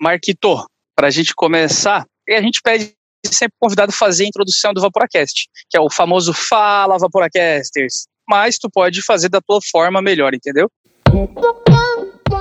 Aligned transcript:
Marquito, 0.00 0.64
para 0.94 1.08
a 1.08 1.10
gente 1.10 1.34
começar, 1.34 2.06
a 2.28 2.40
gente 2.40 2.60
pede 2.62 2.94
sempre 3.26 3.54
convidado 3.60 3.92
fazer 3.92 4.24
a 4.24 4.28
introdução 4.28 4.72
do 4.72 4.80
Vaporacast, 4.80 5.48
que 5.68 5.76
é 5.76 5.80
o 5.80 5.90
famoso 5.90 6.32
Fala 6.32 6.98
Vaporacasters. 6.98 8.06
Mas 8.28 8.58
tu 8.58 8.70
pode 8.70 9.02
fazer 9.02 9.28
da 9.28 9.40
tua 9.40 9.58
forma 9.60 10.00
melhor, 10.00 10.34
entendeu? 10.34 10.70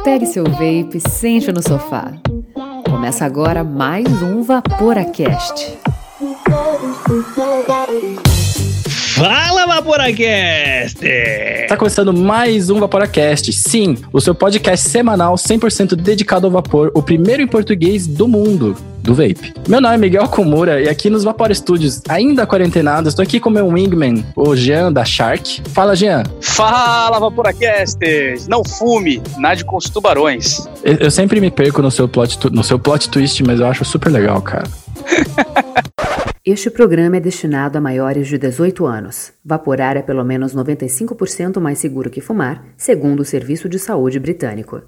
Pegue 0.04 0.28
seu 0.28 0.44
vape, 0.44 1.00
sente 1.10 1.52
no 1.52 1.64
sofá. 1.64 2.14
Começa 2.90 3.26
agora 3.26 3.64
mais 3.64 4.06
um 4.22 4.44
Vaporacast. 4.44 5.78
Fala 9.18 9.66
Vaporacast! 9.66 11.00
Tá 11.68 11.76
começando 11.76 12.14
mais 12.14 12.70
um 12.70 12.80
Vaporacast. 12.80 13.52
Sim, 13.52 13.98
o 14.14 14.22
seu 14.22 14.36
podcast 14.36 14.88
semanal 14.88 15.34
100% 15.34 15.96
dedicado 15.96 16.46
ao 16.46 16.52
vapor, 16.52 16.92
o 16.94 17.02
primeiro 17.02 17.42
em 17.42 17.48
português 17.48 18.06
do 18.06 18.28
mundo 18.28 18.78
do 19.00 19.16
vape. 19.16 19.56
Meu 19.68 19.82
nome 19.82 19.96
é 19.96 19.98
Miguel 19.98 20.28
Komura 20.28 20.80
e 20.80 20.88
aqui 20.88 21.10
nos 21.10 21.24
Vapor 21.24 21.52
Studios, 21.56 22.00
ainda 22.08 22.46
quarentenado, 22.46 23.10
estou 23.10 23.24
aqui 23.24 23.40
com 23.40 23.50
meu 23.50 23.68
wingman, 23.70 24.24
o 24.36 24.56
Jean 24.56 24.94
da 24.94 25.04
Shark. 25.04 25.64
Fala, 25.74 25.96
Jean. 25.96 26.22
Fala, 26.40 27.20
Vaporacasters! 27.20 28.48
Não 28.48 28.64
fume, 28.64 29.20
nade 29.40 29.66
com 29.66 29.78
os 29.78 29.86
tubarões. 29.86 30.60
Eu, 30.84 30.94
eu 30.98 31.10
sempre 31.10 31.42
me 31.42 31.50
perco 31.50 31.82
no 31.82 31.90
seu, 31.90 32.08
plot, 32.08 32.38
no 32.52 32.64
seu 32.64 32.78
plot 32.78 33.10
twist, 33.10 33.44
mas 33.44 33.60
eu 33.60 33.66
acho 33.66 33.84
super 33.84 34.12
legal, 34.12 34.40
cara. 34.44 34.68
Este 36.50 36.70
programa 36.70 37.18
é 37.18 37.20
destinado 37.20 37.78
a 37.78 37.82
maiores 37.82 38.26
de 38.26 38.38
18 38.38 38.86
anos. 38.86 39.34
Vaporar 39.44 39.98
é 39.98 40.02
pelo 40.02 40.24
menos 40.24 40.56
95% 40.56 41.60
mais 41.60 41.78
seguro 41.78 42.10
que 42.10 42.22
fumar, 42.22 42.64
segundo 42.78 43.20
o 43.20 43.26
Serviço 43.26 43.68
de 43.68 43.78
Saúde 43.78 44.18
Britânico. 44.18 44.82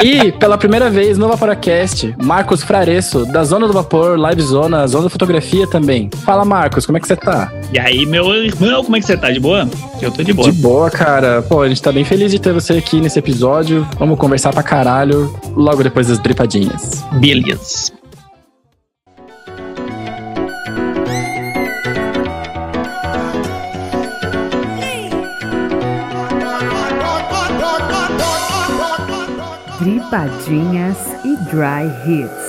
E, 0.00 0.30
pela 0.30 0.56
primeira 0.56 0.88
vez 0.88 1.18
no 1.18 1.26
Vaporacast, 1.26 2.14
Marcos 2.22 2.62
Fraresso, 2.62 3.26
da 3.26 3.42
Zona 3.42 3.66
do 3.66 3.72
Vapor, 3.72 4.16
Live 4.16 4.42
Zona, 4.42 4.86
Zona 4.86 5.08
Fotografia 5.08 5.66
também. 5.66 6.08
Fala, 6.24 6.44
Marcos, 6.44 6.86
como 6.86 6.98
é 6.98 7.00
que 7.00 7.08
você 7.08 7.16
tá? 7.16 7.52
E 7.72 7.78
aí, 7.80 8.06
meu 8.06 8.32
irmão, 8.32 8.84
como 8.84 8.96
é 8.96 9.00
que 9.00 9.06
você 9.06 9.16
tá? 9.16 9.32
De 9.32 9.40
boa? 9.40 9.68
Eu 10.00 10.12
tô 10.12 10.22
de 10.22 10.32
boa. 10.32 10.52
De 10.52 10.62
boa, 10.62 10.88
cara. 10.88 11.42
Pô, 11.42 11.62
a 11.62 11.68
gente 11.68 11.82
tá 11.82 11.90
bem 11.90 12.04
feliz 12.04 12.30
de 12.30 12.38
ter 12.38 12.52
você 12.52 12.74
aqui 12.74 13.00
nesse 13.00 13.18
episódio. 13.18 13.84
Vamos 13.98 14.16
conversar 14.16 14.52
pra 14.52 14.62
caralho 14.62 15.34
logo 15.56 15.82
depois 15.82 16.06
das 16.06 16.20
dripadinhas. 16.20 17.04
Beleza. 17.14 18.03
Dripadinhas 30.04 30.98
e 31.24 31.36
Dry 31.36 31.88
Hits. 32.04 32.43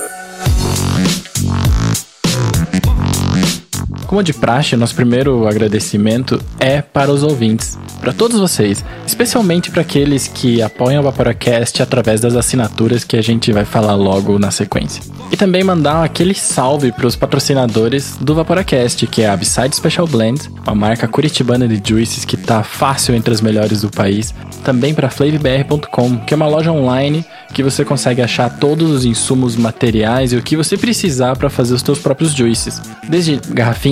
Como 4.06 4.22
de 4.22 4.32
praxe, 4.32 4.76
nosso 4.76 4.94
primeiro 4.94 5.48
agradecimento 5.48 6.40
é 6.60 6.80
para 6.80 7.10
os 7.10 7.24
ouvintes, 7.24 7.76
para 8.00 8.12
todos 8.12 8.38
vocês, 8.38 8.84
especialmente 9.04 9.68
para 9.70 9.82
aqueles 9.82 10.28
que 10.28 10.62
apoiam 10.62 11.00
o 11.00 11.02
Vaporacast 11.02 11.82
através 11.82 12.20
das 12.20 12.36
assinaturas 12.36 13.02
que 13.02 13.16
a 13.16 13.22
gente 13.22 13.52
vai 13.52 13.64
falar 13.64 13.96
logo 13.96 14.38
na 14.38 14.52
sequência. 14.52 15.02
E 15.30 15.36
também 15.36 15.64
mandar 15.64 16.04
aquele 16.04 16.34
salve 16.34 16.92
para 16.92 17.06
os 17.06 17.16
patrocinadores 17.16 18.16
do 18.20 18.32
Vaporacast, 18.34 19.08
que 19.08 19.22
é 19.22 19.28
a 19.28 19.36
Beside 19.36 19.74
Special 19.74 20.06
Blend, 20.06 20.48
uma 20.64 20.74
marca 20.74 21.08
curitibana 21.08 21.66
de 21.66 21.82
juices 21.84 22.24
que 22.24 22.36
tá 22.36 22.62
fácil 22.62 23.12
entre 23.12 23.34
as 23.34 23.40
melhores 23.40 23.80
do 23.80 23.90
país. 23.90 24.32
Também 24.62 24.94
para 24.94 25.10
flavbr.com, 25.10 26.18
que 26.18 26.32
é 26.32 26.36
uma 26.36 26.46
loja 26.46 26.70
online 26.70 27.24
que 27.52 27.62
você 27.62 27.84
consegue 27.84 28.20
achar 28.20 28.50
todos 28.58 28.90
os 28.90 29.04
insumos 29.04 29.56
materiais 29.56 30.32
e 30.32 30.36
o 30.36 30.42
que 30.42 30.56
você 30.56 30.76
precisar 30.76 31.36
para 31.36 31.48
fazer 31.48 31.74
os 31.74 31.80
seus 31.80 31.98
próprios 31.98 32.32
juices. 32.32 32.82
Desde 33.08 33.40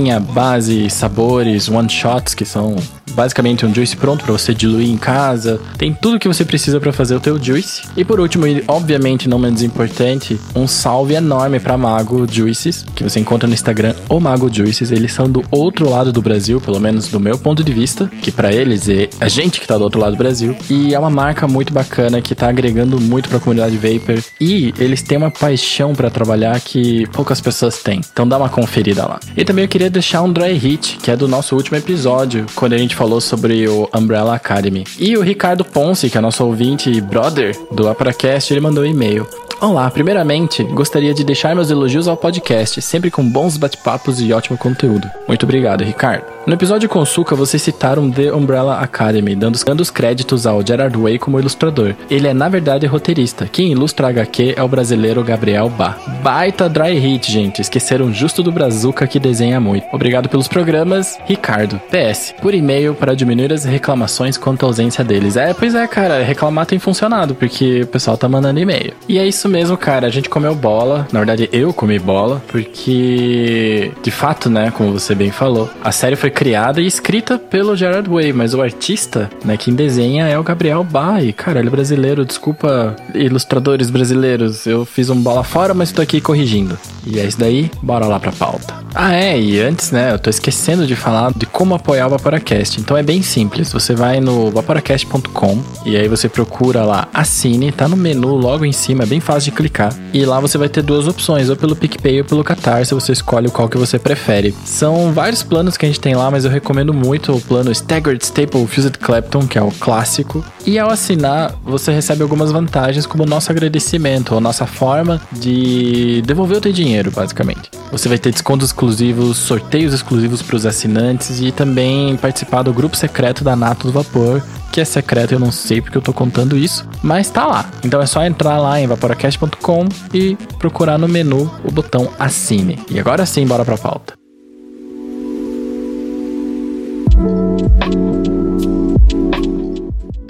garrafinha, 0.04 0.20
base, 0.20 0.90
sabores, 0.90 1.68
one 1.68 1.88
shots, 1.88 2.34
que 2.34 2.44
são 2.44 2.76
basicamente 3.12 3.64
um 3.64 3.74
juice 3.74 3.96
pronto 3.96 4.24
para 4.24 4.32
você 4.32 4.54
diluir 4.54 4.88
em 4.88 4.96
casa. 4.96 5.60
Tem 5.76 5.92
tudo 5.92 6.18
que 6.18 6.28
você 6.28 6.44
precisa 6.44 6.80
para 6.80 6.92
fazer 6.92 7.14
o 7.14 7.20
teu 7.20 7.42
juice. 7.42 7.82
E 7.96 8.04
por 8.04 8.20
último, 8.20 8.46
e 8.46 8.64
obviamente 8.66 9.28
não 9.28 9.38
menos 9.38 9.62
importante, 9.62 10.38
um 10.54 10.66
salve 10.66 11.14
enorme 11.14 11.60
para 11.60 11.76
Mago 11.76 12.26
Juices, 12.30 12.84
que 12.94 13.02
você 13.02 13.20
encontra 13.20 13.46
no 13.46 13.54
Instagram, 13.54 13.94
o 14.08 14.20
Mago 14.20 14.52
Juices. 14.52 14.90
Eles 14.90 15.12
são 15.12 15.28
do 15.28 15.44
outro 15.50 15.88
lado 15.88 16.12
do 16.12 16.22
Brasil, 16.22 16.60
pelo 16.60 16.80
menos 16.80 17.08
do 17.08 17.20
meu 17.20 17.38
ponto 17.38 17.62
de 17.62 17.72
vista, 17.72 18.10
que 18.22 18.30
para 18.30 18.52
eles 18.52 18.88
é 18.88 19.08
a 19.20 19.28
gente 19.28 19.60
que 19.60 19.66
tá 19.66 19.76
do 19.76 19.84
outro 19.84 20.00
lado 20.00 20.12
do 20.12 20.18
Brasil. 20.18 20.56
E 20.68 20.94
é 20.94 20.98
uma 20.98 21.10
marca 21.10 21.46
muito 21.46 21.72
bacana 21.72 22.20
que 22.20 22.34
tá 22.34 22.48
agregando 22.48 23.00
muito 23.00 23.28
para 23.28 23.38
a 23.38 23.40
comunidade 23.40 23.76
vapor 23.76 24.22
e 24.40 24.74
eles 24.78 25.02
têm 25.02 25.18
uma 25.18 25.30
paixão 25.30 25.94
para 25.94 26.10
trabalhar 26.10 26.58
que 26.60 27.06
poucas 27.08 27.40
pessoas 27.40 27.82
têm. 27.82 28.00
Então 28.12 28.26
dá 28.26 28.36
uma 28.36 28.48
conferida 28.48 29.06
lá. 29.06 29.20
E 29.36 29.44
também 29.44 29.64
eu 29.64 29.68
queria 29.68 29.90
deixar 29.90 30.22
um 30.22 30.32
dry 30.32 30.54
hit, 30.54 30.98
que 31.02 31.10
é 31.10 31.16
do 31.16 31.28
nosso 31.28 31.54
último 31.54 31.76
episódio, 31.76 32.46
quando 32.54 32.72
a 32.72 32.78
gente 32.78 32.93
falou 32.94 33.20
sobre 33.20 33.68
o 33.68 33.88
Umbrella 33.94 34.34
Academy. 34.34 34.84
E 34.98 35.16
o 35.16 35.22
Ricardo 35.22 35.64
Ponce, 35.64 36.08
que 36.08 36.16
é 36.16 36.20
nosso 36.20 36.44
ouvinte 36.44 36.90
e 36.90 37.00
brother 37.00 37.56
do 37.70 37.88
Aparacast, 37.88 38.52
ele 38.52 38.60
mandou 38.60 38.84
um 38.84 38.86
e-mail. 38.86 39.26
Olá, 39.60 39.90
primeiramente, 39.90 40.62
gostaria 40.62 41.14
de 41.14 41.24
deixar 41.24 41.54
meus 41.54 41.70
elogios 41.70 42.06
ao 42.06 42.16
podcast, 42.16 42.82
sempre 42.82 43.10
com 43.10 43.26
bons 43.26 43.56
bate-papos 43.56 44.20
e 44.20 44.32
ótimo 44.32 44.58
conteúdo. 44.58 45.10
Muito 45.26 45.44
obrigado, 45.44 45.82
Ricardo. 45.82 46.34
No 46.46 46.52
episódio 46.52 46.90
com 46.90 47.02
Suka, 47.06 47.34
vocês 47.34 47.62
citaram 47.62 48.10
The 48.10 48.30
Umbrella 48.30 48.78
Academy, 48.78 49.34
dando, 49.34 49.54
os 49.54 49.90
créditos 49.90 50.46
ao 50.46 50.64
Gerard 50.66 50.94
Way 50.94 51.18
como 51.18 51.40
ilustrador. 51.40 51.94
Ele 52.10 52.28
é, 52.28 52.34
na 52.34 52.50
verdade, 52.50 52.86
roteirista. 52.86 53.48
Quem 53.50 53.72
ilustra 53.72 54.08
a 54.08 54.10
HQ 54.10 54.52
é 54.54 54.62
o 54.62 54.68
brasileiro 54.68 55.24
Gabriel 55.24 55.70
Bá. 55.70 55.96
Baita 56.22 56.68
dry 56.68 56.98
hit, 56.98 57.32
gente. 57.32 57.62
Esqueceram 57.62 58.12
justo 58.12 58.42
do 58.42 58.52
Brazuca 58.52 59.06
que 59.06 59.18
desenha 59.18 59.58
muito. 59.58 59.86
Obrigado 59.90 60.28
pelos 60.28 60.46
programas, 60.46 61.18
Ricardo. 61.24 61.80
PS, 61.88 62.34
por 62.42 62.52
e-mail 62.52 62.94
para 62.94 63.14
diminuir 63.14 63.50
as 63.50 63.64
reclamações 63.64 64.36
quanto 64.36 64.64
à 64.64 64.68
ausência 64.68 65.02
deles. 65.02 65.38
É, 65.38 65.54
pois 65.54 65.74
é, 65.74 65.86
cara, 65.86 66.22
reclamar 66.22 66.66
tem 66.66 66.78
funcionado, 66.78 67.34
porque 67.34 67.82
o 67.82 67.86
pessoal 67.86 68.18
tá 68.18 68.28
mandando 68.28 68.60
e-mail. 68.60 68.92
E 69.08 69.18
é 69.18 69.26
isso 69.26 69.48
cara. 69.78 70.06
A 70.06 70.10
gente 70.10 70.28
comeu 70.28 70.54
bola. 70.54 71.06
Na 71.12 71.20
verdade, 71.20 71.48
eu 71.52 71.72
comi 71.72 71.98
bola, 71.98 72.42
porque, 72.48 73.92
de 74.02 74.10
fato, 74.10 74.50
né, 74.50 74.70
como 74.70 74.92
você 74.92 75.14
bem 75.14 75.30
falou, 75.30 75.70
a 75.82 75.92
série 75.92 76.16
foi 76.16 76.30
criada 76.30 76.80
e 76.80 76.86
escrita 76.86 77.38
pelo 77.38 77.76
Gerard 77.76 78.08
Way, 78.08 78.32
mas 78.32 78.54
o 78.54 78.62
artista, 78.62 79.30
né, 79.44 79.56
quem 79.56 79.74
desenha 79.74 80.26
é 80.26 80.38
o 80.38 80.42
Gabriel. 80.42 80.86
E, 81.22 81.32
cara, 81.32 81.60
ele 81.60 81.68
é 81.68 81.70
brasileiro, 81.70 82.24
desculpa, 82.24 82.96
ilustradores 83.14 83.90
brasileiros. 83.90 84.66
Eu 84.66 84.84
fiz 84.84 85.08
um 85.10 85.20
bola 85.20 85.44
fora, 85.44 85.72
mas 85.72 85.92
tô 85.92 86.02
aqui 86.02 86.20
corrigindo. 86.20 86.78
E 87.06 87.18
é 87.18 87.24
isso 87.24 87.38
daí, 87.38 87.70
bora 87.82 88.06
lá 88.06 88.18
pra 88.18 88.32
pauta. 88.32 88.74
Ah, 88.94 89.12
é, 89.12 89.38
e 89.38 89.60
antes, 89.60 89.90
né, 89.90 90.12
eu 90.12 90.18
tô 90.18 90.30
esquecendo 90.30 90.86
de 90.86 90.94
falar 90.94 91.32
de 91.34 91.46
como 91.46 91.74
apoiar 91.74 92.06
o 92.06 92.10
Vaporacast. 92.10 92.80
Então 92.80 92.96
é 92.96 93.02
bem 93.02 93.22
simples, 93.22 93.72
você 93.72 93.94
vai 93.94 94.20
no 94.20 94.50
vaporacast.com 94.50 95.62
e 95.84 95.96
aí 95.96 96.08
você 96.08 96.28
procura 96.28 96.84
lá 96.84 97.08
Assine, 97.12 97.72
tá 97.72 97.88
no 97.88 97.96
menu 97.96 98.36
logo 98.36 98.64
em 98.64 98.72
cima, 98.72 99.02
é 99.02 99.06
bem 99.06 99.20
fácil 99.20 99.33
de 99.42 99.50
clicar. 99.50 99.92
E 100.12 100.24
lá 100.24 100.38
você 100.38 100.56
vai 100.56 100.68
ter 100.68 100.82
duas 100.82 101.08
opções, 101.08 101.50
ou 101.50 101.56
pelo 101.56 101.74
PicPay 101.74 102.20
ou 102.20 102.24
pelo 102.24 102.44
Catarse, 102.44 102.94
você 102.94 103.12
escolhe 103.12 103.50
qual 103.50 103.68
que 103.68 103.76
você 103.76 103.98
prefere. 103.98 104.54
São 104.64 105.12
vários 105.12 105.42
planos 105.42 105.76
que 105.76 105.84
a 105.84 105.88
gente 105.88 106.00
tem 106.00 106.14
lá, 106.14 106.30
mas 106.30 106.44
eu 106.44 106.50
recomendo 106.50 106.94
muito 106.94 107.32
o 107.32 107.40
plano 107.40 107.72
Staggered 107.72 108.22
Staple 108.24 108.66
Fused 108.66 108.98
Clapton, 108.98 109.46
que 109.46 109.58
é 109.58 109.62
o 109.62 109.70
clássico. 109.72 110.44
E 110.66 110.78
ao 110.78 110.90
assinar, 110.90 111.54
você 111.64 111.90
recebe 111.90 112.22
algumas 112.22 112.52
vantagens, 112.52 113.06
como 113.06 113.24
o 113.24 113.26
nosso 113.26 113.50
agradecimento, 113.50 114.34
ou 114.34 114.40
nossa 114.40 114.66
forma 114.66 115.20
de 115.32 116.22
devolver 116.22 116.58
o 116.58 116.60
teu 116.60 116.72
dinheiro, 116.72 117.10
basicamente. 117.10 117.70
Você 117.90 118.08
vai 118.08 118.18
ter 118.18 118.30
descontos 118.30 118.68
exclusivos, 118.68 119.36
sorteios 119.36 119.94
exclusivos 119.94 120.42
para 120.42 120.56
os 120.56 120.66
assinantes 120.66 121.40
e 121.40 121.50
também 121.50 122.16
participar 122.16 122.62
do 122.62 122.72
grupo 122.72 122.96
secreto 122.96 123.42
da 123.42 123.56
Nato 123.56 123.86
do 123.86 123.92
Vapor, 123.92 124.42
que 124.74 124.80
é 124.80 124.84
secreto, 124.84 125.32
eu 125.32 125.38
não 125.38 125.52
sei 125.52 125.80
porque 125.80 125.96
eu 125.96 126.02
tô 126.02 126.12
contando 126.12 126.58
isso, 126.58 126.84
mas 127.00 127.30
tá 127.30 127.46
lá. 127.46 127.70
Então 127.84 128.02
é 128.02 128.06
só 128.06 128.24
entrar 128.24 128.58
lá 128.58 128.80
em 128.80 128.88
vaporacast.com 129.24 129.88
e 130.12 130.36
procurar 130.58 130.98
no 130.98 131.08
menu 131.08 131.50
o 131.64 131.70
botão 131.70 132.10
Assine. 132.18 132.78
E 132.90 132.98
agora 132.98 133.24
sim, 133.24 133.46
bora 133.46 133.64
pra 133.64 133.78
pauta. 133.78 134.14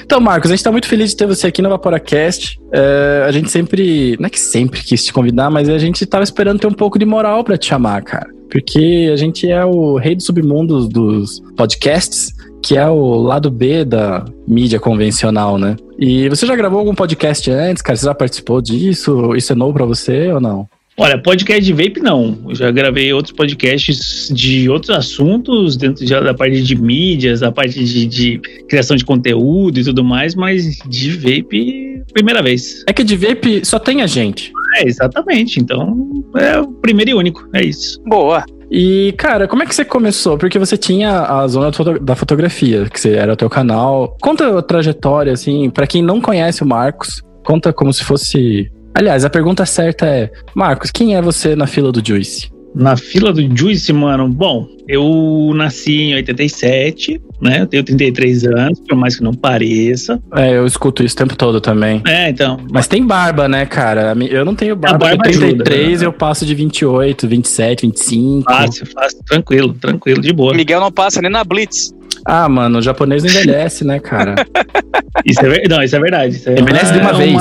Então, 0.04 0.20
Marcos, 0.20 0.50
a 0.50 0.54
gente 0.54 0.62
tá 0.62 0.70
muito 0.70 0.86
feliz 0.86 1.10
de 1.10 1.16
ter 1.16 1.26
você 1.26 1.48
aqui 1.48 1.60
no 1.60 1.68
Vaporacast. 1.70 2.60
É, 2.72 3.24
a 3.26 3.32
gente 3.32 3.50
sempre, 3.50 4.16
não 4.20 4.26
é 4.26 4.30
que 4.30 4.38
sempre 4.38 4.80
quis 4.80 5.04
te 5.04 5.12
convidar, 5.12 5.50
mas 5.50 5.68
a 5.68 5.78
gente 5.78 6.06
tava 6.06 6.22
esperando 6.22 6.60
ter 6.60 6.68
um 6.68 6.72
pouco 6.72 6.98
de 6.98 7.04
moral 7.04 7.42
para 7.42 7.58
te 7.58 7.66
chamar, 7.66 8.02
cara. 8.02 8.28
Porque 8.48 9.10
a 9.12 9.16
gente 9.16 9.50
é 9.50 9.64
o 9.64 9.96
rei 9.96 10.14
dos 10.14 10.26
submundos 10.26 10.88
dos 10.88 11.42
podcasts, 11.56 12.32
que 12.64 12.78
é 12.78 12.88
o 12.88 13.16
lado 13.16 13.50
B 13.50 13.84
da 13.84 14.24
mídia 14.48 14.80
convencional, 14.80 15.58
né? 15.58 15.76
E 15.98 16.30
você 16.30 16.46
já 16.46 16.56
gravou 16.56 16.78
algum 16.78 16.94
podcast 16.94 17.50
antes, 17.50 17.82
cara? 17.82 17.94
Você 17.94 18.06
já 18.06 18.14
participou 18.14 18.62
disso? 18.62 19.36
Isso 19.36 19.52
é 19.52 19.54
novo 19.54 19.74
para 19.74 19.84
você 19.84 20.32
ou 20.32 20.40
não? 20.40 20.66
Olha, 20.96 21.18
podcast 21.18 21.62
de 21.62 21.72
vape 21.72 22.00
não. 22.00 22.38
Eu 22.48 22.54
já 22.54 22.70
gravei 22.70 23.12
outros 23.12 23.34
podcasts 23.34 24.30
de 24.32 24.70
outros 24.70 24.96
assuntos, 24.96 25.76
dentro 25.76 26.06
da 26.06 26.32
parte 26.32 26.62
de 26.62 26.74
mídias, 26.74 27.40
da 27.40 27.52
parte 27.52 27.84
de, 27.84 28.06
de, 28.06 28.38
criação 28.66 28.96
de 28.96 29.04
conteúdo 29.04 29.80
e 29.80 29.84
tudo 29.84 30.02
mais, 30.02 30.34
mas 30.34 30.78
de 30.88 31.10
vape, 31.10 32.02
primeira 32.14 32.42
vez. 32.42 32.82
É 32.88 32.94
que 32.94 33.04
de 33.04 33.16
vape 33.16 33.62
só 33.64 33.78
tem 33.78 34.00
a 34.00 34.06
gente. 34.06 34.52
É, 34.76 34.88
exatamente. 34.88 35.60
Então, 35.60 36.24
é 36.36 36.58
o 36.60 36.68
primeiro 36.68 37.10
e 37.10 37.14
único. 37.14 37.46
É 37.52 37.62
isso. 37.62 38.00
Boa. 38.06 38.42
E, 38.70 39.14
cara, 39.16 39.46
como 39.46 39.62
é 39.62 39.66
que 39.66 39.74
você 39.74 39.84
começou? 39.84 40.38
Porque 40.38 40.58
você 40.58 40.76
tinha 40.76 41.20
a 41.22 41.46
zona 41.46 41.70
da 42.00 42.16
fotografia, 42.16 42.86
que 42.88 43.08
era 43.08 43.32
o 43.32 43.36
teu 43.36 43.50
canal. 43.50 44.16
Conta 44.20 44.58
a 44.58 44.62
trajetória, 44.62 45.32
assim, 45.32 45.70
para 45.70 45.86
quem 45.86 46.02
não 46.02 46.20
conhece 46.20 46.62
o 46.62 46.66
Marcos, 46.66 47.22
conta 47.44 47.72
como 47.72 47.92
se 47.92 48.04
fosse. 48.04 48.70
Aliás, 48.94 49.24
a 49.24 49.30
pergunta 49.30 49.66
certa 49.66 50.06
é: 50.06 50.30
Marcos, 50.54 50.90
quem 50.90 51.16
é 51.16 51.22
você 51.22 51.54
na 51.54 51.66
fila 51.66 51.92
do 51.92 52.06
Juice? 52.06 52.53
Na 52.74 52.96
fila 52.96 53.32
do 53.32 53.56
Juice, 53.56 53.92
mano, 53.92 54.28
bom, 54.28 54.66
eu 54.88 55.52
nasci 55.54 56.02
em 56.02 56.14
87, 56.16 57.20
né? 57.40 57.60
Eu 57.62 57.66
tenho 57.66 57.84
33 57.84 58.44
anos, 58.46 58.80
por 58.80 58.96
mais 58.96 59.16
que 59.16 59.22
não 59.22 59.32
pareça. 59.32 60.20
É, 60.34 60.56
eu 60.56 60.66
escuto 60.66 61.04
isso 61.04 61.14
o 61.14 61.18
tempo 61.18 61.36
todo 61.36 61.60
também. 61.60 62.02
É, 62.06 62.28
então. 62.30 62.58
Mas 62.72 62.88
tem 62.88 63.06
barba, 63.06 63.46
né, 63.46 63.64
cara? 63.64 64.14
Eu 64.28 64.44
não 64.44 64.54
tenho 64.54 64.74
barba. 64.74 64.98
barba 64.98 65.24
eu 65.24 65.30
tenho 65.30 65.38
33, 65.38 65.80
ajuda, 65.80 66.00
né? 66.00 66.06
eu 66.06 66.12
passo 66.12 66.44
de 66.44 66.54
28, 66.54 67.28
27, 67.28 67.86
25. 67.86 68.52
Fácil, 68.52 68.86
fácil, 68.86 69.18
tranquilo, 69.24 69.72
tranquilo, 69.74 70.20
de 70.20 70.32
boa. 70.32 70.52
Miguel 70.52 70.80
não 70.80 70.90
passa 70.90 71.22
nem 71.22 71.30
na 71.30 71.44
Blitz. 71.44 71.94
Ah, 72.26 72.48
mano, 72.48 72.78
o 72.78 72.82
japonês 72.82 73.22
não 73.22 73.30
envelhece, 73.30 73.84
né, 73.84 74.00
cara? 74.00 74.34
Isso 75.24 75.40
é, 75.40 75.48
ver- 75.48 75.68
não, 75.68 75.82
isso 75.82 75.94
é 75.94 76.00
verdade. 76.00 76.36
Isso 76.36 76.50
é 76.50 76.58
Envelhece 76.58 76.92
de 76.92 76.98
uma 76.98 77.12
vez. 77.12 77.34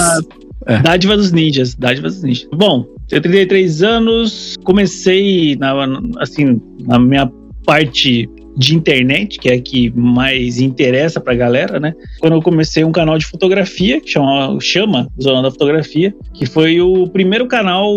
É. 0.68 0.80
Dádiva 0.80 1.18
dos 1.18 1.32
ninjas, 1.32 1.76
dádiva 1.76 2.08
dos 2.08 2.24
ninjas. 2.24 2.48
Bom, 2.54 2.86
tenho 3.08 3.22
33 3.22 3.84
anos, 3.84 4.56
comecei 4.64 5.56
na, 5.58 5.74
assim, 6.20 6.62
na 6.88 7.00
minha 7.00 7.32
parte 7.66 8.30
de 8.56 8.76
internet, 8.76 9.40
que 9.40 9.50
é 9.50 9.56
a 9.56 9.62
que 9.62 9.92
mais 9.96 10.60
interessa 10.60 11.20
pra 11.20 11.34
galera, 11.34 11.80
né? 11.80 11.94
Quando 12.20 12.34
eu 12.34 12.42
comecei 12.42 12.84
um 12.84 12.92
canal 12.92 13.18
de 13.18 13.26
fotografia, 13.26 14.00
que 14.00 14.12
chama, 14.12 14.58
chama 14.62 15.08
Zona 15.22 15.42
da 15.42 15.52
Fotografia, 15.52 16.14
que 16.34 16.46
foi 16.46 16.80
o 16.80 17.08
primeiro 17.08 17.48
canal 17.48 17.92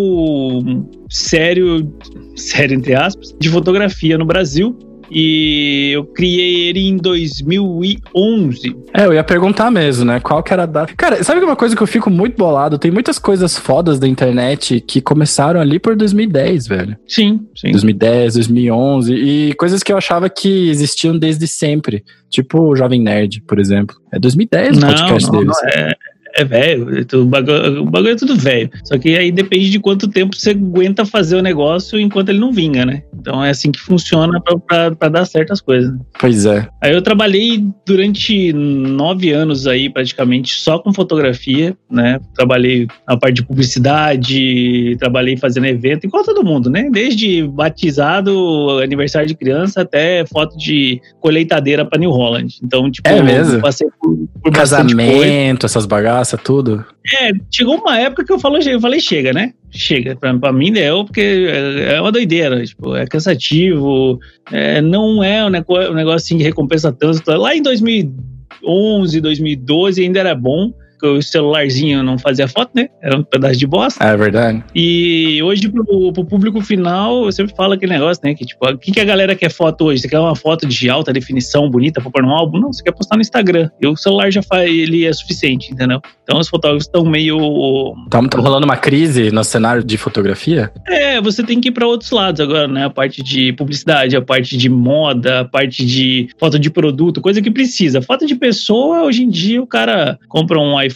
sério, 1.11 1.93
sério 2.35 2.77
entre 2.77 2.95
aspas, 2.95 3.35
de 3.39 3.49
fotografia 3.49 4.17
no 4.17 4.25
Brasil. 4.25 4.77
E 5.11 5.91
eu 5.95 6.05
criei 6.05 6.69
ele 6.69 6.81
em 6.89 6.97
2011. 6.97 8.77
É, 8.95 9.05
eu 9.07 9.13
ia 9.13 9.23
perguntar 9.25 9.71
mesmo, 9.71 10.05
né? 10.05 10.21
Qual 10.21 10.43
que 10.43 10.53
era 10.53 10.65
a 10.65 10.67
data? 10.67 10.93
Cara, 10.97 11.23
sabe 11.23 11.45
uma 11.45 11.57
coisa 11.57 11.77
que 11.77 11.83
eu 11.83 11.87
fico 11.87 12.11
muito 12.11 12.37
bolado? 12.37 12.79
Tem 12.79 12.91
muitas 12.91 13.19
coisas 13.19 13.59
fodas 13.59 13.99
da 13.99 14.07
internet 14.09 14.81
que 14.81 15.01
começaram 15.01 15.61
ali 15.61 15.79
por 15.79 15.97
2010, 15.97 16.67
velho. 16.67 16.97
Sim, 17.07 17.47
sim. 17.55 17.71
2010, 17.73 18.35
2011 18.35 19.15
e 19.15 19.55
coisas 19.55 19.83
que 19.83 19.93
eu 19.93 19.97
achava 19.97 20.29
que 20.29 20.69
existiam 20.69 21.17
desde 21.19 21.47
sempre. 21.47 22.05
Tipo 22.31 22.61
o 22.63 22.77
Jovem 22.77 23.01
Nerd, 23.01 23.43
por 23.47 23.59
exemplo. 23.59 23.97
É 24.13 24.19
2010 24.19 24.77
o 24.77 24.81
Não, 24.81 24.89
podcast 24.89 25.31
não, 25.33 25.39
deles. 25.39 25.57
não, 25.63 25.69
é, 25.71 25.93
é 26.37 26.45
velho, 26.45 27.07
o 27.15 27.25
bagulho, 27.25 27.83
o 27.83 27.87
bagulho 27.87 28.13
é 28.13 28.17
tudo 28.17 28.37
velho. 28.37 28.71
Só 28.85 28.99
que 28.99 29.17
aí 29.17 29.33
depende 29.33 29.71
de 29.71 29.79
quanto 29.81 30.09
tempo 30.09 30.37
você 30.37 30.51
aguenta 30.51 31.05
fazer 31.05 31.37
o 31.37 31.43
negócio 31.43 31.99
enquanto 31.99 32.29
ele 32.29 32.39
não 32.39 32.53
vinga, 32.53 32.85
né? 32.85 33.03
Então 33.19 33.45
é 33.45 33.51
assim 33.51 33.73
que 33.73 33.81
funciona 33.81 34.41
pra 34.67 35.09
dar 35.09 35.25
certas 35.25 35.61
coisas. 35.61 35.93
Pois 36.19 36.47
é. 36.47 36.69
Aí 36.83 36.93
eu 36.93 37.03
trabalhei 37.03 37.65
durante 37.87 38.53
nove 38.53 39.33
anos 39.33 39.67
aí, 39.67 39.89
praticamente, 39.89 40.53
só 40.61 40.79
com 40.79 40.93
fotografia, 40.93 41.77
né? 41.91 42.19
Trabalhei 42.35 42.87
na 43.09 43.17
parte 43.17 43.37
de 43.37 43.47
publicidade, 43.47 44.97
trabalhei 44.99 45.37
fazendo 45.37 45.67
evento, 45.67 46.05
igual 46.07 46.25
todo 46.25 46.45
mundo, 46.45 46.71
né? 46.71 46.89
Desde 46.91 47.47
batizado, 47.47 48.79
aniversário 48.83 49.29
de 49.29 49.35
criança, 49.35 49.83
até 49.83 50.25
foto 50.27 50.57
de 50.57 51.01
colheitadeira 51.21 51.85
pra 51.85 51.99
New 51.99 52.11
Holland. 52.11 52.59
Então, 52.63 52.91
tipo, 52.91 53.09
É 53.09 53.23
mesmo? 53.23 53.55
eu 53.55 53.61
passei 53.61 53.89
por, 54.01 54.17
por. 54.43 54.53
Casamento, 54.53 55.67
essas 55.67 55.87
bagaças, 55.87 56.26
tudo. 56.37 56.83
É, 57.21 57.31
chegou 57.55 57.77
uma 57.77 57.99
época 57.99 58.25
que 58.25 58.33
eu 58.33 58.39
falei, 58.41 58.63
eu 58.75 58.81
falei 58.81 58.99
chega, 58.99 59.33
né? 59.35 59.53
Chega. 59.71 60.17
Pra, 60.17 60.33
pra 60.39 60.53
mim 60.53 60.73
deu, 60.73 61.05
porque 61.05 61.21
é 61.51 61.95
é 61.97 62.01
uma 62.01 62.11
doideira. 62.11 62.65
Tipo, 62.65 62.97
é 62.97 63.07
cansativo, 63.07 64.19
é, 64.51 64.81
não 64.81 65.23
é 65.23 65.45
um 65.45 65.51
nego- 65.51 65.79
um 65.91 65.95
negócio 65.95 66.17
assim 66.35 66.43
recompensa 66.43 66.91
tanto. 66.91 67.31
Lá 67.31 67.55
em 67.55 67.61
2011, 67.61 69.21
2012 69.21 70.03
ainda 70.03 70.21
era 70.21 70.35
bom, 70.35 70.73
o 71.07 71.23
celularzinho 71.23 72.03
não 72.03 72.19
fazia 72.19 72.49
foto, 72.49 72.71
né? 72.75 72.89
Era 73.03 73.17
um 73.19 73.23
pedaço 73.23 73.59
de 73.59 73.67
bosta. 73.67 74.05
É 74.05 74.17
verdade. 74.17 74.63
E 74.75 75.41
hoje, 75.43 75.69
pro, 75.69 76.13
pro 76.13 76.25
público 76.25 76.61
final, 76.61 77.25
eu 77.25 77.33
sempre 77.33 77.55
falo 77.55 77.75
aquele 77.75 77.93
negócio, 77.93 78.21
né? 78.25 78.35
Que 78.35 78.45
tipo, 78.45 78.67
o 78.69 78.79
que, 78.79 78.93
que 78.93 79.01
a 79.01 79.05
galera 79.05 79.35
quer 79.35 79.51
foto 79.51 79.85
hoje? 79.85 80.03
Você 80.03 80.09
quer 80.09 80.19
uma 80.19 80.37
foto 80.37 80.67
de 80.67 80.91
alta 80.91 81.13
definição, 81.13 81.71
bonita, 81.71 82.01
pra 82.01 82.11
pôr 82.11 82.23
no 82.23 82.31
álbum? 82.31 82.59
Não, 82.59 82.73
você 82.73 82.83
quer 82.83 82.93
postar 82.93 83.17
no 83.17 83.23
Instagram. 83.23 83.71
E 83.81 83.87
o 83.87 83.97
celular 83.97 84.31
já 84.31 84.43
faz, 84.43 84.71
ele 84.71 85.05
é 85.05 85.13
suficiente, 85.13 85.73
entendeu? 85.73 86.01
Então 86.23 86.39
os 86.39 86.49
fotógrafos 86.49 86.85
estão 86.85 87.05
meio. 87.05 87.95
Tá, 88.11 88.23
tá 88.23 88.39
rolando 88.39 88.65
uma 88.65 88.77
crise 88.77 89.31
no 89.31 89.45
cenário 89.45 89.85
de 89.85 89.97
fotografia? 89.97 90.71
É, 90.87 91.21
você 91.21 91.43
tem 91.43 91.61
que 91.61 91.69
ir 91.69 91.73
para 91.73 91.87
outros 91.87 92.11
lados 92.11 92.41
agora, 92.41 92.69
né? 92.69 92.85
A 92.85 92.91
parte 92.91 93.23
de 93.23 93.53
publicidade, 93.53 94.17
a 94.17 94.23
parte 94.23 94.57
de 94.57 94.69
moda, 94.69 95.41
a 95.41 95.45
parte 95.45 95.85
de 95.85 96.29
foto 96.39 96.59
de 96.59 96.71
produto, 96.71 97.21
coisa 97.21 97.41
que 97.41 97.51
precisa. 97.51 98.03
Foto 98.03 98.27
de 98.27 98.35
pessoa, 98.35 99.05
hoje 99.05 99.23
em 99.23 99.29
dia, 99.29 99.63
o 99.63 99.67
cara 99.67 100.19
compra 100.29 100.59
um 100.59 100.81
iPhone 100.81 100.96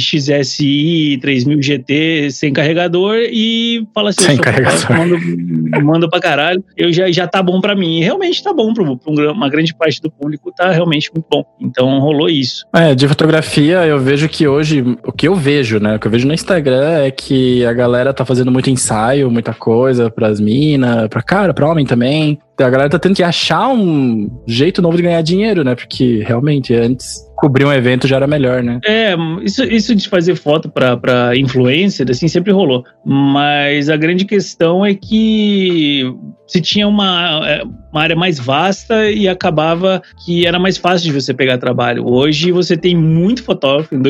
XSI 0.00 1.18
3000 1.20 1.62
GT 1.62 2.30
sem 2.30 2.52
carregador 2.52 3.16
e 3.30 3.86
fala 3.94 4.10
assim: 4.10 4.22
Sem 4.22 4.36
carregador. 4.38 4.96
mando, 4.96 5.84
mando 5.84 6.10
pra 6.10 6.20
caralho. 6.20 6.62
Eu 6.76 6.92
já, 6.92 7.10
já 7.10 7.26
tá 7.26 7.42
bom 7.42 7.60
pra 7.60 7.74
mim. 7.74 7.98
E 7.98 8.02
realmente 8.04 8.42
tá 8.42 8.52
bom 8.52 8.72
um 9.06 9.14
gra- 9.14 9.32
uma 9.32 9.48
grande 9.48 9.74
parte 9.74 10.00
do 10.00 10.10
público, 10.10 10.52
tá 10.52 10.70
realmente 10.70 11.10
muito 11.14 11.26
bom. 11.30 11.44
Então 11.60 11.98
rolou 12.00 12.28
isso. 12.28 12.64
É, 12.74 12.94
de 12.94 13.06
fotografia, 13.08 13.84
eu 13.86 13.98
vejo 13.98 14.28
que 14.28 14.46
hoje, 14.46 14.82
o 15.04 15.12
que 15.12 15.28
eu 15.28 15.34
vejo, 15.34 15.78
né? 15.78 15.96
O 15.96 15.98
que 15.98 16.06
eu 16.06 16.10
vejo 16.10 16.26
no 16.26 16.34
Instagram 16.34 16.98
é 17.04 17.10
que 17.10 17.64
a 17.64 17.72
galera 17.72 18.12
tá 18.12 18.24
fazendo 18.24 18.50
muito 18.50 18.70
ensaio, 18.70 19.30
muita 19.30 19.52
coisa 19.54 20.10
pras 20.10 20.40
minas, 20.40 21.08
pra 21.08 21.22
cara, 21.22 21.52
pra 21.54 21.68
homem 21.70 21.84
também. 21.86 22.38
A 22.60 22.70
galera 22.70 22.90
tá 22.90 22.98
tendo 22.98 23.14
que 23.14 23.22
achar 23.22 23.68
um 23.68 24.28
jeito 24.46 24.82
novo 24.82 24.96
de 24.96 25.02
ganhar 25.02 25.22
dinheiro, 25.22 25.62
né? 25.62 25.74
Porque 25.74 26.24
realmente 26.26 26.74
antes 26.74 27.28
cobrir 27.38 27.64
um 27.64 27.72
evento 27.72 28.08
já 28.08 28.16
era 28.16 28.26
melhor, 28.26 28.64
né? 28.64 28.80
É, 28.84 29.14
isso, 29.42 29.62
isso 29.62 29.94
de 29.94 30.08
fazer 30.08 30.34
foto 30.34 30.68
pra 30.68 31.36
influencer, 31.36 32.10
assim, 32.10 32.26
sempre 32.26 32.52
rolou. 32.52 32.84
Mas 33.04 33.88
a 33.88 33.96
grande 33.96 34.24
questão 34.24 34.84
é 34.84 34.92
que 34.92 36.02
se 36.48 36.60
tinha 36.60 36.88
uma, 36.88 37.48
é, 37.48 37.62
uma 37.92 38.02
área 38.02 38.16
mais 38.16 38.40
vasta 38.40 39.08
e 39.10 39.28
acabava 39.28 40.02
que 40.24 40.46
era 40.46 40.58
mais 40.58 40.76
fácil 40.76 41.12
de 41.12 41.20
você 41.20 41.32
pegar 41.32 41.58
trabalho. 41.58 42.04
Hoje 42.08 42.50
você 42.50 42.76
tem 42.76 42.96
muito 42.96 43.44
fotógrafo, 43.44 43.94
em 43.94 44.02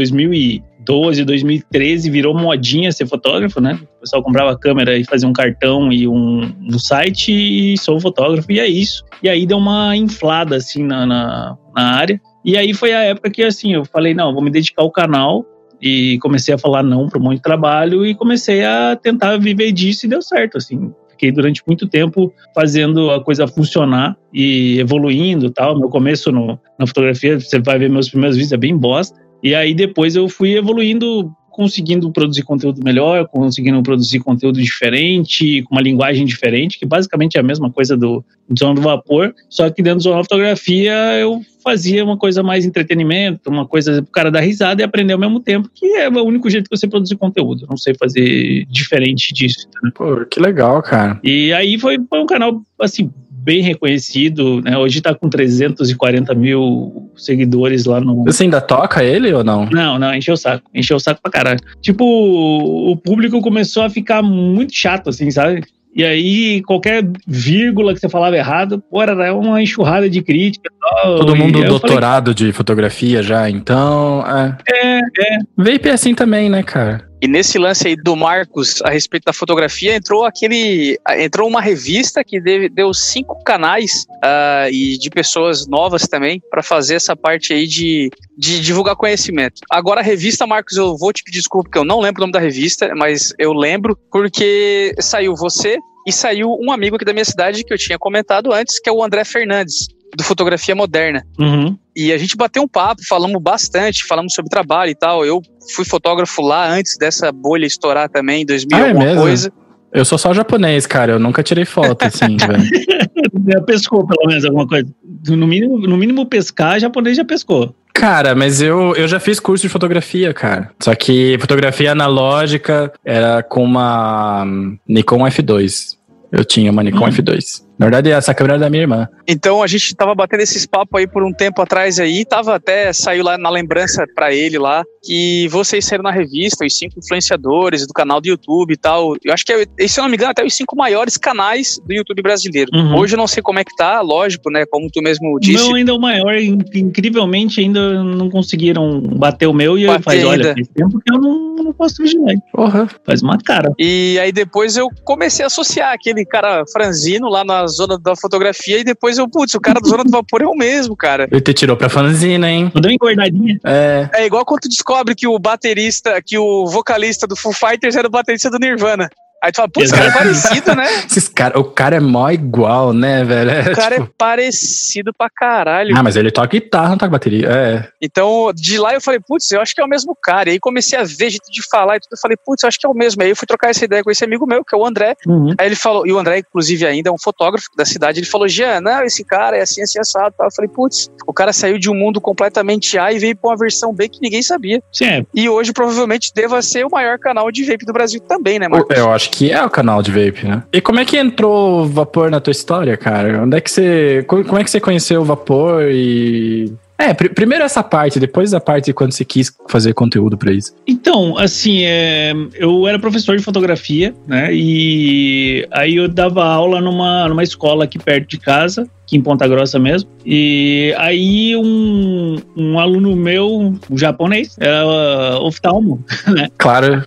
2012, 0.88 1.25
2013 1.25 2.11
virou 2.11 2.35
modinha 2.35 2.90
ser 2.90 3.06
fotógrafo, 3.06 3.61
né? 3.61 3.79
O 3.99 4.00
pessoal 4.00 4.23
comprava 4.23 4.58
câmera 4.58 4.96
e 4.96 5.05
fazia 5.05 5.29
um 5.29 5.32
cartão 5.32 5.92
e 5.92 6.09
um, 6.09 6.50
um 6.61 6.78
site 6.78 7.30
e 7.30 7.76
sou 7.76 8.00
fotógrafo, 8.00 8.50
e 8.50 8.59
é 8.59 8.66
isso. 8.66 9.04
E 9.23 9.28
aí 9.28 9.45
deu 9.47 9.59
uma 9.59 9.95
inflada, 9.95 10.57
assim, 10.57 10.83
na, 10.83 11.04
na, 11.04 11.57
na 11.76 11.83
área. 11.95 12.21
E 12.42 12.57
aí 12.57 12.73
foi 12.73 12.95
a 12.95 13.02
época 13.02 13.30
que, 13.30 13.42
assim, 13.42 13.75
eu 13.75 13.85
falei, 13.85 14.14
não, 14.14 14.33
vou 14.33 14.42
me 14.42 14.50
dedicar 14.50 14.83
ao 14.83 14.90
canal. 14.90 15.45
E 15.80 16.18
comecei 16.18 16.52
a 16.52 16.59
falar 16.59 16.83
não 16.83 17.07
para 17.07 17.21
um 17.21 17.23
monte 17.23 17.37
de 17.37 17.42
trabalho 17.42 18.04
e 18.04 18.12
comecei 18.12 18.64
a 18.64 18.97
tentar 19.00 19.37
viver 19.37 19.71
disso 19.71 20.07
e 20.07 20.09
deu 20.09 20.21
certo, 20.21 20.57
assim. 20.57 20.92
Fiquei 21.11 21.30
durante 21.30 21.62
muito 21.64 21.87
tempo 21.87 22.33
fazendo 22.52 23.12
a 23.12 23.23
coisa 23.23 23.47
funcionar 23.47 24.16
e 24.33 24.80
evoluindo 24.80 25.50
tal. 25.50 25.78
Meu 25.78 25.88
começo 25.88 26.33
no, 26.33 26.59
na 26.76 26.85
fotografia, 26.85 27.38
você 27.38 27.61
vai 27.61 27.78
ver 27.78 27.88
meus 27.88 28.09
primeiros 28.09 28.37
vídeos, 28.37 28.52
é 28.52 28.57
bem 28.57 28.76
bosta. 28.76 29.21
E 29.42 29.54
aí 29.54 29.75
depois 29.75 30.16
eu 30.16 30.28
fui 30.28 30.57
evoluindo, 30.57 31.33
conseguindo 31.50 32.11
produzir 32.12 32.42
conteúdo 32.42 32.83
melhor, 32.83 33.26
conseguindo 33.28 33.83
produzir 33.83 34.21
conteúdo 34.21 34.61
diferente, 34.61 35.62
com 35.62 35.75
uma 35.75 35.83
linguagem 35.83 36.25
diferente, 36.25 36.78
que 36.78 36.87
basicamente 36.87 37.37
é 37.37 37.40
a 37.40 37.42
mesma 37.42 37.71
coisa 37.71 37.97
do, 37.97 38.25
Zona 38.57 38.75
do 38.75 38.80
Vapor, 38.80 39.35
só 39.50 39.68
que 39.68 39.83
dentro 39.83 39.99
do 39.99 40.02
Zona 40.04 40.16
da 40.16 40.23
Fotografia 40.23 40.95
eu 41.18 41.40
fazia 41.62 42.04
uma 42.04 42.16
coisa 42.16 42.42
mais 42.42 42.64
entretenimento, 42.64 43.50
uma 43.50 43.66
coisa 43.66 44.02
pro 44.02 44.12
cara 44.12 44.30
dar 44.30 44.40
risada 44.40 44.80
e 44.80 44.85
aprender 44.85 45.12
ao 45.12 45.18
mesmo 45.18 45.40
tempo, 45.40 45.68
que 45.75 45.85
é 45.97 46.09
o 46.09 46.25
único 46.25 46.49
jeito 46.49 46.64
de 46.64 46.76
você 46.76 46.88
produzir 46.88 47.16
conteúdo. 47.16 47.66
Não 47.68 47.76
sei 47.76 47.95
fazer 47.95 48.64
diferente 48.71 49.35
disso. 49.35 49.66
entendeu? 49.68 49.92
Pô, 49.95 50.25
que 50.25 50.40
legal, 50.40 50.83
cara. 50.83 51.21
E 51.23 51.52
aí 51.52 51.78
foi, 51.78 51.99
foi 52.09 52.21
um 52.21 52.26
canal, 52.26 52.62
assim, 52.80 53.11
bem 53.42 53.62
reconhecido, 53.62 54.61
né? 54.62 54.76
Hoje 54.76 55.00
tá 55.00 55.14
com 55.14 55.28
340 55.28 56.35
mil 56.35 57.11
seguidores 57.16 57.85
lá 57.87 58.00
no, 58.00 58.25
Você 58.25 58.45
ainda 58.45 58.61
toca 58.61 59.02
ele 59.02 59.33
ou 59.33 59.45
não? 59.45 59.66
não, 59.66 59.99
não, 59.99 60.14
encheu 60.14 60.35
o 60.35 60.37
saco. 60.37 60.68
Encheu 60.75 60.97
o 60.97 61.00
saco 61.00 61.21
pra 61.23 61.30
caralho. 61.30 61.61
Tipo, 61.80 62.04
o 62.04 62.97
público 62.97 63.40
começou 63.40 63.83
a 63.83 63.90
ficar 63.90 64.23
muito 64.23 64.75
chato, 64.75 65.11
assim, 65.11 65.30
sabe? 65.30 65.62
E 65.95 66.04
aí, 66.04 66.62
qualquer 66.62 67.02
vírgula 67.26 67.95
que 67.95 68.00
você 68.00 68.09
falava 68.09 68.37
errado, 68.37 68.83
pô, 68.90 69.02
era 69.02 69.35
uma 69.35 69.61
enxurrada 69.61 70.09
de 70.09 70.23
crítica 70.23 70.71
tal. 70.80 71.16
Todo 71.16 71.35
mundo 71.35 71.64
doutorado 71.64 72.35
de 72.35 72.52
fotografia 72.52 73.23
já, 73.23 73.49
então. 73.49 74.21
É. 74.21 74.25
Falei, 74.25 74.57
é, 74.68 74.99
é. 74.99 75.38
Vape 75.57 75.88
é 75.88 75.92
assim 75.92 76.14
também, 76.14 76.49
né, 76.49 76.62
cara? 76.62 77.07
E 77.20 77.26
nesse 77.26 77.58
lance 77.58 77.88
aí 77.88 77.96
do 77.96 78.14
Marcos 78.14 78.80
a 78.82 78.90
respeito 78.90 79.25
da 79.25 79.32
fotografia, 79.32 79.94
entrou 79.94 80.25
aquele. 80.25 80.98
Entrou 81.18 81.48
uma 81.48 81.60
revista 81.60 82.22
que 82.22 82.40
deu, 82.40 82.94
cinco 82.94 83.42
canais 83.42 84.06
uh, 84.25 84.70
e 84.70 84.96
de 84.98 85.10
pessoas 85.10 85.66
novas 85.66 86.02
também 86.02 86.40
para 86.48 86.62
fazer 86.62 86.94
essa 86.94 87.16
parte 87.16 87.52
aí 87.52 87.66
de, 87.66 88.08
de 88.37 88.60
divulgar 88.60 88.94
conhecimento. 88.94 89.62
Agora 89.68 90.00
a 90.00 90.04
revista, 90.04 90.46
Marcos, 90.46 90.76
eu 90.76 90.96
vou 90.96 91.12
te 91.12 91.25
pedir 91.25 91.38
desculpa, 91.38 91.68
porque 91.68 91.78
eu 91.78 91.84
não 91.84 92.00
lembro 92.00 92.20
o 92.20 92.22
nome 92.22 92.32
da 92.32 92.38
revista, 92.38 92.94
mas 92.94 93.32
eu 93.38 93.52
lembro 93.52 93.98
porque 94.12 94.94
saiu 95.00 95.34
você 95.34 95.76
e 96.06 96.12
saiu 96.12 96.56
um 96.60 96.70
amigo 96.70 96.96
aqui 96.96 97.04
da 97.04 97.12
minha 97.12 97.25
cidade 97.25 97.64
que 97.64 97.72
eu 97.72 97.78
tinha 97.78 97.98
comentado 97.98 98.52
antes, 98.52 98.80
que 98.80 98.88
é 98.88 98.92
o 98.92 99.02
André 99.02 99.25
Fernandes 99.25 99.88
do 100.16 100.24
Fotografia 100.24 100.74
Moderna. 100.74 101.24
Uhum. 101.38 101.76
E 101.94 102.12
a 102.12 102.18
gente 102.18 102.36
bateu 102.36 102.62
um 102.62 102.68
papo, 102.68 103.02
falamos 103.06 103.40
bastante, 103.42 104.04
falamos 104.06 104.32
sobre 104.32 104.50
trabalho 104.50 104.90
e 104.90 104.94
tal. 104.94 105.24
Eu 105.24 105.42
fui 105.74 105.84
fotógrafo 105.84 106.42
lá 106.42 106.70
antes 106.70 106.96
dessa 106.96 107.30
bolha 107.32 107.66
estourar 107.66 108.08
também, 108.08 108.42
em 108.42 108.46
2000 108.46 108.76
ah, 108.76 108.80
é 108.80 108.88
alguma 108.88 109.04
mesmo? 109.04 109.20
coisa. 109.20 109.52
Eu 109.92 110.04
sou 110.04 110.18
só 110.18 110.34
japonês, 110.34 110.86
cara. 110.86 111.12
Eu 111.12 111.18
nunca 111.18 111.42
tirei 111.42 111.64
foto, 111.64 112.04
assim, 112.04 112.36
velho. 112.36 113.64
pescou, 113.64 114.06
pelo 114.06 114.28
menos, 114.28 114.44
alguma 114.44 114.66
coisa. 114.66 114.86
No 115.28 115.46
mínimo, 115.46 115.78
no 115.78 115.96
mínimo 115.96 116.26
pescar, 116.26 116.78
japonês 116.78 117.16
já 117.16 117.24
pescou. 117.24 117.74
Cara, 117.94 118.34
mas 118.34 118.62
eu, 118.62 118.94
eu 118.94 119.08
já 119.08 119.18
fiz 119.18 119.40
curso 119.40 119.62
de 119.62 119.68
fotografia, 119.68 120.32
cara. 120.32 120.70
Só 120.78 120.94
que 120.94 121.36
fotografia 121.40 121.90
analógica 121.90 122.92
era 123.04 123.42
com 123.42 123.64
uma 123.64 124.46
Nikon 124.86 125.18
F2. 125.24 125.96
Eu 126.30 126.44
tinha 126.44 126.70
uma 126.70 126.82
Nikon 126.82 127.06
hum. 127.06 127.10
F2. 127.10 127.67
Na 127.78 127.87
verdade, 127.87 128.11
essa 128.11 128.35
câmera 128.35 128.56
é 128.56 128.58
da 128.58 128.68
minha 128.68 128.82
irmã. 128.82 129.08
Então 129.26 129.62
a 129.62 129.66
gente 129.66 129.94
tava 129.94 130.14
batendo 130.14 130.40
esses 130.40 130.66
papos 130.66 130.99
aí 130.99 131.06
por 131.06 131.23
um 131.23 131.32
tempo 131.32 131.62
atrás 131.62 132.00
aí, 132.00 132.25
tava 132.25 132.56
até, 132.56 132.92
saiu 132.92 133.23
lá 133.23 133.38
na 133.38 133.49
lembrança 133.50 134.04
para 134.14 134.35
ele 134.35 134.58
lá, 134.58 134.82
que 135.02 135.47
vocês 135.49 135.85
saíram 135.85 136.02
na 136.02 136.11
revista, 136.11 136.64
os 136.64 136.76
cinco 136.76 136.99
influenciadores 136.99 137.87
do 137.87 137.92
canal 137.92 138.20
do 138.20 138.26
YouTube 138.26 138.73
e 138.73 138.76
tal. 138.76 139.14
Eu 139.25 139.32
acho 139.32 139.44
que, 139.44 139.52
é, 139.52 139.87
se 139.87 140.00
eu 140.00 140.02
não 140.02 140.11
me 140.11 140.16
engano, 140.16 140.32
até 140.32 140.44
os 140.44 140.54
cinco 140.54 140.75
maiores 140.75 141.16
canais 141.16 141.78
do 141.87 141.94
YouTube 141.94 142.23
brasileiro. 142.23 142.70
Uhum. 142.75 142.97
Hoje 142.97 143.14
eu 143.14 143.18
não 143.18 143.26
sei 143.26 143.42
como 143.42 143.58
é 143.58 143.64
que 143.64 143.76
tá, 143.76 144.00
lógico, 144.00 144.50
né, 144.50 144.64
como 144.66 144.90
tu 144.90 145.00
mesmo 145.00 145.38
disse. 145.38 145.62
O 145.62 145.66
meu 145.66 145.76
ainda 145.76 145.92
é 145.92 145.94
o 145.94 146.00
maior, 146.00 146.37
incrivelmente 146.37 147.61
ainda 147.61 148.02
não 148.02 148.28
conseguiram 148.28 149.00
bater 149.00 149.47
o 149.47 149.52
meu 149.52 149.78
e 149.78 149.85
eu 149.85 150.00
falei, 150.00 150.25
olha, 150.25 150.54
faz 150.54 150.68
tempo 150.68 150.99
que 151.00 151.12
eu 151.12 151.20
não, 151.20 151.54
não 151.56 151.73
posso 151.73 152.02
vigilar. 152.02 152.35
Porra, 152.52 152.88
faz 153.04 153.23
uma 153.23 153.38
cara. 153.38 153.73
E 153.78 154.18
aí 154.20 154.32
depois 154.32 154.76
eu 154.76 154.88
comecei 155.04 155.44
a 155.44 155.47
associar 155.47 155.92
aquele 155.92 156.25
cara 156.25 156.64
franzino 156.73 157.28
lá 157.28 157.44
nas 157.44 157.67
zona 157.68 157.98
da 157.98 158.14
fotografia 158.16 158.78
e 158.78 158.84
depois 158.84 159.18
eu, 159.18 159.28
putz, 159.28 159.54
o 159.54 159.60
cara 159.60 159.80
da 159.80 159.88
zona 159.88 160.04
do 160.04 160.10
vapor 160.10 160.42
é 160.42 160.46
o 160.46 160.54
mesmo, 160.54 160.96
cara. 160.96 161.28
Ele 161.30 161.40
te 161.40 161.54
tirou 161.54 161.76
pra 161.76 161.88
fanzina, 161.88 162.50
hein? 162.50 162.70
Deu 162.75 162.82
uma 162.82 162.92
engordadinha. 162.92 163.58
É. 163.64 164.08
É 164.14 164.26
igual 164.26 164.44
quando 164.44 164.62
tu 164.62 164.68
descobre 164.68 165.14
que 165.14 165.26
o 165.26 165.38
baterista, 165.38 166.20
que 166.25 166.38
o 166.38 166.66
vocalista 166.66 167.26
do 167.26 167.37
Foo 167.37 167.52
Fighters 167.52 167.96
era 167.96 168.08
o 168.08 168.10
baterista 168.10 168.50
do 168.50 168.58
Nirvana. 168.58 169.08
Aí 169.42 169.52
tu 169.52 169.57
fala, 169.57 169.68
putz, 169.68 169.92
cara 169.92 170.07
é 170.07 170.11
parecido, 170.11 170.75
né? 170.75 170.87
Esses 171.07 171.28
cara, 171.28 171.59
o 171.59 171.64
cara 171.64 171.97
é 171.97 172.00
mó 172.00 172.28
igual, 172.30 172.92
né, 172.92 173.25
velho? 173.25 173.50
É, 173.50 173.73
o 173.73 173.76
cara 173.76 173.95
é 173.95 173.99
tipo... 173.99 174.11
é 174.11 174.14
parecido 174.18 175.12
pra 175.16 175.28
caralho. 175.30 175.97
Ah, 175.97 176.02
mas 176.02 176.16
ele 176.16 176.30
toca 176.30 176.49
guitarra, 176.49 176.90
não 176.90 176.99
toca 176.99 177.11
bateria. 177.11 177.49
É. 177.49 177.88
Então, 178.02 178.50
de 178.54 178.78
lá 178.78 178.95
eu 178.95 179.00
falei, 179.00 179.21
putz, 179.21 179.50
eu 179.52 179.61
acho 179.61 179.75
que 179.75 179.80
é 179.80 179.85
o 179.85 179.88
mesmo 179.88 180.16
cara. 180.21 180.49
E 180.49 180.52
aí 180.52 180.61
comecei 180.61 180.99
a 180.99 181.04
ver 181.04 181.30
jeito 181.30 181.50
de 181.50 181.62
falar 181.71 181.97
e 181.97 182.00
tudo. 182.00 182.12
Eu 182.12 182.18
falei, 182.21 182.37
putz, 182.45 182.62
eu 182.64 182.68
acho 182.68 182.78
que 182.78 182.87
é 182.87 182.88
o 182.88 182.95
mesmo. 182.95 183.23
Aí 183.23 183.30
eu 183.30 183.37
fui 183.37 183.47
trocar 183.47 183.71
essa 183.71 183.85
ideia 183.85 184.02
com 184.02 184.11
esse 184.11 184.25
amigo 184.25 184.45
meu, 184.45 184.64
que 184.64 184.75
é 184.75 184.78
o 184.78 184.85
André. 184.85 185.14
Uhum. 185.26 185.54
Aí 185.57 185.66
ele 185.66 185.76
falou, 185.76 186.04
e 186.07 186.12
o 186.12 186.18
André, 186.18 186.38
inclusive, 186.38 186.85
ainda 186.85 187.11
é 187.11 187.12
um 187.12 187.18
fotógrafo 187.18 187.68
da 187.76 187.85
cidade. 187.85 188.18
Ele 188.18 188.26
falou, 188.26 188.49
Jean, 188.49 188.80
não, 188.80 189.04
esse 189.04 189.25
cara 189.25 189.57
é 189.57 189.62
assim, 189.62 189.83
assim, 189.83 190.00
assado. 190.00 190.35
Eu 190.40 190.52
falei, 190.54 190.68
putz, 190.68 191.09
o 191.26 191.33
cara 191.33 191.52
saiu 191.52 191.78
de 191.78 191.88
um 191.88 191.95
mundo 191.95 192.21
completamente 192.21 192.99
A 192.99 193.12
e 193.12 193.18
veio 193.18 193.37
pra 193.37 193.50
uma 193.50 193.57
versão 193.57 193.95
B 193.95 194.09
que 194.09 194.21
ninguém 194.21 194.42
sabia. 194.42 194.83
Sim. 194.92 195.25
E 195.33 195.49
hoje 195.49 195.73
provavelmente 195.73 196.33
deva 196.35 196.61
ser 196.61 196.85
o 196.85 196.90
maior 196.90 197.18
canal 197.18 197.50
de 197.52 197.64
vape 197.64 197.85
do 197.85 197.92
Brasil 197.92 198.21
também, 198.21 198.59
né, 198.59 198.66
Marcos? 198.66 198.97
Eu 198.97 199.12
acho 199.12 199.27
que 199.30 199.50
é 199.50 199.64
o 199.64 199.70
canal 199.70 200.02
de 200.02 200.11
vape, 200.11 200.47
né? 200.47 200.62
E 200.73 200.80
como 200.80 201.00
é 201.00 201.04
que 201.04 201.16
entrou 201.16 201.87
vapor 201.87 202.30
na 202.30 202.40
tua 202.40 202.50
história, 202.50 202.97
cara? 202.97 203.42
Onde 203.42 203.56
é 203.56 203.61
que 203.61 203.70
você. 203.70 204.25
Como 204.26 204.58
é 204.58 204.64
que 204.64 204.70
você 204.70 204.80
conheceu 204.80 205.20
o 205.20 205.25
vapor 205.25 205.85
e. 205.90 206.73
É, 207.00 207.14
pr 207.14 207.28
primeiro 207.32 207.62
essa 207.62 207.80
parte, 207.80 208.18
depois 208.18 208.52
a 208.52 208.58
parte 208.58 208.87
de 208.87 208.92
quando 208.92 209.12
você 209.12 209.25
quis 209.25 209.52
fazer 209.68 209.94
conteúdo 209.94 210.37
para 210.37 210.52
isso. 210.52 210.75
Então, 210.85 211.38
assim, 211.38 211.85
é, 211.85 212.32
eu 212.54 212.88
era 212.88 212.99
professor 212.99 213.37
de 213.37 213.44
fotografia, 213.44 214.12
né? 214.26 214.49
E 214.52 215.64
aí 215.70 215.94
eu 215.94 216.08
dava 216.08 216.44
aula 216.44 216.80
numa, 216.80 217.28
numa 217.28 217.44
escola 217.44 217.85
aqui 217.85 218.00
perto 218.00 218.26
de 218.26 218.38
casa 218.38 218.90
aqui 219.08 219.16
em 219.16 219.22
Ponta 219.22 219.48
Grossa 219.48 219.78
mesmo. 219.78 220.10
E 220.24 220.94
aí 220.98 221.56
um, 221.56 222.36
um 222.54 222.78
aluno 222.78 223.16
meu, 223.16 223.74
um 223.90 223.96
japonês, 223.96 224.54
era 224.60 224.86
uh, 224.86 225.46
oftalmo, 225.46 226.04
né? 226.28 226.48
Claro. 226.58 227.02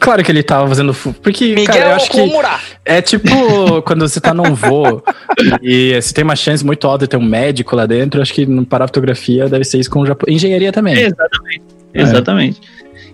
claro 0.00 0.22
que 0.22 0.30
ele 0.30 0.44
tava 0.44 0.68
fazendo. 0.68 0.94
Porque, 1.20 1.48
Miguel 1.48 1.66
cara, 1.66 1.86
eu 1.86 1.96
acho 1.96 2.10
que. 2.10 2.20
É 2.84 3.02
tipo 3.02 3.28
quando 3.82 4.08
você 4.08 4.20
tá 4.20 4.32
num 4.32 4.54
voo 4.54 5.02
e 5.60 6.00
você 6.00 6.14
tem 6.14 6.22
uma 6.22 6.36
chance 6.36 6.64
muito 6.64 6.86
alta 6.86 7.04
de 7.04 7.10
ter 7.10 7.16
um 7.16 7.24
médico 7.24 7.74
lá 7.74 7.84
dentro, 7.84 8.22
acho 8.22 8.32
que 8.32 8.46
no 8.46 8.64
fotografia 8.64 9.48
deve 9.48 9.64
ser 9.64 9.78
isso 9.78 9.90
com 9.90 10.00
o 10.00 10.06
Japão. 10.06 10.32
Engenharia 10.32 10.72
também. 10.72 10.94
Exatamente. 10.94 11.62
É. 11.92 12.02
Exatamente. 12.02 12.60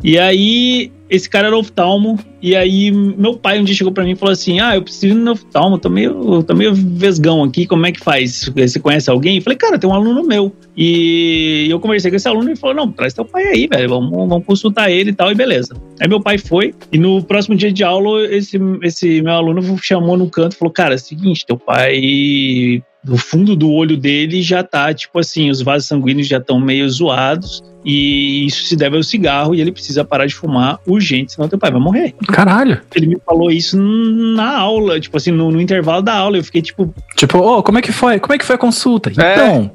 E 0.05 0.19
aí 0.19 0.93
esse 1.09 1.29
cara 1.29 1.47
era 1.47 1.57
oftalmo, 1.57 2.19
e 2.43 2.57
aí 2.57 2.91
meu 2.91 3.37
pai 3.37 3.61
um 3.61 3.65
dia 3.65 3.75
chegou 3.75 3.93
para 3.93 4.05
mim 4.05 4.13
e 4.13 4.17
falou 4.17 4.33
assim: 4.33 4.61
Ah, 4.61 4.75
eu 4.75 4.83
preciso 4.83 5.15
ir 5.15 5.15
no 5.15 5.33
oftalmo, 5.33 5.79
tô 5.79 5.89
meio, 5.89 6.43
tô 6.43 6.55
meio 6.55 6.75
vesgão 6.75 7.45
aqui, 7.45 7.67
como 7.67 7.87
é 7.87 7.93
que 7.93 8.01
faz? 8.01 8.51
Você 8.55 8.81
conhece 8.81 9.09
alguém? 9.09 9.37
Eu 9.37 9.43
falei, 9.43 9.57
cara, 9.57 9.79
tem 9.79 9.89
um 9.89 9.95
aluno 9.95 10.25
meu. 10.25 10.53
E 10.77 11.67
eu 11.71 11.79
conversei 11.81 12.11
com 12.11 12.17
esse 12.17 12.29
aluno 12.29 12.49
e 12.49 12.53
ele 12.53 12.57
falou: 12.57 12.77
Não, 12.77 12.91
traz 12.91 13.15
teu 13.15 13.25
pai 13.25 13.45
aí, 13.45 13.67
velho, 13.67 13.89
vamos, 13.89 14.11
vamos 14.11 14.45
consultar 14.45 14.91
ele 14.91 15.11
e 15.11 15.15
tal, 15.15 15.31
e 15.31 15.35
beleza. 15.35 15.75
Aí 16.01 16.09
meu 16.09 16.21
pai 16.21 16.39
foi, 16.39 16.75
e 16.93 16.99
no 16.99 17.23
próximo 17.23 17.57
dia 17.57 17.73
de 17.73 17.85
aula, 17.85 18.25
esse, 18.27 18.59
esse 18.83 19.23
meu 19.23 19.33
aluno 19.33 19.63
chamou 19.79 20.17
no 20.17 20.29
canto 20.29 20.53
e 20.53 20.59
falou: 20.59 20.73
Cara, 20.73 20.95
é 20.95 20.97
o 20.97 21.01
seguinte, 21.01 21.47
teu 21.47 21.57
pai 21.57 22.83
no 23.07 23.17
fundo 23.17 23.55
do 23.55 23.71
olho 23.71 23.97
dele 23.97 24.43
já 24.43 24.63
tá, 24.63 24.93
tipo 24.93 25.19
assim, 25.19 25.49
os 25.49 25.63
vasos 25.63 25.89
sanguíneos 25.89 26.27
já 26.27 26.39
estão 26.39 26.59
meio 26.59 26.89
zoados. 26.91 27.63
E 27.89 28.47
isso 28.47 28.65
se 28.65 28.75
deve 28.75 28.97
ao 28.97 29.03
cigarro 29.05 29.55
e 29.55 29.61
ele 29.61 29.71
precisa 29.71 30.05
parar 30.05 30.27
de 30.27 30.35
fumar 30.35 30.81
urgente, 30.85 31.33
senão 31.33 31.49
teu 31.49 31.57
pai 31.57 31.71
vai 31.71 31.81
morrer. 31.81 32.17
Caralho. 32.27 32.81
Ele 32.93 33.07
me 33.07 33.17
falou 33.25 33.49
isso 33.49 33.79
na 33.79 34.59
aula, 34.59 34.99
tipo 34.99 35.17
assim, 35.17 35.31
no, 35.31 35.53
no 35.53 35.61
intervalo 35.61 36.03
da 36.03 36.13
aula. 36.13 36.37
Eu 36.37 36.43
fiquei 36.43 36.61
tipo. 36.61 36.93
Tipo, 37.15 37.39
ô, 37.39 37.59
oh, 37.59 37.63
como 37.63 37.79
é 37.79 37.83
que 37.83 37.93
foi? 37.93 38.19
Como 38.19 38.35
é 38.35 38.39
que 38.39 38.45
foi 38.45 38.57
a 38.57 38.59
consulta? 38.59 39.11
É. 39.17 39.35
Então. 39.35 39.71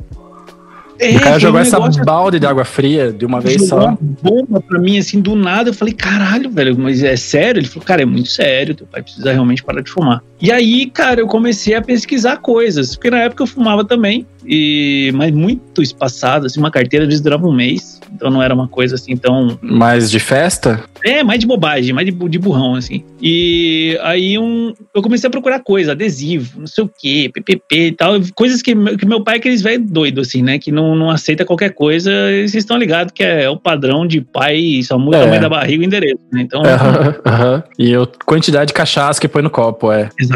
É, 1.00 1.15
o 1.15 1.19
cara 1.19 1.39
jogou 1.39 1.59
um 1.59 1.63
essa 1.63 1.79
balde 1.79 2.39
de 2.39 2.45
água 2.45 2.63
fria 2.63 3.11
de 3.11 3.25
uma 3.25 3.41
vez 3.41 3.67
só. 3.67 3.88
Uma 3.88 3.97
bomba 4.21 4.61
pra 4.61 4.77
mim, 4.77 5.00
assim, 5.00 5.19
do 5.19 5.35
nada. 5.35 5.71
Eu 5.71 5.73
falei, 5.73 5.95
caralho, 5.95 6.51
velho, 6.51 6.77
mas 6.77 7.01
é 7.01 7.15
sério? 7.15 7.59
Ele 7.59 7.67
falou, 7.67 7.83
cara, 7.83 8.03
é 8.03 8.05
muito 8.05 8.29
sério. 8.29 8.75
Teu 8.75 8.85
pai 8.85 9.01
precisa 9.01 9.31
realmente 9.31 9.63
parar 9.63 9.81
de 9.81 9.89
fumar. 9.89 10.21
E 10.41 10.51
aí, 10.51 10.88
cara, 10.88 11.21
eu 11.21 11.27
comecei 11.27 11.75
a 11.75 11.81
pesquisar 11.81 12.38
coisas. 12.38 12.95
Porque 12.95 13.12
na 13.12 13.19
época 13.19 13.43
eu 13.43 13.48
fumava 13.48 13.86
também. 13.86 14.25
E, 14.45 15.12
mas 15.13 15.31
muito 15.31 15.81
espaçado, 15.81 16.48
assim, 16.48 16.60
uma 16.60 16.71
carteira 16.71 17.05
às 17.05 17.10
vezes 17.10 17.21
durava 17.21 17.48
um 17.48 17.53
mês. 17.53 18.00
Então 18.12 18.29
não 18.29 18.41
era 18.41 18.53
uma 18.53 18.67
coisa 18.67 18.95
assim 18.95 19.15
tão. 19.15 19.57
Mais 19.62 20.10
de 20.10 20.19
festa? 20.19 20.83
É, 21.03 21.24
mais 21.24 21.39
de 21.39 21.48
bobagem, 21.48 21.93
mais 21.93 22.05
de, 22.05 22.12
de 22.12 22.39
burrão, 22.39 22.75
assim. 22.75 23.03
E 23.21 23.98
aí 24.01 24.38
um, 24.38 24.74
eu 24.93 25.01
comecei 25.01 25.27
a 25.27 25.31
procurar 25.31 25.60
coisa, 25.60 25.91
adesivo, 25.91 26.60
não 26.60 26.67
sei 26.67 26.83
o 26.83 26.89
quê, 26.89 27.29
PPP 27.33 27.88
e 27.88 27.91
tal. 27.91 28.13
Coisas 28.36 28.62
que, 28.62 28.75
que 28.98 29.05
meu 29.05 29.24
pai 29.24 29.36
é 29.36 29.38
aqueles 29.38 29.62
velho 29.62 29.83
doido, 29.83 30.21
assim, 30.21 30.41
né? 30.41 30.57
Que 30.57 30.71
não, 30.71 30.95
não 30.95 31.10
aceita 31.10 31.45
qualquer 31.45 31.74
coisa. 31.74 32.12
E 32.12 32.48
vocês 32.48 32.63
estão 32.63 32.77
ligados 32.77 33.13
que 33.13 33.24
é, 33.24 33.50
o 33.50 33.57
padrão 33.57 34.07
de 34.07 34.21
pai, 34.21 34.81
só 34.83 34.98
muda 34.98 35.17
é. 35.17 35.21
tamanho 35.21 35.41
da 35.41 35.50
barriga 35.50 35.83
e 35.83 35.86
o 35.86 35.88
endereço, 35.88 36.19
né? 36.31 36.41
Então. 36.41 36.62
Uh 36.62 36.65
-huh, 36.65 37.10
uh 37.10 37.60
-huh. 37.60 37.63
E 37.77 37.95
a 37.95 38.07
quantidade 38.25 38.67
de 38.67 38.74
cachaça 38.74 39.21
que 39.21 39.27
põe 39.27 39.41
no 39.43 39.50
copo, 39.50 39.91
é. 39.91 40.10
Exatamente. 40.19 40.30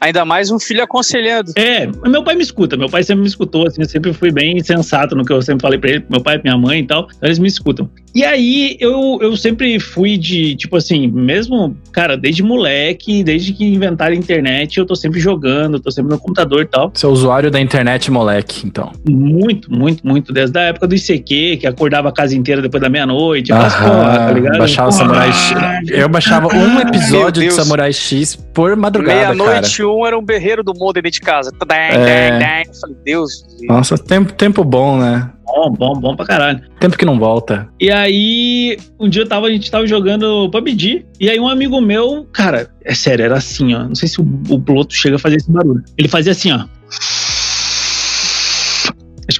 Ainda 0.00 0.24
mais 0.24 0.50
um 0.50 0.58
filho 0.58 0.82
aconselhando. 0.82 1.52
É, 1.56 1.88
meu 2.06 2.22
pai 2.22 2.34
me 2.34 2.42
escuta, 2.42 2.76
meu 2.76 2.88
pai 2.88 3.02
sempre 3.02 3.22
me 3.22 3.28
escutou, 3.28 3.66
assim, 3.66 3.82
eu 3.82 3.88
sempre 3.88 4.12
fui 4.12 4.30
bem 4.30 4.62
sensato 4.62 5.14
no 5.14 5.24
que 5.24 5.32
eu 5.32 5.42
sempre 5.42 5.62
falei 5.62 5.78
pra 5.78 5.90
ele, 5.90 6.04
meu 6.08 6.20
pai 6.20 6.36
e 6.36 6.42
minha 6.42 6.56
mãe 6.56 6.80
e 6.80 6.86
tal, 6.86 7.08
eles 7.22 7.38
me 7.38 7.48
escutam. 7.48 7.88
E 8.14 8.24
aí 8.24 8.76
eu, 8.80 9.18
eu 9.22 9.36
sempre 9.36 9.78
fui 9.78 10.16
de, 10.16 10.56
tipo 10.56 10.76
assim, 10.76 11.06
mesmo, 11.06 11.76
cara, 11.92 12.16
desde 12.16 12.42
moleque, 12.42 13.22
desde 13.22 13.52
que 13.52 13.64
inventaram 13.64 14.14
a 14.14 14.16
internet, 14.16 14.78
eu 14.78 14.86
tô 14.86 14.96
sempre 14.96 15.20
jogando, 15.20 15.78
tô 15.78 15.90
sempre 15.90 16.10
no 16.10 16.18
computador 16.18 16.62
e 16.62 16.66
tal. 16.66 16.90
Você 16.92 17.06
é 17.06 17.08
usuário 17.08 17.50
da 17.50 17.60
internet, 17.60 18.10
moleque, 18.10 18.66
então. 18.66 18.90
Muito, 19.08 19.72
muito, 19.72 20.04
muito. 20.04 20.32
Desde 20.32 20.58
a 20.58 20.62
época 20.62 20.88
do 20.88 20.94
ICQ, 20.94 21.58
que 21.58 21.66
acordava 21.66 22.08
a 22.08 22.12
casa 22.12 22.36
inteira 22.36 22.60
depois 22.60 22.82
da 22.82 22.88
meia-noite, 22.88 23.52
aquelas 23.52 23.74
porra, 23.76 24.18
tá 24.18 24.32
ligado? 24.32 24.58
Baixava 24.58 24.90
Samurai 24.90 25.32
X. 25.32 25.56
Eu 25.88 26.08
baixava 26.08 26.48
um 26.54 26.80
episódio 26.80 27.42
de 27.42 27.50
Samurai 27.52 27.92
X 27.92 28.34
por 28.34 28.74
madrugada. 28.74 29.19
Meia-noite, 29.20 29.84
um 29.84 30.06
era 30.06 30.18
um 30.18 30.24
berreiro 30.24 30.62
do 30.62 30.74
modem 30.74 31.02
dentro 31.02 31.18
de 31.18 31.20
casa. 31.20 31.50
É... 31.70 32.64
Falei, 32.80 32.96
Deus. 33.04 33.44
Nossa, 33.62 33.96
tempo, 33.96 34.32
tempo 34.32 34.64
bom, 34.64 34.98
né? 34.98 35.30
Bom, 35.44 35.72
bom, 35.72 35.92
bom 35.94 36.16
pra 36.16 36.26
caralho. 36.26 36.60
Tempo 36.78 36.96
que 36.96 37.04
não 37.04 37.18
volta. 37.18 37.68
E 37.80 37.90
aí, 37.90 38.78
um 38.98 39.08
dia 39.08 39.22
eu 39.22 39.28
tava, 39.28 39.46
a 39.46 39.50
gente 39.50 39.70
tava 39.70 39.86
jogando 39.86 40.48
PUBG, 40.50 41.04
e 41.18 41.28
aí 41.28 41.40
um 41.40 41.48
amigo 41.48 41.80
meu, 41.80 42.26
cara, 42.32 42.70
é 42.84 42.94
sério, 42.94 43.24
era 43.24 43.36
assim, 43.36 43.74
ó. 43.74 43.80
Não 43.84 43.94
sei 43.94 44.08
se 44.08 44.20
o, 44.20 44.24
o 44.48 44.60
piloto 44.60 44.94
chega 44.94 45.16
a 45.16 45.18
fazer 45.18 45.36
esse 45.36 45.50
barulho. 45.50 45.82
Ele 45.98 46.08
fazia 46.08 46.32
assim, 46.32 46.52
ó. 46.52 46.64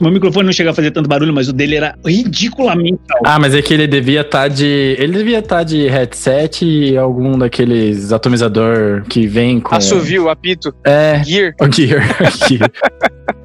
Tipo, 0.01 0.05
meu 0.05 0.13
microfone 0.15 0.47
não 0.47 0.53
chega 0.53 0.71
a 0.71 0.75
fazer 0.75 0.91
tanto 0.93 1.09
barulho, 1.09 1.33
mas 1.33 1.49
o 1.49 1.53
dele 1.53 1.77
era 1.77 1.95
ridiculamente 2.07 2.99
alto. 3.11 3.23
Ah, 3.27 3.39
mas 3.39 3.55
é 3.55 3.61
que 3.61 3.75
ele 3.75 3.87
devia 3.87 4.23
estar 4.23 4.49
de. 4.49 4.97
Ele 4.99 5.13
devia 5.13 5.41
estar 5.41 5.63
de 5.63 5.87
headset 5.89 6.65
e 6.65 6.97
algum 6.97 7.39
daqueles 7.39 8.11
atomizador 8.11 9.03
que 9.09 9.27
vem 9.27 9.61
com. 9.61 9.75
Assovio, 9.75 10.31
apito, 10.31 10.75
É. 10.85 11.23
gear. 11.23 11.55
O 11.61 11.71
Gear. 11.71 12.03
Gear. 12.49 12.71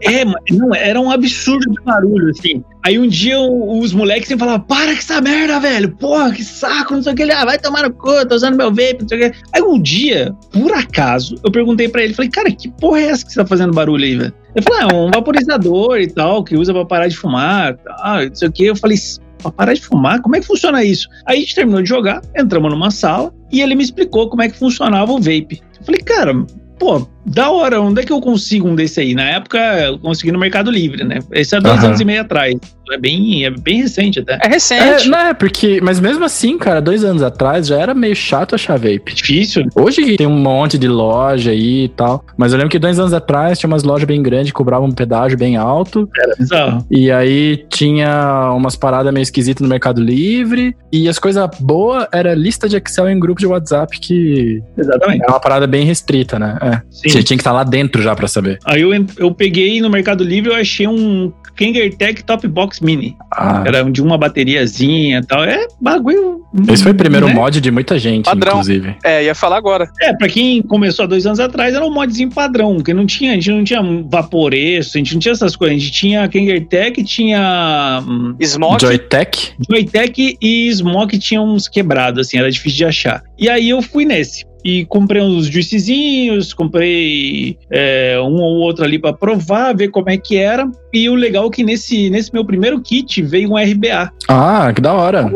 É, 0.02 0.24
mas 0.24 0.36
não, 0.52 0.74
era 0.74 1.00
um 1.00 1.12
absurdo 1.12 1.70
de 1.70 1.82
barulho, 1.84 2.30
assim. 2.30 2.64
Aí 2.86 2.98
um 2.98 3.08
dia 3.08 3.38
os 3.40 3.92
moleques 3.92 4.28
sempre 4.28 4.46
falavam, 4.46 4.66
para 4.66 4.94
com 4.94 4.98
essa 5.00 5.20
merda, 5.20 5.60
velho. 5.60 5.92
Porra, 5.98 6.32
que 6.32 6.44
saco, 6.44 6.94
não 6.94 7.04
sei 7.04 7.14
o 7.14 7.16
que. 7.16 7.24
Ele, 7.24 7.32
ah, 7.34 7.44
vai 7.44 7.60
tomar 7.60 7.84
no 7.84 7.92
cu, 7.92 8.26
tô 8.28 8.36
usando 8.36 8.56
meu 8.56 8.70
vape, 8.70 9.00
não 9.02 9.10
sei 9.10 9.18
o 9.28 9.32
que. 9.32 9.38
Aí 9.54 9.62
um 9.62 9.80
dia, 9.82 10.34
por 10.52 10.72
acaso, 10.72 11.36
eu 11.44 11.52
perguntei 11.52 11.90
pra 11.90 12.04
ele, 12.04 12.14
falei, 12.14 12.32
cara, 12.32 12.50
que 12.52 12.70
porra 12.70 13.00
é 13.02 13.06
essa 13.08 13.26
que 13.26 13.34
você 13.34 13.42
tá 13.42 13.46
fazendo 13.46 13.74
barulho 13.74 14.04
aí, 14.06 14.16
velho? 14.16 14.34
Ele 14.56 14.64
falou, 14.64 14.80
ah, 14.80 14.94
é 14.94 14.96
um 14.96 15.12
vaporizador 15.12 16.00
e 16.00 16.08
tal, 16.08 16.44
que 16.44 16.56
usa 16.56 16.74
pra 16.74 16.86
parar 16.86 17.08
de 17.08 17.18
fumar, 17.18 17.76
tal, 17.78 18.26
não 18.26 18.36
sei 18.36 18.48
o 18.48 18.52
que. 18.52 18.66
Eu 18.66 18.76
falei, 18.76 18.98
pra 19.40 19.52
parar 19.52 19.74
de 19.74 19.82
fumar? 19.82 20.22
Como 20.22 20.36
é 20.36 20.40
que 20.40 20.48
funciona 20.48 20.84
isso? 20.84 21.10
Aí 21.26 21.38
a 21.38 21.40
gente 21.42 21.56
terminou 21.56 21.82
de 21.82 21.90
jogar, 21.90 22.22
entramos 22.36 22.72
numa 22.72 22.90
sala 22.90 23.34
e 23.52 23.62
ele 23.62 23.76
me 23.76 23.84
explicou 23.84 24.30
como 24.30 24.42
é 24.42 24.50
que 24.50 24.58
funcionava 24.58 25.12
o 25.12 25.18
vape. 25.18 25.62
Eu 25.80 25.86
falei, 25.86 26.02
cara, 26.02 26.34
pô, 26.80 27.06
da 27.26 27.50
hora, 27.50 27.82
onde 27.82 28.02
é 28.02 28.04
que 28.06 28.12
eu 28.14 28.22
consigo 28.22 28.68
um 28.68 28.76
desse 28.76 29.00
aí? 29.00 29.14
Na 29.16 29.24
época, 29.24 29.58
eu 29.82 29.98
consegui 30.00 30.32
no 30.32 30.40
Mercado 30.40 30.70
Livre, 30.70 31.04
né? 31.04 31.20
Esse 31.32 31.56
é 31.56 31.60
dois 31.60 31.78
Aham. 31.80 31.88
anos 31.88 32.00
e 32.02 32.06
meio 32.06 32.22
atrás. 32.22 32.56
É 32.92 33.00
bem, 33.00 33.44
é 33.46 33.50
bem 33.50 33.82
recente 33.82 34.20
até. 34.20 34.34
É 34.36 34.46
É, 34.46 34.48
recente. 34.48 35.10
não 35.10 35.18
é, 35.18 35.34
porque. 35.34 35.80
Mas 35.82 36.00
mesmo 36.00 36.24
assim, 36.24 36.56
cara, 36.58 36.80
dois 36.80 37.04
anos 37.04 37.24
atrás 37.24 37.66
já 37.66 37.80
era 37.80 37.96
meio 37.96 38.16
chato 38.16 38.54
achar 38.54 38.78
vape. 38.78 39.12
Difícil. 39.14 39.66
Hoje 39.76 40.04
que 40.04 40.18
tem 40.18 40.28
um 40.28 40.38
monte 40.38 40.78
de 40.78 40.88
loja 40.88 41.50
aí 41.50 41.86
e 41.86 41.90
tal. 41.90 42.24
Mas 42.38 42.52
eu 42.52 42.58
lembro 42.60 42.70
que 42.70 42.78
dois 42.78 43.00
anos 43.00 43.12
atrás 43.12 43.58
tinha 43.58 43.68
umas 43.68 43.82
lojas 43.84 44.06
bem 44.06 44.22
grandes 44.22 44.52
que 44.52 44.54
cobravam 44.54 44.88
um 44.88 44.92
pedágio 44.92 45.36
bem 45.36 45.58
alto. 45.58 46.08
Era 46.16 46.36
bizarro. 46.38 46.86
E 46.92 47.12
aí 47.12 47.66
tinha 47.70 48.52
umas 48.56 48.76
paradas 48.76 49.12
meio 49.12 49.24
esquisitas 49.24 49.64
no 49.64 49.68
Mercado 49.68 50.00
Livre. 50.00 50.76
E 50.92 51.10
as 51.10 51.18
coisas 51.18 51.50
boas 51.60 52.06
era 52.12 52.36
lista 52.36 52.70
de 52.70 52.78
Excel 52.78 53.10
em 53.10 53.20
grupo 53.20 53.40
de 53.40 53.48
WhatsApp, 53.48 54.00
que 54.00 54.62
Exatamente. 54.78 55.24
era 55.24 55.32
uma 55.34 55.40
parada 55.40 55.66
bem 55.66 55.86
restrita, 55.86 56.38
né? 56.38 56.58
É. 56.62 56.82
Sim. 56.92 57.15
Você 57.16 57.24
tinha 57.24 57.38
que 57.38 57.42
estar 57.42 57.52
lá 57.52 57.64
dentro 57.64 58.02
já 58.02 58.16
pra 58.16 58.28
saber. 58.28 58.60
Aí 58.66 58.82
eu, 58.82 58.92
eu 59.18 59.34
peguei 59.34 59.80
no 59.82 59.90
Mercado 59.90 60.24
Livre 60.24 60.52
eu 60.52 60.56
achei 60.56 60.88
um 60.88 61.32
Kangertech 61.56 62.24
Top 62.24 62.46
Box 62.48 62.82
Mini. 62.82 63.16
Ah, 63.32 63.64
Era 63.66 63.84
de 63.84 64.02
uma 64.02 64.18
bateriazinha 64.18 65.20
e 65.20 65.26
tal. 65.26 65.44
É 65.44 65.66
bagulho. 65.80 66.42
esse 66.70 66.84
foi 66.84 66.92
o 66.92 66.96
primeiro 66.96 67.28
né? 67.28 67.34
mod 67.34 67.60
de 67.60 67.72
muita 67.72 67.98
gente, 67.98 68.26
Padrão. 68.26 68.54
inclusive. 68.54 68.96
É, 69.04 69.24
ia 69.24 69.34
falar 69.34 69.58
agora. 69.58 69.90
É, 70.02 70.14
pra 70.14 70.28
quem 70.28 70.62
começou 70.62 71.06
há 71.06 71.08
dois 71.08 71.26
anos 71.26 71.40
atrás, 71.40 71.74
era 71.74 71.86
um 71.86 71.92
modzinho 71.92 72.30
padrão, 72.30 72.80
que 72.80 72.94
não 72.94 73.06
tinha, 73.06 73.32
a 73.32 73.36
gente 73.36 73.52
não 73.52 73.64
tinha 73.64 73.82
vaporeço, 74.10 74.92
a 74.96 74.98
gente 74.98 75.14
não 75.14 75.20
tinha 75.20 75.32
essas 75.32 75.56
coisas. 75.56 75.78
A 75.78 75.80
gente 75.80 75.92
tinha 75.92 76.28
Kangertech, 76.28 77.04
tinha 77.04 78.04
hum, 78.06 78.36
Smoke. 78.42 78.82
Joytech? 78.82 79.54
Joytech 79.70 80.38
e 80.42 80.72
Smoke 80.74 81.18
tinham 81.18 81.46
uns 81.46 81.68
quebrados, 81.68 82.28
assim, 82.28 82.38
era 82.38 82.52
difícil 82.52 82.78
de 82.78 82.86
achar. 82.86 83.24
E 83.40 83.50
aí 83.50 83.70
eu 83.70 83.82
fui 83.82 84.06
nesse. 84.06 84.46
E 84.66 84.84
comprei 84.86 85.22
uns 85.22 85.46
juicezinhos, 85.46 86.52
comprei 86.52 87.56
é, 87.70 88.18
um 88.20 88.42
ou 88.42 88.62
outro 88.62 88.84
ali 88.84 88.98
pra 88.98 89.14
provar, 89.14 89.76
ver 89.76 89.90
como 89.90 90.10
é 90.10 90.18
que 90.18 90.38
era. 90.38 90.68
E 90.92 91.08
o 91.08 91.14
legal 91.14 91.46
é 91.46 91.50
que 91.52 91.64
nesse, 91.64 92.10
nesse 92.10 92.34
meu 92.34 92.44
primeiro 92.44 92.82
kit 92.82 93.22
veio 93.22 93.52
um 93.52 93.58
RBA. 93.58 94.12
Ah, 94.28 94.74
que 94.74 94.82
da 94.82 94.92
hora. 94.92 95.32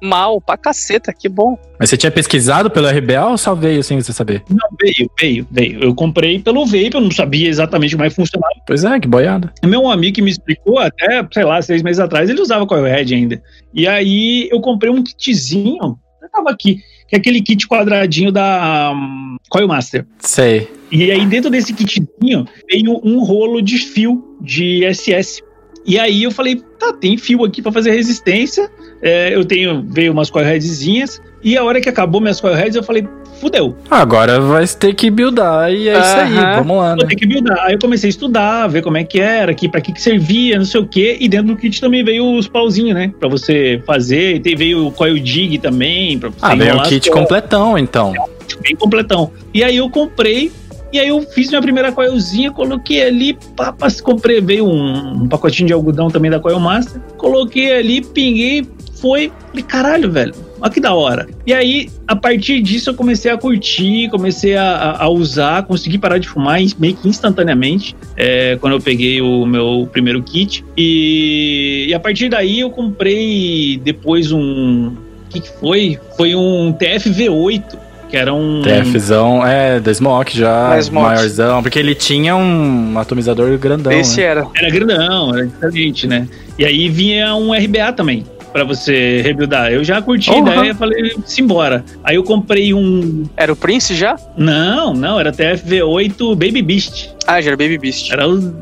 Mal, 0.00 0.40
pra 0.40 0.56
caceta, 0.56 1.12
que 1.12 1.28
bom. 1.28 1.58
Mas 1.80 1.90
você 1.90 1.96
tinha 1.96 2.12
pesquisado 2.12 2.70
pelo 2.70 2.86
RBA 2.86 3.30
ou 3.30 3.36
só 3.36 3.52
veio 3.52 3.82
sem 3.82 4.00
você 4.00 4.12
saber? 4.12 4.44
Não, 4.48 4.68
veio, 4.80 5.10
veio, 5.18 5.46
veio. 5.50 5.82
Eu 5.82 5.92
comprei 5.92 6.38
pelo 6.38 6.64
vape, 6.64 6.94
eu 6.94 7.00
não 7.00 7.10
sabia 7.10 7.48
exatamente 7.48 7.96
como 7.96 8.04
é 8.04 8.08
que 8.08 8.14
funcionava. 8.14 8.54
Pois 8.64 8.84
é, 8.84 9.00
que 9.00 9.08
boiada. 9.08 9.52
Meu 9.64 9.90
amigo 9.90 10.14
que 10.14 10.22
me 10.22 10.30
explicou 10.30 10.78
até, 10.78 11.26
sei 11.32 11.44
lá, 11.44 11.60
seis 11.60 11.82
meses 11.82 11.98
atrás, 11.98 12.30
ele 12.30 12.40
usava 12.40 12.64
Coilhead 12.64 13.12
ainda. 13.12 13.42
E 13.74 13.88
aí 13.88 14.48
eu 14.52 14.60
comprei 14.60 14.92
um 14.92 15.02
kitzinho, 15.02 15.98
eu 16.22 16.30
tava 16.30 16.50
aqui, 16.50 16.78
que 17.08 17.16
é 17.16 17.18
aquele 17.18 17.40
kit 17.40 17.66
quadradinho 17.68 18.32
da 18.32 18.92
um, 18.94 19.36
Coil 19.48 19.68
Master. 19.68 20.06
Sei. 20.18 20.68
E 20.90 21.10
aí 21.10 21.24
dentro 21.26 21.50
desse 21.50 21.72
kitzinho 21.72 22.46
veio 22.70 23.00
um 23.04 23.22
rolo 23.22 23.60
de 23.60 23.78
fio 23.78 24.36
de 24.40 24.82
SS. 24.92 25.42
E 25.84 25.98
aí 25.98 26.24
eu 26.24 26.32
falei, 26.32 26.56
tá, 26.78 26.92
tem 26.92 27.16
fio 27.16 27.44
aqui 27.44 27.62
pra 27.62 27.70
fazer 27.70 27.92
resistência. 27.92 28.68
É, 29.00 29.34
eu 29.34 29.44
tenho, 29.44 29.84
veio 29.88 30.12
umas 30.12 30.30
coilheadzinhas. 30.30 31.20
E 31.42 31.56
a 31.56 31.62
hora 31.64 31.80
que 31.80 31.88
acabou 31.88 32.20
minhas 32.20 32.40
coilheads, 32.40 32.74
eu 32.76 32.82
falei, 32.82 33.06
fudeu. 33.40 33.76
Agora 33.90 34.40
vai 34.40 34.66
ter 34.66 34.94
que 34.94 35.10
buildar 35.10 35.70
e 35.70 35.88
é 35.88 35.98
isso 35.98 36.16
aí. 36.16 36.56
Vamos 36.56 36.76
lá, 36.78 36.88
Vou 36.94 37.02
né? 37.02 37.06
ter 37.08 37.16
que 37.16 37.26
buildar. 37.26 37.58
Aí 37.64 37.74
eu 37.74 37.78
comecei 37.78 38.08
a 38.08 38.10
estudar, 38.10 38.66
ver 38.68 38.82
como 38.82 38.96
é 38.96 39.04
que 39.04 39.20
era, 39.20 39.52
aqui, 39.52 39.68
pra 39.68 39.80
que, 39.80 39.92
que 39.92 40.00
servia, 40.00 40.58
não 40.58 40.64
sei 40.64 40.80
o 40.80 40.86
quê. 40.86 41.16
E 41.20 41.28
dentro 41.28 41.48
do 41.48 41.56
kit 41.56 41.80
também 41.80 42.02
veio 42.02 42.36
os 42.36 42.48
pauzinhos, 42.48 42.94
né? 42.94 43.12
Pra 43.20 43.28
você 43.28 43.80
fazer. 43.86 44.40
E 44.44 44.56
veio 44.56 44.86
o 44.86 44.92
coil 44.92 45.18
dig 45.18 45.58
também. 45.58 46.18
Pra 46.18 46.30
você 46.30 46.36
Ah, 46.42 46.54
veio 46.54 46.76
um 46.76 46.80
as 46.80 46.88
kit 46.88 47.10
completão, 47.10 47.76
então. 47.78 48.12
bem 48.62 48.74
completão. 48.74 49.30
E 49.52 49.62
aí 49.62 49.76
eu 49.76 49.88
comprei. 49.90 50.50
E 50.92 51.00
aí 51.00 51.08
eu 51.08 51.20
fiz 51.20 51.48
minha 51.48 51.60
primeira 51.60 51.92
coilzinha, 51.92 52.50
coloquei 52.50 53.02
ali, 53.02 53.36
papas, 53.56 54.00
comprei, 54.00 54.40
veio 54.40 54.64
um, 54.66 55.24
um 55.24 55.28
pacotinho 55.28 55.66
de 55.66 55.72
algodão 55.72 56.08
também 56.08 56.30
da 56.30 56.38
Coil 56.38 56.60
Master, 56.60 57.02
coloquei 57.18 57.76
ali, 57.76 58.00
pinguei, 58.00 58.64
foi, 59.00 59.30
falei, 59.48 59.62
caralho, 59.62 60.10
velho, 60.10 60.34
olha 60.60 60.70
que 60.72 60.80
da 60.80 60.94
hora. 60.94 61.26
E 61.46 61.52
aí, 61.52 61.88
a 62.08 62.16
partir 62.16 62.60
disso, 62.62 62.90
eu 62.90 62.94
comecei 62.94 63.30
a 63.30 63.36
curtir, 63.36 64.08
comecei 64.10 64.56
a, 64.56 64.96
a- 65.00 65.08
usar, 65.08 65.62
consegui 65.64 65.98
parar 65.98 66.18
de 66.18 66.28
fumar 66.28 66.58
meio 66.78 66.94
que 66.96 67.08
instantaneamente, 67.08 67.94
é, 68.16 68.56
quando 68.60 68.72
eu 68.74 68.80
peguei 68.80 69.20
o 69.20 69.44
meu 69.46 69.88
primeiro 69.92 70.22
kit. 70.22 70.64
E, 70.76 71.86
e 71.88 71.94
a 71.94 72.00
partir 72.00 72.28
daí 72.28 72.60
eu 72.60 72.70
comprei 72.70 73.80
depois 73.84 74.32
um. 74.32 74.88
O 74.88 75.28
que, 75.28 75.40
que 75.40 75.48
foi? 75.60 75.98
Foi 76.16 76.34
um 76.34 76.72
TFV8, 76.72 77.62
que 78.08 78.16
era 78.16 78.32
um. 78.32 78.62
TFzão, 78.62 79.46
é, 79.46 79.78
da 79.80 79.92
Smoke 79.92 80.36
já, 80.36 80.80
Smoke. 80.80 81.06
maiorzão, 81.06 81.62
porque 81.62 81.78
ele 81.78 81.94
tinha 81.94 82.34
um 82.36 82.98
atomizador 82.98 83.58
grandão, 83.58 83.92
Esse 83.92 84.18
né? 84.20 84.22
era. 84.26 84.46
Era 84.56 84.70
grandão, 84.70 85.34
era 85.36 85.46
diferente, 85.46 86.06
né? 86.06 86.26
E 86.58 86.64
aí 86.64 86.88
vinha 86.88 87.34
um 87.34 87.52
RBA 87.52 87.92
também. 87.92 88.24
Pra 88.56 88.64
você 88.64 89.20
rebuildar. 89.20 89.70
Eu 89.70 89.84
já 89.84 90.00
curti 90.00 90.30
a 90.30 90.34
Uhum. 90.36 90.48
ideia 90.48 90.74
falei, 90.74 91.14
simbora. 91.26 91.84
Aí 92.02 92.16
eu 92.16 92.24
comprei 92.24 92.72
um. 92.72 93.24
Era 93.36 93.52
o 93.52 93.56
Prince 93.56 93.94
já? 93.94 94.16
Não, 94.34 94.94
não, 94.94 95.20
era 95.20 95.30
TFV8 95.30 96.30
Baby 96.34 96.62
Beast. 96.62 97.10
Ah, 97.26 97.38
já 97.38 97.48
era 97.50 97.56
Baby 97.58 97.76
Beast. 97.76 98.10
Era 98.10 98.26
o. 98.26 98.56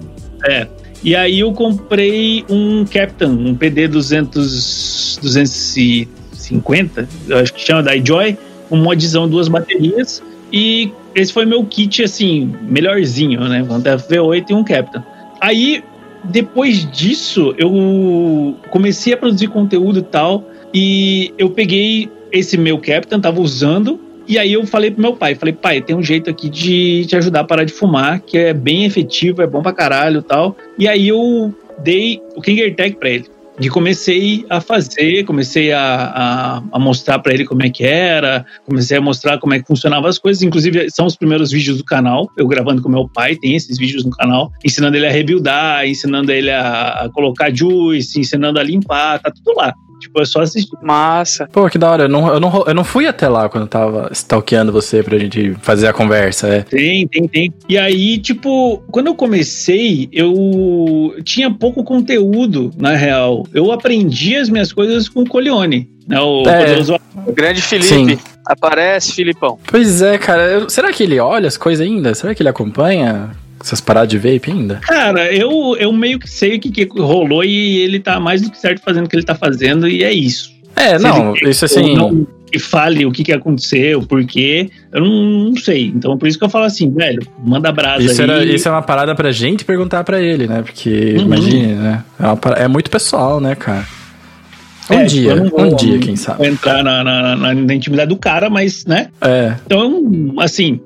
É. 0.48 0.66
E 1.00 1.14
aí 1.14 1.38
eu 1.38 1.52
comprei 1.52 2.44
um 2.50 2.84
Captain, 2.84 3.28
um 3.28 3.54
PD 3.54 3.86
200, 3.86 5.20
250, 5.22 7.08
eu 7.28 7.38
acho 7.38 7.54
que 7.54 7.60
chama 7.64 7.84
da 7.84 7.94
iJoy, 7.94 8.36
um 8.72 8.76
modzão, 8.78 9.28
duas 9.28 9.46
baterias. 9.46 10.20
E 10.52 10.90
esse 11.14 11.32
foi 11.32 11.44
meu 11.46 11.64
kit, 11.64 12.02
assim, 12.02 12.52
melhorzinho, 12.62 13.40
né? 13.48 13.62
Um 13.62 13.80
TFV8 13.80 14.46
e 14.50 14.54
um 14.54 14.64
Captain. 14.64 15.02
Aí, 15.40 15.84
depois 16.24 16.90
disso, 16.90 17.54
eu 17.58 18.56
comecei 18.70 19.12
a 19.12 19.16
produzir 19.16 19.48
conteúdo 19.48 19.98
e 19.98 20.02
tal. 20.02 20.44
E 20.72 21.32
eu 21.38 21.50
peguei 21.50 22.10
esse 22.32 22.56
meu 22.56 22.78
Captain, 22.78 23.20
tava 23.20 23.40
usando. 23.40 24.00
E 24.26 24.38
aí 24.38 24.52
eu 24.54 24.66
falei 24.66 24.90
pro 24.90 25.02
meu 25.02 25.14
pai, 25.14 25.34
falei, 25.34 25.52
pai, 25.52 25.82
tem 25.82 25.94
um 25.94 26.02
jeito 26.02 26.30
aqui 26.30 26.48
de 26.48 27.04
te 27.06 27.14
ajudar 27.14 27.40
a 27.40 27.44
parar 27.44 27.64
de 27.64 27.72
fumar, 27.72 28.20
que 28.20 28.38
é 28.38 28.54
bem 28.54 28.86
efetivo, 28.86 29.42
é 29.42 29.46
bom 29.46 29.62
pra 29.62 29.72
caralho 29.72 30.20
e 30.20 30.22
tal. 30.22 30.56
E 30.78 30.88
aí 30.88 31.08
eu 31.08 31.54
dei 31.78 32.22
o 32.34 32.40
Kingertech 32.40 32.96
pra 32.96 33.10
ele. 33.10 33.26
E 33.60 33.68
comecei 33.68 34.44
a 34.50 34.60
fazer, 34.60 35.24
comecei 35.24 35.72
a, 35.72 35.80
a, 35.80 36.62
a 36.72 36.78
mostrar 36.78 37.20
pra 37.20 37.32
ele 37.32 37.44
como 37.44 37.62
é 37.62 37.70
que 37.70 37.84
era, 37.84 38.44
comecei 38.66 38.96
a 38.96 39.00
mostrar 39.00 39.38
como 39.38 39.54
é 39.54 39.60
que 39.60 39.66
funcionavam 39.66 40.08
as 40.08 40.18
coisas. 40.18 40.42
Inclusive, 40.42 40.90
são 40.90 41.06
os 41.06 41.14
primeiros 41.14 41.52
vídeos 41.52 41.78
do 41.78 41.84
canal, 41.84 42.28
eu 42.36 42.48
gravando 42.48 42.82
com 42.82 42.88
meu 42.88 43.08
pai, 43.08 43.36
tem 43.36 43.54
esses 43.54 43.78
vídeos 43.78 44.04
no 44.04 44.10
canal, 44.10 44.50
ensinando 44.64 44.96
ele 44.96 45.06
a 45.06 45.10
rebuildar, 45.10 45.86
ensinando 45.86 46.32
ele 46.32 46.50
a, 46.50 47.04
a 47.04 47.08
colocar 47.10 47.54
juice, 47.54 48.18
ensinando 48.18 48.58
a 48.58 48.62
limpar, 48.62 49.20
tá 49.20 49.30
tudo 49.30 49.56
lá. 49.56 49.72
Tipo, 50.04 50.20
é 50.20 50.24
só 50.24 50.40
assistir. 50.42 50.76
Massa. 50.82 51.48
Pô, 51.52 51.68
que 51.68 51.78
da 51.78 51.90
hora. 51.90 52.02
Eu 52.04 52.08
não, 52.08 52.28
eu, 52.28 52.38
não, 52.40 52.64
eu 52.66 52.74
não 52.74 52.84
fui 52.84 53.06
até 53.06 53.28
lá 53.28 53.48
quando 53.48 53.62
eu 53.64 53.68
tava 53.68 54.08
stalkeando 54.12 54.70
você 54.72 55.02
pra 55.02 55.18
gente 55.18 55.54
fazer 55.62 55.86
a 55.88 55.92
conversa, 55.92 56.48
é. 56.48 56.62
Tem, 56.62 57.06
tem, 57.08 57.26
tem. 57.28 57.52
E 57.68 57.78
aí, 57.78 58.18
tipo, 58.18 58.82
quando 58.90 59.06
eu 59.06 59.14
comecei, 59.14 60.08
eu 60.12 61.14
tinha 61.24 61.50
pouco 61.50 61.82
conteúdo, 61.82 62.70
na 62.78 62.94
real. 62.94 63.46
Eu 63.52 63.72
aprendi 63.72 64.36
as 64.36 64.48
minhas 64.48 64.72
coisas 64.72 65.08
com 65.08 65.22
o 65.22 65.28
Colione, 65.28 65.88
né? 66.06 66.20
O 66.20 66.42
É. 66.46 66.58
poderoso 66.60 66.96
O 67.26 67.32
grande 67.32 67.62
Felipe. 67.62 67.88
Sim. 67.88 68.18
Aparece, 68.46 69.12
Filipão. 69.12 69.58
Pois 69.66 70.02
é, 70.02 70.18
cara. 70.18 70.42
eu- 70.42 70.68
será 70.68 70.92
que 70.92 71.02
ele 71.02 71.18
olha 71.18 71.48
as 71.48 71.56
coisas 71.56 71.86
ainda? 71.86 72.14
Será 72.14 72.34
que 72.34 72.42
ele 72.42 72.48
acompanha 72.50 73.30
essas 73.64 73.80
paradas 73.80 74.10
de 74.10 74.18
vape 74.18 74.50
ainda? 74.50 74.76
Cara, 74.76 75.32
eu, 75.32 75.74
eu 75.78 75.90
meio 75.90 76.18
que 76.18 76.28
sei 76.28 76.56
o 76.56 76.60
que, 76.60 76.70
que 76.70 77.00
rolou 77.00 77.42
e 77.42 77.78
ele 77.78 77.98
tá 77.98 78.20
mais 78.20 78.42
do 78.42 78.50
que 78.50 78.58
certo 78.58 78.82
fazendo 78.82 79.06
o 79.06 79.08
que 79.08 79.16
ele 79.16 79.24
tá 79.24 79.34
fazendo, 79.34 79.88
e 79.88 80.04
é 80.04 80.12
isso. 80.12 80.52
É, 80.76 80.98
não, 80.98 81.34
isso 81.34 81.64
assim. 81.64 81.96
Não, 81.96 82.26
que 82.52 82.58
fale 82.58 83.06
o 83.06 83.10
que, 83.10 83.24
que 83.24 83.32
aconteceu, 83.32 84.00
o 84.00 84.06
porquê, 84.06 84.68
eu 84.92 85.00
não, 85.00 85.48
não, 85.48 85.56
sei. 85.56 85.86
Então, 85.86 86.16
por 86.18 86.28
isso 86.28 86.38
que 86.38 86.44
eu 86.44 86.48
falo 86.50 86.66
assim, 86.66 86.90
velho, 86.92 87.26
manda 87.42 87.72
brasa 87.72 88.04
isso 88.04 88.20
aí. 88.20 88.30
Era, 88.30 88.44
isso 88.44 88.68
é 88.68 88.70
uma 88.70 88.82
parada 88.82 89.14
pra 89.14 89.32
gente 89.32 89.64
perguntar 89.64 90.04
pra 90.04 90.20
ele, 90.20 90.46
né? 90.46 90.62
Porque, 90.62 91.14
uhum. 91.16 91.22
imagine, 91.22 91.74
né? 91.74 92.04
É, 92.20 92.26
uma, 92.26 92.38
é, 92.56 92.68
muito 92.68 92.90
pessoal, 92.90 93.40
né, 93.40 93.54
cara? 93.54 93.86
Um 94.90 94.94
é, 94.94 95.04
dia, 95.04 95.36
vou, 95.36 95.72
um 95.72 95.74
dia, 95.74 95.98
quem 95.98 96.16
sabe. 96.16 96.46
entrar 96.46 96.84
na, 96.84 97.02
na, 97.02 97.36
na, 97.36 97.54
na 97.54 97.74
intimidade 97.74 98.10
do 98.10 98.16
cara, 98.16 98.50
mas, 98.50 98.84
né? 98.84 99.08
É. 99.22 99.54
Então, 99.64 100.34
assim, 100.38 100.78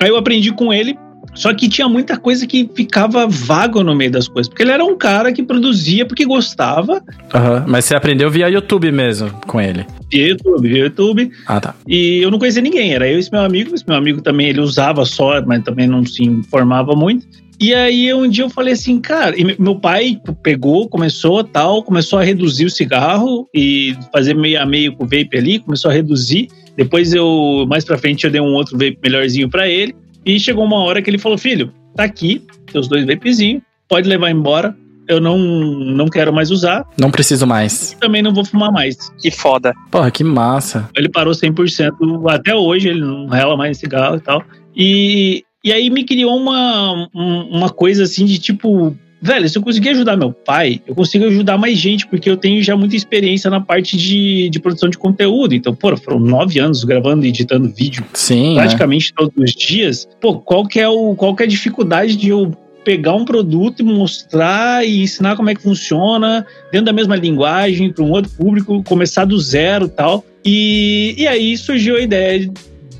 aí 0.00 0.10
eu 0.10 0.16
aprendi 0.16 0.52
com 0.52 0.72
ele 0.72 0.96
só 1.38 1.54
que 1.54 1.68
tinha 1.68 1.88
muita 1.88 2.16
coisa 2.16 2.48
que 2.48 2.68
ficava 2.74 3.24
vago 3.28 3.84
no 3.84 3.94
meio 3.94 4.10
das 4.10 4.26
coisas. 4.26 4.48
Porque 4.48 4.64
ele 4.64 4.72
era 4.72 4.84
um 4.84 4.98
cara 4.98 5.32
que 5.32 5.40
produzia 5.40 6.04
porque 6.04 6.24
gostava. 6.24 6.94
Uhum. 6.94 7.64
Mas 7.64 7.84
você 7.84 7.94
aprendeu 7.94 8.28
via 8.28 8.48
YouTube 8.48 8.90
mesmo 8.90 9.30
com 9.46 9.60
ele? 9.60 9.86
Via 10.10 10.30
YouTube, 10.30 10.68
via 10.68 10.78
YouTube. 10.78 11.30
Ah, 11.46 11.60
tá. 11.60 11.76
E 11.86 12.18
eu 12.18 12.32
não 12.32 12.40
conhecia 12.40 12.60
ninguém. 12.60 12.92
Era 12.92 13.08
eu 13.08 13.18
e 13.18 13.20
esse 13.20 13.30
meu 13.30 13.42
amigo. 13.42 13.72
Esse 13.72 13.84
meu 13.86 13.96
amigo 13.96 14.20
também, 14.20 14.48
ele 14.48 14.60
usava 14.60 15.04
só, 15.04 15.40
mas 15.46 15.62
também 15.62 15.86
não 15.86 16.04
se 16.04 16.24
informava 16.24 16.96
muito. 16.96 17.24
E 17.60 17.72
aí 17.72 18.12
um 18.12 18.28
dia 18.28 18.42
eu 18.42 18.50
falei 18.50 18.72
assim, 18.74 19.00
cara, 19.00 19.36
e 19.38 19.56
meu 19.60 19.76
pai 19.76 20.20
pegou, 20.42 20.88
começou 20.88 21.44
tal, 21.44 21.84
começou 21.84 22.18
a 22.18 22.24
reduzir 22.24 22.64
o 22.64 22.70
cigarro 22.70 23.48
e 23.54 23.96
fazer 24.12 24.34
meio 24.34 24.60
a 24.60 24.66
meio 24.66 24.92
com 24.92 25.04
o 25.04 25.06
vape 25.06 25.36
ali, 25.36 25.60
começou 25.60 25.88
a 25.88 25.94
reduzir. 25.94 26.48
Depois 26.76 27.14
eu, 27.14 27.64
mais 27.68 27.84
pra 27.84 27.98
frente, 27.98 28.24
eu 28.24 28.30
dei 28.30 28.40
um 28.40 28.54
outro 28.54 28.76
vape 28.76 28.98
melhorzinho 29.00 29.48
para 29.48 29.68
ele. 29.68 29.94
E 30.28 30.38
chegou 30.38 30.62
uma 30.62 30.76
hora 30.76 31.00
que 31.00 31.08
ele 31.08 31.16
falou: 31.16 31.38
Filho, 31.38 31.72
tá 31.96 32.04
aqui, 32.04 32.44
teus 32.70 32.86
dois 32.86 33.06
vapezinhos, 33.06 33.62
pode 33.88 34.06
levar 34.06 34.30
embora. 34.30 34.76
Eu 35.08 35.22
não, 35.22 35.38
não 35.38 36.06
quero 36.06 36.30
mais 36.30 36.50
usar. 36.50 36.86
Não 36.98 37.10
preciso 37.10 37.46
mais. 37.46 37.96
Também 37.98 38.20
não 38.20 38.34
vou 38.34 38.44
fumar 38.44 38.70
mais. 38.70 39.10
Que 39.18 39.30
foda. 39.30 39.72
Porra, 39.90 40.10
que 40.10 40.22
massa. 40.22 40.90
Ele 40.94 41.08
parou 41.08 41.32
100%. 41.32 42.30
Até 42.30 42.54
hoje 42.54 42.90
ele 42.90 43.00
não 43.00 43.26
rela 43.26 43.56
mais 43.56 43.78
cigarro 43.78 44.16
e 44.16 44.20
tal. 44.20 44.44
E, 44.76 45.44
e 45.64 45.72
aí 45.72 45.88
me 45.88 46.04
criou 46.04 46.36
uma, 46.36 47.08
uma 47.14 47.70
coisa 47.70 48.02
assim 48.02 48.26
de 48.26 48.38
tipo, 48.38 48.94
velho, 49.20 49.48
se 49.48 49.58
eu 49.58 49.62
conseguir 49.62 49.90
ajudar 49.90 50.16
meu 50.16 50.32
pai, 50.32 50.80
eu 50.86 50.94
consigo 50.94 51.24
ajudar 51.26 51.58
mais 51.58 51.78
gente, 51.78 52.06
porque 52.06 52.28
eu 52.28 52.36
tenho 52.36 52.62
já 52.62 52.76
muita 52.76 52.96
experiência 52.96 53.50
na 53.50 53.60
parte 53.60 53.96
de, 53.96 54.48
de 54.48 54.60
produção 54.60 54.88
de 54.88 54.98
conteúdo. 54.98 55.54
Então, 55.54 55.74
pô, 55.74 55.96
foram 55.96 56.18
nove 56.18 56.58
anos 56.58 56.84
gravando 56.84 57.26
e 57.26 57.28
editando 57.28 57.68
vídeo 57.68 58.04
Sim, 58.14 58.54
praticamente 58.54 59.12
é. 59.12 59.20
todos 59.20 59.34
os 59.36 59.52
dias. 59.52 60.08
Pô, 60.20 60.38
qual 60.38 60.66
que 60.66 60.80
é, 60.80 60.88
o, 60.88 61.14
qual 61.14 61.34
que 61.34 61.42
é 61.42 61.46
a 61.46 61.48
dificuldade 61.48 62.16
de 62.16 62.28
eu 62.28 62.52
pegar 62.84 63.14
um 63.14 63.24
produto 63.24 63.80
e 63.80 63.82
mostrar 63.84 64.86
e 64.86 65.02
ensinar 65.02 65.36
como 65.36 65.50
é 65.50 65.54
que 65.54 65.62
funciona 65.62 66.46
dentro 66.72 66.86
da 66.86 66.92
mesma 66.92 67.16
linguagem 67.16 67.92
para 67.92 68.02
um 68.02 68.10
outro 68.10 68.30
público, 68.30 68.82
começar 68.82 69.26
do 69.26 69.38
zero 69.38 69.88
tal. 69.88 70.24
E, 70.44 71.14
e 71.18 71.26
aí 71.26 71.56
surgiu 71.58 71.96
a 71.96 72.00
ideia 72.00 72.50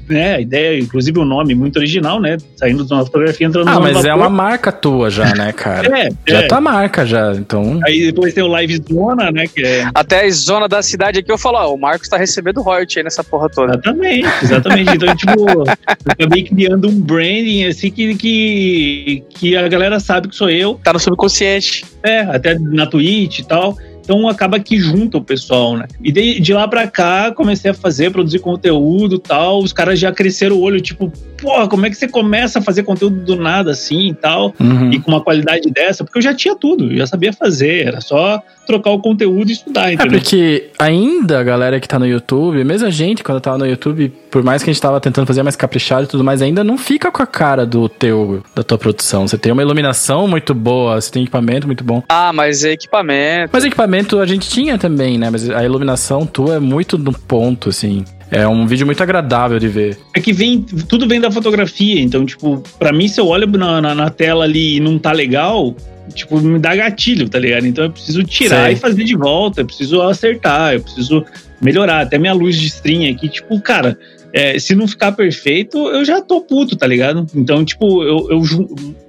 né, 0.08 0.36
a 0.36 0.40
ideia, 0.40 0.78
inclusive 0.78 1.18
o 1.18 1.24
nome 1.24 1.54
muito 1.54 1.76
original, 1.76 2.20
né? 2.20 2.36
Saindo 2.56 2.84
de 2.84 2.92
uma 2.92 3.04
fotografia 3.04 3.46
entrando 3.46 3.68
Ah, 3.68 3.80
mas 3.80 4.04
é 4.04 4.14
uma 4.14 4.28
marca 4.28 4.72
tua 4.72 5.10
já, 5.10 5.34
né, 5.34 5.52
cara? 5.56 5.98
é, 5.98 6.08
já 6.26 6.38
é 6.38 6.46
tua 6.46 6.60
marca 6.60 7.04
já, 7.06 7.32
então. 7.34 7.80
Aí 7.84 8.06
depois 8.06 8.34
tem 8.34 8.42
o 8.42 8.48
Live 8.48 8.80
Zona, 8.90 9.30
né? 9.30 9.46
Que 9.46 9.64
é... 9.64 9.88
Até 9.94 10.24
a 10.24 10.30
zona 10.30 10.68
da 10.68 10.82
cidade 10.82 11.20
aqui 11.20 11.30
eu 11.30 11.38
falo, 11.38 11.58
ó, 11.58 11.74
o 11.74 11.78
Marcos 11.78 12.08
tá 12.08 12.16
recebendo 12.16 12.62
royalty 12.62 12.98
aí 12.98 13.04
nessa 13.04 13.22
porra 13.24 13.48
toda. 13.48 13.72
Exatamente, 13.72 14.28
exatamente. 14.42 14.90
então, 14.96 15.16
tipo, 15.16 15.48
eu 15.50 15.64
acabei 16.06 16.44
criando 16.44 16.88
um 16.88 17.00
branding 17.00 17.64
assim 17.64 17.90
que, 17.90 18.14
que, 18.14 19.24
que 19.30 19.56
a 19.56 19.68
galera 19.68 20.00
sabe 20.00 20.28
que 20.28 20.36
sou 20.36 20.50
eu. 20.50 20.80
Tá 20.82 20.92
no 20.92 20.98
subconsciente. 20.98 21.84
É, 22.02 22.20
até 22.20 22.58
na 22.58 22.86
Twitch 22.86 23.40
e 23.40 23.44
tal. 23.44 23.76
Então 24.08 24.26
acaba 24.26 24.58
que 24.58 24.80
junta 24.80 25.18
o 25.18 25.22
pessoal, 25.22 25.76
né? 25.76 25.84
E 26.02 26.10
de, 26.10 26.40
de 26.40 26.54
lá 26.54 26.66
pra 26.66 26.88
cá, 26.88 27.30
comecei 27.30 27.70
a 27.70 27.74
fazer, 27.74 28.10
produzir 28.10 28.38
conteúdo 28.38 29.18
tal. 29.18 29.58
Os 29.58 29.70
caras 29.70 30.00
já 30.00 30.10
cresceram 30.10 30.56
o 30.56 30.62
olho, 30.62 30.80
tipo, 30.80 31.12
pô, 31.36 31.68
como 31.68 31.84
é 31.84 31.90
que 31.90 31.96
você 31.96 32.08
começa 32.08 32.58
a 32.58 32.62
fazer 32.62 32.84
conteúdo 32.84 33.16
do 33.20 33.36
nada 33.36 33.70
assim 33.72 34.08
e 34.08 34.14
tal? 34.14 34.54
Uhum. 34.58 34.90
E 34.92 34.98
com 34.98 35.10
uma 35.10 35.20
qualidade 35.20 35.70
dessa? 35.70 36.04
Porque 36.04 36.18
eu 36.18 36.22
já 36.22 36.32
tinha 36.32 36.56
tudo, 36.56 36.96
já 36.96 37.06
sabia 37.06 37.34
fazer, 37.34 37.86
era 37.86 38.00
só 38.00 38.42
trocar 38.68 38.90
o 38.90 38.98
conteúdo 38.98 39.48
e 39.48 39.52
estudar, 39.52 39.90
é, 39.90 39.94
entendeu? 39.94 40.18
É 40.18 40.20
porque 40.20 40.68
ainda 40.78 41.40
a 41.40 41.42
galera 41.42 41.80
que 41.80 41.88
tá 41.88 41.98
no 41.98 42.06
YouTube, 42.06 42.62
mesmo 42.64 42.86
a 42.86 42.90
gente, 42.90 43.24
quando 43.24 43.40
tava 43.40 43.56
no 43.56 43.66
YouTube, 43.66 44.12
por 44.30 44.42
mais 44.42 44.62
que 44.62 44.68
a 44.68 44.72
gente 44.72 44.82
tava 44.82 45.00
tentando 45.00 45.26
fazer 45.26 45.42
mais 45.42 45.56
caprichado 45.56 46.04
e 46.04 46.06
tudo 46.06 46.22
mais, 46.22 46.42
ainda 46.42 46.62
não 46.62 46.76
fica 46.76 47.10
com 47.10 47.22
a 47.22 47.26
cara 47.26 47.64
do 47.64 47.88
teu, 47.88 48.42
da 48.54 48.62
tua 48.62 48.76
produção. 48.76 49.26
Você 49.26 49.38
tem 49.38 49.50
uma 49.50 49.62
iluminação 49.62 50.28
muito 50.28 50.52
boa, 50.52 51.00
você 51.00 51.10
tem 51.10 51.22
equipamento 51.22 51.66
muito 51.66 51.82
bom. 51.82 52.02
Ah, 52.10 52.30
mas 52.30 52.62
é 52.62 52.72
equipamento. 52.72 53.48
Mas 53.50 53.64
equipamento 53.64 53.97
a 54.20 54.26
gente 54.26 54.48
tinha 54.48 54.78
também, 54.78 55.18
né? 55.18 55.30
Mas 55.30 55.48
a 55.48 55.64
iluminação 55.64 56.26
tua 56.26 56.56
é 56.56 56.58
muito 56.58 56.98
no 56.98 57.12
ponto, 57.12 57.68
assim. 57.68 58.04
É 58.30 58.46
um 58.46 58.66
vídeo 58.66 58.84
muito 58.84 59.02
agradável 59.02 59.58
de 59.58 59.68
ver. 59.68 59.98
É 60.14 60.20
que 60.20 60.32
vem, 60.32 60.60
tudo 60.60 61.08
vem 61.08 61.20
da 61.20 61.30
fotografia, 61.30 62.00
então, 62.00 62.26
tipo, 62.26 62.62
para 62.78 62.92
mim, 62.92 63.08
se 63.08 63.20
eu 63.20 63.26
olho 63.26 63.46
na, 63.46 63.80
na, 63.80 63.94
na, 63.94 64.10
tela 64.10 64.44
ali 64.44 64.76
e 64.76 64.80
não 64.80 64.98
tá 64.98 65.12
legal, 65.12 65.74
tipo, 66.14 66.38
me 66.38 66.58
dá 66.58 66.76
gatilho, 66.76 67.28
tá 67.28 67.38
ligado? 67.38 67.66
Então 67.66 67.84
eu 67.84 67.90
preciso 67.90 68.22
tirar 68.22 68.66
Sei. 68.66 68.74
e 68.74 68.76
fazer 68.76 69.04
de 69.04 69.16
volta, 69.16 69.62
eu 69.62 69.66
preciso 69.66 70.02
acertar, 70.02 70.74
eu 70.74 70.80
preciso 70.80 71.24
melhorar. 71.60 72.02
Até 72.02 72.18
minha 72.18 72.34
luz 72.34 72.56
de 72.56 72.66
string 72.66 73.08
aqui, 73.08 73.30
tipo, 73.30 73.58
cara, 73.62 73.98
é, 74.32 74.58
se 74.58 74.74
não 74.74 74.86
ficar 74.86 75.12
perfeito, 75.12 75.78
eu 75.88 76.04
já 76.04 76.20
tô 76.20 76.40
puto, 76.42 76.76
tá 76.76 76.86
ligado? 76.86 77.26
Então, 77.34 77.64
tipo, 77.64 78.02
eu, 78.02 78.28
eu 78.30 78.42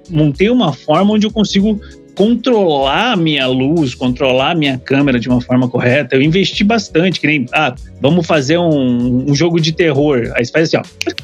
montei 0.08 0.48
uma 0.48 0.72
forma 0.72 1.12
onde 1.12 1.26
eu 1.26 1.30
consigo 1.30 1.78
controlar 2.20 3.12
a 3.12 3.16
minha 3.16 3.46
luz, 3.46 3.94
controlar 3.94 4.50
a 4.50 4.54
minha 4.54 4.76
câmera 4.76 5.18
de 5.18 5.26
uma 5.26 5.40
forma 5.40 5.66
correta. 5.70 6.16
Eu 6.16 6.20
investi 6.20 6.62
bastante, 6.62 7.18
que 7.18 7.26
nem, 7.26 7.46
ah, 7.50 7.74
vamos 7.98 8.26
fazer 8.26 8.58
um, 8.58 9.24
um 9.26 9.34
jogo 9.34 9.58
de 9.58 9.72
terror. 9.72 10.30
Aí 10.34 10.44
você 10.44 10.52
faz 10.52 10.68
assim, 10.68 10.76
ó. 10.76 10.82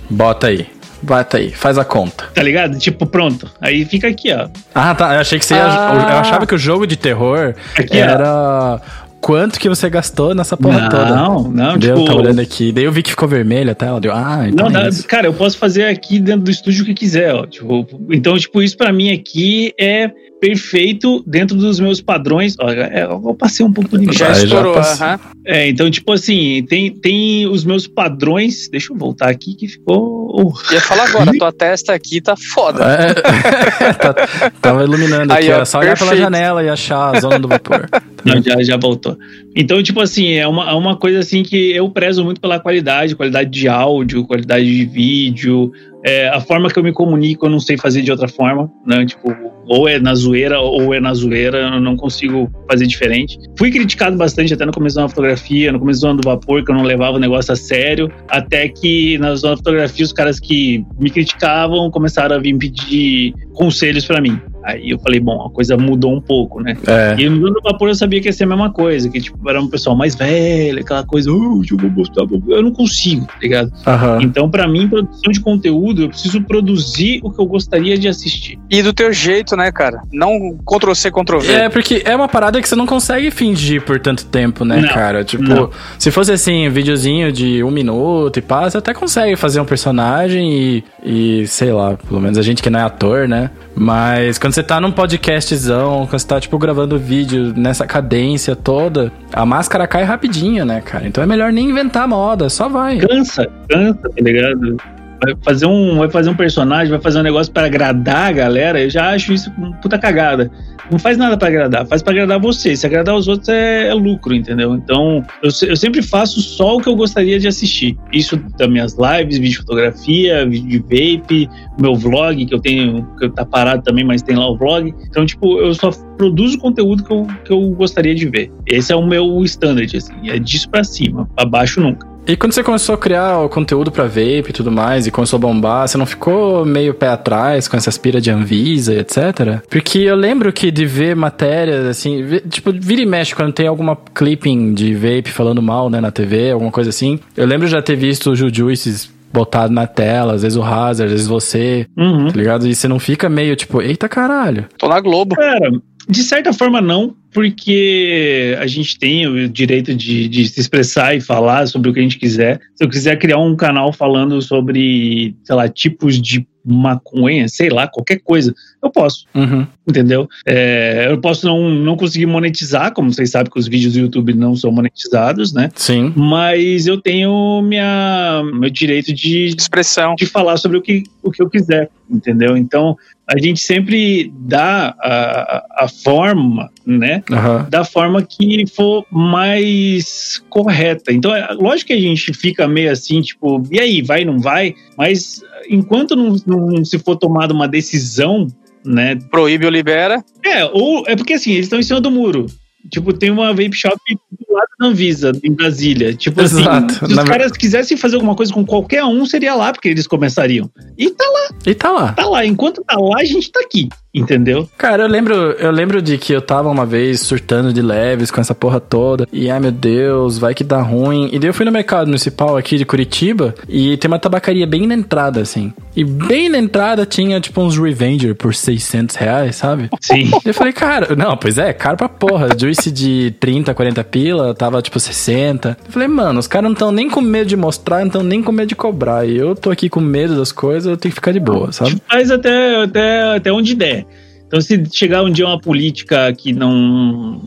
Bota 0.08 0.46
aí. 0.46 0.66
Bota 1.02 1.36
aí, 1.36 1.50
faz 1.50 1.76
a 1.76 1.84
conta. 1.84 2.24
Tá 2.34 2.42
ligado? 2.42 2.78
Tipo, 2.78 3.04
pronto. 3.04 3.50
Aí 3.60 3.84
fica 3.84 4.08
aqui, 4.08 4.32
ó. 4.32 4.48
Ah, 4.74 4.94
tá. 4.94 5.12
Eu 5.12 5.20
achei 5.20 5.38
que 5.38 5.44
você 5.44 5.52
ia. 5.52 5.66
Ah. 5.66 6.08
Eu 6.12 6.16
achava 6.16 6.46
que 6.46 6.54
o 6.54 6.58
jogo 6.58 6.86
de 6.86 6.96
terror 6.96 7.54
aqui, 7.76 7.98
era. 7.98 8.80
Ó 8.82 9.06
quanto 9.26 9.58
que 9.58 9.68
você 9.68 9.90
gastou 9.90 10.36
nessa 10.36 10.56
porra 10.56 10.82
não, 10.82 10.88
toda. 10.88 11.16
Não, 11.16 11.42
não, 11.50 11.78
deu, 11.78 11.96
tipo... 11.96 12.06
Tá 12.06 12.14
olhando 12.14 12.40
aqui. 12.40 12.70
Daí 12.70 12.84
eu 12.84 12.92
vi 12.92 13.02
que 13.02 13.10
ficou 13.10 13.26
vermelho 13.26 13.72
até, 13.72 13.86
ela 13.86 14.00
deu, 14.00 14.12
ah, 14.12 14.46
então 14.48 14.70
Não, 14.70 14.80
é 14.80 14.88
cara, 15.08 15.26
eu 15.26 15.34
posso 15.34 15.58
fazer 15.58 15.86
aqui 15.86 16.20
dentro 16.20 16.42
do 16.42 16.50
estúdio 16.50 16.84
o 16.84 16.86
que 16.86 16.94
quiser, 16.94 17.34
ó. 17.34 17.44
Tipo, 17.44 17.84
então, 18.12 18.38
tipo, 18.38 18.62
isso 18.62 18.76
para 18.76 18.92
mim 18.92 19.12
aqui 19.12 19.74
é 19.80 20.12
perfeito 20.40 21.22
dentro 21.26 21.56
dos 21.56 21.80
meus 21.80 22.00
padrões. 22.00 22.56
Olha, 22.58 22.90
é, 22.92 23.04
eu 23.04 23.34
passei 23.34 23.64
um 23.64 23.72
pouco 23.72 23.98
de 23.98 24.16
Já 24.16 24.32
estourou, 24.32 24.74
já 24.74 25.18
É, 25.44 25.68
então, 25.68 25.90
tipo 25.90 26.12
assim, 26.12 26.64
tem, 26.68 26.90
tem 26.90 27.46
os 27.46 27.64
meus 27.64 27.86
padrões. 27.86 28.68
Deixa 28.68 28.92
eu 28.92 28.96
voltar 28.96 29.28
aqui 29.28 29.54
que 29.54 29.68
ficou. 29.68 30.54
Ia 30.70 30.80
falar 30.80 31.08
agora, 31.08 31.32
tua 31.38 31.52
testa 31.52 31.92
aqui 31.92 32.20
tá 32.20 32.34
foda. 32.36 32.84
É, 32.84 33.14
tá, 33.94 34.50
tava 34.60 34.84
iluminando 34.84 35.32
Aí, 35.32 35.50
aqui, 35.50 35.60
ó, 35.60 35.64
só 35.64 35.78
olhar 35.78 35.98
pela 35.98 36.16
janela 36.16 36.62
e 36.62 36.68
achar 36.68 37.16
a 37.16 37.20
zona 37.20 37.38
do 37.38 37.48
vapor. 37.48 37.88
Não, 38.24 38.42
já, 38.42 38.60
já 38.62 38.76
voltou. 38.76 39.16
Então, 39.54 39.80
tipo 39.82 40.00
assim, 40.00 40.32
é 40.34 40.46
uma, 40.46 40.68
é 40.70 40.74
uma 40.74 40.96
coisa 40.96 41.20
assim 41.20 41.42
que 41.44 41.72
eu 41.72 41.88
prezo 41.88 42.24
muito 42.24 42.40
pela 42.40 42.58
qualidade, 42.58 43.14
qualidade 43.14 43.48
de 43.50 43.68
áudio, 43.68 44.26
qualidade 44.26 44.66
de 44.66 44.84
vídeo, 44.84 45.72
é, 46.06 46.28
a 46.28 46.40
forma 46.40 46.70
que 46.70 46.78
eu 46.78 46.84
me 46.84 46.92
comunico 46.92 47.46
eu 47.46 47.50
não 47.50 47.58
sei 47.58 47.76
fazer 47.76 48.00
de 48.00 48.12
outra 48.12 48.28
forma, 48.28 48.70
né? 48.86 49.04
Tipo, 49.04 49.34
ou 49.66 49.88
é 49.88 49.98
na 49.98 50.14
zoeira 50.14 50.60
ou 50.60 50.94
é 50.94 51.00
na 51.00 51.12
zoeira, 51.12 51.58
eu 51.58 51.80
não 51.80 51.96
consigo 51.96 52.48
fazer 52.70 52.86
diferente. 52.86 53.36
Fui 53.58 53.72
criticado 53.72 54.16
bastante 54.16 54.54
até 54.54 54.64
no 54.64 54.72
começo 54.72 54.94
da 54.94 55.08
fotografia, 55.08 55.72
no 55.72 55.80
começo 55.80 56.00
do 56.02 56.06
ano 56.06 56.20
do 56.20 56.28
vapor, 56.28 56.64
que 56.64 56.70
eu 56.70 56.76
não 56.76 56.84
levava 56.84 57.16
o 57.16 57.20
negócio 57.20 57.52
a 57.52 57.56
sério, 57.56 58.08
até 58.28 58.68
que 58.68 59.18
na 59.18 59.34
da 59.34 59.56
fotografia 59.56 60.04
os 60.04 60.12
caras 60.12 60.38
que 60.38 60.86
me 60.96 61.10
criticavam 61.10 61.90
começaram 61.90 62.36
a 62.36 62.38
vir 62.38 62.56
pedir 62.56 63.34
conselhos 63.52 64.06
para 64.06 64.20
mim. 64.20 64.40
Aí 64.66 64.90
eu 64.90 64.98
falei, 64.98 65.20
bom, 65.20 65.46
a 65.46 65.50
coisa 65.50 65.76
mudou 65.76 66.12
um 66.12 66.20
pouco, 66.20 66.60
né? 66.60 66.76
É. 66.88 67.14
E 67.20 67.28
no 67.28 67.50
do 67.52 67.60
vapor 67.62 67.88
eu 67.88 67.94
sabia 67.94 68.20
que 68.20 68.26
ia 68.26 68.32
ser 68.32 68.42
a 68.42 68.48
mesma 68.48 68.68
coisa, 68.70 69.08
que 69.08 69.20
tipo, 69.20 69.48
era 69.48 69.60
um 69.60 69.68
pessoal 69.68 69.94
mais 69.94 70.16
velho, 70.16 70.80
aquela 70.80 71.04
coisa, 71.04 71.30
oh, 71.30 71.62
eu 71.70 71.76
vou 71.78 71.90
mostrar, 71.90 72.26
eu 72.48 72.62
não 72.62 72.72
consigo, 72.72 73.26
tá 73.26 73.34
ligado? 73.40 73.72
Uhum. 73.86 74.22
Então, 74.22 74.50
para 74.50 74.66
mim, 74.66 74.88
produção 74.88 75.30
de 75.30 75.38
conteúdo, 75.38 76.02
eu 76.02 76.08
preciso 76.08 76.42
produzir 76.42 77.20
o 77.22 77.30
que 77.30 77.40
eu 77.40 77.46
gostaria 77.46 77.96
de 77.96 78.08
assistir. 78.08 78.58
E 78.68 78.82
do 78.82 78.92
teu 78.92 79.12
jeito, 79.12 79.56
né, 79.56 79.70
cara? 79.70 80.02
Não 80.12 80.58
Ctrl-C, 80.66 81.12
Ctrl-V. 81.12 81.52
É, 81.52 81.68
porque 81.68 82.02
é 82.04 82.16
uma 82.16 82.26
parada 82.26 82.60
que 82.60 82.68
você 82.68 82.74
não 82.74 82.86
consegue 82.86 83.30
fingir 83.30 83.82
por 83.82 84.00
tanto 84.00 84.24
tempo, 84.24 84.64
né, 84.64 84.80
não, 84.80 84.88
cara? 84.88 85.22
Tipo, 85.22 85.44
não. 85.44 85.70
se 85.96 86.10
fosse 86.10 86.32
assim, 86.32 86.66
um 86.66 86.72
videozinho 86.72 87.30
de 87.30 87.62
um 87.62 87.70
minuto 87.70 88.40
e 88.40 88.42
pá, 88.42 88.68
você 88.68 88.78
até 88.78 88.92
consegue 88.92 89.36
fazer 89.36 89.60
um 89.60 89.64
personagem 89.64 90.52
e, 90.52 90.84
e, 91.04 91.46
sei 91.46 91.72
lá, 91.72 91.96
pelo 91.96 92.20
menos 92.20 92.36
a 92.36 92.42
gente 92.42 92.60
que 92.60 92.68
não 92.68 92.80
é 92.80 92.82
ator, 92.82 93.28
né? 93.28 93.50
Mas 93.76 94.38
quando 94.38 94.55
você 94.56 94.62
tá 94.62 94.80
num 94.80 94.90
podcastzão, 94.90 96.06
quando 96.06 96.18
você 96.18 96.26
tá, 96.26 96.40
tipo, 96.40 96.56
gravando 96.56 96.98
vídeo 96.98 97.52
nessa 97.54 97.86
cadência 97.86 98.56
toda, 98.56 99.12
a 99.30 99.44
máscara 99.44 99.86
cai 99.86 100.02
rapidinho, 100.02 100.64
né, 100.64 100.80
cara? 100.80 101.06
Então 101.06 101.22
é 101.22 101.26
melhor 101.26 101.52
nem 101.52 101.68
inventar 101.68 102.08
moda, 102.08 102.48
só 102.48 102.66
vai. 102.66 102.96
Cansa, 102.96 103.46
cansa, 103.68 104.00
tá 104.08 104.22
ligado? 104.22 104.78
Vai 105.22 105.34
fazer 105.42 105.66
um, 105.66 105.98
vai 105.98 106.10
fazer 106.10 106.30
um 106.30 106.34
personagem, 106.34 106.90
vai 106.90 107.00
fazer 107.00 107.18
um 107.18 107.22
negócio 107.22 107.52
para 107.52 107.66
agradar 107.66 108.28
a 108.28 108.32
galera, 108.32 108.80
eu 108.80 108.90
já 108.90 109.10
acho 109.10 109.32
isso 109.32 109.52
uma 109.56 109.72
puta 109.76 109.98
cagada. 109.98 110.50
Não 110.90 110.98
faz 110.98 111.18
nada 111.18 111.36
para 111.36 111.48
agradar, 111.48 111.86
faz 111.86 112.00
para 112.00 112.12
agradar 112.12 112.40
você. 112.40 112.76
Se 112.76 112.86
agradar 112.86 113.16
os 113.16 113.26
outros 113.26 113.48
é, 113.48 113.88
é 113.88 113.94
lucro, 113.94 114.32
entendeu? 114.32 114.74
Então, 114.74 115.24
eu, 115.42 115.50
eu, 115.68 115.76
sempre 115.76 116.00
faço 116.00 116.40
só 116.40 116.76
o 116.76 116.80
que 116.80 116.88
eu 116.88 116.94
gostaria 116.94 117.40
de 117.40 117.48
assistir. 117.48 117.96
Isso 118.12 118.36
das 118.56 118.68
minhas 118.68 118.96
lives, 118.96 119.38
vídeo 119.38 119.58
fotografia, 119.58 120.46
vídeo 120.46 120.68
de 120.68 120.78
vape, 120.78 121.50
meu 121.80 121.96
vlog, 121.96 122.46
que 122.46 122.54
eu 122.54 122.60
tenho, 122.60 123.04
que 123.18 123.28
tá 123.30 123.44
parado 123.44 123.82
também, 123.82 124.04
mas 124.04 124.22
tem 124.22 124.36
lá 124.36 124.48
o 124.48 124.56
vlog. 124.56 124.94
Então, 125.08 125.26
tipo, 125.26 125.58
eu 125.58 125.74
só 125.74 125.90
produzo 126.16 126.56
conteúdo 126.58 127.02
que 127.02 127.12
eu, 127.12 127.26
que 127.44 127.52
eu 127.52 127.70
gostaria 127.70 128.14
de 128.14 128.28
ver. 128.28 128.52
Esse 128.64 128.92
é 128.92 128.96
o 128.96 129.04
meu 129.04 129.42
standard, 129.42 129.96
assim, 129.96 130.30
é 130.30 130.38
disso 130.38 130.70
para 130.70 130.84
cima, 130.84 131.28
pra 131.34 131.44
baixo 131.44 131.80
nunca. 131.80 132.15
E 132.26 132.36
quando 132.36 132.52
você 132.52 132.62
começou 132.64 132.96
a 132.96 132.98
criar 132.98 133.38
o 133.38 133.48
conteúdo 133.48 133.92
para 133.92 134.04
vape 134.04 134.46
e 134.48 134.52
tudo 134.52 134.72
mais, 134.72 135.06
e 135.06 135.12
começou 135.12 135.36
a 135.36 135.40
bombar, 135.40 135.86
você 135.86 135.96
não 135.96 136.06
ficou 136.06 136.64
meio 136.64 136.92
pé 136.92 137.08
atrás 137.08 137.68
com 137.68 137.76
essa 137.76 137.88
aspira 137.88 138.20
de 138.20 138.32
Anvisa 138.32 138.92
e 138.92 138.98
etc? 138.98 139.62
Porque 139.70 140.00
eu 140.00 140.16
lembro 140.16 140.52
que 140.52 140.72
de 140.72 140.84
ver 140.84 141.14
matérias, 141.14 141.86
assim, 141.86 142.24
tipo, 142.50 142.72
vira 142.72 143.00
e 143.00 143.06
mexe 143.06 143.32
quando 143.32 143.52
tem 143.52 143.68
alguma 143.68 143.96
clipping 143.96 144.74
de 144.74 144.92
vape 144.92 145.30
falando 145.30 145.62
mal, 145.62 145.88
né, 145.88 146.00
na 146.00 146.10
TV, 146.10 146.50
alguma 146.50 146.72
coisa 146.72 146.90
assim. 146.90 147.20
Eu 147.36 147.46
lembro 147.46 147.66
de 147.66 147.72
já 147.72 147.80
ter 147.80 147.94
visto 147.94 148.32
o 148.32 148.34
Jujuices 148.34 149.08
botado 149.32 149.72
na 149.72 149.86
tela, 149.86 150.34
às 150.34 150.42
vezes 150.42 150.56
o 150.56 150.62
Hazard, 150.62 151.04
às 151.04 151.12
vezes 151.12 151.26
você, 151.28 151.86
uhum. 151.96 152.28
tá 152.28 152.36
ligado? 152.36 152.66
E 152.66 152.74
você 152.74 152.88
não 152.88 152.98
fica 152.98 153.28
meio 153.28 153.54
tipo, 153.54 153.80
eita 153.80 154.08
caralho. 154.08 154.64
Tô 154.78 154.88
na 154.88 154.98
Globo. 154.98 155.36
Cara, 155.36 155.70
de 156.08 156.22
certa 156.22 156.52
forma 156.52 156.80
não, 156.80 157.14
porque 157.32 158.56
a 158.58 158.66
gente 158.66 158.98
tem 158.98 159.26
o 159.26 159.48
direito 159.48 159.94
de, 159.94 160.28
de, 160.28 160.48
se 160.48 160.60
expressar 160.60 161.14
e 161.14 161.20
falar 161.20 161.66
sobre 161.66 161.90
o 161.90 161.92
que 161.92 161.98
a 161.98 162.02
gente 162.02 162.18
quiser. 162.18 162.60
Se 162.74 162.84
eu 162.84 162.88
quiser 162.88 163.18
criar 163.18 163.38
um 163.38 163.56
canal 163.56 163.92
falando 163.92 164.40
sobre, 164.40 165.34
sei 165.44 165.54
lá, 165.54 165.68
tipos 165.68 166.20
de 166.20 166.46
maconha, 166.64 167.48
sei 167.48 167.70
lá, 167.70 167.86
qualquer 167.86 168.20
coisa, 168.20 168.52
eu 168.82 168.90
posso. 168.90 169.24
Uhum. 169.34 169.66
Entendeu? 169.88 170.28
É, 170.44 171.06
eu 171.08 171.18
posso 171.20 171.46
não, 171.46 171.70
não 171.70 171.96
conseguir 171.96 172.26
monetizar, 172.26 172.92
como 172.92 173.12
vocês 173.12 173.30
sabem 173.30 173.52
que 173.52 173.58
os 173.58 173.68
vídeos 173.68 173.92
do 173.92 174.00
YouTube 174.00 174.34
não 174.34 174.56
são 174.56 174.72
monetizados, 174.72 175.52
né? 175.52 175.70
Sim. 175.76 176.12
Mas 176.16 176.86
eu 176.86 177.00
tenho 177.00 177.62
minha, 177.62 178.42
meu 178.52 178.70
direito 178.70 179.12
de 179.12 179.46
expressão, 179.46 180.16
de 180.16 180.26
falar 180.26 180.56
sobre 180.56 180.78
o 180.78 180.82
que, 180.82 181.04
o 181.22 181.30
que 181.30 181.40
eu 181.40 181.48
quiser, 181.48 181.88
entendeu? 182.10 182.56
Então, 182.56 182.96
a 183.28 183.38
gente 183.38 183.60
sempre 183.60 184.32
dá 184.38 184.94
a, 185.00 185.84
a 185.84 185.88
forma, 185.88 186.70
né? 186.86 187.22
Uhum. 187.30 187.68
Da 187.68 187.84
forma 187.84 188.22
que 188.22 188.64
for 188.68 189.04
mais 189.10 190.42
correta. 190.48 191.12
Então, 191.12 191.34
é 191.34 191.52
lógico 191.54 191.88
que 191.88 191.92
a 191.92 192.00
gente 192.00 192.32
fica 192.32 192.68
meio 192.68 192.90
assim, 192.90 193.20
tipo, 193.20 193.62
e 193.70 193.80
aí, 193.80 194.00
vai, 194.00 194.24
não 194.24 194.38
vai? 194.38 194.74
Mas 194.96 195.40
enquanto 195.68 196.14
não, 196.14 196.36
não 196.46 196.84
se 196.84 196.98
for 196.98 197.16
tomada 197.16 197.52
uma 197.52 197.66
decisão, 197.66 198.46
né? 198.84 199.16
Proíbe 199.30 199.64
ou 199.64 199.72
libera? 199.72 200.24
É, 200.44 200.64
ou 200.64 201.04
é 201.08 201.16
porque 201.16 201.34
assim, 201.34 201.52
eles 201.52 201.66
estão 201.66 201.80
em 201.80 201.82
cima 201.82 202.00
do 202.00 202.10
muro. 202.10 202.46
Tipo, 202.90 203.12
tem 203.12 203.30
uma 203.30 203.48
vape 203.48 203.74
shop 203.74 203.98
do 204.08 204.54
lado 204.54 204.68
da 204.78 204.86
Anvisa, 204.86 205.32
em 205.42 205.52
Brasília. 205.52 206.14
Tipo 206.14 206.40
assim, 206.42 206.60
Exato. 206.60 206.86
assim, 206.86 206.98
se 206.98 207.04
os 207.04 207.16
Na... 207.16 207.24
caras 207.24 207.52
quisessem 207.52 207.96
fazer 207.96 208.16
alguma 208.16 208.34
coisa 208.34 208.52
com 208.52 208.64
qualquer 208.64 209.04
um, 209.04 209.24
seria 209.26 209.54
lá, 209.54 209.72
porque 209.72 209.88
eles 209.88 210.06
começariam. 210.06 210.70
E 210.96 211.10
tá 211.10 211.24
lá. 211.24 211.56
E 211.66 211.74
tá 211.74 211.90
lá. 211.90 212.12
Tá 212.12 212.26
lá. 212.26 212.44
Enquanto 212.46 212.82
tá 212.84 212.96
lá, 212.98 213.20
a 213.20 213.24
gente 213.24 213.50
tá 213.50 213.60
aqui. 213.60 213.88
Entendeu? 214.16 214.66
Cara, 214.78 215.02
eu 215.02 215.08
lembro, 215.08 215.34
eu 215.34 215.70
lembro 215.70 216.00
de 216.00 216.16
que 216.16 216.32
eu 216.32 216.40
tava 216.40 216.70
uma 216.70 216.86
vez 216.86 217.20
surtando 217.20 217.70
de 217.70 217.82
leves 217.82 218.30
com 218.30 218.40
essa 218.40 218.54
porra 218.54 218.80
toda. 218.80 219.28
E 219.30 219.50
ai 219.50 219.60
meu 219.60 219.70
Deus, 219.70 220.38
vai 220.38 220.54
que 220.54 220.64
dá 220.64 220.80
ruim. 220.80 221.28
E 221.32 221.38
daí 221.38 221.50
eu 221.50 221.54
fui 221.54 221.66
no 221.66 221.72
mercado 221.72 222.06
municipal 222.06 222.56
aqui 222.56 222.78
de 222.78 222.86
Curitiba 222.86 223.54
e 223.68 223.94
tem 223.98 224.08
uma 224.08 224.18
tabacaria 224.18 224.66
bem 224.66 224.86
na 224.86 224.94
entrada, 224.94 225.42
assim. 225.42 225.70
E 225.94 226.02
bem 226.02 226.48
na 226.48 226.56
entrada 226.56 227.04
tinha 227.04 227.38
tipo 227.42 227.60
uns 227.60 227.76
Revenger 227.76 228.34
por 228.34 228.54
600 228.54 229.16
reais, 229.16 229.56
sabe? 229.56 229.90
Sim. 230.00 230.30
E 230.46 230.48
eu 230.48 230.54
falei, 230.54 230.72
cara, 230.72 231.14
não, 231.14 231.36
pois 231.36 231.58
é, 231.58 231.74
caro 231.74 231.98
pra 231.98 232.08
porra. 232.08 232.48
De 232.84 233.34
30, 233.40 233.74
40 233.74 234.04
pila, 234.04 234.54
tava 234.54 234.80
tipo 234.80 234.98
60. 234.98 235.76
Eu 235.86 235.92
falei, 235.92 236.08
mano, 236.08 236.38
os 236.38 236.46
caras 236.46 236.64
não 236.64 236.72
estão 236.72 236.92
nem 236.92 237.10
com 237.10 237.20
medo 237.20 237.48
de 237.48 237.56
mostrar, 237.56 238.00
não 238.00 238.06
estão 238.06 238.22
nem 238.22 238.42
com 238.42 238.52
medo 238.52 238.68
de 238.68 238.74
cobrar. 238.76 239.26
E 239.26 239.36
eu 239.36 239.54
tô 239.54 239.70
aqui 239.70 239.88
com 239.88 240.00
medo 240.00 240.36
das 240.36 240.52
coisas, 240.52 240.86
eu 240.86 240.96
tenho 240.96 241.10
que 241.10 241.16
ficar 241.16 241.32
de 241.32 241.40
boa, 241.40 241.72
sabe? 241.72 242.00
Mas 242.08 242.30
até, 242.30 242.82
até, 242.82 243.36
até 243.36 243.52
onde 243.52 243.74
der. 243.74 244.06
Então, 244.46 244.60
se 244.60 244.84
chegar 244.92 245.24
um 245.24 245.30
dia 245.30 245.44
uma 245.44 245.60
política 245.60 246.32
que 246.32 246.52
não, 246.52 247.40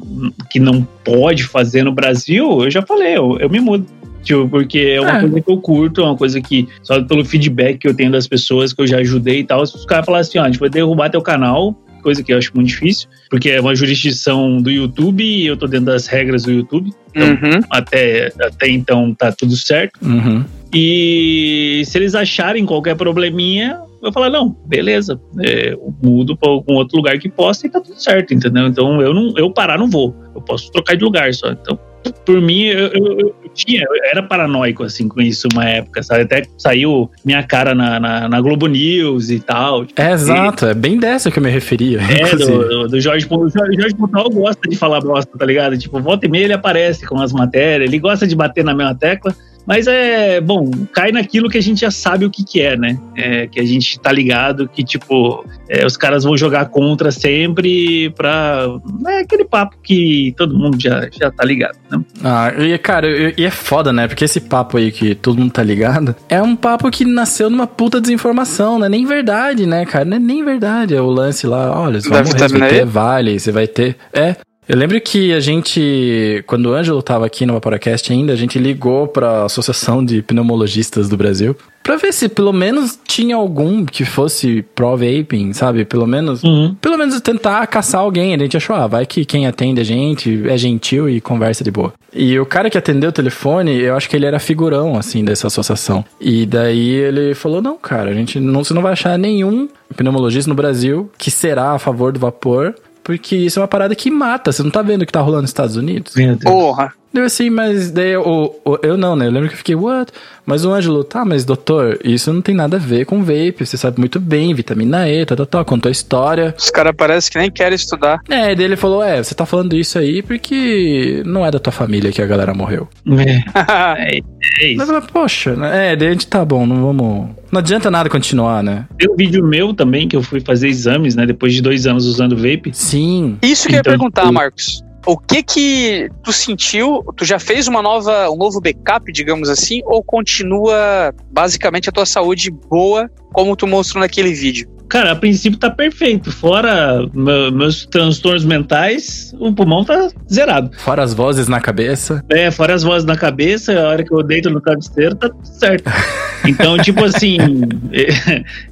que 0.50 0.60
não 0.60 0.86
pode 1.04 1.46
fazer 1.46 1.84
no 1.84 1.94
Brasil, 1.94 2.64
eu 2.64 2.70
já 2.70 2.82
falei, 2.82 3.18
eu, 3.18 3.38
eu 3.40 3.50
me 3.50 3.60
mudo. 3.60 3.86
Tipo, 4.22 4.50
porque 4.50 4.80
é 4.80 5.02
uma 5.02 5.18
é. 5.18 5.20
coisa 5.22 5.42
que 5.42 5.52
eu 5.52 5.58
curto, 5.58 6.02
é 6.02 6.04
uma 6.04 6.18
coisa 6.18 6.42
que, 6.42 6.68
só 6.84 7.02
pelo 7.02 7.24
feedback 7.24 7.78
que 7.78 7.88
eu 7.88 7.94
tenho 7.94 8.12
das 8.12 8.28
pessoas 8.28 8.74
que 8.74 8.82
eu 8.82 8.88
já 8.88 8.98
ajudei 8.98 9.40
e 9.40 9.44
tal, 9.46 9.66
se 9.66 9.76
os 9.76 9.86
caras 9.86 10.06
falarem 10.06 10.28
assim, 10.28 10.38
ó, 10.40 10.44
a 10.44 10.46
gente 10.48 10.60
vai 10.60 10.70
derrubar 10.70 11.10
teu 11.10 11.22
canal, 11.22 11.74
coisa 12.00 12.24
que 12.24 12.34
eu 12.34 12.38
acho 12.38 12.52
muito 12.56 12.68
difícil, 12.68 13.08
porque 13.30 13.50
é 13.50 13.62
uma 13.62 13.76
jurisdição 13.76 14.62
do 14.62 14.72
YouTube 14.72 15.24
e 15.24 15.48
eu 15.48 15.58
tô 15.58 15.68
dentro 15.68 15.88
das 15.88 16.08
regras 16.08 16.44
do 16.44 16.52
YouTube. 16.52 16.92
Então, 17.10 17.30
uhum. 17.30 17.60
até, 17.70 18.32
até 18.40 18.70
então 18.70 19.14
tá 19.14 19.32
tudo 19.32 19.56
certo. 19.56 20.00
Uhum. 20.02 20.44
E 20.74 21.82
se 21.86 21.98
eles 21.98 22.14
acharem 22.14 22.66
qualquer 22.66 22.96
probleminha, 22.96 23.82
eu 24.02 24.14
falar, 24.14 24.30
não, 24.30 24.56
beleza, 24.66 25.20
é, 25.40 25.74
eu 25.74 25.94
mudo 26.02 26.38
para 26.38 26.50
algum 26.50 26.76
outro 26.76 26.98
lugar 26.98 27.18
que 27.18 27.28
possa 27.28 27.68
e 27.68 27.70
tá 27.70 27.82
tudo 27.82 28.00
certo, 28.00 28.34
entendeu? 28.34 28.68
Então 28.68 29.02
eu 29.02 29.14
não, 29.14 29.34
eu 29.38 29.52
parar 29.52 29.78
não 29.78 29.90
vou, 29.90 30.16
eu 30.36 30.42
posso 30.42 30.72
trocar 30.72 30.96
de 30.96 31.04
lugar 31.04 31.34
só. 31.34 31.52
Então, 31.52 31.78
por 32.26 32.40
mim, 32.42 32.64
eu, 32.64 32.88
eu, 32.88 33.20
eu 33.20 33.36
tinha, 33.54 33.82
eu 33.82 34.04
era 34.12 34.24
paranoico 34.24 34.84
assim 34.84 35.08
com 35.08 35.22
isso 35.22 35.48
uma 35.54 35.66
época, 35.66 36.02
sabe? 36.04 36.24
Até 36.24 36.44
saiu 36.58 37.10
minha 37.24 37.44
cara 37.44 37.76
na, 37.76 38.00
na, 38.00 38.30
na 38.30 38.42
Globo 38.42 38.68
News 38.68 39.30
e 39.30 39.40
tal. 39.40 39.86
Tipo, 39.86 40.02
é 40.02 40.12
exato, 40.12 40.66
e, 40.66 40.70
é 40.70 40.74
bem 40.74 41.00
dessa 41.00 41.32
que 41.32 41.40
eu 41.40 41.44
me 41.44 41.50
referia. 41.50 42.00
É, 42.02 42.36
do, 42.36 42.88
do, 42.88 43.00
Jorge 43.00 43.28
O 43.30 43.50
Jorge 43.50 43.96
Pontal 43.96 44.30
gosta 44.30 44.68
de 44.68 44.76
falar 44.76 45.02
bosta, 45.02 45.38
tá 45.38 45.46
ligado? 45.46 45.78
Tipo, 45.78 46.02
volta 46.02 46.26
e 46.26 46.30
meia 46.30 46.46
ele 46.46 46.54
aparece 46.54 47.06
com 47.06 47.20
as 47.20 47.32
matérias, 47.32 47.88
ele 47.88 48.00
gosta 48.00 48.26
de 48.26 48.36
bater 48.36 48.64
na 48.64 48.74
mesma 48.74 48.96
tecla. 48.96 49.34
Mas 49.66 49.88
é, 49.88 50.42
bom, 50.42 50.70
cai 50.92 51.12
naquilo 51.12 51.50
que 51.50 51.58
a 51.58 51.62
gente 51.62 51.82
já 51.82 51.92
sabe 51.92 52.26
o 52.26 52.30
que, 52.30 52.44
que 52.44 52.62
é, 52.62 52.76
né? 52.76 53.00
É, 53.16 53.48
que 53.48 53.60
a 53.60 53.66
gente 53.66 54.00
tá 54.00 54.12
ligado 54.12 54.68
que, 54.68 54.84
tipo, 54.84 55.46
é, 55.68 55.86
os 55.86 55.96
caras 55.96 56.24
vão 56.24 56.36
jogar 56.38 56.66
contra 56.66 57.12
sempre 57.12 58.10
pra. 58.12 58.66
É 59.08 59.20
aquele 59.20 59.46
papo 59.46 59.78
que 59.84 60.34
todo 60.38 60.58
mundo 60.58 60.80
já, 60.80 61.08
já 61.12 61.32
tá 61.32 61.46
ligado, 61.46 61.78
né? 61.90 62.02
Ah, 62.24 62.52
e 62.58 62.78
cara, 62.78 63.08
e 63.38 63.46
é 63.46 63.52
foda, 63.52 63.94
né? 63.94 64.08
Porque 64.08 64.26
esse 64.26 64.40
papo 64.40 64.78
aí 64.78 64.92
que 64.92 65.14
todo 65.14 65.40
mundo 65.40 65.52
tá 65.52 65.64
ligado 65.64 66.16
é 66.28 66.42
um 66.42 66.56
papo 66.56 66.90
que 66.90 67.06
nasceu 67.06 67.50
numa 67.50 67.68
puta 67.68 68.02
desinformação, 68.02 68.80
né? 68.80 68.90
Nem 68.90 69.06
verdade, 69.06 69.66
né, 69.66 69.86
cara? 69.86 70.06
Não 70.06 70.18
é 70.18 70.20
nem 70.20 70.44
verdade. 70.44 70.96
É 70.96 71.02
o 71.02 71.10
lance 71.10 71.46
lá, 71.46 71.80
olha, 71.80 72.02
você 72.02 72.10
vai 72.10 72.24
morrer, 72.24 72.70
ter 72.70 72.86
vale, 72.86 73.40
você 73.40 73.52
vai 73.52 73.68
ter. 73.68 73.96
É, 74.14 74.36
eu 74.70 74.78
lembro 74.78 75.02
que 75.02 75.34
a 75.34 75.40
gente, 75.40 76.44
quando 76.46 76.68
o 76.68 76.74
Ângelo 76.76 77.00
estava 77.00 77.26
aqui 77.26 77.44
no 77.44 77.54
Vaporacast 77.54 78.14
ainda, 78.14 78.32
a 78.32 78.36
gente 78.36 78.60
ligou 78.60 79.08
para 79.08 79.42
a 79.42 79.46
Associação 79.46 80.06
de 80.06 80.22
Pneumologistas 80.22 81.10
do 81.10 81.18
Brasil 81.18 81.58
para 81.82 81.96
ver 81.96 82.14
se 82.14 82.30
pelo 82.30 82.54
menos 82.54 83.00
tinha 83.04 83.36
algum 83.36 83.84
que 83.84 84.06
fosse 84.06 84.64
pro 84.76 84.96
vaping, 84.96 85.54
sabe? 85.54 85.86
Pelo 85.86 86.06
menos, 86.06 86.44
uhum. 86.44 86.76
pelo 86.80 87.00
menos 87.00 87.20
tentar 87.20 87.66
caçar 87.66 88.02
alguém. 88.02 88.36
A 88.36 88.38
gente 88.38 88.58
achou, 88.58 88.76
ah, 88.76 88.86
vai 88.86 89.08
que 89.08 89.26
quem 89.26 89.48
atende 89.48 89.82
a 89.82 89.84
gente 89.84 90.48
é 90.48 90.56
gentil 90.56 91.10
e 91.10 91.20
conversa 91.20 91.64
de 91.64 91.72
boa. 91.72 91.92
E 92.14 92.40
o 92.40 92.46
cara 92.46 92.70
que 92.70 92.78
atendeu 92.78 93.10
o 93.10 93.14
telefone, 93.14 93.76
eu 93.76 93.96
acho 93.96 94.08
que 94.08 94.16
ele 94.16 94.28
era 94.28 94.38
figurão 94.38 94.96
assim 94.96 95.26
dessa 95.26 95.48
associação. 95.48 96.06
E 96.22 96.46
daí 96.46 96.90
ele 96.90 97.34
falou: 97.34 97.60
"Não, 97.60 97.76
cara, 97.76 98.12
a 98.12 98.14
gente 98.14 98.40
não, 98.40 98.64
você 98.64 98.74
não 98.74 98.84
vai 98.84 98.94
achar 98.94 99.18
nenhum 99.18 99.68
pneumologista 99.96 100.48
no 100.48 100.56
Brasil 100.56 101.10
que 101.18 101.32
será 101.32 101.72
a 101.72 101.80
favor 101.80 102.12
do 102.12 102.20
vapor 102.20 102.76
porque 103.04 103.36
isso 103.36 103.60
é 103.60 103.62
uma 103.62 103.68
parada 103.68 103.96
que 103.96 104.10
mata. 104.12 104.52
Você 104.52 104.64
não 104.64 104.72
tá 104.72 104.82
vendo 104.82 105.02
o 105.02 105.06
que 105.06 105.12
tá 105.12 105.22
rolando 105.22 105.44
nos 105.44 105.52
Estados 105.52 105.76
Unidos? 105.76 106.14
Porra. 106.44 106.94
Deu 107.12 107.24
assim, 107.24 107.50
mas 107.50 107.90
daí 107.90 108.12
eu, 108.12 108.62
eu, 108.66 108.80
eu 108.84 108.98
não, 108.98 109.16
né? 109.16 109.26
Eu 109.26 109.32
lembro 109.32 109.50
que 109.50 109.56
eu 109.56 109.58
fiquei, 109.58 109.76
what? 109.76 110.12
Mas 110.46 110.64
o 110.66 110.72
Ângelo, 110.72 111.04
tá, 111.04 111.26
mas 111.26 111.46
doutor, 111.46 112.00
isso 112.04 112.32
não 112.32 112.42
tem 112.42 112.56
nada 112.56 112.78
a 112.78 112.80
ver 112.80 113.06
com 113.06 113.24
vape. 113.24 113.66
Você 113.66 113.78
sabe 113.78 114.00
muito 114.00 114.20
bem, 114.20 114.54
vitamina 114.54 115.10
E, 115.10 115.26
tal, 115.26 115.38
tal, 115.38 115.46
tal. 115.46 115.66
Contou 115.66 115.90
a 115.90 115.92
história. 115.92 116.56
Os 116.58 116.70
caras 116.70 116.94
parecem 116.96 117.32
que 117.32 117.38
nem 117.40 117.52
querem 117.52 117.76
estudar. 117.76 118.20
É, 118.30 118.56
daí 118.56 118.66
ele 118.66 118.76
falou, 118.76 119.04
é, 119.04 119.24
você 119.24 119.34
tá 119.34 119.46
falando 119.46 119.76
isso 119.76 119.98
aí 119.98 120.22
porque 120.22 121.22
não 121.26 121.46
é 121.46 121.52
da 121.52 121.60
tua 121.60 121.72
família 121.72 122.12
que 122.12 122.22
a 122.22 122.26
galera 122.26 122.54
morreu. 122.54 122.88
É, 123.08 124.18
é, 124.18 124.20
é 124.62 124.68
isso. 124.74 124.88
Mas, 124.88 125.06
poxa, 125.08 125.56
né? 125.56 125.94
É, 125.94 125.96
daí 125.96 126.08
a 126.08 126.12
gente 126.12 126.28
tá 126.28 126.44
bom, 126.46 126.66
não 126.66 126.82
vamos... 126.82 127.30
Não 127.52 127.60
adianta 127.60 127.90
nada 127.90 128.10
continuar, 128.10 128.64
né? 128.64 128.86
Tem 128.98 129.10
um 129.10 129.16
vídeo 129.16 129.44
meu 129.44 129.74
também 129.74 130.08
que 130.08 130.16
eu 130.16 130.22
fui 130.22 130.40
fazer 130.40 130.68
exames, 130.68 131.16
né? 131.16 131.26
Depois 131.26 131.54
de 131.54 131.62
dois 131.62 131.88
anos 131.88 132.06
usando 132.06 132.36
vape. 132.36 132.72
Sim. 132.74 133.38
Isso 133.42 133.68
que 133.68 133.76
então, 133.76 133.94
eu 133.94 133.94
ia 133.94 133.96
então, 133.96 134.10
perguntar, 134.12 134.32
Marcos. 134.32 134.84
O 135.06 135.18
que 135.18 135.44
que 135.44 136.10
tu 136.24 136.32
sentiu? 136.32 137.04
Tu 137.16 137.26
já 137.26 137.40
fez 137.40 137.68
uma 137.68 137.82
nova, 137.82 138.30
um 138.30 138.38
novo 138.38 138.60
backup, 138.60 139.12
digamos 139.12 139.50
assim, 139.50 139.82
ou 139.86 140.04
continua 140.04 141.14
basicamente 141.32 141.90
a 141.90 141.92
tua 141.92 142.06
saúde 142.06 142.52
boa, 142.52 143.10
como 143.34 143.56
tu 143.56 143.68
mostrou 143.68 144.02
naquele 144.02 144.34
vídeo? 144.34 144.70
Cara, 144.90 145.12
a 145.12 145.16
princípio 145.16 145.60
tá 145.60 145.70
perfeito. 145.70 146.32
Fora 146.32 147.08
meu, 147.14 147.52
meus 147.52 147.86
transtornos 147.86 148.44
mentais, 148.44 149.32
o 149.40 149.54
pulmão 149.54 149.86
tá 149.86 150.10
zerado. 150.32 150.72
Fora 150.80 151.04
as 151.04 151.14
vozes 151.14 151.48
na 151.48 151.62
cabeça. 151.62 152.26
É, 152.28 152.50
fora 152.50 152.74
as 152.74 152.82
vozes 152.82 153.06
na 153.06 153.16
cabeça, 153.16 153.72
a 153.80 153.88
hora 153.88 154.04
que 154.04 154.12
eu 154.12 154.24
deito 154.24 154.50
no 154.50 154.60
travesseiro, 154.60 155.16
tá 155.16 155.30
tudo 155.30 155.46
certo. 155.46 155.90
Então, 156.48 156.78
tipo 156.78 157.04
assim, 157.04 157.38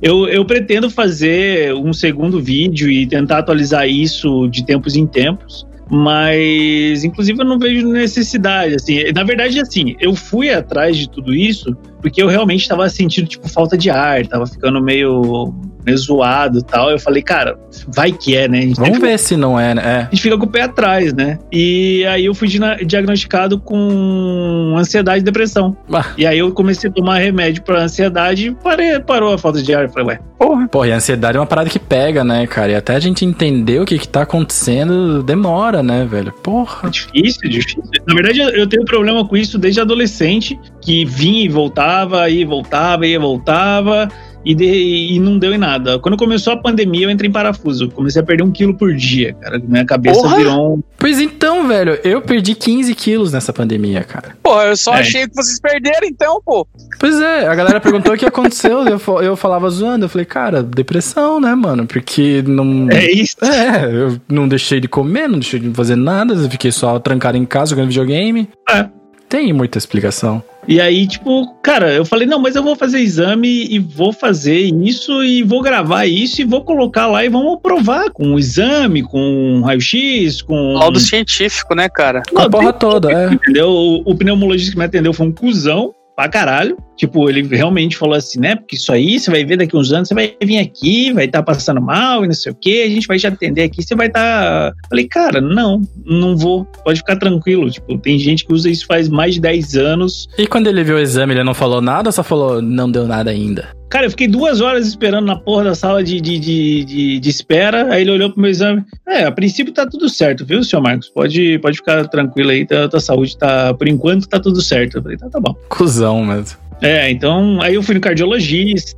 eu, 0.02 0.26
eu 0.30 0.46
pretendo 0.46 0.90
fazer 0.90 1.74
um 1.74 1.92
segundo 1.92 2.42
vídeo 2.42 2.90
e 2.90 3.06
tentar 3.06 3.40
atualizar 3.40 3.86
isso 3.86 4.48
de 4.48 4.66
tempos 4.66 4.96
em 4.96 5.06
tempos. 5.06 5.68
Mas, 5.89 7.04
inclusive, 7.04 7.41
eu 7.41 7.45
não 7.45 7.58
vejo 7.58 7.88
necessidade. 7.88 8.76
Assim, 8.76 9.12
na 9.13 9.23
verdade, 9.23 9.60
assim, 9.60 9.95
eu 10.00 10.13
fui 10.15 10.50
atrás 10.50 10.97
de 10.97 11.10
tudo 11.10 11.34
isso 11.34 11.76
porque 12.02 12.22
eu 12.22 12.28
realmente 12.28 12.62
estava 12.62 12.88
sentindo, 12.90 13.28
tipo, 13.28 13.50
falta 13.50 13.78
de 13.78 13.90
ar, 13.90 14.26
tava 14.28 14.46
ficando 14.46 14.82
meio, 14.82 15.54
meio 15.86 15.98
zoado 15.98 16.60
e 16.60 16.64
tal. 16.64 16.92
Eu 16.92 17.00
falei, 17.00 17.22
cara, 17.22 17.58
vai 17.88 18.12
que 18.12 18.36
é, 18.36 18.48
né? 18.48 18.72
Vamos 18.76 19.00
ver 19.00 19.18
se 19.18 19.36
não 19.36 19.60
é, 19.60 19.74
né? 19.74 19.82
É. 19.86 19.98
A 20.02 20.10
gente 20.12 20.22
fica 20.22 20.38
com 20.38 20.46
o 20.46 20.50
pé 20.50 20.64
atrás, 20.64 21.14
né? 21.14 21.40
E 21.52 22.06
aí 22.06 22.26
eu 22.26 22.36
fui 22.36 22.48
diagnosticado 22.86 23.60
com 23.60 24.76
ansiedade 24.78 25.22
e 25.22 25.24
depressão. 25.24 25.76
Ah. 25.92 26.06
E 26.18 26.26
aí 26.26 26.40
eu 26.40 26.52
comecei 26.52 26.90
a 26.90 26.94
tomar 26.94 27.18
remédio 27.20 27.64
pra 27.64 27.84
ansiedade 27.84 28.48
e 28.48 28.52
parei, 28.52 29.00
parou 29.00 29.34
a 29.34 29.38
falta 29.38 29.62
de 29.62 29.74
ar. 29.74 29.86
Eu 29.86 29.90
falei, 29.90 30.08
ué, 30.10 30.20
porra. 30.38 30.68
Porra, 30.68 30.88
e 30.88 30.92
a 30.92 30.96
ansiedade 30.98 31.38
é 31.38 31.40
uma 31.40 31.48
parada 31.48 31.70
que 31.70 31.80
pega, 31.80 32.24
né, 32.24 32.46
cara? 32.48 32.72
E 32.72 32.76
até 32.76 32.96
a 32.96 33.00
gente 33.00 33.26
entender 33.26 33.82
o 33.82 33.86
que 33.86 33.98
que 33.98 34.08
tá 34.08 34.22
acontecendo 34.22 35.24
demora, 35.24 35.82
né, 35.82 36.06
velho? 36.06 36.32
Porra. 36.44 36.88
É 36.88 36.92
difícil, 36.92 37.42
é 37.44 37.48
difícil. 37.48 37.84
Na 38.06 38.14
verdade, 38.14 38.40
eu 38.40 38.68
tenho 38.68 38.86
problema 38.86 39.26
com 39.26 39.36
isso 39.36 39.58
desde 39.58 39.80
adolescente, 39.82 40.60
que 40.82 41.06
vinha 41.06 41.46
e 41.46 41.50
voltava, 41.50 41.87
e 42.30 42.43
voltava, 42.45 43.06
e 43.08 43.17
voltava, 43.17 44.10
e, 44.45 44.56
de, 44.56 44.65
e 44.65 45.19
não 45.19 45.38
deu 45.38 45.54
em 45.54 45.58
nada. 45.58 46.00
Quando 46.00 46.15
começou 46.15 46.54
a 46.54 46.58
pandemia, 46.58 47.06
eu 47.06 47.10
entrei 47.10 47.30
em 47.30 47.34
parafuso. 47.34 47.89
Comecei 47.89 48.21
a 48.21 48.26
perder 48.26 48.43
um 48.43 48.52
quilo 48.52 48.73
por 48.73 48.93
dia, 48.95 49.34
cara. 49.34 49.60
Minha 49.60 49.86
cabeça 49.86 50.21
Porra! 50.21 50.38
virou 50.38 50.76
um. 50.78 50.84
Pois 50.97 51.19
então, 51.19 51.67
velho, 51.67 52.00
eu 52.04 52.21
perdi 52.21 52.56
15 52.56 52.95
quilos 52.95 53.34
nessa 53.34 53.52
pandemia, 53.52 54.04
cara. 54.06 54.38
Pô, 54.41 54.62
eu 54.62 54.78
só 54.78 54.95
É. 54.95 55.00
achei 55.02 55.28
que 55.28 55.36
vocês 55.36 55.60
perderam 55.60 56.08
então, 56.08 56.41
pô. 56.45 56.65
Pois 57.00 57.19
é, 57.19 57.45
a 57.47 57.54
galera 57.56 57.82
perguntou 57.82 58.13
o 58.13 58.17
que 58.17 58.26
aconteceu, 58.26 58.86
eu, 58.88 59.21
eu 59.21 59.36
falava 59.36 59.69
zoando, 59.69 60.06
eu 60.06 60.10
falei, 60.10 60.26
cara, 60.26 60.63
depressão, 60.63 61.41
né, 61.41 61.54
mano? 61.54 61.86
Porque 61.86 62.41
não. 62.47 62.88
É 62.89 63.12
isso. 63.12 63.36
É, 63.43 63.86
eu 63.86 64.17
não 64.30 64.47
deixei 64.47 64.80
de 64.80 64.88
comer, 64.88 65.28
não 65.28 65.39
deixei 65.39 65.60
de 65.60 65.69
fazer 65.71 65.95
nada, 65.97 66.34
eu 66.34 66.50
fiquei 66.50 66.71
só 66.71 66.97
trancado 67.00 67.38
em 67.38 67.45
casa 67.45 67.71
jogando 67.71 67.89
videogame. 67.89 68.47
É. 68.69 68.86
Tem 69.28 69.52
muita 69.52 69.78
explicação. 69.78 70.41
E 70.68 70.82
aí, 70.82 71.08
tipo, 71.08 71.54
cara, 71.64 71.94
eu 71.94 72.04
falei, 72.04 72.28
não, 72.28 72.40
mas 72.42 72.56
eu 72.56 72.62
vou 72.64 72.76
fazer 72.76 73.00
exame 73.00 73.66
e 73.70 73.80
vou 73.80 74.12
fazer 74.12 74.60
isso 74.60 75.24
e 75.24 75.42
vou 75.42 75.62
gravar 75.62 76.06
isso 76.06 76.42
e 76.42 76.46
vou 76.46 76.62
colocar 76.64 77.08
lá 77.08 77.24
e 77.24 77.30
vamos 77.30 77.60
provar 77.62 78.10
com 78.12 78.34
o 78.34 78.40
exame, 78.40 79.02
com 79.02 79.18
um 79.20 79.62
raio-x, 79.62 80.42
com. 80.42 80.74
Laudo 80.74 81.00
científico, 81.00 81.74
né, 81.74 81.88
cara? 81.88 82.22
A 82.36 82.42
Não, 82.44 82.50
porra 82.50 82.74
tem- 82.74 82.80
toda, 82.80 83.12
é. 83.12 83.34
Entendeu? 83.34 83.70
O, 83.70 84.12
o 84.12 84.16
pneumologista 84.16 84.72
que 84.74 84.78
me 84.78 84.84
atendeu 84.86 85.14
foi 85.14 85.28
um 85.28 85.32
cuzão 85.32 85.94
pra 86.16 86.28
caralho. 86.28 86.78
Tipo, 86.98 87.30
ele 87.30 87.44
realmente 87.56 87.96
falou 87.96 88.16
assim, 88.16 88.40
né? 88.40 88.56
Porque 88.56 88.76
isso 88.76 88.92
aí, 88.92 89.20
você 89.20 89.30
vai 89.30 89.46
ver 89.46 89.58
daqui 89.58 89.78
uns 89.78 89.92
anos, 89.92 90.08
você 90.08 90.16
vai 90.16 90.36
vir 90.44 90.58
aqui, 90.58 91.14
vai 91.14 91.26
estar 91.26 91.44
passando 91.44 91.80
mal 91.80 92.24
e 92.24 92.28
não 92.28 92.34
sei 92.34 92.52
o 92.52 92.56
quê, 92.56 92.84
a 92.86 92.90
gente 92.90 93.08
vai 93.08 93.18
te 93.20 93.28
atender 93.28 93.64
aqui, 93.64 93.84
você 93.84 93.96
vai 93.96 94.08
estar. 94.08 94.74
Falei, 94.90 95.08
cara, 95.08 95.40
não, 95.40 95.82
não 96.06 96.36
vou. 96.36 96.66
Pode 96.84 97.00
ficar 97.00 97.18
tranquilo. 97.18 97.70
Tipo, 97.70 97.98
tem 98.00 98.18
gente 98.18 98.46
que 98.46 98.54
usa 98.54 98.70
isso 98.70 98.86
faz 98.88 99.08
mais 99.08 99.36
de 99.36 99.42
10 99.42 99.76
anos. 99.76 100.28
E 100.38 100.48
quando 100.48 100.68
ele 100.68 100.84
viu 100.84 100.96
o 100.96 101.00
exame, 101.00 101.34
ele 101.34 101.44
não 101.44 101.54
falou 101.54 101.82
nada 101.82 102.10
ou 102.10 102.12
só 102.12 102.24
falou, 102.24 102.62
não 102.62 102.92
deu 102.92 103.08
nada 103.08 103.30
ainda? 103.30 103.78
Cara, 103.90 104.06
eu 104.06 104.10
fiquei 104.10 104.28
duas 104.28 104.60
horas 104.60 104.86
esperando 104.86 105.26
na 105.26 105.38
porra 105.38 105.66
da 105.66 105.76
sala 105.76 106.04
de, 106.04 106.20
de, 106.20 106.38
de, 106.38 106.84
de, 106.84 107.20
de 107.20 107.30
espera. 107.30 107.94
Aí 107.94 108.02
ele 108.02 108.12
olhou 108.12 108.30
pro 108.30 108.42
meu 108.42 108.50
exame. 108.52 108.84
É, 109.08 109.24
a 109.24 109.32
princípio 109.32 109.74
tá 109.74 109.86
tudo 109.86 110.10
certo, 110.10 110.46
viu, 110.46 110.64
senhor 110.64 110.82
Marcos? 110.82 111.10
Pode, 111.10 111.58
pode 111.60 111.78
ficar 111.78 112.08
tranquilo 112.08 112.50
aí, 112.50 112.66
tá, 112.66 112.88
tua 112.90 113.00
saúde 113.00 113.38
tá, 113.38 113.74
por 113.74 113.88
enquanto, 113.88 114.28
tá 114.28 114.40
tudo 114.40 114.62
certo. 114.62 114.98
Eu 114.98 115.04
falei, 115.04 115.18
tá, 115.18 115.30
tá 115.30 115.40
bom. 115.40 115.56
Cusão 115.70 116.24
mesmo. 116.26 116.67
É, 116.82 117.10
então, 117.10 117.60
aí 117.62 117.76
eu 117.76 117.84
fui 117.84 117.96
no 117.96 118.02
cardiologista. 118.02 118.98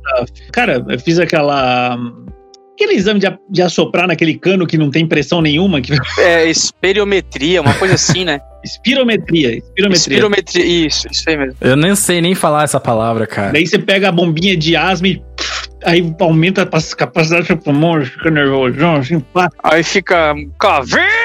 Cara, 0.52 0.84
eu 0.88 0.98
fiz 0.98 1.18
aquela. 1.18 1.98
Aquele 2.74 2.94
exame 2.94 3.20
de, 3.20 3.26
de 3.50 3.60
assoprar 3.60 4.06
naquele 4.06 4.38
cano 4.38 4.66
que 4.66 4.78
não 4.78 4.90
tem 4.90 5.06
pressão 5.06 5.42
nenhuma, 5.42 5.82
que 5.82 5.92
É, 6.18 6.48
esperiometria, 6.48 7.60
uma 7.60 7.74
coisa 7.74 7.94
assim, 7.94 8.24
né? 8.24 8.40
espirometria, 8.64 9.58
espirometria. 9.58 10.14
Espirometria, 10.16 10.64
isso, 10.64 11.06
isso 11.10 11.28
aí 11.28 11.36
mesmo. 11.36 11.56
Eu 11.60 11.76
nem 11.76 11.94
sei 11.94 12.22
nem 12.22 12.34
falar 12.34 12.64
essa 12.64 12.80
palavra, 12.80 13.26
cara. 13.26 13.52
Daí 13.52 13.66
você 13.66 13.78
pega 13.78 14.08
a 14.08 14.12
bombinha 14.12 14.56
de 14.56 14.76
asma 14.76 15.08
e 15.08 15.22
aí 15.84 16.14
aumenta 16.20 16.62
a 16.62 16.96
capacidade 16.96 17.42
do 17.42 17.46
seu 17.48 17.56
pulmão, 17.58 18.02
fica 18.02 18.30
nervosão, 18.30 18.96
assim, 18.96 19.20
pá. 19.20 19.50
Aí 19.62 19.82
fica 19.82 20.34
caveira! 20.58 21.20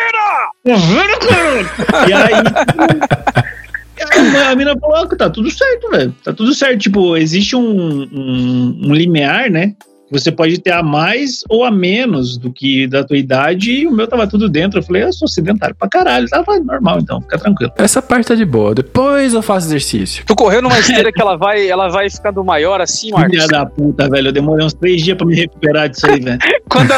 Cara? 0.65 2.09
E 2.09 2.13
aí. 2.13 3.55
A 4.01 4.51
a 4.51 4.55
mina 4.55 4.77
falou: 4.79 4.95
ah, 4.95 5.15
tá 5.15 5.29
tudo 5.29 5.49
certo, 5.49 5.89
velho. 5.89 6.15
Tá 6.23 6.33
tudo 6.33 6.53
certo. 6.53 6.79
Tipo, 6.79 7.15
existe 7.17 7.55
um, 7.55 8.03
um, 8.03 8.79
um 8.87 8.93
limiar, 8.93 9.49
né? 9.49 9.73
Você 10.11 10.31
pode 10.31 10.59
ter 10.59 10.71
a 10.71 10.83
mais 10.83 11.39
ou 11.49 11.63
a 11.63 11.71
menos 11.71 12.37
do 12.37 12.51
que 12.53 12.87
da 12.87 13.03
tua 13.03 13.17
idade, 13.17 13.71
e 13.71 13.87
o 13.87 13.91
meu 13.91 14.07
tava 14.07 14.27
tudo 14.27 14.47
dentro. 14.47 14.79
Eu 14.79 14.83
falei, 14.83 15.03
eu 15.03 15.11
sou 15.11 15.27
sedentário 15.27 15.75
pra 15.75 15.89
caralho. 15.89 16.27
Tava 16.27 16.59
normal, 16.59 16.99
então, 16.99 17.19
fica 17.21 17.39
tranquilo. 17.39 17.71
Essa 17.77 18.01
parte 18.01 18.27
tá 18.27 18.35
de 18.35 18.45
boa. 18.45 18.75
Depois 18.75 19.33
eu 19.33 19.41
faço 19.41 19.67
exercício. 19.67 20.23
Tu 20.25 20.35
correu 20.35 20.61
numa 20.61 20.77
esteira 20.79 21.11
que 21.11 21.19
ela 21.19 21.35
vai, 21.35 21.67
ela 21.67 21.87
vai 21.89 22.09
ficando 22.09 22.43
maior 22.43 22.81
assim, 22.81 23.11
Marcos? 23.11 23.31
Filha 23.31 23.47
da 23.47 23.65
puta, 23.65 24.07
velho. 24.07 24.27
Eu 24.27 24.31
demorei 24.31 24.65
uns 24.65 24.73
três 24.73 25.01
dias 25.03 25.17
pra 25.17 25.25
me 25.25 25.35
recuperar 25.35 25.89
disso 25.89 26.05
aí, 26.09 26.19
velho. 26.19 26.39
Quando, 26.69 26.93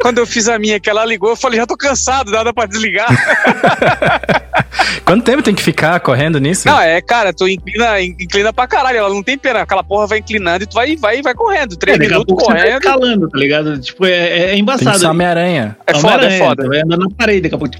quando 0.00 0.18
eu 0.18 0.26
fiz 0.26 0.48
a 0.48 0.58
minha, 0.58 0.80
que 0.80 0.88
ela 0.88 1.04
ligou, 1.04 1.30
eu 1.30 1.36
falei, 1.36 1.58
já 1.58 1.66
tô 1.66 1.76
cansado, 1.76 2.30
nada 2.30 2.52
pra 2.52 2.66
desligar. 2.66 3.08
Quanto 5.04 5.24
tempo 5.24 5.42
tem 5.42 5.54
que 5.54 5.62
ficar 5.62 5.98
correndo 6.00 6.38
nisso? 6.38 6.68
Não, 6.68 6.80
é, 6.80 7.00
cara, 7.00 7.32
tu 7.32 7.48
inclina, 7.48 8.00
inclina 8.00 8.52
pra 8.52 8.66
caralho, 8.66 8.98
ela 8.98 9.08
não 9.08 9.22
tem 9.22 9.38
pena, 9.38 9.60
aquela 9.62 9.82
porra 9.82 10.06
vai 10.06 10.18
inclinando 10.18 10.64
e 10.64 10.66
tu 10.66 10.74
vai, 10.74 10.96
vai, 10.96 11.22
vai 11.22 11.34
correndo. 11.34 11.76
Três 11.76 11.96
É, 11.96 12.00
minutos 12.00 12.24
pouco 12.26 12.42
você 12.44 12.48
tá 12.52 12.56
correndo. 12.62 12.78
escalando, 12.78 13.28
tá 13.28 13.38
ligado? 13.38 13.80
Tipo, 13.80 14.06
é, 14.06 14.10
é, 14.10 14.38
é 14.38 14.46
tem 14.46 14.54
que 14.56 14.60
embaçado. 14.60 14.98
ser 14.98 15.06
Homem-Aranha. 15.06 15.76
É 15.86 15.94
foda, 15.94 16.06
é 16.06 16.14
Homem-Aranha, 16.16 16.44
foda. 16.44 16.68
Vai 16.68 16.80
andando 16.82 17.00
na 17.00 17.10
parede 17.16 17.40
daqui 17.42 17.54
a 17.54 17.58
pouco. 17.58 17.74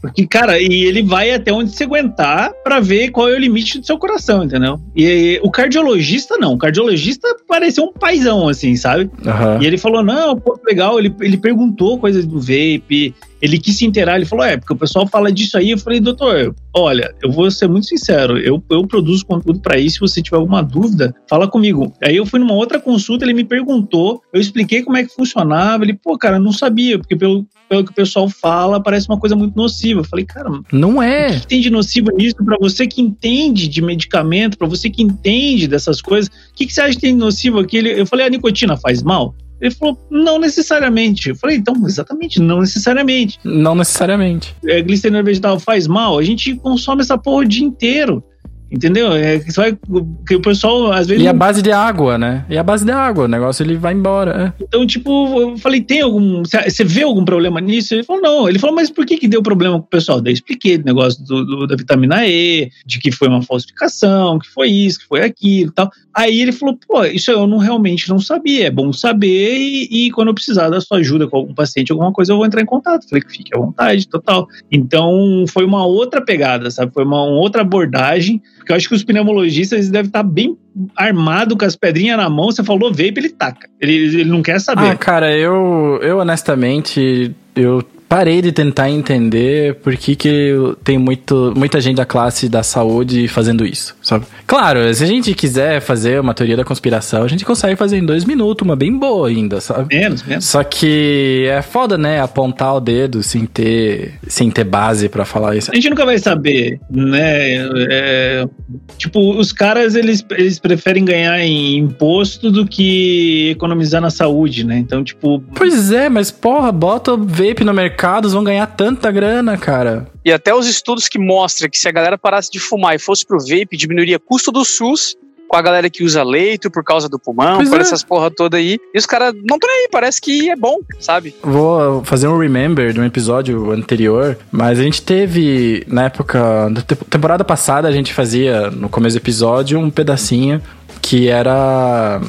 Porque, 0.00 0.26
cara, 0.28 0.60
e 0.60 0.84
ele 0.84 1.02
vai 1.02 1.32
até 1.32 1.52
onde 1.52 1.72
você 1.72 1.82
aguentar 1.82 2.52
pra 2.62 2.78
ver 2.78 3.10
qual 3.10 3.28
é 3.28 3.32
o 3.32 3.38
limite 3.38 3.80
do 3.80 3.84
seu 3.86 3.98
coração, 3.98 4.44
entendeu? 4.44 4.80
E 4.94 5.40
o 5.42 5.50
cardiologista 5.50 6.38
não. 6.38 6.54
O 6.54 6.58
cardiologista 6.58 7.26
pareceu 7.48 7.82
um 7.82 7.92
paizão, 7.92 8.48
assim, 8.48 8.76
sabe? 8.76 9.10
Aham. 9.26 9.58
E 9.60 9.66
ele 9.66 9.76
falou: 9.76 10.00
não, 10.04 10.38
pô, 10.38 10.56
legal. 10.64 11.00
Ele, 11.00 11.12
ele 11.20 11.36
perguntou 11.36 11.98
coisas 11.98 12.24
do 12.24 12.38
vape, 12.38 13.12
ele 13.40 13.58
quis 13.58 13.76
se 13.76 13.84
inteirar. 13.86 14.16
Ele 14.16 14.24
falou: 14.26 14.44
é, 14.44 14.56
porque 14.56 14.72
o 14.72 14.76
pessoal 14.76 15.06
fala 15.06 15.30
disso 15.32 15.56
aí. 15.56 15.70
Eu 15.70 15.78
falei: 15.78 16.00
doutor, 16.00 16.54
olha, 16.74 17.14
eu 17.22 17.30
vou 17.30 17.50
ser 17.50 17.68
muito 17.68 17.86
sincero. 17.86 18.38
Eu, 18.38 18.62
eu 18.70 18.86
produzo 18.86 19.24
conteúdo 19.26 19.60
pra 19.60 19.78
isso. 19.78 19.94
Se 19.96 20.00
você 20.00 20.22
tiver 20.22 20.36
alguma 20.36 20.62
dúvida, 20.62 21.14
fala 21.28 21.46
comigo. 21.48 21.92
Aí 22.02 22.16
eu 22.16 22.26
fui 22.26 22.38
numa 22.40 22.54
outra 22.54 22.80
consulta, 22.80 23.24
ele 23.24 23.34
me 23.34 23.44
perguntou, 23.44 24.22
eu 24.32 24.40
expliquei 24.40 24.82
como 24.82 24.96
é 24.96 25.04
que 25.04 25.14
funcionava. 25.14 25.84
Ele, 25.84 25.94
pô, 25.94 26.16
cara, 26.18 26.38
não 26.38 26.52
sabia, 26.52 26.98
porque 26.98 27.16
pelo, 27.16 27.46
pelo 27.68 27.84
que 27.84 27.90
o 27.90 27.94
pessoal 27.94 28.28
fala, 28.28 28.82
parece 28.82 29.08
uma 29.08 29.18
coisa 29.18 29.34
muito 29.36 29.54
nociva. 29.56 30.00
Eu 30.00 30.04
falei: 30.04 30.24
cara, 30.24 30.50
o 30.50 30.62
Não 30.72 31.02
é. 31.02 31.38
que 31.40 31.46
tem 31.46 31.60
de 31.60 31.70
nocivo 31.70 32.10
nisso 32.16 32.36
pra 32.44 32.56
você 32.60 32.86
que 32.86 33.00
entende 33.00 33.68
de 33.68 33.80
medicamento, 33.82 34.56
pra 34.58 34.66
você 34.68 34.88
que 34.90 35.02
entende 35.02 35.66
dessas 35.68 36.00
coisas? 36.00 36.28
O 36.28 36.54
que, 36.54 36.66
que 36.66 36.72
você 36.72 36.80
acha 36.80 36.94
que 36.94 37.00
tem 37.00 37.12
de 37.14 37.18
nocivo 37.20 37.58
aqui? 37.60 37.76
Ele- 37.76 38.00
Eu 38.00 38.06
falei: 38.06 38.26
a 38.26 38.30
nicotina 38.30 38.76
faz 38.76 39.02
mal? 39.02 39.34
Ele 39.60 39.70
falou, 39.74 39.98
não 40.10 40.38
necessariamente. 40.38 41.30
Eu 41.30 41.36
falei, 41.36 41.56
então, 41.56 41.74
exatamente, 41.86 42.40
não 42.40 42.60
necessariamente. 42.60 43.38
Não 43.44 43.74
necessariamente. 43.74 44.54
É, 44.64 44.80
glicerina 44.82 45.22
vegetal 45.22 45.58
faz 45.58 45.86
mal? 45.86 46.18
A 46.18 46.22
gente 46.22 46.54
consome 46.56 47.02
essa 47.02 47.18
porra 47.18 47.42
o 47.42 47.48
dia 47.48 47.64
inteiro. 47.64 48.22
Entendeu? 48.70 49.12
É, 49.14 49.38
que 49.38 49.50
você 49.50 49.58
vai, 49.62 49.78
que 50.26 50.36
o 50.36 50.42
pessoal, 50.42 50.92
às 50.92 51.06
vezes. 51.06 51.24
E 51.24 51.26
a 51.26 51.32
base 51.32 51.62
de 51.62 51.72
água, 51.72 52.18
né? 52.18 52.44
E 52.50 52.58
a 52.58 52.62
base 52.62 52.84
de 52.84 52.90
água, 52.92 53.24
o 53.24 53.28
negócio 53.28 53.62
ele 53.62 53.78
vai 53.78 53.94
embora. 53.94 54.52
é. 54.58 54.62
Então, 54.62 54.86
tipo, 54.86 55.40
eu 55.40 55.56
falei, 55.56 55.80
tem 55.80 56.02
algum. 56.02 56.40
Você 56.44 56.68
você 56.68 56.84
vê 56.84 57.02
algum 57.02 57.24
problema 57.24 57.62
nisso? 57.62 57.94
Ele 57.94 58.02
falou, 58.02 58.20
não. 58.20 58.46
Ele 58.46 58.58
falou, 58.58 58.76
mas 58.76 58.90
por 58.90 59.06
que, 59.06 59.16
que 59.16 59.26
deu 59.26 59.42
problema 59.42 59.78
com 59.80 59.86
o 59.86 59.88
pessoal? 59.88 60.20
Daí 60.20 60.32
eu 60.32 60.34
expliquei 60.34 60.76
o 60.76 60.84
negócio 60.84 61.24
do, 61.24 61.46
do- 61.46 61.66
da 61.66 61.76
vitamina 61.76 62.26
E, 62.26 62.68
de 62.84 62.98
que 62.98 63.10
foi 63.10 63.28
uma 63.28 63.40
falsificação, 63.40 64.38
que 64.38 64.48
foi 64.50 64.68
isso, 64.68 64.98
que 64.98 65.06
foi 65.06 65.22
aquilo 65.24 65.70
e 65.70 65.74
tal. 65.74 65.90
Aí 66.18 66.40
ele 66.40 66.50
falou, 66.50 66.76
pô, 66.84 67.04
isso 67.04 67.30
eu 67.30 67.46
não 67.46 67.58
realmente 67.58 68.08
não 68.08 68.18
sabia. 68.18 68.66
É 68.66 68.70
bom 68.72 68.92
saber 68.92 69.56
e, 69.56 70.06
e 70.06 70.10
quando 70.10 70.28
eu 70.28 70.34
precisar 70.34 70.68
da 70.68 70.80
sua 70.80 70.98
ajuda 70.98 71.28
com 71.28 71.36
algum 71.36 71.54
paciente, 71.54 71.92
alguma 71.92 72.12
coisa, 72.12 72.32
eu 72.32 72.36
vou 72.36 72.44
entrar 72.44 72.60
em 72.60 72.66
contato. 72.66 73.08
Falei 73.08 73.22
que 73.22 73.30
fique 73.30 73.56
à 73.56 73.60
vontade, 73.60 74.08
total. 74.08 74.48
Então, 74.68 75.44
foi 75.48 75.64
uma 75.64 75.86
outra 75.86 76.20
pegada, 76.20 76.72
sabe? 76.72 76.92
Foi 76.92 77.04
uma, 77.04 77.22
uma 77.22 77.38
outra 77.38 77.62
abordagem, 77.62 78.42
porque 78.56 78.72
eu 78.72 78.76
acho 78.76 78.88
que 78.88 78.96
os 78.96 79.04
pneumologistas 79.04 79.90
devem 79.90 80.08
estar 80.08 80.24
bem 80.24 80.58
armado 80.96 81.56
com 81.56 81.64
as 81.64 81.76
pedrinhas 81.76 82.16
na 82.16 82.28
mão. 82.28 82.50
Você 82.50 82.64
falou 82.64 82.90
vape, 82.90 83.14
ele 83.16 83.28
taca. 83.28 83.68
Ele, 83.80 83.92
ele 83.92 84.24
não 84.24 84.42
quer 84.42 84.60
saber. 84.60 84.90
Ah, 84.90 84.96
cara, 84.96 85.32
eu, 85.32 86.00
eu 86.02 86.18
honestamente, 86.18 87.32
eu 87.54 87.80
parei 88.08 88.40
de 88.40 88.50
tentar 88.52 88.90
entender 88.90 89.74
por 89.76 89.96
que, 89.96 90.16
que 90.16 90.54
tem 90.82 90.96
muito, 90.96 91.52
muita 91.56 91.80
gente 91.80 91.96
da 91.96 92.06
classe 92.06 92.48
da 92.48 92.62
saúde 92.62 93.28
fazendo 93.28 93.66
isso, 93.66 93.94
sabe? 94.02 94.24
Claro, 94.46 94.92
se 94.94 95.04
a 95.04 95.06
gente 95.06 95.34
quiser 95.34 95.80
fazer 95.80 96.20
uma 96.20 96.32
teoria 96.32 96.56
da 96.56 96.64
conspiração, 96.64 97.22
a 97.22 97.28
gente 97.28 97.44
consegue 97.44 97.76
fazer 97.76 97.98
em 97.98 98.04
dois 98.04 98.24
minutos, 98.24 98.64
uma 98.64 98.74
bem 98.74 98.96
boa 98.96 99.28
ainda, 99.28 99.60
sabe? 99.60 99.94
Menos, 99.94 100.22
menos. 100.22 100.46
Só 100.46 100.64
que 100.64 101.46
é 101.48 101.60
foda, 101.60 101.98
né? 101.98 102.20
Apontar 102.20 102.76
o 102.76 102.80
dedo 102.80 103.22
sem 103.22 103.44
ter, 103.44 104.14
sem 104.26 104.50
ter 104.50 104.64
base 104.64 105.08
para 105.08 105.24
falar 105.24 105.56
isso. 105.56 105.70
A 105.70 105.74
gente 105.74 105.90
nunca 105.90 106.06
vai 106.06 106.18
saber, 106.18 106.80
né? 106.90 107.68
É, 107.90 108.48
tipo, 108.96 109.38
os 109.38 109.52
caras, 109.52 109.94
eles, 109.94 110.24
eles 110.30 110.58
preferem 110.58 111.04
ganhar 111.04 111.38
em 111.40 111.76
imposto 111.76 112.50
do 112.50 112.66
que 112.66 113.50
economizar 113.50 114.00
na 114.00 114.10
saúde, 114.10 114.64
né? 114.64 114.78
Então, 114.78 115.04
tipo... 115.04 115.42
Pois 115.54 115.92
é, 115.92 116.08
mas 116.08 116.30
porra, 116.30 116.72
bota 116.72 117.12
o 117.12 117.18
vape 117.18 117.64
no 117.64 117.74
mercado, 117.74 117.97
eles 118.18 118.32
vão 118.32 118.44
ganhar 118.44 118.66
tanta 118.66 119.10
grana, 119.10 119.56
cara. 119.56 120.06
E 120.24 120.32
até 120.32 120.54
os 120.54 120.66
estudos 120.66 121.08
que 121.08 121.18
mostram 121.18 121.68
que 121.68 121.78
se 121.78 121.88
a 121.88 121.92
galera 121.92 122.16
parasse 122.18 122.50
de 122.50 122.58
fumar 122.58 122.94
e 122.94 122.98
fosse 122.98 123.26
pro 123.26 123.38
vape, 123.38 123.76
diminuiria 123.76 124.18
custo 124.18 124.50
do 124.52 124.64
SUS 124.64 125.16
com 125.48 125.56
a 125.56 125.62
galera 125.62 125.88
que 125.88 126.04
usa 126.04 126.22
leito 126.22 126.70
por 126.70 126.84
causa 126.84 127.08
do 127.08 127.18
pulmão, 127.18 127.56
Pois 127.56 127.70
por 127.70 127.78
é. 127.78 127.80
essas 127.80 128.02
porra 128.04 128.30
toda 128.30 128.58
aí. 128.58 128.78
E 128.94 128.98
os 128.98 129.06
caras 129.06 129.32
não 129.32 129.56
estão 129.56 129.66
nem 129.66 129.84
aí, 129.84 129.88
parece 129.90 130.20
que 130.20 130.50
é 130.50 130.54
bom, 130.54 130.76
sabe? 131.00 131.34
Vou 131.42 132.04
fazer 132.04 132.28
um 132.28 132.38
remember 132.38 132.92
de 132.92 133.00
um 133.00 133.04
episódio 133.04 133.70
anterior, 133.72 134.36
mas 134.52 134.78
a 134.78 134.82
gente 134.82 135.00
teve, 135.00 135.84
na 135.88 136.04
época, 136.04 136.68
na 136.68 136.82
te- 136.82 136.94
temporada 136.96 137.44
passada, 137.44 137.88
a 137.88 137.92
gente 137.92 138.12
fazia, 138.12 138.70
no 138.70 138.90
começo 138.90 139.16
do 139.18 139.22
episódio, 139.22 139.78
um 139.78 139.88
pedacinho 139.88 140.60
que 141.00 141.28
era 141.30 142.20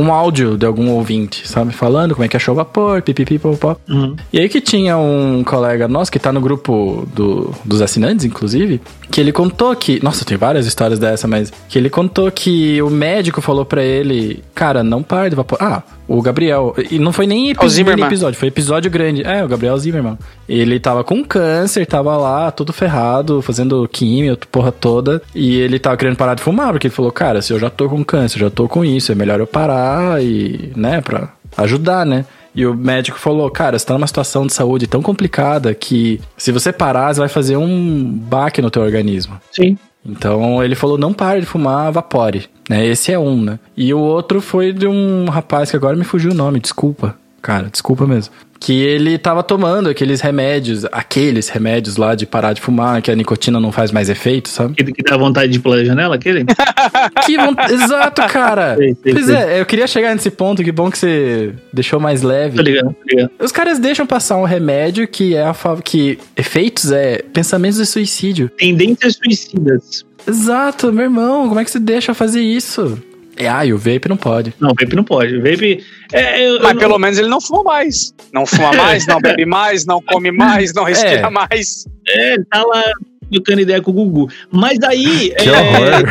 um 0.00 0.12
áudio 0.12 0.56
de 0.56 0.64
algum 0.66 0.90
ouvinte, 0.90 1.46
sabe? 1.48 1.72
Falando 1.72 2.14
como 2.14 2.24
é 2.24 2.28
que 2.28 2.36
achou 2.36 2.52
o 2.52 2.56
vapor, 2.56 3.02
pipipi, 3.02 3.38
popó. 3.38 3.76
Uhum. 3.88 4.14
E 4.32 4.38
aí 4.38 4.48
que 4.48 4.60
tinha 4.60 4.96
um 4.96 5.42
colega 5.44 5.88
nosso 5.88 6.10
que 6.12 6.18
tá 6.18 6.32
no 6.32 6.40
grupo 6.40 7.06
do- 7.14 7.52
dos 7.64 7.82
assinantes, 7.82 8.24
inclusive, 8.24 8.80
que 9.10 9.20
ele 9.20 9.32
contou 9.32 9.74
que. 9.74 10.02
Nossa, 10.02 10.24
tem 10.24 10.36
várias 10.36 10.66
histórias 10.66 10.98
dessa, 10.98 11.26
mas. 11.26 11.52
Que 11.68 11.78
ele 11.78 11.90
contou 11.90 12.30
que 12.30 12.80
o 12.82 12.90
médico 12.90 13.40
falou 13.40 13.64
pra 13.64 13.82
ele, 13.82 14.42
cara, 14.54 14.82
não 14.82 15.02
pare 15.02 15.30
de 15.30 15.36
vapor. 15.36 15.58
Ah, 15.60 15.82
o 16.08 16.20
Gabriel. 16.22 16.74
E 16.90 16.98
não 16.98 17.12
foi 17.12 17.26
nem 17.26 17.50
epi- 17.50 17.60
mini 17.96 18.06
episódio, 18.08 18.38
foi 18.40 18.48
episódio 18.48 18.90
grande. 18.90 19.22
É, 19.24 19.44
o 19.44 19.48
Gabriel 19.48 19.78
Zimmermann. 19.78 20.18
Ele 20.48 20.80
tava 20.80 21.04
com 21.04 21.22
câncer, 21.22 21.86
tava 21.86 22.16
lá, 22.16 22.50
todo 22.50 22.72
ferrado, 22.72 23.42
fazendo 23.42 23.86
químio, 23.92 24.36
porra 24.50 24.72
toda. 24.72 25.20
E 25.34 25.56
ele 25.60 25.78
tava 25.78 25.96
querendo 25.96 26.16
parar 26.16 26.34
de 26.34 26.42
fumar, 26.42 26.70
porque 26.72 26.86
ele 26.86 26.94
falou, 26.94 27.12
cara, 27.12 27.42
se 27.42 27.52
eu 27.52 27.58
já 27.58 27.68
tô 27.70 27.88
com 27.88 28.02
câncer, 28.02 28.38
já 28.38 28.50
tô 28.50 28.66
com 28.66 28.84
isso, 28.84 29.12
é 29.12 29.14
melhor 29.14 29.38
eu 29.38 29.46
parar 29.46 30.22
e, 30.22 30.72
né, 30.74 31.00
pra 31.02 31.28
ajudar, 31.56 32.06
né? 32.06 32.24
E 32.54 32.66
o 32.66 32.74
médico 32.74 33.18
falou, 33.18 33.48
cara, 33.50 33.78
você 33.78 33.86
tá 33.86 33.94
numa 33.94 34.06
situação 34.06 34.46
de 34.46 34.52
saúde 34.52 34.86
tão 34.88 35.00
complicada 35.02 35.72
que 35.74 36.20
se 36.36 36.50
você 36.50 36.72
parar, 36.72 37.14
você 37.14 37.20
vai 37.20 37.28
fazer 37.28 37.56
um 37.56 38.02
baque 38.04 38.60
no 38.60 38.70
teu 38.70 38.82
organismo. 38.82 39.38
Sim. 39.52 39.78
Então 40.04 40.62
ele 40.62 40.74
falou, 40.74 40.96
não 40.96 41.12
pare 41.12 41.40
de 41.40 41.46
fumar, 41.46 41.92
vapore. 41.92 42.46
Né? 42.68 42.86
Esse 42.86 43.12
é 43.12 43.18
um, 43.18 43.42
né? 43.42 43.58
E 43.76 43.92
o 43.92 43.98
outro 43.98 44.40
foi 44.40 44.72
de 44.72 44.86
um 44.86 45.26
rapaz 45.26 45.70
que 45.70 45.76
agora 45.76 45.96
me 45.96 46.04
fugiu 46.04 46.30
o 46.30 46.34
nome, 46.34 46.60
desculpa. 46.60 47.16
Cara, 47.40 47.68
desculpa 47.70 48.06
mesmo. 48.06 48.32
Que 48.60 48.72
ele 48.82 49.16
tava 49.18 49.44
tomando 49.44 49.88
aqueles 49.88 50.20
remédios, 50.20 50.84
aqueles 50.90 51.48
remédios 51.48 51.96
lá 51.96 52.16
de 52.16 52.26
parar 52.26 52.52
de 52.52 52.60
fumar, 52.60 53.00
que 53.00 53.08
a 53.08 53.14
nicotina 53.14 53.60
não 53.60 53.70
faz 53.70 53.92
mais 53.92 54.08
efeito, 54.10 54.48
sabe? 54.48 54.74
Que, 54.74 54.92
que 54.92 55.02
dá 55.04 55.16
vontade 55.16 55.52
de 55.52 55.60
pular 55.60 55.76
a 55.78 55.84
janela, 55.84 56.16
aquele? 56.16 56.44
Que 57.24 57.36
von- 57.36 57.54
Exato, 57.70 58.20
cara. 58.22 58.74
Sei, 58.78 58.96
sei, 59.00 59.12
Pois 59.12 59.26
sei. 59.26 59.36
é, 59.36 59.60
eu 59.60 59.64
queria 59.66 59.86
chegar 59.86 60.12
nesse 60.12 60.30
ponto, 60.30 60.64
que 60.64 60.72
bom 60.72 60.90
que 60.90 60.98
você 60.98 61.54
deixou 61.72 62.00
mais 62.00 62.22
leve. 62.22 62.56
Tô 62.56 62.62
ligado, 62.62 62.86
tô 62.94 63.08
ligado. 63.16 63.30
Os 63.38 63.52
caras 63.52 63.78
deixam 63.78 64.04
passar 64.04 64.36
um 64.38 64.44
remédio 64.44 65.06
que 65.06 65.36
é 65.36 65.44
a 65.46 65.54
fa- 65.54 65.76
que 65.80 66.18
efeitos 66.36 66.90
é 66.90 67.18
pensamentos 67.32 67.78
de 67.78 67.86
suicídio. 67.86 68.48
Tendências 68.58 69.14
suicidas. 69.22 70.04
Exato, 70.26 70.92
meu 70.92 71.04
irmão, 71.04 71.48
como 71.48 71.60
é 71.60 71.64
que 71.64 71.70
você 71.70 71.78
deixa 71.78 72.12
fazer 72.12 72.40
isso? 72.42 73.00
É, 73.38 73.48
ah, 73.48 73.64
e 73.64 73.72
o 73.72 73.78
vape 73.78 74.08
não 74.08 74.16
pode. 74.16 74.52
Não, 74.58 74.70
vape 74.70 74.96
não 74.96 75.04
pode. 75.04 75.38
Vape. 75.38 75.84
É, 76.12 76.44
eu, 76.44 76.60
Mas 76.60 76.72
eu 76.72 76.78
pelo 76.78 76.98
menos 76.98 77.18
ele 77.18 77.28
não 77.28 77.40
fuma 77.40 77.62
mais. 77.62 78.12
Não 78.32 78.44
fuma 78.44 78.72
mais, 78.76 79.06
não 79.06 79.20
bebe 79.20 79.46
mais, 79.46 79.86
não 79.86 80.02
come 80.02 80.32
mais, 80.32 80.74
não 80.74 80.82
respira 80.84 81.26
É. 81.26 81.30
mais. 81.30 81.84
É, 82.08 82.36
tá 82.50 82.64
lá 82.64 82.82
trocando 83.30 83.60
ideia 83.60 83.80
com 83.80 83.90
o 83.92 83.94
Gugu. 83.94 84.28
Mas 84.50 84.78
aí. 84.82 85.32
Que 85.38 85.48
é, 85.48 85.52
horror. 85.52 86.02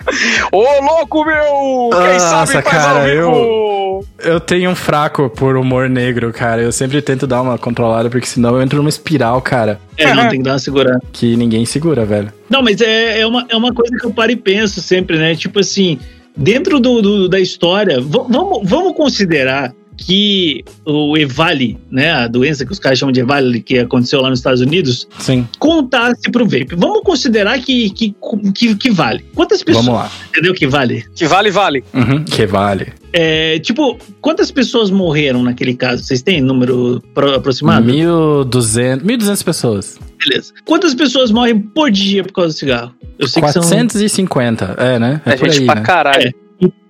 Ô, 0.52 0.64
louco, 0.82 1.26
meu! 1.26 1.90
Quem 1.92 2.14
Nossa, 2.14 2.46
sabe 2.46 2.52
faz 2.64 2.66
cara, 2.66 3.00
ao 3.00 3.06
vivo! 3.06 4.06
Eu 4.20 4.40
tenho 4.40 4.70
um 4.72 4.76
fraco 4.76 5.30
por 5.30 5.56
humor 5.58 5.90
negro, 5.90 6.32
cara. 6.32 6.62
Eu 6.62 6.72
sempre 6.72 7.02
tento 7.02 7.28
dar 7.28 7.42
uma 7.42 7.58
controlada, 7.58 8.10
porque 8.10 8.26
senão 8.28 8.56
eu 8.56 8.62
entro 8.62 8.78
numa 8.78 8.90
espiral, 8.90 9.42
cara, 9.42 9.80
É, 9.98 10.14
não, 10.14 10.28
tem 10.30 10.40
que 10.40 10.44
dar 10.46 10.54
uma 10.54 10.60
segurada. 10.60 11.00
que 11.12 11.36
ninguém 11.36 11.66
segura, 11.66 12.06
velho. 12.06 12.32
Não, 12.50 12.62
mas 12.62 12.80
é, 12.82 13.20
é, 13.22 13.28
uma, 13.28 13.46
é 13.50 13.56
uma 13.56 13.74
coisa 13.74 13.96
que 13.98 14.06
eu 14.06 14.12
paro 14.12 14.32
e 14.32 14.36
penso 14.36 14.82
sempre, 14.82 15.18
né? 15.18 15.36
Tipo 15.36 15.60
assim, 15.60 16.00
dentro 16.36 16.80
do, 16.80 17.02
do- 17.02 17.30
da 17.30 17.40
história, 17.40 18.00
vamos, 18.02 18.62
vamos 18.70 18.94
considerar 18.96 19.74
que 20.00 20.64
o 20.86 21.18
Evali, 21.18 21.78
né, 21.92 22.12
a 22.12 22.28
doença 22.28 22.66
que 22.66 22.72
os 22.72 22.80
caras 22.80 22.98
chamam 23.00 23.12
de 23.12 23.20
Evali, 23.20 23.62
que 23.62 23.78
aconteceu 23.80 24.22
lá 24.22 24.30
nos 24.30 24.40
Estados 24.40 24.62
Unidos, 24.62 25.08
Sim, 25.20 25.48
contasse 25.60 26.32
pro 26.32 26.46
vape. 26.46 26.76
Vamos 26.76 27.02
considerar 27.04 27.60
que, 27.60 27.90
que, 27.92 28.16
que, 28.56 28.76
que 28.76 28.90
vale. 28.90 29.24
Quantas 29.36 29.62
pessoas, 29.64 29.86
vamos 29.86 30.02
lá. 30.02 30.12
entendeu 30.30 30.54
que 30.54 30.66
vale? 30.68 31.06
Que 31.16 31.28
vale, 31.28 31.52
vale. 31.52 31.84
Uhum, 31.94 32.24
que 32.24 32.46
vale. 32.46 32.94
É, 33.12 33.58
tipo, 33.60 33.98
quantas 34.22 34.52
pessoas 34.52 34.90
morreram 34.92 35.42
naquele 35.44 35.74
caso? 35.76 36.04
Vocês 36.04 36.22
têm 36.22 36.42
número 36.42 37.02
pro- 37.14 37.34
aproximado? 37.36 37.86
1.200 37.92 39.02
1.200 39.04 39.44
pessoas. 39.44 40.00
Beleza. 40.24 40.54
Quantas 40.66 40.94
pessoas 40.94 41.32
morrem 41.32 41.60
por 41.60 41.90
dia 41.92 42.24
por 42.24 42.34
causa 42.34 42.50
do 42.54 42.58
cigarro? 42.58 42.94
Eu 43.18 43.28
sei 43.28 43.42
que 43.42 43.52
são 43.52 43.62
450, 43.64 44.76
é, 44.78 45.00
né? 45.00 45.22
É, 45.26 45.32
É, 45.32 45.36
por 45.38 45.50
gente 45.50 45.60
aí, 45.62 45.66
pra 45.66 45.76
né? 45.76 45.82
caralho. 45.82 46.34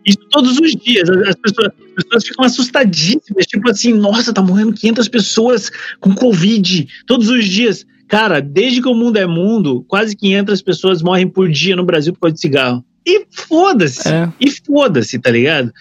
Isso 0.09 0.19
todos 0.29 0.57
os 0.59 0.71
dias. 0.71 1.09
As, 1.09 1.29
as 1.29 1.35
pessoas, 1.35 1.67
as 1.97 2.03
pessoas 2.03 2.27
ficam 2.27 2.45
assustadíssimas. 2.45 3.45
Tipo 3.45 3.69
assim, 3.69 3.93
nossa, 3.93 4.33
tá 4.33 4.41
morrendo 4.41 4.73
500 4.73 5.07
pessoas 5.07 5.71
com 5.99 6.13
Covid 6.15 6.87
todos 7.05 7.29
os 7.29 7.45
dias. 7.45 7.85
Cara, 8.07 8.41
desde 8.41 8.81
que 8.81 8.87
o 8.87 8.95
mundo 8.95 9.17
é 9.17 9.27
mundo, 9.27 9.85
quase 9.87 10.15
500 10.15 10.61
pessoas 10.61 11.01
morrem 11.01 11.27
por 11.27 11.47
dia 11.49 11.75
no 11.75 11.85
Brasil 11.85 12.11
por 12.13 12.21
causa 12.21 12.33
de 12.33 12.41
cigarro. 12.41 12.83
E 13.05 13.25
foda-se. 13.31 14.07
É. 14.07 14.31
E 14.39 14.49
foda-se, 14.51 15.19
tá 15.19 15.29
ligado? 15.29 15.71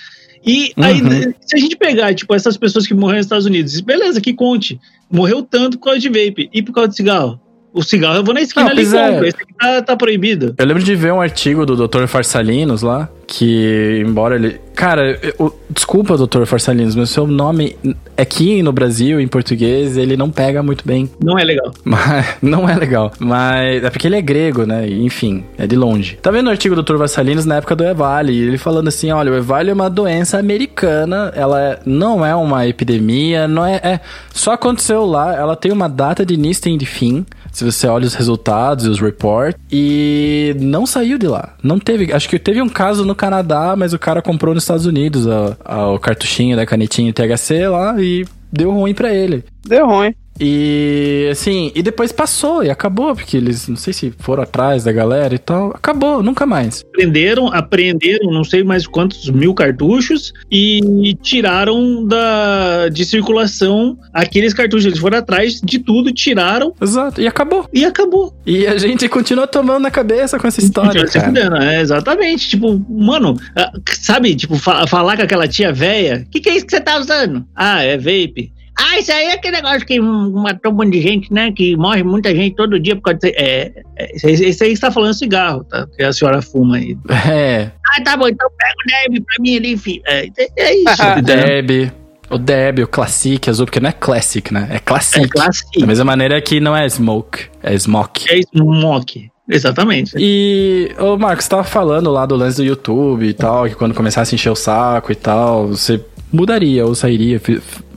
E 0.44 0.72
aí, 0.76 1.02
Uhum. 1.02 1.32
se 1.40 1.56
a 1.56 1.58
gente 1.58 1.76
pegar, 1.76 2.14
tipo, 2.14 2.34
essas 2.34 2.56
pessoas 2.56 2.86
que 2.86 2.94
morreram 2.94 3.18
nos 3.18 3.26
Estados 3.26 3.46
Unidos, 3.46 3.80
beleza, 3.80 4.20
que 4.20 4.32
conte. 4.32 4.78
Morreu 5.10 5.42
tanto 5.42 5.78
por 5.78 5.86
causa 5.86 6.00
de 6.00 6.08
vape 6.08 6.48
e 6.52 6.62
por 6.62 6.72
causa 6.72 6.90
de 6.90 6.96
cigarro. 6.96 7.40
O 7.72 7.82
cigarro 7.82 8.16
eu 8.16 8.24
vou 8.24 8.34
na 8.34 8.40
esquina 8.40 8.64
Não, 8.66 8.72
ali 8.72 8.82
e 8.84 8.96
é. 8.96 9.08
compro. 9.10 9.26
Esse 9.26 9.36
aqui 9.42 9.54
tá, 9.58 9.82
tá 9.82 9.96
proibido. 9.96 10.54
Eu 10.56 10.66
lembro 10.66 10.82
de 10.82 10.94
ver 10.94 11.12
um 11.12 11.20
artigo 11.20 11.66
do 11.66 11.86
Dr. 11.88 12.06
Farsalinos 12.06 12.82
lá, 12.82 13.08
que 13.26 14.02
embora 14.06 14.36
ele... 14.36 14.60
Cara, 14.74 15.18
eu- 15.38 15.58
desculpa, 15.68 16.16
Dr. 16.16 16.44
Farsalinos, 16.44 16.94
mas 16.94 17.10
o 17.10 17.12
seu 17.12 17.26
nome 17.26 17.76
aqui 18.16 18.62
no 18.62 18.72
Brasil, 18.72 19.20
em 19.20 19.26
português, 19.28 19.96
ele 19.96 20.16
não 20.16 20.30
pega 20.30 20.62
muito 20.62 20.86
bem. 20.86 21.10
Não 21.22 21.36
é 21.38 21.44
legal. 21.44 21.72
Mas 21.84 22.36
não 22.40 22.68
é 22.68 22.76
legal. 22.76 23.12
Mas 23.18 23.82
é 23.82 23.90
porque 23.90 24.06
ele 24.06 24.16
é 24.16 24.22
grego, 24.22 24.64
né? 24.64 24.88
Enfim, 24.88 25.44
é 25.58 25.66
de 25.66 25.74
longe. 25.76 26.16
Tá 26.22 26.30
vendo 26.30 26.46
o 26.46 26.50
artigo 26.50 26.74
do 26.76 26.82
Dr. 26.82 26.96
Vassalinos 26.96 27.44
na 27.44 27.56
época 27.56 27.74
do 27.74 27.84
Evale? 27.84 28.36
Ele 28.36 28.56
falando 28.58 28.86
assim: 28.88 29.10
olha, 29.10 29.32
o 29.32 29.36
Evale 29.36 29.70
é 29.70 29.72
uma 29.74 29.90
doença 29.90 30.38
americana, 30.38 31.32
ela 31.34 31.60
é- 31.60 31.78
não 31.84 32.24
é 32.24 32.34
uma 32.36 32.66
epidemia, 32.66 33.48
não 33.48 33.64
é, 33.66 33.76
é. 33.82 34.00
Só 34.32 34.52
aconteceu 34.52 35.04
lá, 35.04 35.34
ela 35.34 35.56
tem 35.56 35.72
uma 35.72 35.88
data 35.88 36.24
de 36.24 36.34
início 36.34 36.70
e 36.70 36.76
de 36.78 36.86
fim. 36.86 37.26
Se 37.58 37.64
você 37.64 37.88
olha 37.88 38.06
os 38.06 38.14
resultados 38.14 38.86
e 38.86 38.88
os 38.88 39.00
reports. 39.00 39.60
E 39.68 40.54
não 40.60 40.86
saiu 40.86 41.18
de 41.18 41.26
lá. 41.26 41.56
Não 41.60 41.76
teve. 41.80 42.12
Acho 42.12 42.28
que 42.28 42.38
teve 42.38 42.62
um 42.62 42.68
caso 42.68 43.04
no 43.04 43.16
Canadá, 43.16 43.74
mas 43.76 43.92
o 43.92 43.98
cara 43.98 44.22
comprou 44.22 44.54
nos 44.54 44.62
Estados 44.62 44.86
Unidos 44.86 45.26
o 45.26 45.98
cartuchinho 45.98 46.54
da 46.54 46.64
canetinha 46.64 47.12
THC 47.12 47.66
lá 47.66 48.00
e 48.00 48.24
deu 48.52 48.70
ruim 48.70 48.94
pra 48.94 49.12
ele. 49.12 49.44
Deu 49.66 49.88
ruim. 49.88 50.14
E 50.40 51.28
assim, 51.30 51.72
e 51.74 51.82
depois 51.82 52.12
passou 52.12 52.62
e 52.62 52.70
acabou, 52.70 53.14
porque 53.14 53.36
eles 53.36 53.68
não 53.68 53.76
sei 53.76 53.92
se 53.92 54.12
foram 54.18 54.42
atrás 54.42 54.84
da 54.84 54.92
galera 54.92 55.34
e 55.34 55.38
tal. 55.38 55.70
Acabou, 55.70 56.22
nunca 56.22 56.46
mais. 56.46 56.84
Prenderam, 56.92 57.48
apreenderam 57.48 58.30
não 58.30 58.44
sei 58.44 58.62
mais 58.62 58.86
quantos 58.86 59.28
mil 59.30 59.52
cartuchos 59.54 60.32
e 60.50 61.16
tiraram 61.22 62.06
da, 62.06 62.88
de 62.88 63.04
circulação 63.04 63.98
aqueles 64.12 64.54
cartuchos. 64.54 64.86
Eles 64.86 64.98
foram 64.98 65.18
atrás 65.18 65.60
de 65.62 65.78
tudo, 65.78 66.12
tiraram 66.12 66.72
Exato, 66.80 67.20
e 67.20 67.26
acabou. 67.26 67.68
e 67.72 67.84
acabou. 67.84 68.34
E 68.46 68.66
a 68.66 68.78
gente 68.78 69.08
continua 69.08 69.46
tomando 69.46 69.82
na 69.82 69.90
cabeça 69.90 70.38
com 70.38 70.46
essa 70.46 70.60
história. 70.60 71.06
Se 71.06 71.20
fudendo, 71.20 71.56
é, 71.56 71.80
exatamente. 71.80 72.48
Tipo, 72.48 72.78
mano, 72.88 73.36
ah, 73.56 73.72
sabe, 73.92 74.34
tipo, 74.34 74.56
fa- 74.56 74.86
falar 74.86 75.16
com 75.16 75.22
aquela 75.22 75.48
tia 75.48 75.72
velha, 75.72 76.24
o 76.26 76.30
que, 76.30 76.40
que 76.40 76.48
é 76.48 76.56
isso 76.56 76.66
que 76.66 76.70
você 76.72 76.80
tá 76.80 76.98
usando? 76.98 77.44
Ah, 77.54 77.82
é 77.82 77.96
vape. 77.96 78.52
Ah, 78.80 78.98
isso 78.98 79.10
aí 79.12 79.24
é 79.26 79.32
aquele 79.34 79.56
negócio 79.56 79.84
que 79.84 80.00
matou 80.00 80.70
um 80.72 80.76
monte 80.76 80.92
de 80.92 81.00
gente, 81.00 81.32
né? 81.32 81.50
Que 81.52 81.76
morre 81.76 82.02
muita 82.04 82.34
gente 82.34 82.54
todo 82.54 82.78
dia 82.78 82.94
por 82.94 83.02
causa 83.02 83.18
de... 83.20 83.28
É, 83.30 83.72
é, 83.96 84.16
isso 84.16 84.26
aí- 84.26 84.48
isso 84.48 84.64
aí 84.64 84.70
que 84.70 84.76
você 84.76 84.80
tá 84.80 84.90
falando 84.92 85.14
cigarro, 85.14 85.64
tá? 85.64 85.86
Que 85.96 86.02
a 86.04 86.12
senhora 86.12 86.40
fuma 86.40 86.76
aí. 86.76 86.96
É, 87.28 87.70
Ah, 87.96 88.02
tá 88.04 88.16
bom, 88.16 88.28
então 88.28 88.48
pega 88.56 89.08
o 89.08 89.12
Deb 89.14 89.24
pra 89.24 89.34
mim 89.40 89.56
ali, 89.56 89.76
filho. 89.76 90.02
É, 90.06 90.28
é 90.56 90.74
isso. 90.74 91.02
entendeu? 91.18 91.36
Deb. 91.62 91.92
O 92.30 92.36
Deb, 92.38 92.80
o 92.80 92.86
Classic, 92.86 93.48
azul, 93.48 93.64
porque 93.66 93.80
não 93.80 93.88
é 93.88 93.92
Classic, 93.92 94.52
né? 94.52 94.68
É 94.70 94.78
Classic. 94.78 95.24
É 95.24 95.28
Classic. 95.28 95.80
Da 95.80 95.86
mesma 95.86 96.04
maneira 96.04 96.40
que 96.42 96.60
não 96.60 96.76
é 96.76 96.86
Smoke, 96.88 97.46
é 97.62 97.74
Smoke. 97.76 98.26
É 98.30 98.40
Smoke. 98.54 99.30
Exatamente. 99.50 100.12
E, 100.18 100.92
ô 100.98 101.16
Marcos, 101.16 101.46
você 101.46 101.50
tava 101.50 101.64
falando 101.64 102.10
lá 102.10 102.26
do 102.26 102.36
lance 102.36 102.58
do 102.58 102.64
YouTube 102.64 103.26
e 103.26 103.32
tal, 103.32 103.66
que 103.66 103.74
quando 103.74 103.94
começasse 103.94 104.34
a 104.34 104.36
encher 104.36 104.50
o 104.50 104.54
saco 104.54 105.10
e 105.10 105.14
tal, 105.14 105.68
você 105.68 105.98
mudaria 106.32 106.86
ou 106.86 106.94
sairia, 106.94 107.40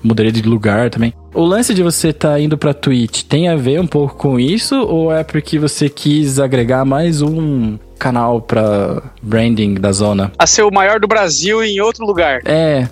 mudaria 0.04 0.32
de 0.32 0.42
lugar 0.42 0.90
também. 0.90 1.14
O 1.34 1.44
lance 1.44 1.74
de 1.74 1.82
você 1.82 2.10
estar 2.10 2.34
tá 2.34 2.40
indo 2.40 2.58
pra 2.58 2.74
Twitch 2.74 3.24
tem 3.24 3.48
a 3.48 3.56
ver 3.56 3.80
um 3.80 3.88
pouco 3.88 4.16
com 4.16 4.40
isso 4.40 4.76
ou 4.76 5.14
é 5.14 5.24
porque 5.24 5.58
você 5.58 5.90
quis 5.90 6.40
agregar 6.40 6.84
mais 6.84 7.22
um 7.22 7.78
canal 8.02 8.42
pra 8.42 9.04
branding 9.22 9.76
da 9.76 9.92
zona? 9.92 10.32
A 10.40 10.48
ser 10.48 10.64
o 10.64 10.72
maior 10.72 11.00
do 11.00 11.08
Brasil 11.08 11.64
em 11.64 11.80
outro 11.80 12.04
lugar. 12.04 12.42
É. 12.46 12.90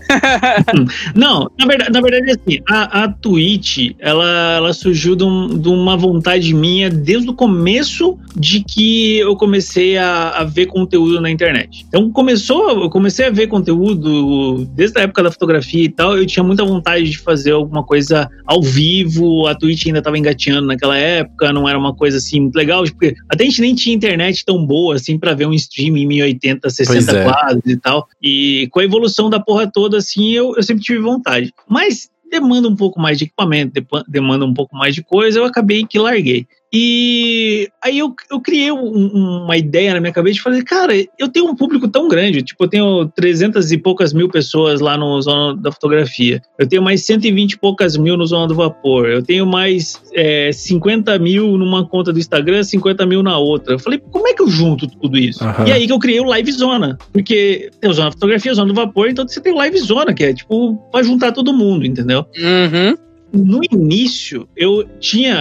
Não, 1.16 1.49
na 1.57 1.66
verdade, 1.66 1.91
na 1.91 2.01
verdade 2.01 2.32
assim, 2.32 2.60
a, 2.70 3.03
a 3.03 3.07
Twitch, 3.12 3.95
ela, 3.97 4.55
ela 4.57 4.72
surgiu 4.72 5.16
de, 5.16 5.24
um, 5.24 5.57
de, 5.57 5.68
uma 5.68 5.97
vontade 5.97 6.53
minha 6.53 6.91
desde 6.91 7.28
o 7.28 7.34
começo 7.34 8.20
de 8.36 8.64
que 8.64 9.18
eu 9.18 9.36
comecei 9.36 9.97
a, 9.97 10.30
a, 10.30 10.43
ver 10.43 10.68
conteúdo 10.68 11.20
na 11.20 11.32
internet. 11.32 11.86
Então 11.88 12.12
começou, 12.12 12.84
eu 12.84 12.89
comecei 12.89 13.26
a 13.26 13.32
ver 13.32 13.47
conteúdo 13.47 14.66
desde 14.76 14.99
a 14.99 15.03
época 15.03 15.24
da 15.24 15.32
fotografia 15.32 15.86
e 15.86 15.89
tal, 15.89 16.16
eu 16.16 16.26
tinha 16.28 16.43
muita 16.43 16.64
vontade 16.64 17.10
de 17.10 17.18
fazer 17.18 17.51
alguma 17.51 17.84
coisa 17.84 18.30
ao 18.45 18.62
vivo, 18.62 19.47
a 19.47 19.55
Twitch 19.55 19.88
ainda 19.88 19.99
estava 19.99 20.20
engateando 20.20 20.68
naquela 20.68 20.97
época, 20.97 21.51
não 21.51 21.68
era 21.68 21.80
uma 21.80 21.95
coisa 21.95 22.18
assim 22.18 22.41
muito 22.41 22.55
legal, 22.55 22.84
porque 22.84 23.16
até 23.28 23.43
a 23.43 23.47
gente 23.47 23.62
nem 23.62 23.74
tinha 23.74 23.95
internet 23.95 24.45
tão 24.45 24.64
boa 24.64 24.99
assim, 25.00 25.18
para 25.18 25.34
ver 25.34 25.47
um 25.47 25.54
stream 25.54 25.97
em 25.97 26.08
1080, 26.08 26.70
60 26.70 27.18
é. 27.18 27.24
quadros 27.24 27.66
e 27.66 27.78
tal. 27.78 28.08
E 28.22 28.68
com 28.72 28.80
a 28.80 28.84
evolução 28.84 29.30
da 29.30 29.39
porra 29.39 29.70
toda, 29.72 29.97
assim, 29.97 30.32
eu, 30.32 30.56
eu 30.56 30.64
sempre 30.64 30.84
tive 30.84 31.00
vontade. 31.00 31.54
Mas 31.68 32.10
demanda 32.30 32.68
um 32.68 32.76
pouco 32.76 33.00
mais 33.00 33.18
de 33.18 33.26
equipamento, 33.26 33.86
demanda 34.08 34.45
um 34.45 34.54
pouco 34.54 34.76
mais 34.76 34.93
de 34.93 35.04
coisa, 35.04 35.39
eu 35.39 35.45
acabei 35.45 35.86
que 35.86 35.97
larguei. 35.97 36.47
E 36.72 37.67
aí 37.84 37.97
eu, 37.97 38.13
eu 38.30 38.39
criei 38.39 38.72
um, 38.72 39.43
uma 39.43 39.57
ideia 39.57 39.93
na 39.93 39.99
minha 39.99 40.13
cabeça 40.13 40.36
de 40.36 40.41
fazer, 40.41 40.63
cara, 40.63 40.93
eu 41.17 41.28
tenho 41.28 41.47
um 41.47 41.55
público 41.55 41.88
tão 41.88 42.07
grande, 42.07 42.43
tipo, 42.43 42.63
eu 42.63 42.67
tenho 42.67 43.07
300 43.15 43.72
e 43.72 43.78
poucas 43.78 44.13
mil 44.13 44.30
pessoas 44.30 44.80
lá 44.80 44.95
no 44.95 45.20
Zona 45.20 45.55
da 45.55 45.72
Fotografia, 45.72 46.41
eu 46.59 46.67
tenho 46.67 46.84
mais 46.84 47.03
120 47.05 47.53
e 47.53 47.57
poucas 47.57 47.97
mil 47.97 48.15
no 48.15 48.26
Zona 48.28 48.47
do 48.47 48.53
Vapor, 48.53 49.07
eu 49.07 49.24
tenho 49.24 49.47
mais 49.47 49.99
é, 50.13 50.51
50 50.51 51.17
mil 51.17 51.57
numa 51.57 51.88
conta 51.88 52.13
do 52.13 52.20
Instagram, 52.20 52.61
50 52.63 53.05
mil 53.05 53.24
na 53.24 53.38
outra. 53.38 53.74
Eu 53.74 53.80
falei, 53.80 53.99
como 54.11 54.28
é 54.28 54.34
que 54.34 54.41
eu 54.41 54.47
junto 54.47 54.88
tudo 54.88 55.17
isso? 55.17 55.43
Uhum. 55.43 55.67
E 55.67 55.72
aí 55.72 55.88
que 55.88 55.93
eu 55.93 55.99
criei 55.99 56.20
o 56.20 56.26
Live 56.26 56.51
Zona, 56.51 56.97
porque 57.11 57.72
tem 57.82 57.89
o 57.89 57.93
Zona 57.93 58.09
da 58.09 58.13
Fotografia, 58.13 58.51
o 58.51 58.55
Zona 58.55 58.67
do 58.67 58.76
Vapor, 58.76 59.09
então 59.09 59.28
você 59.28 59.41
tem 59.41 59.53
o 59.53 59.57
Live 59.57 59.80
Zona, 59.80 60.13
que 60.13 60.24
é 60.24 60.34
tipo, 60.34 60.76
pra 60.91 61.01
juntar 61.01 61.32
todo 61.32 61.51
mundo, 61.51 61.86
entendeu? 61.86 62.26
Uhum 62.38 63.09
no 63.32 63.62
início, 63.72 64.48
eu 64.56 64.88
tinha. 65.00 65.36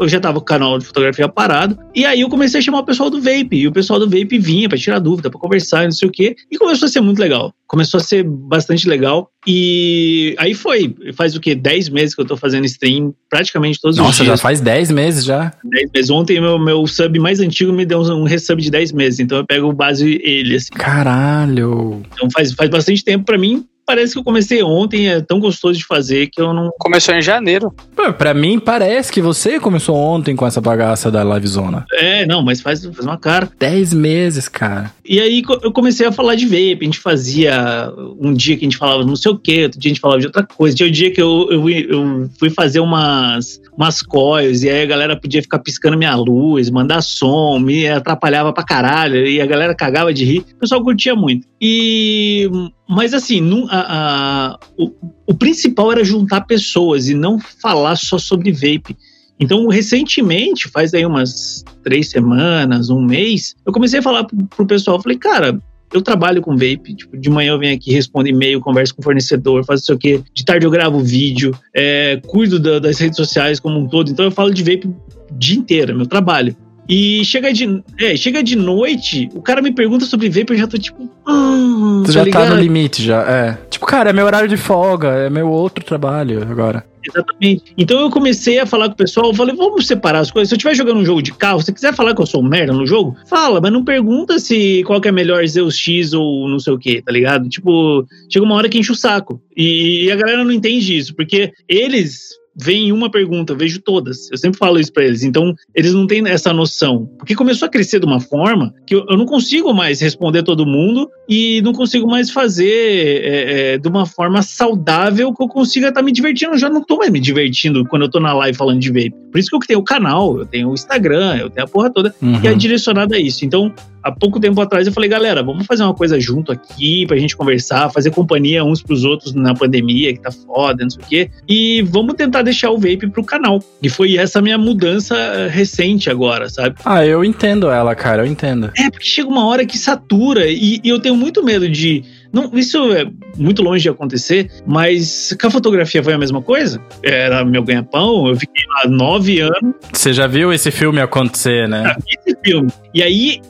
Eu 0.00 0.08
já 0.08 0.18
tava 0.20 0.38
com 0.38 0.42
o 0.42 0.46
canal 0.46 0.78
de 0.78 0.86
fotografia 0.86 1.28
parado. 1.28 1.78
E 1.94 2.04
aí 2.04 2.20
eu 2.20 2.28
comecei 2.28 2.60
a 2.60 2.62
chamar 2.62 2.80
o 2.80 2.84
pessoal 2.84 3.10
do 3.10 3.20
Vape. 3.20 3.56
E 3.56 3.68
o 3.68 3.72
pessoal 3.72 3.98
do 3.98 4.08
Vape 4.08 4.38
vinha 4.38 4.68
para 4.68 4.78
tirar 4.78 4.98
dúvida, 4.98 5.30
para 5.30 5.40
conversar, 5.40 5.84
não 5.84 5.92
sei 5.92 6.08
o 6.08 6.12
quê. 6.12 6.34
E 6.50 6.56
começou 6.56 6.86
a 6.86 6.88
ser 6.88 7.00
muito 7.00 7.18
legal. 7.18 7.52
Começou 7.66 7.98
a 7.98 8.02
ser 8.02 8.22
bastante 8.22 8.88
legal. 8.88 9.30
E 9.46 10.34
aí 10.38 10.54
foi. 10.54 10.94
Faz 11.14 11.34
o 11.36 11.40
quê? 11.40 11.54
10 11.54 11.88
meses 11.90 12.14
que 12.14 12.20
eu 12.20 12.26
tô 12.26 12.36
fazendo 12.36 12.64
stream 12.64 13.14
praticamente 13.28 13.80
todos 13.80 13.96
Nossa, 13.96 14.10
os 14.10 14.16
dias. 14.16 14.28
Nossa, 14.28 14.38
já 14.38 14.42
faz 14.42 14.60
10 14.60 14.90
meses 14.90 15.24
já. 15.24 15.52
10 15.64 15.90
meses. 15.92 16.10
Ontem 16.10 16.40
meu, 16.40 16.58
meu 16.58 16.86
sub 16.86 17.18
mais 17.18 17.40
antigo 17.40 17.72
me 17.72 17.84
deu 17.84 18.00
um 18.00 18.24
resub 18.24 18.62
de 18.62 18.70
10 18.70 18.92
meses. 18.92 19.20
Então 19.20 19.38
eu 19.38 19.46
pego 19.46 19.68
o 19.68 19.72
base 19.72 20.20
ele, 20.22 20.56
assim. 20.56 20.72
Caralho! 20.72 22.02
Então 22.14 22.28
faz, 22.30 22.52
faz 22.52 22.70
bastante 22.70 23.04
tempo 23.04 23.24
para 23.24 23.38
mim 23.38 23.66
parece 23.86 24.12
que 24.12 24.18
eu 24.18 24.24
comecei 24.24 24.62
ontem, 24.62 25.08
é 25.08 25.20
tão 25.20 25.38
gostoso 25.38 25.78
de 25.78 25.86
fazer 25.86 26.26
que 26.26 26.40
eu 26.40 26.52
não. 26.52 26.70
Começou 26.78 27.14
em 27.14 27.22
janeiro. 27.22 27.72
Pô, 27.94 28.12
pra 28.12 28.34
mim 28.34 28.58
parece 28.58 29.12
que 29.12 29.22
você 29.22 29.60
começou 29.60 29.94
ontem 29.96 30.34
com 30.34 30.46
essa 30.46 30.60
bagaça 30.60 31.10
da 31.10 31.22
Live 31.22 31.46
Zona. 31.46 31.86
É, 31.92 32.26
não, 32.26 32.42
mas 32.42 32.60
faz, 32.60 32.84
faz 32.84 32.98
uma 32.98 33.16
cara. 33.16 33.48
Dez 33.58 33.94
meses, 33.94 34.48
cara. 34.48 34.92
E 35.04 35.20
aí 35.20 35.42
eu 35.62 35.72
comecei 35.72 36.06
a 36.06 36.12
falar 36.12 36.34
de 36.34 36.46
vape. 36.46 36.78
A 36.80 36.84
gente 36.84 36.98
fazia 36.98 37.92
um 38.18 38.34
dia 38.34 38.56
que 38.56 38.64
a 38.64 38.66
gente 38.66 38.76
falava 38.76 39.04
não 39.04 39.14
sei 39.14 39.30
o 39.30 39.38
quê, 39.38 39.64
outro 39.64 39.78
dia 39.78 39.90
a 39.90 39.94
gente 39.94 40.00
falava 40.00 40.20
de 40.20 40.26
outra 40.26 40.44
coisa. 40.44 40.74
Tinha 40.74 40.86
o 40.86 40.90
um 40.90 40.92
dia 40.92 41.12
que 41.12 41.22
eu, 41.22 41.48
eu, 41.50 41.68
eu, 41.70 42.30
fui 42.38 42.50
fazer 42.50 42.80
umas, 42.80 43.60
umas 43.76 44.02
coils, 44.02 44.62
e 44.62 44.68
aí 44.68 44.82
a 44.82 44.86
galera 44.86 45.16
podia 45.16 45.40
ficar 45.42 45.60
piscando 45.60 45.96
minha 45.96 46.14
luz, 46.16 46.70
mandar 46.70 47.02
som, 47.02 47.58
me 47.58 47.88
atrapalhava 47.88 48.52
pra 48.52 48.64
caralho, 48.64 49.26
e 49.26 49.40
a 49.40 49.46
galera 49.46 49.74
cagava 49.74 50.12
de 50.12 50.24
rir. 50.24 50.44
O 50.56 50.60
pessoal 50.60 50.82
curtia 50.82 51.14
muito. 51.14 51.46
E 51.60 52.50
mas 52.88 53.12
assim, 53.12 53.42
a, 53.68 53.78
a, 53.78 54.58
o, 54.78 54.92
o, 55.26 55.34
principal 55.34 55.92
era 55.92 56.04
juntar 56.04 56.42
pessoas 56.42 57.08
e 57.08 57.14
não 57.14 57.38
falar 57.38 57.96
só 57.96 58.16
sobre 58.18 58.52
vape. 58.52 58.96
Então, 59.38 59.68
recentemente, 59.68 60.68
faz 60.68 60.94
aí 60.94 61.04
umas 61.04 61.64
três 61.82 62.10
semanas, 62.10 62.88
um 62.88 63.02
mês, 63.02 63.54
eu 63.66 63.72
comecei 63.72 63.98
a 63.98 64.02
falar 64.02 64.24
pro, 64.24 64.36
pro 64.46 64.66
pessoal, 64.66 65.02
falei, 65.02 65.18
cara, 65.18 65.60
eu 65.92 66.00
trabalho 66.00 66.40
com 66.40 66.52
vape, 66.52 66.94
tipo, 66.94 67.16
de 67.16 67.28
manhã 67.28 67.52
eu 67.52 67.58
venho 67.58 67.74
aqui, 67.74 67.92
respondo 67.92 68.28
e-mail, 68.28 68.60
converso 68.60 68.94
com 68.94 69.02
o 69.02 69.04
fornecedor, 69.04 69.64
faço 69.64 69.82
isso 69.82 69.92
aqui, 69.92 70.22
de 70.32 70.44
tarde 70.44 70.64
eu 70.64 70.70
gravo 70.70 71.00
vídeo, 71.00 71.54
é, 71.74 72.20
cuido 72.26 72.58
da, 72.58 72.78
das 72.78 72.98
redes 72.98 73.16
sociais 73.16 73.60
como 73.60 73.78
um 73.78 73.86
todo, 73.86 74.10
então 74.10 74.24
eu 74.24 74.30
falo 74.30 74.52
de 74.52 74.62
vape 74.62 74.88
o 74.88 74.96
dia 75.32 75.58
inteiro, 75.58 75.92
é 75.92 75.94
meu 75.94 76.06
trabalho. 76.06 76.56
E 76.88 77.24
chega 77.24 77.52
de, 77.52 77.82
é, 77.98 78.16
chega 78.16 78.42
de 78.42 78.56
noite, 78.56 79.28
o 79.34 79.42
cara 79.42 79.60
me 79.60 79.72
pergunta 79.72 80.04
sobre 80.04 80.28
vape, 80.28 80.52
eu 80.52 80.58
já 80.58 80.66
tô 80.66 80.78
tipo. 80.78 81.10
Hum, 81.26 82.02
tu 82.04 82.06
tá 82.06 82.12
já 82.12 82.24
ligado? 82.24 82.48
tá 82.48 82.54
no 82.54 82.60
limite, 82.60 83.02
já. 83.02 83.22
É. 83.22 83.58
Tipo, 83.68 83.86
cara, 83.86 84.10
é 84.10 84.12
meu 84.12 84.24
horário 84.24 84.48
de 84.48 84.56
folga, 84.56 85.08
é 85.08 85.30
meu 85.30 85.50
outro 85.50 85.84
trabalho 85.84 86.42
agora. 86.42 86.84
Exatamente. 87.08 87.72
Então 87.78 88.00
eu 88.00 88.10
comecei 88.10 88.58
a 88.58 88.66
falar 88.66 88.88
com 88.88 88.94
o 88.94 88.96
pessoal, 88.96 89.26
eu 89.26 89.34
falei, 89.34 89.54
vamos 89.54 89.86
separar 89.86 90.20
as 90.20 90.30
coisas. 90.30 90.48
Se 90.48 90.54
eu 90.54 90.56
estiver 90.56 90.74
jogando 90.74 90.98
um 90.98 91.04
jogo 91.04 91.22
de 91.22 91.32
carro, 91.32 91.60
se 91.60 91.66
você 91.66 91.72
quiser 91.72 91.94
falar 91.94 92.14
que 92.14 92.20
eu 92.20 92.26
sou 92.26 92.42
um 92.42 92.48
merda 92.48 92.72
no 92.72 92.86
jogo, 92.86 93.16
fala, 93.28 93.60
mas 93.60 93.72
não 93.72 93.84
pergunta 93.84 94.38
se 94.38 94.82
qual 94.84 95.00
que 95.00 95.08
é 95.08 95.12
melhor 95.12 95.46
Zeus 95.46 95.76
X 95.76 96.12
ou 96.12 96.48
não 96.48 96.58
sei 96.58 96.72
o 96.72 96.78
que, 96.78 97.02
tá 97.02 97.12
ligado? 97.12 97.48
Tipo, 97.48 98.04
chega 98.28 98.44
uma 98.44 98.54
hora 98.54 98.68
que 98.68 98.78
enche 98.78 98.92
o 98.92 98.96
saco. 98.96 99.40
E 99.56 100.10
a 100.10 100.16
galera 100.16 100.44
não 100.44 100.52
entende 100.52 100.96
isso, 100.96 101.14
porque 101.14 101.52
eles 101.68 102.30
vem 102.56 102.90
uma 102.90 103.10
pergunta, 103.10 103.52
eu 103.52 103.56
vejo 103.56 103.80
todas. 103.80 104.30
Eu 104.30 104.38
sempre 104.38 104.58
falo 104.58 104.80
isso 104.80 104.92
para 104.92 105.04
eles. 105.04 105.22
Então, 105.22 105.54
eles 105.74 105.92
não 105.92 106.06
têm 106.06 106.26
essa 106.26 106.52
noção. 106.52 107.06
Porque 107.18 107.34
começou 107.34 107.66
a 107.66 107.68
crescer 107.68 108.00
de 108.00 108.06
uma 108.06 108.20
forma 108.20 108.74
que 108.86 108.94
eu, 108.94 109.04
eu 109.08 109.16
não 109.16 109.26
consigo 109.26 109.74
mais 109.74 110.00
responder 110.00 110.42
todo 110.42 110.64
mundo 110.64 111.10
e 111.28 111.60
não 111.62 111.72
consigo 111.72 112.06
mais 112.06 112.30
fazer 112.30 113.24
é, 113.24 113.74
é, 113.74 113.78
de 113.78 113.88
uma 113.88 114.06
forma 114.06 114.40
saudável 114.42 115.32
que 115.34 115.42
eu 115.42 115.48
consiga 115.48 115.88
estar 115.88 116.00
tá 116.00 116.04
me 116.04 116.12
divertindo. 116.12 116.52
Eu 116.52 116.58
já 116.58 116.70
não 116.70 116.82
tô 116.82 116.96
mais 116.96 117.10
me 117.10 117.20
divertindo 117.20 117.84
quando 117.84 118.02
eu 118.02 118.10
tô 118.10 118.20
na 118.20 118.32
live 118.32 118.56
falando 118.56 118.80
de 118.80 118.88
vape. 118.88 119.14
Por 119.30 119.38
isso 119.38 119.50
que 119.50 119.56
eu 119.56 119.60
tenho 119.60 119.80
o 119.80 119.84
canal, 119.84 120.38
eu 120.38 120.46
tenho 120.46 120.70
o 120.70 120.74
Instagram, 120.74 121.36
eu 121.36 121.50
tenho 121.50 121.66
a 121.66 121.68
porra 121.68 121.90
toda 121.90 122.14
uhum. 122.22 122.40
que 122.40 122.48
é 122.48 122.54
direcionada 122.54 123.16
a 123.16 123.20
isso. 123.20 123.44
Então, 123.44 123.74
há 124.06 124.12
pouco 124.12 124.38
tempo 124.38 124.60
atrás 124.60 124.86
eu 124.86 124.92
falei, 124.92 125.10
galera, 125.10 125.42
vamos 125.42 125.66
fazer 125.66 125.82
uma 125.82 125.94
coisa 125.94 126.18
junto 126.20 126.52
aqui 126.52 127.04
pra 127.06 127.16
gente 127.18 127.36
conversar, 127.36 127.90
fazer 127.90 128.12
companhia 128.12 128.64
uns 128.64 128.80
pros 128.80 129.04
outros 129.04 129.34
na 129.34 129.52
pandemia, 129.52 130.12
que 130.12 130.20
tá 130.20 130.30
foda, 130.30 130.84
não 130.84 130.90
sei 130.90 131.02
o 131.02 131.06
quê. 131.06 131.30
E 131.48 131.82
vamos 131.82 132.14
tentar 132.14 132.42
deixar 132.42 132.70
o 132.70 132.78
vape 132.78 133.10
pro 133.10 133.24
canal. 133.24 133.60
E 133.82 133.88
foi 133.88 134.16
essa 134.16 134.40
minha 134.40 134.56
mudança 134.56 135.16
eh, 135.16 135.48
recente 135.48 136.08
agora, 136.08 136.48
sabe? 136.48 136.76
Ah, 136.84 137.04
eu 137.04 137.24
entendo 137.24 137.68
ela, 137.68 137.94
cara, 137.96 138.22
eu 138.22 138.26
entendo. 138.26 138.70
É, 138.76 138.88
porque 138.90 139.06
chega 139.06 139.28
uma 139.28 139.44
hora 139.44 139.66
que 139.66 139.76
satura 139.76 140.46
e, 140.46 140.80
e 140.82 140.88
eu 140.88 141.00
tenho 141.00 141.16
muito 141.16 141.44
medo 141.44 141.68
de 141.68 142.04
não, 142.32 142.50
isso 142.52 142.92
é 142.92 143.06
muito 143.36 143.62
longe 143.62 143.82
de 143.82 143.88
acontecer, 143.88 144.50
mas 144.66 145.34
com 145.40 145.46
a 145.46 145.50
fotografia 145.50 146.02
foi 146.02 146.12
a 146.12 146.18
mesma 146.18 146.42
coisa. 146.42 146.80
Era 147.02 147.44
meu 147.44 147.62
ganha-pão, 147.62 148.28
eu 148.28 148.36
fiquei 148.36 148.64
lá 148.68 148.90
nove 148.90 149.40
anos. 149.40 149.74
Você 149.92 150.12
já 150.12 150.26
viu 150.26 150.52
esse 150.52 150.70
filme 150.70 151.00
acontecer, 151.00 151.68
né? 151.68 151.82
Já 151.82 151.94
vi 151.94 152.18
esse 152.18 152.38
filme. 152.44 152.70
E 152.92 153.02
aí 153.02 153.40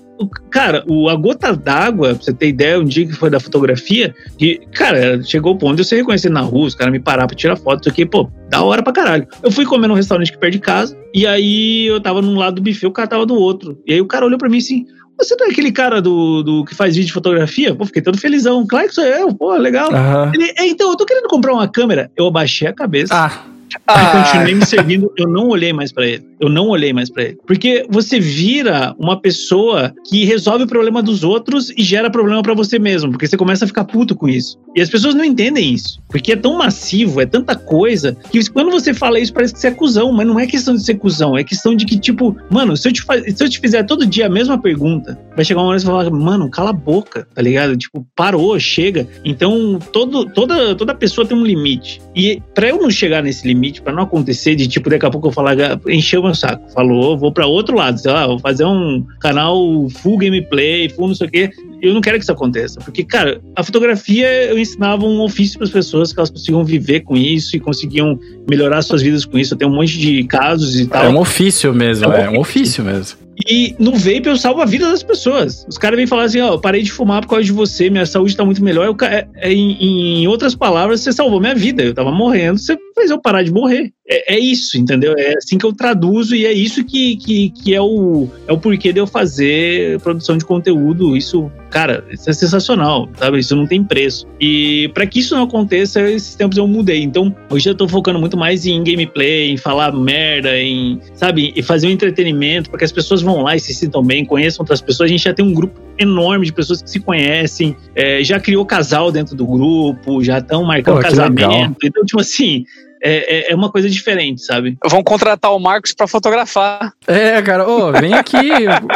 Cara, 0.50 0.84
o, 0.88 1.08
a 1.08 1.14
gota 1.14 1.54
d'água, 1.54 2.14
pra 2.14 2.22
você 2.22 2.32
ter 2.32 2.48
ideia, 2.48 2.78
um 2.80 2.84
dia 2.84 3.06
que 3.06 3.12
foi 3.12 3.30
da 3.30 3.40
fotografia, 3.40 4.14
que, 4.38 4.60
cara, 4.72 5.22
chegou 5.22 5.52
o 5.52 5.58
ponto 5.58 5.76
de 5.76 5.82
eu 5.82 5.84
ser 5.84 5.96
reconhecido 5.96 6.32
na 6.32 6.40
rua, 6.40 6.66
os 6.66 6.74
caras 6.74 6.92
me 6.92 7.00
pararam 7.00 7.26
pra 7.26 7.36
tirar 7.36 7.56
foto, 7.56 7.80
isso 7.80 7.88
aqui, 7.88 8.06
pô, 8.06 8.30
da 8.48 8.62
hora 8.62 8.82
pra 8.82 8.92
caralho. 8.92 9.26
Eu 9.42 9.50
fui 9.50 9.64
comer 9.64 9.88
num 9.88 9.94
restaurante 9.94 10.32
que 10.32 10.38
perto 10.38 10.52
de 10.52 10.60
casa, 10.60 10.96
e 11.12 11.26
aí 11.26 11.86
eu 11.86 12.00
tava 12.00 12.22
num 12.22 12.36
lado 12.36 12.56
do 12.56 12.62
buffet, 12.62 12.86
o 12.86 12.92
cara 12.92 13.08
tava 13.08 13.26
do 13.26 13.34
outro. 13.34 13.78
E 13.86 13.92
aí 13.92 14.00
o 14.00 14.06
cara 14.06 14.26
olhou 14.26 14.38
pra 14.38 14.48
mim 14.48 14.58
assim, 14.58 14.86
você 15.18 15.34
não 15.38 15.46
é 15.46 15.50
aquele 15.50 15.72
cara 15.72 16.00
do, 16.00 16.42
do 16.42 16.64
que 16.64 16.74
faz 16.74 16.94
vídeo 16.94 17.06
de 17.06 17.12
fotografia? 17.12 17.74
Pô, 17.74 17.86
fiquei 17.86 18.02
todo 18.02 18.18
felizão. 18.18 18.66
Claro 18.66 18.88
que 18.88 18.94
sou 18.94 19.04
eu, 19.04 19.34
pô, 19.34 19.54
legal. 19.56 19.90
Uhum. 19.90 20.34
Ele, 20.34 20.52
é, 20.58 20.66
então, 20.66 20.90
eu 20.90 20.96
tô 20.96 21.06
querendo 21.06 21.26
comprar 21.26 21.54
uma 21.54 21.66
câmera. 21.66 22.10
Eu 22.14 22.26
abaixei 22.26 22.68
a 22.68 22.72
cabeça. 22.72 23.14
Ah 23.14 23.55
Ah. 23.86 24.24
continuei 24.24 24.54
me 24.54 24.66
servindo, 24.66 25.12
eu 25.16 25.28
não 25.28 25.48
olhei 25.48 25.72
mais 25.72 25.92
para 25.92 26.06
ele. 26.06 26.24
Eu 26.38 26.48
não 26.48 26.68
olhei 26.68 26.92
mais 26.92 27.10
para 27.10 27.24
ele. 27.24 27.38
Porque 27.46 27.86
você 27.88 28.20
vira 28.20 28.94
uma 28.98 29.18
pessoa 29.18 29.94
que 30.08 30.24
resolve 30.24 30.64
o 30.64 30.66
problema 30.66 31.02
dos 31.02 31.24
outros 31.24 31.70
e 31.70 31.82
gera 31.82 32.10
problema 32.10 32.42
para 32.42 32.54
você 32.54 32.78
mesmo, 32.78 33.10
porque 33.10 33.26
você 33.26 33.36
começa 33.36 33.64
a 33.64 33.68
ficar 33.68 33.84
puto 33.84 34.14
com 34.14 34.28
isso. 34.28 34.58
E 34.74 34.80
as 34.80 34.90
pessoas 34.90 35.14
não 35.14 35.24
entendem 35.24 35.72
isso, 35.72 35.98
porque 36.08 36.32
é 36.32 36.36
tão 36.36 36.58
massivo, 36.58 37.20
é 37.20 37.26
tanta 37.26 37.56
coisa, 37.56 38.16
que 38.30 38.50
quando 38.50 38.70
você 38.70 38.92
fala 38.92 39.18
isso 39.18 39.32
parece 39.32 39.54
que 39.54 39.60
você 39.60 39.68
é 39.68 39.70
cuzão, 39.70 40.12
mas 40.12 40.26
não 40.26 40.38
é 40.38 40.46
questão 40.46 40.74
de 40.74 40.84
ser 40.84 40.94
cuzão, 40.96 41.36
é 41.36 41.42
questão 41.42 41.74
de 41.74 41.86
que, 41.86 41.98
tipo, 41.98 42.36
mano, 42.50 42.76
se 42.76 42.88
eu 42.88 42.92
te, 42.92 43.02
se 43.02 43.42
eu 43.42 43.48
te 43.48 43.58
fizer 43.58 43.84
todo 43.84 44.06
dia 44.06 44.26
a 44.26 44.30
mesma 44.30 44.60
pergunta, 44.60 45.18
vai 45.34 45.44
chegar 45.44 45.60
uma 45.60 45.68
hora 45.68 45.78
e 45.78 45.80
você 45.80 45.86
vai 45.86 46.04
falar, 46.04 46.10
mano, 46.10 46.50
cala 46.50 46.70
a 46.70 46.74
boca, 46.74 47.26
tá 47.34 47.40
ligado? 47.40 47.76
Tipo, 47.76 48.06
parou, 48.14 48.58
chega. 48.58 49.08
Então, 49.24 49.78
todo, 49.92 50.26
toda, 50.26 50.74
toda 50.74 50.94
pessoa 50.94 51.26
tem 51.26 51.36
um 51.36 51.44
limite. 51.44 52.00
E 52.14 52.42
para 52.54 52.68
eu 52.68 52.80
não 52.80 52.90
chegar 52.90 53.22
nesse 53.22 53.46
limite, 53.46 53.55
para 53.82 53.92
não 53.92 54.02
acontecer 54.02 54.54
de, 54.54 54.66
tipo, 54.66 54.90
daqui 54.90 55.06
a 55.06 55.10
pouco 55.10 55.28
eu 55.28 55.32
falar, 55.32 55.56
encher 55.88 56.20
meu 56.20 56.34
saco. 56.34 56.70
Falou, 56.72 57.16
vou 57.16 57.32
para 57.32 57.46
outro 57.46 57.76
lado, 57.76 57.98
sei 57.98 58.10
lá, 58.10 58.26
vou 58.26 58.38
fazer 58.38 58.64
um 58.64 59.04
canal 59.20 59.88
full 59.90 60.18
gameplay, 60.18 60.88
full 60.88 61.08
não 61.08 61.14
sei 61.14 61.26
o 61.26 61.30
quê. 61.30 61.50
Eu 61.82 61.92
não 61.92 62.00
quero 62.00 62.16
que 62.16 62.22
isso 62.22 62.32
aconteça, 62.32 62.80
porque, 62.80 63.04
cara, 63.04 63.40
a 63.54 63.62
fotografia 63.62 64.26
eu 64.44 64.58
ensinava 64.58 65.04
um 65.04 65.20
ofício 65.20 65.58
para 65.58 65.66
as 65.66 65.72
pessoas 65.72 66.12
que 66.12 66.18
elas 66.18 66.30
conseguiam 66.30 66.64
viver 66.64 67.00
com 67.00 67.16
isso 67.16 67.54
e 67.54 67.60
conseguiam 67.60 68.18
melhorar 68.48 68.80
suas 68.82 69.02
vidas 69.02 69.24
com 69.24 69.38
isso. 69.38 69.54
Eu 69.54 69.58
tenho 69.58 69.70
um 69.70 69.74
monte 69.74 69.98
de 69.98 70.24
casos 70.24 70.80
e 70.80 70.86
tal. 70.86 71.04
É 71.04 71.08
um 71.08 71.18
ofício 71.18 71.74
mesmo, 71.74 72.06
é 72.06 72.08
um, 72.08 72.12
é 72.12 72.30
um 72.30 72.40
ofício 72.40 72.82
mesmo. 72.82 73.26
E 73.48 73.74
no 73.78 73.92
vape 73.92 74.26
eu 74.26 74.36
salvo 74.36 74.62
a 74.62 74.64
vida 74.64 74.88
das 74.88 75.02
pessoas. 75.02 75.66
Os 75.68 75.76
caras 75.76 75.96
vêm 75.98 76.06
falar 76.06 76.24
assim: 76.24 76.40
ó, 76.40 76.54
oh, 76.54 76.58
parei 76.58 76.82
de 76.82 76.90
fumar 76.90 77.20
por 77.20 77.28
causa 77.28 77.44
de 77.44 77.52
você, 77.52 77.90
minha 77.90 78.06
saúde 78.06 78.34
tá 78.34 78.44
muito 78.44 78.64
melhor. 78.64 78.86
Eu, 78.86 78.96
é, 79.06 79.28
é, 79.36 79.52
em, 79.52 80.22
em, 80.22 80.28
outras 80.28 80.54
palavras, 80.54 81.00
você 81.00 81.12
salvou 81.12 81.40
minha 81.40 81.54
vida. 81.54 81.82
Eu 81.82 81.92
tava 81.92 82.10
morrendo, 82.10 82.58
você 82.58 82.76
fez 82.96 83.10
eu 83.10 83.20
parar 83.20 83.42
de 83.42 83.52
morrer. 83.52 83.92
É, 84.08 84.36
é, 84.36 84.38
isso, 84.38 84.78
entendeu? 84.78 85.14
É 85.18 85.34
assim 85.36 85.58
que 85.58 85.66
eu 85.66 85.72
traduzo 85.72 86.34
e 86.34 86.46
é 86.46 86.52
isso 86.52 86.84
que, 86.84 87.16
que, 87.16 87.50
que 87.50 87.74
é, 87.74 87.80
o, 87.80 88.28
é 88.46 88.52
o 88.52 88.58
porquê 88.58 88.92
de 88.92 89.00
eu 89.00 89.06
fazer 89.06 90.00
produção 90.00 90.38
de 90.38 90.44
conteúdo. 90.44 91.16
Isso, 91.16 91.50
cara, 91.70 92.04
isso 92.10 92.30
é 92.30 92.32
sensacional, 92.32 93.08
sabe? 93.16 93.40
Isso 93.40 93.56
não 93.56 93.66
tem 93.66 93.82
preço. 93.82 94.26
E 94.40 94.88
para 94.94 95.06
que 95.06 95.18
isso 95.18 95.34
não 95.34 95.42
aconteça, 95.42 96.00
esses 96.08 96.36
tempos 96.36 96.56
eu 96.56 96.68
mudei. 96.68 97.02
Então, 97.02 97.34
hoje 97.50 97.68
eu 97.68 97.74
tô 97.74 97.88
focando 97.88 98.18
muito 98.18 98.36
mais 98.36 98.64
em 98.64 98.82
gameplay, 98.82 99.50
em 99.50 99.56
falar 99.56 99.92
merda, 99.92 100.56
em, 100.56 101.00
sabe, 101.14 101.52
e 101.56 101.62
fazer 101.62 101.88
um 101.88 101.90
entretenimento 101.90 102.70
para 102.70 102.78
que 102.78 102.84
as 102.84 102.92
pessoas 102.92 103.22
vão 103.22 103.42
lá 103.42 103.56
e 103.56 103.60
se 103.60 103.74
sintam 103.74 104.04
bem, 104.04 104.24
conheçam 104.24 104.62
outras 104.62 104.80
pessoas. 104.80 105.08
A 105.08 105.12
gente 105.12 105.24
já 105.24 105.34
tem 105.34 105.44
um 105.44 105.52
grupo 105.52 105.80
enorme 105.98 106.46
de 106.46 106.52
pessoas 106.52 106.80
que 106.80 106.90
se 106.90 107.00
conhecem, 107.00 107.76
é, 107.94 108.22
já 108.22 108.38
criou 108.38 108.64
casal 108.64 109.10
dentro 109.10 109.34
do 109.34 109.46
grupo, 109.46 110.22
já 110.22 110.38
estão 110.38 110.62
marcando 110.62 110.96
Pô, 110.96 111.02
casamento. 111.02 111.40
Legal. 111.40 111.76
Então, 111.82 112.04
tipo 112.04 112.20
assim, 112.20 112.64
é, 113.02 113.50
é, 113.50 113.52
é, 113.52 113.54
uma 113.54 113.70
coisa 113.70 113.88
diferente, 113.88 114.42
sabe? 114.42 114.76
Vão 114.84 115.02
contratar 115.02 115.54
o 115.54 115.58
Marcos 115.58 115.92
para 115.92 116.06
fotografar. 116.06 116.92
É, 117.06 117.40
cara, 117.42 117.68
ô, 117.68 117.92
vem 117.92 118.14
aqui, 118.14 118.36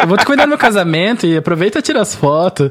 eu 0.01 0.07
vou 0.07 0.17
te 0.17 0.25
cuidar 0.25 0.45
do 0.45 0.49
meu 0.49 0.59
casamento 0.59 1.27
e 1.27 1.37
aproveita 1.37 1.79
e 1.79 1.83
tira 1.83 2.01
as 2.01 2.15
fotos. 2.15 2.71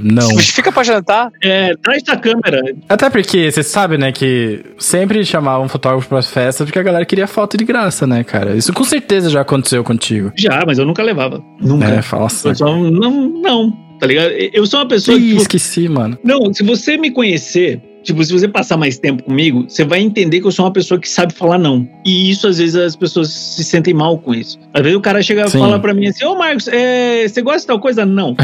Não. 0.00 0.38
Fica 0.38 0.70
pra 0.70 0.82
jantar. 0.82 1.30
É, 1.42 1.74
traz 1.76 2.02
da 2.02 2.16
câmera. 2.16 2.62
Até 2.88 3.10
porque 3.10 3.50
você 3.50 3.62
sabe, 3.62 3.98
né, 3.98 4.12
que 4.12 4.64
sempre 4.78 5.24
chamavam 5.24 5.68
fotógrafo 5.68 6.08
pras 6.08 6.30
festas 6.30 6.66
porque 6.66 6.78
a 6.78 6.82
galera 6.82 7.04
queria 7.04 7.26
foto 7.26 7.56
de 7.56 7.64
graça, 7.64 8.06
né, 8.06 8.24
cara? 8.24 8.56
Isso 8.56 8.72
com 8.72 8.84
certeza 8.84 9.30
já 9.30 9.40
aconteceu 9.40 9.82
contigo. 9.82 10.32
Já, 10.36 10.62
mas 10.66 10.78
eu 10.78 10.84
nunca 10.84 11.02
levava. 11.02 11.42
Nunca. 11.60 11.86
É, 11.86 12.02
falsa. 12.02 12.54
Só, 12.54 12.76
não, 12.76 13.28
não, 13.28 13.72
tá 13.98 14.06
ligado? 14.06 14.30
Eu 14.30 14.66
sou 14.66 14.80
uma 14.80 14.88
pessoa 14.88 15.16
Ih, 15.16 15.20
que. 15.20 15.28
Tipo, 15.28 15.42
esqueci, 15.42 15.88
mano. 15.88 16.18
Não, 16.22 16.52
se 16.52 16.62
você 16.62 16.96
me 16.96 17.10
conhecer 17.10 17.80
Tipo, 18.06 18.22
se 18.24 18.32
você 18.32 18.46
passar 18.46 18.76
mais 18.76 18.98
tempo 18.98 19.24
comigo, 19.24 19.64
você 19.68 19.84
vai 19.84 20.00
entender 20.00 20.40
que 20.40 20.46
eu 20.46 20.52
sou 20.52 20.64
uma 20.64 20.70
pessoa 20.70 21.00
que 21.00 21.08
sabe 21.08 21.34
falar 21.34 21.58
não. 21.58 21.88
E 22.04 22.30
isso, 22.30 22.46
às 22.46 22.58
vezes, 22.58 22.76
as 22.76 22.94
pessoas 22.94 23.30
se 23.30 23.64
sentem 23.64 23.92
mal 23.92 24.16
com 24.16 24.32
isso. 24.32 24.60
Às 24.72 24.80
vezes 24.80 24.96
o 24.96 25.00
cara 25.00 25.20
chega 25.20 25.44
e 25.44 25.50
fala 25.50 25.80
pra 25.80 25.92
mim 25.92 26.06
assim, 26.06 26.24
ô 26.24 26.36
Marcos, 26.36 26.68
é, 26.68 27.26
você 27.26 27.42
gosta 27.42 27.60
de 27.62 27.66
tal 27.66 27.80
coisa? 27.80 28.06
Não. 28.06 28.36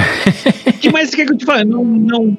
O 0.67 0.73
que 0.83 0.91
mais 0.91 1.11
você 1.11 1.17
quer 1.17 1.27
que 1.27 1.33
eu 1.33 1.39
te 1.39 1.45
fale? 1.45 1.65
Não, 1.65 1.85
não. 1.85 2.37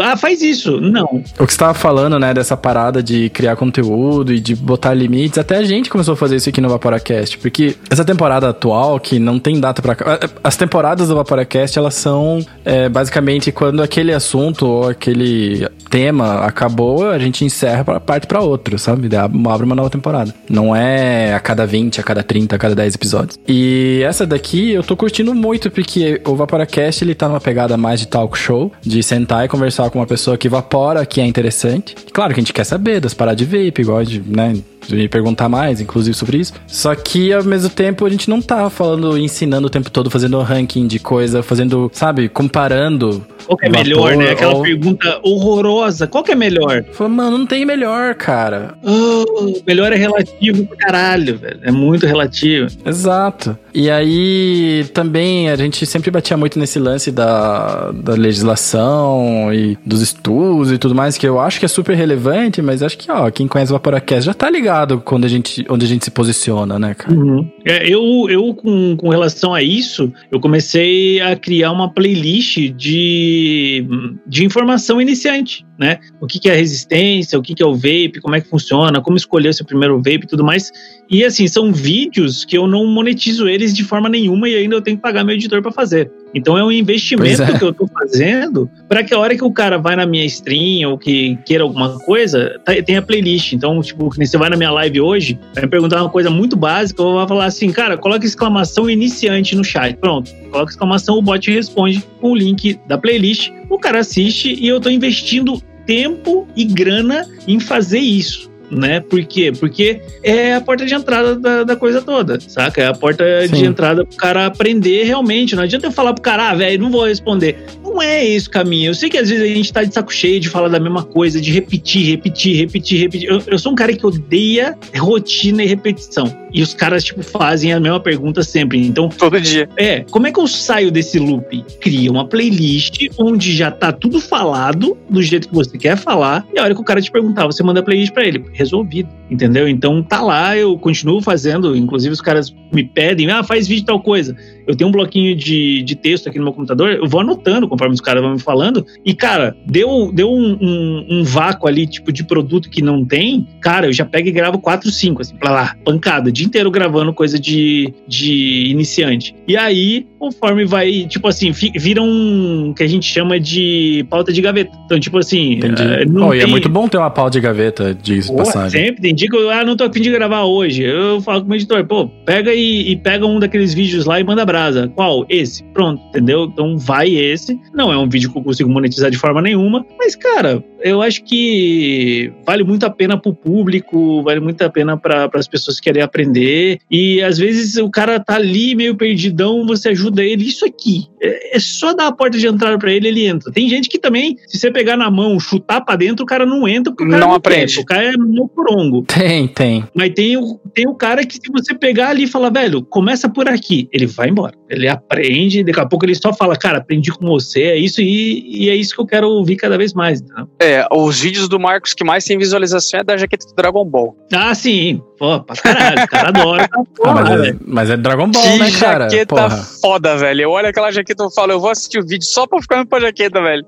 Ah, 0.00 0.16
faz 0.16 0.40
isso. 0.40 0.80
Não. 0.80 1.24
O 1.40 1.44
que 1.44 1.52
você 1.52 1.58
tava 1.58 1.74
falando, 1.74 2.20
né, 2.20 2.32
dessa 2.32 2.56
parada 2.56 3.02
de 3.02 3.28
criar 3.30 3.56
conteúdo 3.56 4.32
e 4.32 4.38
de 4.38 4.54
botar 4.54 4.94
limites, 4.94 5.38
até 5.38 5.56
a 5.56 5.64
gente 5.64 5.90
começou 5.90 6.14
a 6.14 6.16
fazer 6.16 6.36
isso 6.36 6.48
aqui 6.48 6.60
no 6.60 6.68
Vaporacast, 6.68 7.36
porque 7.38 7.74
essa 7.90 8.04
temporada 8.04 8.48
atual, 8.48 9.00
que 9.00 9.18
não 9.18 9.40
tem 9.40 9.58
data 9.58 9.82
pra... 9.82 9.96
As 10.44 10.56
temporadas 10.56 11.08
do 11.08 11.16
Vaporacast, 11.16 11.76
elas 11.76 11.94
são 11.94 12.46
é, 12.64 12.88
basicamente 12.88 13.50
quando 13.50 13.82
aquele 13.82 14.12
assunto 14.12 14.66
ou 14.66 14.88
aquele 14.88 15.66
tema 15.90 16.27
acabou, 16.30 17.10
a 17.10 17.18
gente 17.18 17.44
encerra 17.44 17.84
para 17.84 18.00
parte 18.00 18.26
para 18.26 18.40
outra, 18.40 18.78
sabe? 18.78 19.08
Abre 19.16 19.64
uma 19.64 19.74
nova 19.74 19.90
temporada. 19.90 20.34
Não 20.48 20.74
é 20.74 21.34
a 21.34 21.40
cada 21.40 21.66
20, 21.66 22.00
a 22.00 22.02
cada 22.02 22.22
30, 22.22 22.56
a 22.56 22.58
cada 22.58 22.74
10 22.74 22.94
episódios. 22.94 23.38
E 23.46 24.02
essa 24.04 24.26
daqui 24.26 24.72
eu 24.72 24.82
tô 24.82 24.96
curtindo 24.96 25.34
muito 25.34 25.70
porque 25.70 26.20
o 26.26 26.34
Vaporacast 26.34 27.02
ele 27.02 27.14
tá 27.14 27.28
numa 27.28 27.40
pegada 27.40 27.76
mais 27.76 28.00
de 28.00 28.08
talk 28.08 28.36
show, 28.38 28.72
de 28.80 29.02
sentar 29.02 29.44
e 29.44 29.48
conversar 29.48 29.90
com 29.90 29.98
uma 29.98 30.06
pessoa 30.06 30.36
que 30.36 30.48
vapora, 30.48 31.04
que 31.06 31.20
é 31.20 31.26
interessante. 31.26 31.94
Claro 32.12 32.34
que 32.34 32.40
a 32.40 32.42
gente 32.42 32.52
quer 32.52 32.64
saber 32.64 33.00
das 33.00 33.14
paradas 33.14 33.38
de 33.38 33.44
vape, 33.44 33.82
igual 33.82 34.04
de, 34.04 34.20
né, 34.20 34.54
me 34.96 35.08
perguntar 35.08 35.48
mais, 35.48 35.80
inclusive, 35.80 36.16
sobre 36.16 36.38
isso. 36.38 36.52
Só 36.66 36.94
que, 36.94 37.32
ao 37.32 37.44
mesmo 37.44 37.70
tempo, 37.70 38.04
a 38.04 38.10
gente 38.10 38.28
não 38.28 38.40
tá 38.40 38.68
falando, 38.70 39.16
ensinando 39.18 39.66
o 39.66 39.70
tempo 39.70 39.90
todo, 39.90 40.10
fazendo 40.10 40.40
ranking 40.40 40.86
de 40.86 40.98
coisa, 40.98 41.42
fazendo, 41.42 41.90
sabe, 41.92 42.28
comparando. 42.28 43.26
Qual 43.46 43.56
que 43.56 43.66
é 43.66 43.68
melhor, 43.68 44.16
né? 44.16 44.32
Aquela 44.32 44.54
ou... 44.54 44.62
pergunta 44.62 45.20
horrorosa. 45.22 46.06
Qual 46.06 46.22
que 46.22 46.32
é 46.32 46.34
melhor? 46.34 46.84
Fala, 46.92 47.10
mano, 47.10 47.38
não 47.38 47.46
tem 47.46 47.64
melhor, 47.64 48.14
cara. 48.14 48.74
Oh, 48.82 49.52
melhor 49.66 49.92
é 49.92 49.96
relativo 49.96 50.66
pro 50.66 50.76
caralho, 50.76 51.38
velho. 51.38 51.60
É 51.62 51.70
muito 51.70 52.06
relativo. 52.06 52.68
Exato. 52.84 53.56
E 53.72 53.90
aí, 53.90 54.84
também, 54.92 55.50
a 55.50 55.56
gente 55.56 55.86
sempre 55.86 56.10
batia 56.10 56.36
muito 56.36 56.58
nesse 56.58 56.78
lance 56.78 57.10
da, 57.10 57.90
da 57.92 58.14
legislação 58.14 59.52
e 59.52 59.78
dos 59.84 60.02
estudos 60.02 60.72
e 60.72 60.78
tudo 60.78 60.94
mais, 60.94 61.16
que 61.16 61.26
eu 61.26 61.38
acho 61.40 61.58
que 61.58 61.64
é 61.64 61.68
super 61.68 61.96
relevante, 61.96 62.60
mas 62.60 62.82
acho 62.82 62.98
que, 62.98 63.10
ó, 63.10 63.30
quem 63.30 63.46
conhece 63.46 63.72
o 63.72 63.74
Vaporacast 63.74 64.26
já 64.26 64.34
tá 64.34 64.50
ligado 64.50 64.77
quando 65.04 65.24
a 65.24 65.28
gente, 65.28 65.64
onde 65.68 65.84
a 65.84 65.88
gente 65.88 66.04
se 66.04 66.10
posiciona, 66.10 66.78
né, 66.78 66.94
cara? 66.94 67.14
Uhum. 67.14 67.50
É, 67.64 67.88
eu, 67.88 68.26
eu 68.28 68.54
com, 68.54 68.96
com 68.96 69.08
relação 69.08 69.54
a 69.54 69.62
isso, 69.62 70.12
eu 70.30 70.40
comecei 70.40 71.20
a 71.20 71.36
criar 71.36 71.72
uma 71.72 71.92
playlist 71.92 72.58
de, 72.72 73.86
de 74.26 74.44
informação 74.44 75.00
iniciante, 75.00 75.66
né? 75.78 75.98
O 76.20 76.26
que, 76.26 76.38
que 76.38 76.48
é 76.48 76.54
resistência, 76.54 77.38
o 77.38 77.42
que, 77.42 77.54
que 77.54 77.62
é 77.62 77.66
o 77.66 77.74
vape, 77.74 78.20
como 78.20 78.34
é 78.34 78.40
que 78.40 78.48
funciona, 78.48 79.00
como 79.00 79.16
escolher 79.16 79.48
o 79.48 79.54
seu 79.54 79.66
primeiro 79.66 79.96
vape 79.96 80.24
e 80.24 80.26
tudo 80.26 80.44
mais. 80.44 80.70
E 81.10 81.24
assim, 81.24 81.46
são 81.46 81.72
vídeos 81.72 82.44
que 82.44 82.56
eu 82.56 82.66
não 82.66 82.86
monetizo 82.86 83.48
eles 83.48 83.74
de 83.74 83.84
forma 83.84 84.08
nenhuma 84.08 84.48
e 84.48 84.56
ainda 84.56 84.76
eu 84.76 84.82
tenho 84.82 84.96
que 84.96 85.02
pagar 85.02 85.24
meu 85.24 85.34
editor 85.34 85.62
para 85.62 85.72
fazer. 85.72 86.10
Então 86.34 86.56
é 86.56 86.64
um 86.64 86.70
investimento 86.70 87.42
é. 87.42 87.58
que 87.58 87.64
eu 87.64 87.72
tô 87.72 87.86
fazendo 87.86 88.70
para 88.88 89.02
que 89.02 89.14
a 89.14 89.18
hora 89.18 89.36
que 89.36 89.44
o 89.44 89.50
cara 89.50 89.78
vai 89.78 89.96
na 89.96 90.06
minha 90.06 90.24
stream 90.24 90.90
ou 90.90 90.98
que 90.98 91.36
queira 91.44 91.64
alguma 91.64 91.98
coisa, 92.00 92.60
tá, 92.64 92.72
tenha 92.82 93.02
playlist. 93.02 93.52
Então, 93.52 93.80
tipo, 93.80 94.08
você 94.14 94.36
vai 94.36 94.50
na 94.50 94.56
minha 94.56 94.70
live 94.70 95.00
hoje, 95.00 95.38
vai 95.54 95.64
me 95.64 95.70
perguntar 95.70 96.02
uma 96.02 96.10
coisa 96.10 96.30
muito 96.30 96.56
básica, 96.56 97.02
eu 97.02 97.12
vou 97.12 97.28
falar 97.28 97.46
assim, 97.46 97.70
cara, 97.70 97.96
coloca 97.96 98.24
exclamação 98.24 98.88
iniciante 98.88 99.54
no 99.54 99.64
chat. 99.64 99.96
Pronto, 99.96 100.30
coloca 100.50 100.70
exclamação, 100.70 101.18
o 101.18 101.22
bot 101.22 101.50
responde 101.50 102.04
com 102.20 102.32
o 102.32 102.36
link 102.36 102.78
da 102.86 102.98
playlist. 102.98 103.50
O 103.70 103.78
cara 103.78 104.00
assiste 104.00 104.54
e 104.54 104.68
eu 104.68 104.80
tô 104.80 104.90
investindo 104.90 105.60
tempo 105.86 106.46
e 106.54 106.64
grana 106.64 107.26
em 107.46 107.58
fazer 107.58 107.98
isso 107.98 108.47
né? 108.70 109.00
Por 109.00 109.24
quê? 109.24 109.52
Porque 109.52 110.00
é 110.22 110.54
a 110.54 110.60
porta 110.60 110.84
de 110.84 110.94
entrada 110.94 111.34
da, 111.36 111.64
da 111.64 111.76
coisa 111.76 112.02
toda, 112.02 112.38
saca? 112.40 112.82
É 112.82 112.86
a 112.86 112.94
porta 112.94 113.24
Sim. 113.46 113.54
de 113.54 113.64
entrada 113.64 114.04
pro 114.04 114.16
cara 114.16 114.46
aprender 114.46 115.04
realmente. 115.04 115.56
Não 115.56 115.62
adianta 115.62 115.86
eu 115.86 115.92
falar 115.92 116.12
pro 116.14 116.22
cara, 116.22 116.50
ah, 116.50 116.54
velho, 116.54 116.82
não 116.82 116.90
vou 116.90 117.06
responder. 117.06 117.58
Não 117.82 118.02
é 118.02 118.24
esse 118.24 118.48
o 118.48 118.50
caminho. 118.50 118.90
Eu 118.90 118.94
sei 118.94 119.08
que 119.08 119.18
às 119.18 119.28
vezes 119.28 119.44
a 119.44 119.54
gente 119.54 119.72
tá 119.72 119.82
de 119.82 119.92
saco 119.92 120.12
cheio 120.12 120.40
de 120.40 120.48
falar 120.48 120.68
da 120.68 120.80
mesma 120.80 121.02
coisa, 121.02 121.40
de 121.40 121.50
repetir, 121.50 122.06
repetir, 122.06 122.56
repetir, 122.56 123.00
repetir. 123.00 123.28
Eu, 123.28 123.42
eu 123.46 123.58
sou 123.58 123.72
um 123.72 123.74
cara 123.74 123.92
que 123.92 124.06
odeia 124.06 124.76
rotina 124.96 125.62
e 125.62 125.66
repetição. 125.66 126.26
E 126.52 126.62
os 126.62 126.74
caras, 126.74 127.04
tipo, 127.04 127.22
fazem 127.22 127.72
a 127.72 127.80
mesma 127.80 128.00
pergunta 128.00 128.42
sempre. 128.42 128.86
Então. 128.86 129.08
Todo 129.08 129.40
dia. 129.40 129.68
É. 129.76 130.00
Como 130.10 130.26
é 130.26 130.32
que 130.32 130.40
eu 130.40 130.46
saio 130.46 130.90
desse 130.90 131.18
loop? 131.18 131.64
Cria 131.80 132.10
uma 132.10 132.26
playlist 132.26 133.08
onde 133.18 133.54
já 133.54 133.70
tá 133.70 133.92
tudo 133.92 134.20
falado 134.20 134.96
do 135.08 135.22
jeito 135.22 135.48
que 135.48 135.54
você 135.54 135.76
quer 135.76 135.96
falar. 135.96 136.46
E 136.54 136.58
a 136.58 136.64
hora 136.64 136.74
que 136.74 136.80
o 136.80 136.84
cara 136.84 137.00
te 137.00 137.10
perguntar, 137.10 137.46
você 137.46 137.62
manda 137.62 137.80
a 137.80 137.82
playlist 137.82 138.12
pra 138.12 138.24
ele. 138.24 138.44
Resolvido. 138.52 139.08
Entendeu? 139.30 139.68
Então 139.68 140.02
tá 140.02 140.22
lá, 140.22 140.56
eu 140.56 140.78
continuo 140.78 141.20
fazendo. 141.20 141.76
Inclusive, 141.76 142.12
os 142.12 142.20
caras 142.20 142.54
me 142.72 142.84
pedem, 142.84 143.30
ah, 143.30 143.42
faz 143.42 143.68
vídeo 143.68 143.84
tal 143.84 144.00
coisa. 144.00 144.36
Eu 144.68 144.76
tenho 144.76 144.88
um 144.88 144.92
bloquinho 144.92 145.34
de, 145.34 145.82
de 145.82 145.96
texto 145.96 146.28
aqui 146.28 146.38
no 146.38 146.44
meu 146.44 146.52
computador, 146.52 146.90
eu 146.90 147.08
vou 147.08 147.22
anotando 147.22 147.66
conforme 147.66 147.94
os 147.94 148.00
caras 148.00 148.22
vão 148.22 148.34
me 148.34 148.38
falando. 148.38 148.84
E, 149.04 149.14
cara, 149.14 149.56
deu, 149.66 150.12
deu 150.12 150.30
um, 150.30 150.58
um, 150.60 151.06
um 151.10 151.24
vácuo 151.24 151.66
ali, 151.66 151.86
tipo, 151.86 152.12
de 152.12 152.22
produto 152.22 152.68
que 152.68 152.82
não 152.82 153.02
tem, 153.04 153.48
cara, 153.62 153.86
eu 153.86 153.92
já 153.92 154.04
pego 154.04 154.28
e 154.28 154.32
gravo 154.32 154.58
4, 154.58 154.90
5, 154.90 155.22
assim, 155.22 155.36
pra 155.36 155.50
lá, 155.50 155.76
pancada, 155.84 156.28
o 156.28 156.32
dia 156.32 156.46
inteiro 156.46 156.70
gravando 156.70 157.14
coisa 157.14 157.38
de, 157.38 157.94
de 158.06 158.66
iniciante. 158.68 159.34
E 159.48 159.56
aí, 159.56 160.06
conforme 160.18 160.64
vai, 160.64 161.06
tipo 161.08 161.28
assim, 161.28 161.50
vira 161.52 162.02
um 162.02 162.72
que 162.76 162.82
a 162.82 162.86
gente 162.86 163.06
chama 163.06 163.38
de 163.38 164.04
pauta 164.10 164.32
de 164.32 164.40
gaveta. 164.40 164.70
Então, 164.84 164.98
tipo 164.98 165.18
assim, 165.18 165.60
eh, 165.62 166.04
não 166.04 166.28
Pô, 166.28 166.34
e 166.34 166.38
é 166.38 166.42
tem- 166.42 166.50
muito 166.50 166.68
bom 166.68 166.88
ter 166.88 166.98
uma 166.98 167.10
pau 167.10 167.30
de 167.30 167.40
gaveta, 167.40 167.96
Porra, 168.26 168.44
passagem. 168.44 168.86
sempre 168.86 169.02
tem 169.02 169.14
dia 169.14 169.28
que 169.28 169.36
eu 169.36 169.50
ah, 169.50 169.64
não 169.64 169.76
tô 169.76 169.84
a 169.84 169.92
fim 169.92 170.00
de 170.00 170.10
gravar 170.10 170.44
hoje. 170.44 170.82
Eu 170.82 171.20
falo 171.20 171.44
com 171.44 171.52
o 171.52 171.54
editor, 171.54 171.84
pô, 171.86 172.08
pega 172.24 172.52
e, 172.52 172.90
e 172.90 172.96
pega 172.96 173.26
um 173.26 173.38
daqueles 173.38 173.72
vídeos 173.74 174.04
lá 174.04 174.20
e 174.20 174.24
manda 174.24 174.44
brasa. 174.44 174.88
Qual? 174.94 175.24
Esse. 175.28 175.62
Pronto, 175.72 176.02
entendeu? 176.08 176.44
Então 176.52 176.76
vai 176.76 177.08
esse. 177.14 177.58
Não 177.72 177.92
é 177.92 177.96
um 177.98 178.08
vídeo 178.08 178.32
que 178.32 178.38
eu 178.38 178.42
consigo 178.42 178.68
monetizar 178.70 179.10
de 179.10 179.16
forma 179.18 179.40
nenhuma, 179.42 179.84
mas, 179.98 180.14
cara, 180.16 180.62
eu 180.82 181.02
acho 181.02 181.22
que 181.24 182.32
vale 182.46 182.64
muito 182.64 182.84
a 182.84 182.90
pena 182.90 183.16
pro 183.16 183.34
público, 183.34 184.22
vale 184.22 184.40
muito 184.40 184.62
a 184.62 184.70
pena 184.70 184.96
para 184.96 185.28
as 185.34 185.46
pessoas 185.48 185.78
que 185.78 185.84
querem 185.84 186.02
aprender. 186.02 186.78
E 186.90 187.20
às 187.22 187.38
vezes 187.38 187.76
o 187.76 187.90
cara 187.90 188.18
tá 188.20 188.36
ali 188.36 188.74
meio 188.74 188.94
perdidão, 188.96 189.66
você 189.66 189.90
ajuda 189.90 190.07
ele. 190.16 190.44
Isso 190.46 190.64
aqui 190.64 191.06
é, 191.20 191.56
é 191.56 191.60
só 191.60 191.92
dar 191.92 192.06
a 192.08 192.12
porta 192.12 192.38
de 192.38 192.46
entrada 192.46 192.78
pra 192.78 192.92
ele, 192.92 193.08
ele 193.08 193.26
entra. 193.26 193.52
Tem 193.52 193.68
gente 193.68 193.88
que 193.88 193.98
também, 193.98 194.36
se 194.46 194.58
você 194.58 194.70
pegar 194.70 194.96
na 194.96 195.10
mão, 195.10 195.38
chutar 195.38 195.80
pra 195.80 195.96
dentro, 195.96 196.22
o 196.24 196.26
cara 196.26 196.44
não 196.46 196.66
entra 196.68 196.92
porque 196.92 197.04
o 197.04 197.08
cara 197.08 197.20
Não 197.20 197.28
não, 197.28 197.36
aprende. 197.36 197.74
quer, 197.76 197.80
O 197.82 197.84
cara 197.84 198.04
é 198.04 198.16
mocorongo. 198.16 199.02
Tem, 199.02 199.48
tem. 199.48 199.84
Mas 199.94 200.12
tem 200.14 200.36
o, 200.36 200.58
tem 200.74 200.88
o 200.88 200.94
cara 200.94 201.24
que, 201.24 201.34
se 201.34 201.50
você 201.52 201.74
pegar 201.74 202.08
ali 202.10 202.24
e 202.24 202.28
falar, 202.28 202.50
velho, 202.50 202.82
começa 202.82 203.28
por 203.28 203.48
aqui, 203.48 203.88
ele 203.92 204.06
vai 204.06 204.28
embora. 204.28 204.54
Ele 204.68 204.88
aprende, 204.88 205.64
daqui 205.64 205.80
a 205.80 205.86
pouco 205.86 206.04
ele 206.04 206.14
só 206.14 206.32
fala, 206.32 206.56
cara, 206.56 206.78
aprendi 206.78 207.10
com 207.10 207.26
você, 207.26 207.62
é 207.62 207.76
isso, 207.76 208.00
e, 208.00 208.64
e 208.64 208.70
é 208.70 208.74
isso 208.74 208.94
que 208.94 209.00
eu 209.00 209.06
quero 209.06 209.28
ouvir 209.28 209.56
cada 209.56 209.76
vez 209.78 209.92
mais. 209.94 210.20
entendeu? 210.20 210.48
É, 210.60 210.86
os 210.92 211.20
vídeos 211.20 211.48
do 211.48 211.58
Marcos 211.58 211.94
que 211.94 212.04
mais 212.04 212.24
tem 212.24 212.38
visualização 212.38 213.00
é 213.00 213.04
da 213.04 213.16
jaqueta 213.16 213.46
do 213.46 213.54
Dragon 213.54 213.84
Ball. 213.84 214.16
Ah, 214.32 214.54
sim. 214.54 215.00
Pô, 215.18 215.40
pra 215.40 215.56
caralho, 215.56 216.04
o 216.04 216.08
cara 216.08 216.28
adora 216.28 216.68
Ah, 216.70 216.82
porra, 216.96 217.14
mas, 217.22 217.48
é, 217.48 217.56
mas 217.66 217.90
é 217.90 217.96
Dragon 217.96 218.30
Ball, 218.30 218.42
que 218.42 218.58
né, 218.58 218.70
cara? 218.78 219.08
jaqueta 219.08 219.34
Porra. 219.34 219.56
foda, 219.80 220.16
velho. 220.16 220.42
Eu 220.42 220.50
olho 220.50 220.68
aquela 220.68 220.90
jaqueta 220.92 221.24
e 221.24 221.34
falo, 221.34 221.52
eu 221.52 221.60
vou 221.60 221.70
assistir 221.70 221.98
o 221.98 222.06
vídeo 222.06 222.24
só 222.26 222.46
pra 222.46 222.60
ficar 222.62 222.86
com 222.86 222.96
a 222.96 223.00
jaqueta, 223.00 223.40
velho. 223.42 223.64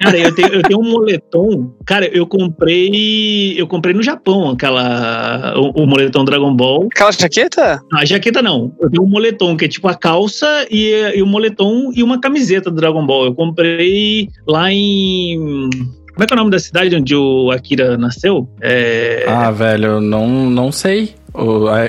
Cara, 0.00 0.16
eu 0.18 0.34
tenho, 0.34 0.48
eu 0.54 0.62
tenho 0.62 0.78
um 0.80 0.84
moletom. 0.88 1.74
Cara, 1.84 2.06
eu 2.06 2.26
comprei. 2.26 3.54
Eu 3.60 3.66
comprei 3.66 3.92
no 3.92 4.02
Japão 4.02 4.50
aquela. 4.50 5.54
O, 5.56 5.82
o 5.82 5.86
moletom 5.86 6.24
Dragon 6.24 6.54
Ball. 6.54 6.86
Aquela 6.92 7.10
jaqueta? 7.12 7.80
A 7.92 8.04
jaqueta 8.04 8.40
não. 8.40 8.72
Eu 8.80 8.88
tenho 8.90 9.02
um 9.02 9.08
moletom, 9.08 9.56
que 9.56 9.64
é 9.64 9.68
tipo 9.68 9.88
a 9.88 9.94
calça 9.94 10.27
e, 10.70 10.90
e 11.14 11.22
o 11.22 11.26
moletom 11.26 11.90
e 11.94 12.02
uma 12.02 12.20
camiseta 12.20 12.70
do 12.70 12.76
Dragon 12.76 13.04
Ball. 13.04 13.26
Eu 13.26 13.34
comprei 13.34 14.28
lá 14.46 14.72
em. 14.72 15.68
Como 16.12 16.24
é 16.24 16.26
que 16.26 16.32
é 16.32 16.36
o 16.36 16.38
nome 16.38 16.50
da 16.50 16.58
cidade 16.58 16.96
onde 16.96 17.14
o 17.14 17.50
Akira 17.50 17.96
nasceu? 17.96 18.48
É. 18.60 19.24
Ah, 19.28 19.50
velho, 19.50 19.86
eu 19.86 20.00
não, 20.00 20.28
não 20.50 20.72
sei. 20.72 21.14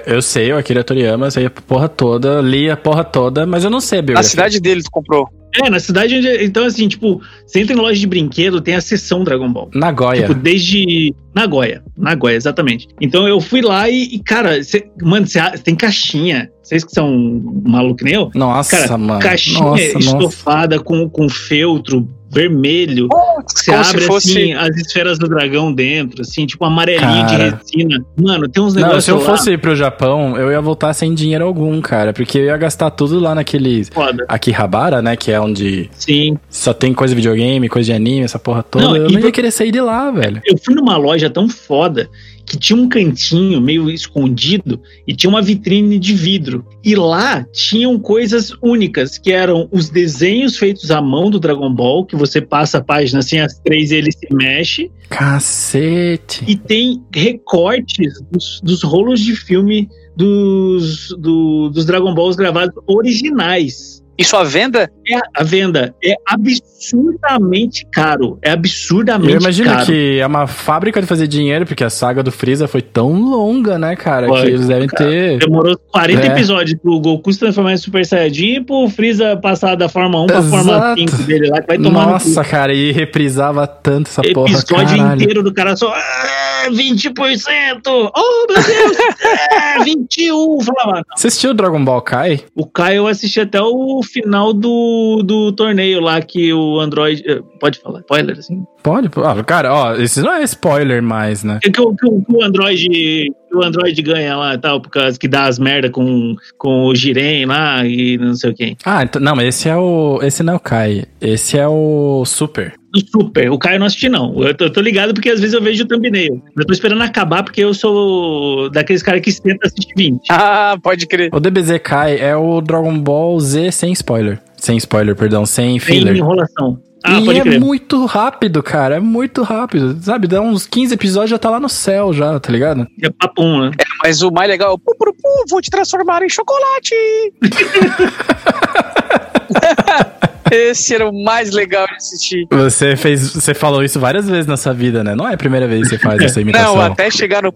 Eu 0.06 0.22
sei, 0.22 0.52
o 0.54 0.58
Akira 0.58 0.84
Toriyama, 0.84 1.32
sei 1.32 1.48
a 1.48 1.50
porra 1.50 1.90
toda, 1.90 2.40
li 2.40 2.70
a 2.70 2.78
porra 2.78 3.04
toda, 3.04 3.48
mas 3.48 3.64
eu 3.64 3.70
não 3.70 3.80
sei 3.80 4.04
a 4.16 4.22
cidade 4.22 4.60
dele 4.60 4.84
tu 4.84 4.92
comprou. 4.92 5.28
É, 5.66 5.70
na 5.70 5.80
cidade 5.80 6.16
onde. 6.18 6.44
Então, 6.44 6.66
assim, 6.66 6.88
tipo, 6.88 7.22
você 7.46 7.60
entra 7.62 7.74
em 7.76 7.80
loja 7.80 8.00
de 8.00 8.08
brinquedo, 8.08 8.62
tem 8.62 8.76
a 8.76 8.82
seção 8.82 9.24
Dragon 9.24 9.52
Ball. 9.52 9.70
Nagoya. 9.74 10.22
Tipo, 10.22 10.34
desde. 10.34 11.14
Nagoya. 11.36 11.84
Nagoya, 11.98 12.36
exatamente. 12.36 12.88
Então 13.00 13.28
eu 13.28 13.40
fui 13.40 13.62
lá 13.62 13.90
e, 13.90 14.04
e, 14.16 14.20
cara, 14.20 14.62
cê- 14.64 14.90
mano, 15.02 15.28
cê, 15.28 15.40
tem 15.64 15.76
caixinha. 15.76 16.50
Vocês 16.64 16.84
que 16.84 16.92
são 16.92 17.42
maluco 17.66 18.04
nem 18.04 18.14
eu? 18.14 18.30
Nossa, 18.36 18.78
Cara, 18.78 18.98
mano. 18.98 19.20
caixinha 19.20 19.60
nossa, 19.60 19.94
nossa. 19.94 20.00
estofada 20.08 20.80
com, 20.80 21.10
com 21.10 21.28
feltro 21.28 22.08
vermelho. 22.32 23.08
Você 23.48 23.72
Como 23.72 23.84
se 23.84 23.90
abre 23.92 24.02
fosse- 24.06 24.32
assim 24.32 24.54
as 24.54 24.76
esferas 24.78 25.18
do 25.18 25.28
dragão 25.28 25.74
dentro, 25.74 26.22
assim, 26.22 26.46
tipo 26.46 26.64
amarelinho 26.66 27.26
de 27.26 27.32
Cara. 27.38 27.60
resina. 27.62 28.06
Mano, 28.18 28.48
tem 28.48 28.64
uns 28.64 28.74
Não, 28.74 28.82
negócios 28.82 29.06
se 29.06 29.12
eu 29.12 29.18
lá 29.20 29.26
fosse 29.26 29.52
ir 29.52 29.58
pro 29.60 29.76
Japão, 29.76 30.38
eu 30.38 30.52
ia 30.52 30.62
voltar 30.62 30.94
sem 30.94 31.14
dinheiro 31.14 31.46
algum, 31.46 31.80
cara. 31.82 32.14
Porque 32.14 32.38
eu 32.38 32.46
ia 32.46 32.58
gastar 32.58 32.90
tudo 32.92 33.20
lá 33.20 33.34
naqueles. 33.36 33.90
foda. 33.90 34.26
Akihabara, 34.28 35.02
né? 35.02 35.16
Que 35.16 35.32
é 35.32 35.40
onde 35.40 35.90
Sim. 35.94 36.38
só 36.50 36.74
tem 36.74 36.94
coisa 36.94 37.14
de 37.14 37.16
videogame, 37.22 37.68
coisa 37.70 37.88
de 37.88 37.94
anime, 37.94 38.24
essa 38.26 38.40
porra 38.40 38.64
toda. 38.64 38.86
Não, 38.86 38.96
eu 38.96 39.10
não 39.10 39.20
ia 39.20 39.32
querer 39.32 39.52
sair 39.52 39.72
de 39.72 39.82
lá, 39.82 40.12
velho. 40.12 40.42
Eu 40.46 40.58
fui 40.64 40.76
numa 40.76 40.98
loja 40.98 41.30
tão 41.30 41.50
foda 41.50 42.10
que 42.50 42.58
tinha 42.58 42.78
um 42.78 42.90
cantinho 42.90 43.62
meio 43.62 43.90
escondido 43.92 44.82
e 45.08 45.16
tinha 45.16 45.30
uma 45.30 45.42
vitrine 45.42 46.00
de 46.00 46.16
vidro. 46.16 46.66
E 46.84 46.96
lá 46.96 47.46
tinham 47.54 48.00
coisas 48.00 48.52
únicas, 48.62 49.20
que 49.20 49.32
eram 49.32 49.70
os 49.72 49.88
desenhos 49.90 50.58
feitos 50.58 50.90
à 50.90 51.00
mão 51.00 51.30
do 51.30 51.40
Dragon 51.40 51.72
Ball, 51.72 52.04
que 52.06 52.16
você 52.16 52.42
passa 52.42 52.80
a 52.80 52.84
página 52.84 53.20
assim, 53.20 53.38
as 53.38 53.60
três 53.60 53.92
e 53.92 53.96
ele 53.96 54.12
se 54.12 54.28
mexe. 54.34 54.92
Cacete. 55.10 56.44
E 56.48 56.56
tem 56.56 57.04
recortes 57.14 58.14
dos, 58.32 58.60
dos 58.64 58.82
rolos 58.84 59.20
de 59.20 59.36
filme 59.36 59.88
dos, 60.16 61.10
do- 61.20 61.70
dos 61.70 61.86
Dragon 61.86 62.14
Balls 62.16 62.36
gravados 62.36 62.74
originais. 62.88 64.04
Isso 64.20 64.36
à 64.36 64.44
venda? 64.44 64.92
É, 65.10 65.18
a 65.34 65.44
venda 65.44 65.96
é 66.04 66.14
absurdamente 66.28 67.88
caro. 67.92 68.38
É 68.42 68.52
absurdamente 68.52 69.32
Eu 69.34 69.40
imagino 69.40 69.70
caro. 69.70 69.86
que 69.86 70.20
é 70.20 70.26
uma 70.28 70.46
fábrica 70.46 71.02
de 71.02 71.08
fazer 71.08 71.26
dinheiro, 71.28 71.66
porque 71.66 71.84
a 71.84 71.90
saga 71.90 72.22
do 72.22 72.32
Freeza 72.32 72.68
foi 72.68 72.82
tão 72.82 73.14
longa, 73.14 73.80
né, 73.80 73.96
cara? 73.96 74.28
Foi, 74.28 74.42
que 74.42 74.48
eles 74.48 74.68
devem 74.68 74.88
cara. 74.88 75.10
ter. 75.10 75.38
Demorou 75.40 75.78
40 75.92 76.22
É. 76.22 76.26
episódios 76.28 76.78
pro 76.82 77.00
Goku 77.00 77.32
se 77.32 77.40
transformar 77.40 77.74
em 77.74 77.78
Super 77.78 78.06
Saiyajin 78.06 78.56
e 78.58 78.62
pro 78.62 78.90
Freeza 78.90 79.38
passar 79.38 79.76
da 79.76 79.88
forma 79.88 80.22
1 80.24 80.28
pra 80.28 80.42
forma 80.44 80.74
Exato. 80.74 81.00
5 81.12 81.24
dele 81.24 81.50
lá, 81.50 81.62
que 81.62 81.68
vai 81.68 81.78
tomar 81.78 82.06
no 82.06 82.12
Nossa, 82.12 82.44
cara, 82.44 82.74
e 82.74 82.92
reprisava 82.92 83.66
tanto 83.66 84.08
essa 84.10 84.22
cu. 84.22 84.34
porra, 84.34 84.52
episódio 84.52 84.98
caralho. 84.98 85.22
inteiro 85.22 85.44
do 85.44 85.54
cara 85.54 85.76
só 85.78 85.94
ah, 85.96 86.68
20%! 86.72 87.82
Oh, 87.88 88.46
meu 88.50 88.64
Deus! 88.64 88.98
ah, 89.80 89.84
21! 89.84 90.60
Falava, 90.62 91.04
Você 91.16 91.28
assistiu 91.28 91.54
Dragon 91.54 91.84
Ball 91.84 92.02
Kai? 92.02 92.42
O 92.56 92.66
Caio 92.66 92.98
eu 92.98 93.08
assisti 93.08 93.40
até 93.40 93.62
o 93.62 94.02
final 94.12 94.54
do, 94.54 95.22
do 95.24 95.52
torneio 95.52 96.00
lá 96.02 96.22
que 96.22 96.54
o 96.54 96.80
Android. 96.80 97.24
eh, 97.28 97.42
Pode 97.60 97.80
falar, 97.80 98.00
spoiler, 98.00 98.38
assim? 98.38 98.64
Pode? 98.82 99.10
Ah, 99.18 99.44
cara, 99.44 99.74
ó, 99.74 99.96
esse 99.96 100.22
não 100.22 100.34
é 100.34 100.44
spoiler 100.44 101.02
mais, 101.04 101.44
né? 101.44 101.60
É 101.64 101.70
que, 101.70 101.82
o- 101.82 101.94
que 101.96 102.06
o- 102.08 102.22
que 102.24 102.34
o 102.36 102.44
Android. 102.44 102.88
que 102.88 103.32
O 103.54 103.64
Android 103.64 104.00
ganha 104.02 104.38
lá 104.38 104.54
e 104.54 104.58
tal, 104.60 104.80
por 104.80 104.90
causa 104.92 105.18
que 105.20 105.28
dá 105.28 105.46
as 105.46 105.58
merda 105.60 105.90
com, 105.90 106.36
com 106.58 106.86
o 106.86 106.96
Jiren 106.96 107.46
lá 107.48 107.86
e 107.86 108.18
não 108.18 108.34
sei 108.36 108.52
o 108.52 108.56
quem. 108.56 108.78
Ah, 108.86 109.04
então, 109.04 109.22
não, 109.22 109.36
mas 109.36 109.48
esse 109.48 109.68
é 109.68 109.76
o. 109.76 110.20
Esse 110.22 110.44
não 110.44 110.54
é 110.54 110.56
o 110.56 110.60
Kai. 110.60 111.04
Esse 111.20 111.58
é 111.58 111.68
o 111.68 112.24
Super. 112.26 112.74
Do 112.92 113.00
Super. 113.08 113.52
O 113.52 113.60
Caio 113.60 113.76
eu 113.76 113.80
não 113.80 113.88
assisti, 113.88 114.10
não. 114.10 114.44
Eu 114.44 114.54
tô, 114.54 114.66
eu 114.66 114.74
tô 114.74 114.82
ligado 114.82 115.14
porque 115.14 115.30
às 115.30 115.40
vezes 115.40 115.54
eu 115.54 115.62
vejo 115.62 115.84
o 115.84 115.88
thumbnail. 115.88 116.42
Eu 116.58 116.66
tô 116.66 116.74
esperando 116.74 117.02
acabar 117.04 117.44
porque 117.44 117.64
eu 117.64 117.74
sou 117.74 118.70
daqueles 118.72 119.04
caras 119.04 119.22
que 119.22 119.42
tenta 119.42 119.68
assistir 119.68 119.94
20. 119.96 120.20
Ah, 120.32 120.78
pode 120.82 121.06
crer. 121.06 121.30
O 121.34 121.40
DBZ 121.40 121.80
Kai 121.84 122.20
é 122.20 122.36
o 122.36 122.62
Dragon 122.62 122.98
Ball 123.00 123.40
Z 123.40 123.72
sem 123.72 123.92
spoiler. 123.92 124.40
Sem 124.58 124.78
spoiler, 124.78 125.16
perdão, 125.16 125.46
sem 125.46 125.80
filler. 125.80 126.16
enrolação. 126.16 126.80
Ah, 127.04 127.20
e 127.20 127.26
pode 127.26 127.40
é 127.40 127.44
crer. 127.44 127.60
muito 127.60 128.06
rápido, 128.06 128.64
cara. 128.64 128.98
É 128.98 129.00
muito 129.00 129.44
rápido. 129.44 129.98
Sabe, 130.02 130.28
dá 130.28 130.42
uns 130.42 130.66
15 130.66 130.94
episódios 130.94 131.32
já 131.32 131.38
tá 131.38 131.50
lá 131.50 131.60
no 131.60 131.70
céu, 131.70 132.12
já, 132.12 132.40
tá 132.40 132.52
ligado? 132.52 132.88
É 133.02 133.10
papum, 133.10 133.62
né? 133.62 133.72
Mas 134.04 134.22
o 134.22 134.32
mais 134.32 134.50
legal 134.50 134.72
é 134.72 134.74
o 134.74 134.80
pu, 134.80 134.96
pu, 134.98 135.14
pu, 135.14 135.46
vou 135.50 135.62
te 135.62 135.70
transformar 135.70 136.24
em 136.24 136.30
chocolate. 136.30 136.96
Esse 140.52 140.96
era 140.96 141.10
o 141.10 141.24
mais 141.24 141.52
legal 141.52 141.88
de 141.88 141.96
assistir. 141.96 142.48
Você 142.52 142.96
fez. 142.96 143.34
Você 143.34 143.54
falou 143.54 143.84
isso 143.84 144.00
várias 144.00 144.28
vezes 144.30 144.48
na 144.48 144.58
sua 144.58 144.74
vida, 144.74 145.04
né? 145.04 145.16
Não 145.16 145.28
é 145.28 145.34
a 145.34 145.38
primeira 145.38 145.68
vez 145.68 145.84
que 145.84 145.90
você 145.90 145.98
faz 145.98 146.22
essa 146.22 146.40
imitação. 146.42 146.76
Não, 146.76 146.82
até 146.82 147.10
chegar 147.10 147.44
no. 147.44 147.52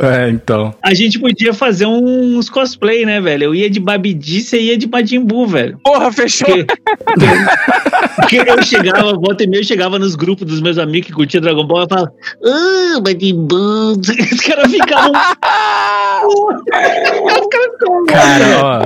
É, 0.00 0.28
então. 0.30 0.74
A 0.82 0.94
gente 0.94 1.18
podia 1.18 1.52
fazer 1.52 1.86
uns 1.86 2.48
cosplay, 2.48 3.04
né, 3.04 3.20
velho? 3.20 3.44
Eu 3.44 3.54
ia 3.54 3.70
de 3.70 3.80
Babidi, 3.80 4.40
você 4.40 4.60
ia 4.60 4.76
de 4.76 4.88
Majin 4.88 5.24
Buu, 5.24 5.46
velho. 5.46 5.78
Porra, 5.84 6.12
fechou. 6.12 6.48
Porque, 6.48 6.66
porque 8.16 8.50
eu 8.50 8.62
chegava, 8.62 9.12
volta 9.14 9.44
e 9.44 9.46
meia, 9.46 9.60
eu 9.60 9.64
chegava 9.64 9.98
nos 9.98 10.14
grupos 10.14 10.46
dos 10.46 10.60
meus 10.60 10.78
amigos 10.78 11.08
que 11.08 11.12
curtiam 11.12 11.40
Dragon 11.40 11.66
Ball 11.66 11.84
e 11.84 11.88
falava, 11.88 12.12
ah, 12.44 13.00
Majin 13.04 13.46
Buu. 13.46 13.98
Os 14.32 14.40
caras 14.40 14.70
ficavam. 14.70 15.12
Cara, 18.08 18.44
ó. 18.64 18.80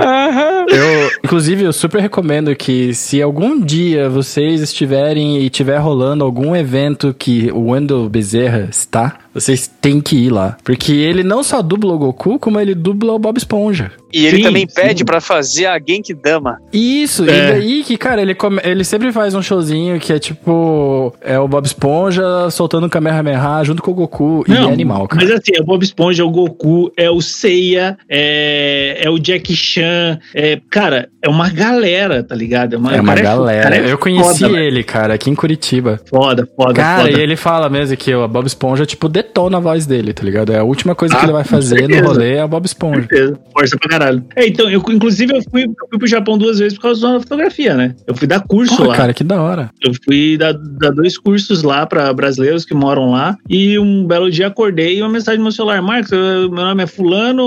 Eu, 0.75 1.11
inclusive, 1.25 1.65
eu 1.65 1.73
super 1.73 2.01
recomendo 2.01 2.55
que 2.57 2.95
se 2.95 3.21
algum 3.21 3.61
dia 3.61 4.09
vocês 4.09 4.61
estiverem 4.61 5.39
e 5.39 5.51
tiver 5.51 5.79
rolando 5.79 6.25
algum 6.25 6.55
evento 6.57 7.15
que 7.17 7.51
o 7.53 7.71
Wendell 7.71 8.09
Bezerra 8.09 8.69
está, 8.71 9.19
vocês 9.35 9.67
têm 9.81 10.01
que 10.01 10.17
ir 10.17 10.31
lá. 10.31 10.57
Porque 10.65 10.93
ele 10.93 11.23
não 11.23 11.43
só 11.43 11.63
dubla 11.63 11.95
o 11.95 11.99
Goku, 11.99 12.39
como 12.39 12.59
ele 12.61 12.75
dubla 12.75 13.13
o 13.13 13.19
Bob 13.19 13.37
Esponja. 13.39 13.91
E 14.13 14.27
ele 14.27 14.37
Sim, 14.39 14.43
também 14.43 14.67
pede 14.67 15.05
pra 15.07 15.23
fazer 15.23 15.65
a 15.67 15.79
Genkidama. 15.79 16.59
Isso, 16.71 17.25
É. 17.29 17.33
e 17.49 17.53
daí 17.53 17.83
que, 17.85 17.97
cara, 17.97 18.21
ele, 18.21 18.35
come- 18.35 18.61
ele 18.63 18.85
sempre 18.85 19.11
faz 19.11 19.35
um 19.35 19.41
showzinho 19.41 19.99
que 19.99 20.13
é 20.13 20.19
tipo. 20.19 21.15
É 21.23 21.39
o 21.39 21.49
Bob 21.49 21.65
Esponja 21.65 22.51
soltando 22.51 22.87
o 22.87 22.91
Kamehameha 22.91 23.65
junto 23.65 23.83
com 23.83 23.91
o 23.91 23.95
Goku. 23.95 24.45
e 24.47 24.53
é 24.53 24.59
animal, 24.59 25.09
cara. 25.09 25.25
Mas 25.25 25.31
assim, 25.35 25.53
é 25.57 25.63
o 25.63 25.65
Bob 25.65 25.83
Esponja, 25.83 26.23
é 26.23 26.27
o 26.27 26.31
Goku, 26.31 26.93
é 26.97 27.11
o 27.11 27.23
Seiya, 27.23 27.97
é, 28.09 28.99
é 29.01 29.09
o 29.11 29.19
Jack 29.19 29.55
Chan. 29.57 30.19
É, 30.35 30.61
cara, 30.71 31.09
é 31.23 31.29
uma 31.29 31.49
galera, 31.51 32.23
tá 32.23 32.35
ligado? 32.35 32.75
É 32.75 32.79
uma 32.79 32.91
cara 32.93 33.17
fo- 33.19 33.23
galera. 33.23 33.77
é 33.77 33.93
eu 33.93 33.97
conheci 33.99 34.41
foda, 34.41 34.53
velho. 34.55 34.65
ele, 34.67 34.83
cara, 34.83 35.15
aqui 35.15 35.31
em 35.31 35.35
Curitiba. 35.35 36.01
Foda, 36.09 36.49
foda, 36.57 36.75
Cara, 36.75 37.03
foda. 37.05 37.19
e 37.19 37.23
ele 37.23 37.37
fala 37.37 37.69
mesmo 37.69 37.97
que 37.97 38.15
o 38.15 38.27
Bob 38.29 38.47
Esponja, 38.47 38.85
tipo, 38.85 39.09
detona 39.09 39.57
a 39.57 39.61
voz 39.61 39.87
dele, 39.87 40.13
tá 40.13 40.23
ligado? 40.25 40.53
É 40.53 40.59
a 40.59 40.65
última 40.65 40.95
coisa 40.95 41.15
Ah, 41.15 41.19
que 41.19 41.25
ele 41.27 41.33
vai 41.33 41.43
com 41.45 41.49
fazer 41.49 41.89
no 41.89 42.07
rolê 42.09 42.35
é 42.37 42.45
o 42.45 42.49
Bob 42.49 42.65
Esponja. 42.67 43.01
certeza. 43.01 43.39
Força 43.53 43.77
pra 43.79 43.89
caralho. 43.89 44.25
É, 44.37 44.47
então, 44.47 44.69
eu, 44.71 44.83
inclusive, 44.91 45.37
eu 45.37 45.43
fui, 45.51 45.65
eu 45.65 45.89
fui 45.91 45.99
pro 45.99 46.07
Japão 46.09 46.37
duas 46.37 46.59
vezes 46.59 46.75
por 46.75 46.83
causa 46.83 47.13
da 47.13 47.21
fotografia, 47.21 47.75
né? 47.75 47.95
Eu 48.07 48.15
fui 48.15 48.27
dar 48.27 48.41
curso 48.41 48.77
Pô, 48.77 48.85
lá. 48.85 48.97
cara, 48.97 49.15
que 49.15 49.23
da 49.25 49.41
hora. 49.41 49.71
Eu 49.85 49.93
fui 50.05 50.37
dar, 50.37 50.53
dar 50.55 50.91
dois 50.91 51.17
cursos 51.17 51.63
lá 51.63 51.87
pra 51.87 52.13
brasileiros 52.13 52.65
que 52.65 52.75
moram 52.75 53.11
lá. 53.11 53.37
E 53.49 53.79
um 53.79 54.07
belo 54.07 54.31
dia 54.31 54.47
acordei 54.49 54.99
e 54.99 55.03
uma 55.03 55.09
mensagem 55.11 55.39
no 55.39 55.45
meu 55.45 55.53
celular: 55.53 55.81
Marcos, 55.83 56.11
eu- 56.13 56.51
meu 56.51 56.65
nome 56.65 56.83
é 56.83 56.87
Fulano, 56.87 57.43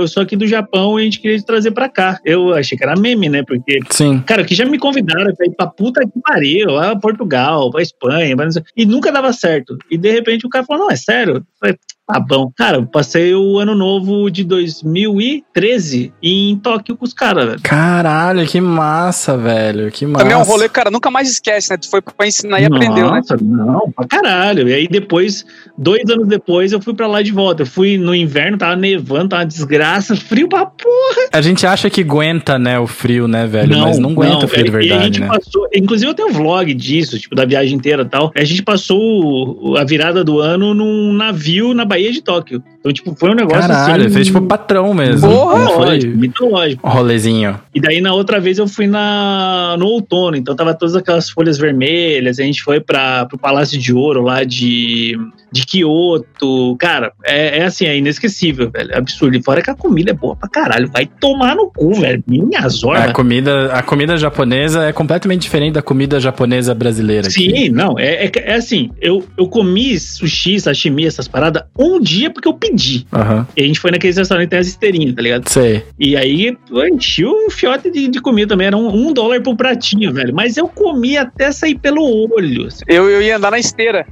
eu 0.00 0.08
sou 0.08 0.22
aqui 0.22 0.36
do 0.36 0.46
Japão 0.46 0.98
e 0.98 1.02
a 1.02 1.04
gente 1.04 1.20
queria 1.20 1.38
te 1.38 1.44
trazer 1.44 1.70
pra 1.70 1.88
cá. 1.88 2.18
Eu 2.24 2.52
achei 2.54 2.76
que 2.76 2.84
era 2.84 2.94
meme, 2.94 3.15
né? 3.28 3.42
Porque 3.42 3.78
Sim. 3.90 4.20
Cara, 4.20 4.44
que 4.44 4.54
já 4.54 4.64
me 4.64 4.78
convidaram 4.78 5.34
pra 5.34 5.46
ir 5.46 5.54
pra 5.54 5.66
puta 5.66 6.00
que 6.02 6.20
pariu, 6.22 6.70
lá 6.70 6.94
Portugal, 6.96 7.70
pra 7.70 7.82
Espanha, 7.82 8.36
pra 8.36 8.46
e 8.76 8.84
nunca 8.84 9.10
dava 9.12 9.32
certo. 9.32 9.76
E 9.90 9.96
de 9.98 10.10
repente 10.12 10.46
o 10.46 10.50
cara 10.50 10.64
falou: 10.64 10.84
Não, 10.84 10.90
é 10.90 10.96
sério? 10.96 11.36
Eu 11.36 11.42
falei, 11.60 11.76
Tá 12.06 12.20
bom. 12.20 12.52
Cara, 12.56 12.76
eu 12.76 12.86
passei 12.86 13.34
o 13.34 13.58
ano 13.58 13.74
novo 13.74 14.30
de 14.30 14.44
2013 14.44 16.12
em 16.22 16.56
Tóquio 16.56 16.96
com 16.96 17.04
os 17.04 17.12
caras, 17.12 17.46
velho. 17.46 17.60
Caralho, 17.62 18.46
que 18.46 18.60
massa, 18.60 19.36
velho. 19.36 19.90
Que 19.90 20.06
massa. 20.06 20.24
Também 20.24 20.38
é 20.38 20.40
um 20.40 20.44
rolê, 20.46 20.68
cara, 20.68 20.88
nunca 20.88 21.10
mais 21.10 21.28
esquece, 21.28 21.70
né? 21.70 21.76
Tu 21.76 21.90
foi 21.90 22.00
pra 22.00 22.26
ensinar 22.26 22.60
e 22.60 22.64
aprendeu, 22.64 23.10
né? 23.10 23.16
Nossa, 23.16 23.36
Não, 23.42 23.90
pra 23.90 24.06
caralho. 24.06 24.68
E 24.68 24.74
aí 24.74 24.86
depois, 24.86 25.44
dois 25.76 26.08
anos 26.08 26.28
depois, 26.28 26.70
eu 26.72 26.80
fui 26.80 26.94
pra 26.94 27.08
lá 27.08 27.22
de 27.22 27.32
volta. 27.32 27.62
Eu 27.62 27.66
fui 27.66 27.98
no 27.98 28.14
inverno, 28.14 28.56
tava 28.56 28.76
nevando, 28.76 29.30
tava 29.30 29.42
uma 29.42 29.48
desgraça, 29.48 30.14
frio 30.14 30.48
pra 30.48 30.64
porra. 30.66 31.28
A 31.32 31.40
gente 31.40 31.66
acha 31.66 31.90
que 31.90 32.02
aguenta, 32.02 32.56
né, 32.56 32.78
o 32.78 32.86
frio, 32.86 33.26
né, 33.26 33.46
velho? 33.46 33.76
Mas 33.78 33.98
não 33.98 34.10
aguenta 34.10 34.44
o 34.44 34.48
frio 34.48 34.64
de 34.64 34.70
velho. 34.70 34.84
E 34.84 34.92
a 34.92 34.98
verdade, 34.98 35.18
gente 35.18 35.20
né? 35.20 35.26
passou, 35.26 35.68
inclusive 35.74 36.10
eu 36.10 36.14
tenho 36.14 36.28
um 36.28 36.32
vlog 36.32 36.72
disso, 36.72 37.18
tipo, 37.18 37.34
da 37.34 37.44
viagem 37.44 37.76
inteira 37.76 38.02
e 38.02 38.08
tal. 38.08 38.30
A 38.36 38.44
gente 38.44 38.62
passou 38.62 39.76
a 39.76 39.84
virada 39.84 40.22
do 40.22 40.38
ano 40.38 40.72
num 40.72 41.12
navio 41.12 41.74
na 41.74 41.84
Baía 41.96 42.12
de 42.12 42.20
Tóquio. 42.20 42.62
Então, 42.86 42.92
tipo, 42.92 43.16
foi 43.18 43.30
um 43.30 43.34
negócio 43.34 43.68
Caralho, 43.68 44.04
assim. 44.04 44.14
fez 44.14 44.26
tipo 44.28 44.40
patrão 44.42 44.94
mesmo. 44.94 45.28
Porra! 45.28 45.58
Não 45.58 45.66
foi 45.72 45.96
mitológico, 45.96 46.16
mitológico. 46.18 46.86
um 46.86 46.90
rolezinho. 46.90 47.60
E 47.74 47.80
daí 47.80 48.00
na 48.00 48.14
outra 48.14 48.38
vez 48.38 48.58
eu 48.58 48.68
fui 48.68 48.86
na, 48.86 49.74
no 49.76 49.86
outono, 49.86 50.36
então 50.36 50.54
tava 50.54 50.72
todas 50.72 50.94
aquelas 50.94 51.28
folhas 51.28 51.58
vermelhas, 51.58 52.38
a 52.38 52.44
gente 52.44 52.62
foi 52.62 52.80
para 52.80 53.26
pro 53.26 53.36
Palácio 53.38 53.76
de 53.78 53.92
Ouro 53.92 54.22
lá 54.22 54.44
de, 54.44 55.18
de 55.50 55.66
Kyoto. 55.66 56.76
Cara, 56.78 57.12
é, 57.24 57.58
é 57.58 57.64
assim, 57.64 57.86
é 57.86 57.96
inesquecível, 57.96 58.70
velho. 58.70 58.92
É 58.92 58.98
absurdo. 58.98 59.36
E 59.36 59.42
fora 59.42 59.60
que 59.62 59.70
a 59.70 59.74
comida 59.74 60.12
é 60.12 60.14
boa 60.14 60.36
pra 60.36 60.48
caralho. 60.48 60.88
Vai 60.92 61.06
tomar 61.06 61.56
no 61.56 61.70
cu, 61.70 61.94
velho. 61.94 62.22
Minha 62.26 62.60
A 62.60 62.68
zorra. 62.68 63.12
comida, 63.12 63.72
a 63.72 63.82
comida 63.82 64.16
japonesa 64.16 64.84
é 64.84 64.92
completamente 64.92 65.42
diferente 65.42 65.74
da 65.74 65.82
comida 65.82 66.20
japonesa 66.20 66.74
brasileira. 66.74 67.26
aqui. 67.26 67.32
Sim, 67.50 67.68
não, 67.70 67.98
é, 67.98 68.26
é, 68.26 68.32
é 68.36 68.54
assim, 68.54 68.90
eu, 69.00 69.24
eu 69.36 69.48
comi 69.48 69.98
sushi, 69.98 70.60
sashimi, 70.60 71.04
essas 71.04 71.26
paradas 71.26 71.64
um 71.76 72.00
dia 72.00 72.30
porque 72.30 72.46
eu 72.48 72.54
pedi. 72.54 72.75
Aham. 73.12 73.46
E 73.56 73.62
a 73.62 73.66
gente 73.66 73.80
foi 73.80 73.90
naqueles 73.90 74.16
restaurantes 74.16 74.46
que 74.46 74.50
tem 74.50 74.58
as 74.60 74.66
esteirinhas, 74.68 75.14
tá 75.14 75.22
ligado? 75.22 75.48
Sei. 75.48 75.82
E 75.98 76.16
aí 76.16 76.56
eu 76.70 76.86
enchi 76.88 77.24
um 77.24 77.50
fiote 77.50 77.90
de, 77.90 78.08
de 78.08 78.20
comida 78.20 78.48
também, 78.48 78.66
era 78.68 78.76
um, 78.76 78.88
um 79.08 79.12
dólar 79.12 79.40
por 79.42 79.56
pratinho, 79.56 80.12
velho. 80.12 80.34
Mas 80.34 80.56
eu 80.56 80.68
comi 80.68 81.16
até 81.16 81.50
sair 81.52 81.76
pelo 81.76 82.02
olho. 82.02 82.66
assim. 82.66 82.84
Eu, 82.88 83.08
eu 83.08 83.22
ia 83.22 83.36
andar 83.36 83.50
na 83.50 83.58
esteira. 83.58 84.06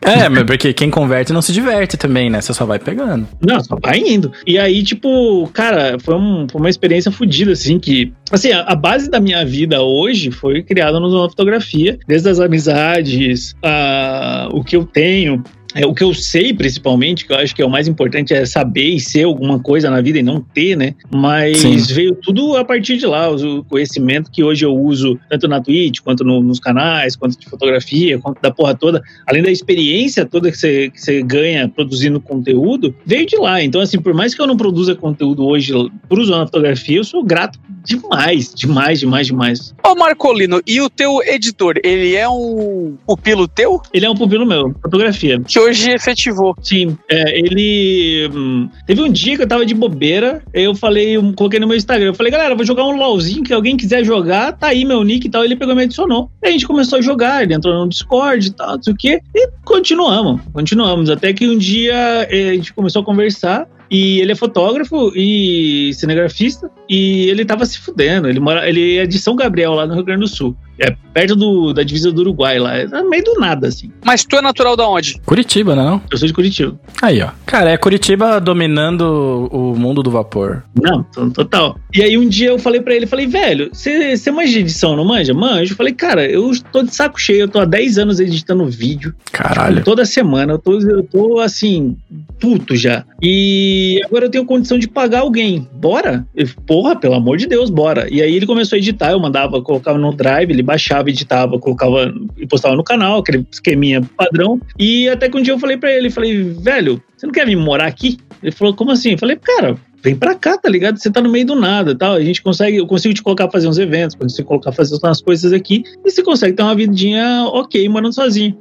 É, 0.00 0.28
mas 0.28 0.44
porque 0.44 0.72
quem 0.72 0.88
converte 0.90 1.32
não 1.32 1.42
se 1.42 1.52
diverte 1.52 1.96
também, 1.96 2.30
né? 2.30 2.40
Você 2.40 2.54
só 2.54 2.64
vai 2.64 2.78
pegando. 2.78 3.26
Não, 3.44 3.60
só 3.62 3.76
vai 3.82 3.98
indo. 3.98 4.32
E 4.46 4.56
aí, 4.58 4.82
tipo, 4.82 5.50
cara, 5.52 5.98
foi, 5.98 6.14
um- 6.14 6.46
foi 6.50 6.60
uma 6.60 6.70
experiência 6.70 7.10
fodida, 7.12 7.52
assim, 7.52 7.78
que. 7.78 8.12
Assim, 8.30 8.52
a, 8.52 8.60
a 8.62 8.74
base 8.74 9.10
da 9.10 9.20
minha 9.20 9.44
vida 9.44 9.82
hoje 9.82 10.30
foi 10.30 10.62
criada 10.62 10.98
numa 10.98 11.28
fotografia, 11.28 11.98
desde 12.06 12.28
as 12.28 12.40
amizades, 12.40 13.54
a, 13.62 14.48
o 14.52 14.62
que 14.64 14.76
eu 14.76 14.84
tenho. 14.86 15.42
É, 15.78 15.86
o 15.86 15.94
que 15.94 16.02
eu 16.02 16.12
sei, 16.12 16.52
principalmente, 16.52 17.24
que 17.26 17.32
eu 17.32 17.36
acho 17.36 17.54
que 17.54 17.62
é 17.62 17.64
o 17.66 17.70
mais 17.70 17.86
importante, 17.86 18.34
é 18.34 18.44
saber 18.44 18.88
e 18.94 19.00
ser 19.00 19.24
alguma 19.24 19.58
coisa 19.60 19.88
na 19.90 20.00
vida 20.00 20.18
e 20.18 20.22
não 20.22 20.40
ter, 20.40 20.76
né? 20.76 20.94
Mas 21.10 21.58
Sim. 21.58 21.76
veio 21.94 22.14
tudo 22.16 22.56
a 22.56 22.64
partir 22.64 22.96
de 22.96 23.06
lá, 23.06 23.30
o 23.30 23.64
conhecimento 23.64 24.30
que 24.30 24.42
hoje 24.42 24.64
eu 24.64 24.74
uso, 24.74 25.18
tanto 25.30 25.46
na 25.46 25.60
Twitch, 25.60 26.00
quanto 26.00 26.24
no- 26.24 26.42
nos 26.42 26.58
canais, 26.58 27.14
quanto 27.14 27.38
de 27.38 27.48
fotografia, 27.48 28.18
quanto 28.18 28.40
da 28.42 28.50
porra 28.50 28.74
toda, 28.74 29.00
além 29.26 29.42
da 29.42 29.50
experiência 29.50 30.26
toda 30.26 30.50
que 30.50 30.58
você, 30.58 30.90
que 30.90 31.00
você 31.00 31.22
ganha 31.22 31.68
produzindo 31.68 32.20
conteúdo, 32.20 32.94
veio 33.06 33.26
de 33.26 33.36
lá. 33.36 33.62
Então, 33.62 33.80
assim, 33.80 34.00
por 34.00 34.12
mais 34.12 34.34
que 34.34 34.42
eu 34.42 34.46
não 34.46 34.56
produza 34.56 34.94
conteúdo 34.94 35.46
hoje 35.46 35.72
por 36.08 36.18
usar 36.18 36.38
na 36.38 36.46
fotografia, 36.46 36.96
eu 36.96 37.04
sou 37.04 37.22
grato 37.22 37.58
demais, 37.84 38.52
demais, 38.54 39.00
demais, 39.00 39.26
demais. 39.28 39.74
Ô, 39.86 39.94
Marcolino, 39.94 40.60
e 40.66 40.80
o 40.80 40.90
teu 40.90 41.22
editor, 41.22 41.76
ele 41.84 42.14
é 42.16 42.28
um 42.28 42.96
pupilo 43.06 43.46
teu? 43.48 43.80
Ele 43.92 44.04
é 44.04 44.10
um 44.10 44.14
pupilo 44.14 44.44
meu, 44.44 44.74
fotografia. 44.82 45.40
Que 45.40 45.58
hoje 45.68 45.90
efetivou. 45.90 46.54
Sim, 46.62 46.96
é, 47.10 47.38
ele. 47.38 48.30
hum, 48.34 48.68
teve 48.86 49.02
um 49.02 49.10
dia 49.10 49.36
que 49.36 49.42
eu 49.42 49.48
tava 49.48 49.64
de 49.64 49.74
bobeira, 49.74 50.42
eu 50.52 50.74
falei, 50.74 51.16
eu 51.16 51.32
coloquei 51.34 51.60
no 51.60 51.66
meu 51.66 51.76
Instagram, 51.76 52.08
eu 52.08 52.14
falei, 52.14 52.32
galera, 52.32 52.54
vou 52.54 52.64
jogar 52.64 52.84
um 52.84 52.96
LOLzinho, 52.96 53.42
que 53.42 53.52
alguém 53.52 53.76
quiser 53.76 54.04
jogar, 54.04 54.52
tá 54.52 54.68
aí 54.68 54.84
meu 54.84 55.02
nick 55.04 55.26
e 55.26 55.30
tal. 55.30 55.44
Ele 55.44 55.56
pegou 55.56 55.74
e 55.74 55.76
me 55.76 55.84
adicionou. 55.84 56.30
Aí 56.42 56.50
a 56.50 56.52
gente 56.52 56.66
começou 56.66 56.98
a 56.98 57.02
jogar, 57.02 57.42
ele 57.42 57.54
entrou 57.54 57.74
no 57.74 57.88
Discord 57.88 58.46
e 58.46 58.50
tal, 58.50 58.76
não 58.76 58.82
sei 58.82 58.92
o 58.92 58.96
quê, 58.96 59.20
e 59.34 59.48
continuamos, 59.64 60.40
continuamos. 60.52 61.10
Até 61.10 61.32
que 61.32 61.48
um 61.48 61.56
dia 61.56 62.26
eh, 62.30 62.50
a 62.50 62.54
gente 62.54 62.72
começou 62.72 63.02
a 63.02 63.04
conversar. 63.04 63.66
E 63.90 64.20
ele 64.20 64.32
é 64.32 64.34
fotógrafo 64.34 65.12
e 65.16 65.92
cinegrafista 65.94 66.70
e 66.86 67.26
ele 67.30 67.42
tava 67.42 67.64
se 67.64 67.78
fudendo. 67.78 68.28
Ele 68.28 68.38
mora, 68.38 68.68
ele 68.68 68.98
é 68.98 69.06
de 69.06 69.18
São 69.18 69.34
Gabriel, 69.34 69.72
lá 69.72 69.86
no 69.86 69.94
Rio 69.94 70.04
Grande 70.04 70.20
do 70.20 70.28
Sul. 70.28 70.54
É 70.80 70.94
perto 71.12 71.34
do, 71.34 71.72
da 71.72 71.82
divisa 71.82 72.12
do 72.12 72.20
Uruguai 72.20 72.58
lá. 72.58 72.76
É 72.76 72.86
no 72.86 73.10
meio 73.10 73.24
do 73.24 73.34
nada, 73.40 73.66
assim. 73.68 73.90
Mas 74.04 74.24
tu 74.24 74.36
é 74.36 74.42
natural 74.42 74.76
da 74.76 74.88
onde? 74.88 75.20
Curitiba, 75.26 75.74
né, 75.74 75.82
não? 75.82 76.00
Eu 76.10 76.16
sou 76.18 76.26
de 76.28 76.32
Curitiba. 76.34 76.78
Aí, 77.02 77.20
ó. 77.20 77.30
Cara, 77.44 77.70
é 77.70 77.76
Curitiba 77.76 78.40
dominando 78.40 79.48
o 79.52 79.74
mundo 79.76 80.02
do 80.02 80.10
vapor. 80.10 80.62
Não, 80.80 81.02
to- 81.02 81.30
total. 81.30 81.78
E 81.94 82.02
aí 82.02 82.16
um 82.16 82.28
dia 82.28 82.48
eu 82.50 82.58
falei 82.58 82.80
pra 82.80 82.94
ele, 82.94 83.06
falei, 83.06 83.26
velho, 83.26 83.70
você 83.72 84.30
manja 84.30 84.52
de 84.52 84.58
edição, 84.60 84.94
não 84.96 85.04
manja? 85.04 85.34
Manjo. 85.34 85.72
Eu 85.72 85.76
falei, 85.76 85.92
cara, 85.92 86.24
eu 86.30 86.50
tô 86.72 86.82
de 86.82 86.94
saco 86.94 87.20
cheio, 87.20 87.40
eu 87.40 87.48
tô 87.48 87.58
há 87.58 87.64
10 87.64 87.98
anos 87.98 88.20
editando 88.20 88.64
vídeo. 88.66 89.14
Caralho. 89.32 89.82
Toda 89.82 90.04
semana, 90.04 90.52
eu 90.52 90.58
tô, 90.58 90.78
eu 90.80 91.02
tô 91.02 91.40
assim, 91.40 91.96
puto 92.38 92.76
já. 92.76 93.04
E 93.20 94.00
agora 94.04 94.26
eu 94.26 94.30
tenho 94.30 94.44
condição 94.44 94.78
de 94.78 94.88
pagar 94.88 95.20
alguém. 95.20 95.66
Bora? 95.72 96.24
Eu, 96.34 96.46
Porra, 96.66 96.94
pelo 96.96 97.14
amor 97.14 97.36
de 97.38 97.46
Deus, 97.46 97.70
bora. 97.70 98.06
E 98.12 98.20
aí 98.22 98.34
ele 98.34 98.46
começou 98.46 98.76
a 98.76 98.78
editar, 98.78 99.10
eu 99.12 99.18
mandava, 99.20 99.60
colocava 99.62 99.98
no 99.98 100.12
drive, 100.12 100.50
ele 100.50 100.62
baixava, 100.68 101.08
editava, 101.08 101.58
colocava 101.58 102.12
e 102.36 102.46
postava 102.46 102.76
no 102.76 102.84
canal, 102.84 103.20
aquele 103.20 103.46
esqueminha 103.50 104.02
padrão. 104.16 104.60
E 104.78 105.08
até 105.08 105.26
que 105.26 105.36
um 105.38 105.42
dia 105.42 105.54
eu 105.54 105.58
falei 105.58 105.78
pra 105.78 105.90
ele, 105.90 106.10
falei, 106.10 106.42
velho, 106.42 107.02
você 107.16 107.26
não 107.26 107.32
quer 107.32 107.46
vir 107.46 107.56
morar 107.56 107.86
aqui? 107.86 108.18
Ele 108.42 108.52
falou, 108.52 108.74
como 108.74 108.90
assim? 108.90 109.12
Eu 109.12 109.18
falei, 109.18 109.36
cara, 109.36 109.76
vem 110.02 110.14
pra 110.14 110.34
cá, 110.34 110.58
tá 110.58 110.68
ligado? 110.68 110.98
Você 110.98 111.10
tá 111.10 111.22
no 111.22 111.30
meio 111.30 111.46
do 111.46 111.54
nada, 111.54 111.96
tal. 111.96 112.14
A 112.14 112.20
gente 112.22 112.42
consegue, 112.42 112.76
eu 112.76 112.86
consigo 112.86 113.14
te 113.14 113.22
colocar 113.22 113.50
fazer 113.50 113.66
uns 113.66 113.78
eventos, 113.78 114.14
consigo 114.14 114.46
colocar 114.46 114.70
pra 114.70 114.76
fazer 114.76 114.98
umas 115.02 115.22
coisas 115.22 115.54
aqui, 115.54 115.82
e 116.04 116.10
você 116.10 116.22
consegue 116.22 116.54
ter 116.54 116.62
uma 116.62 116.74
vidinha 116.74 117.44
ok, 117.46 117.88
morando 117.88 118.14
sozinho. 118.14 118.54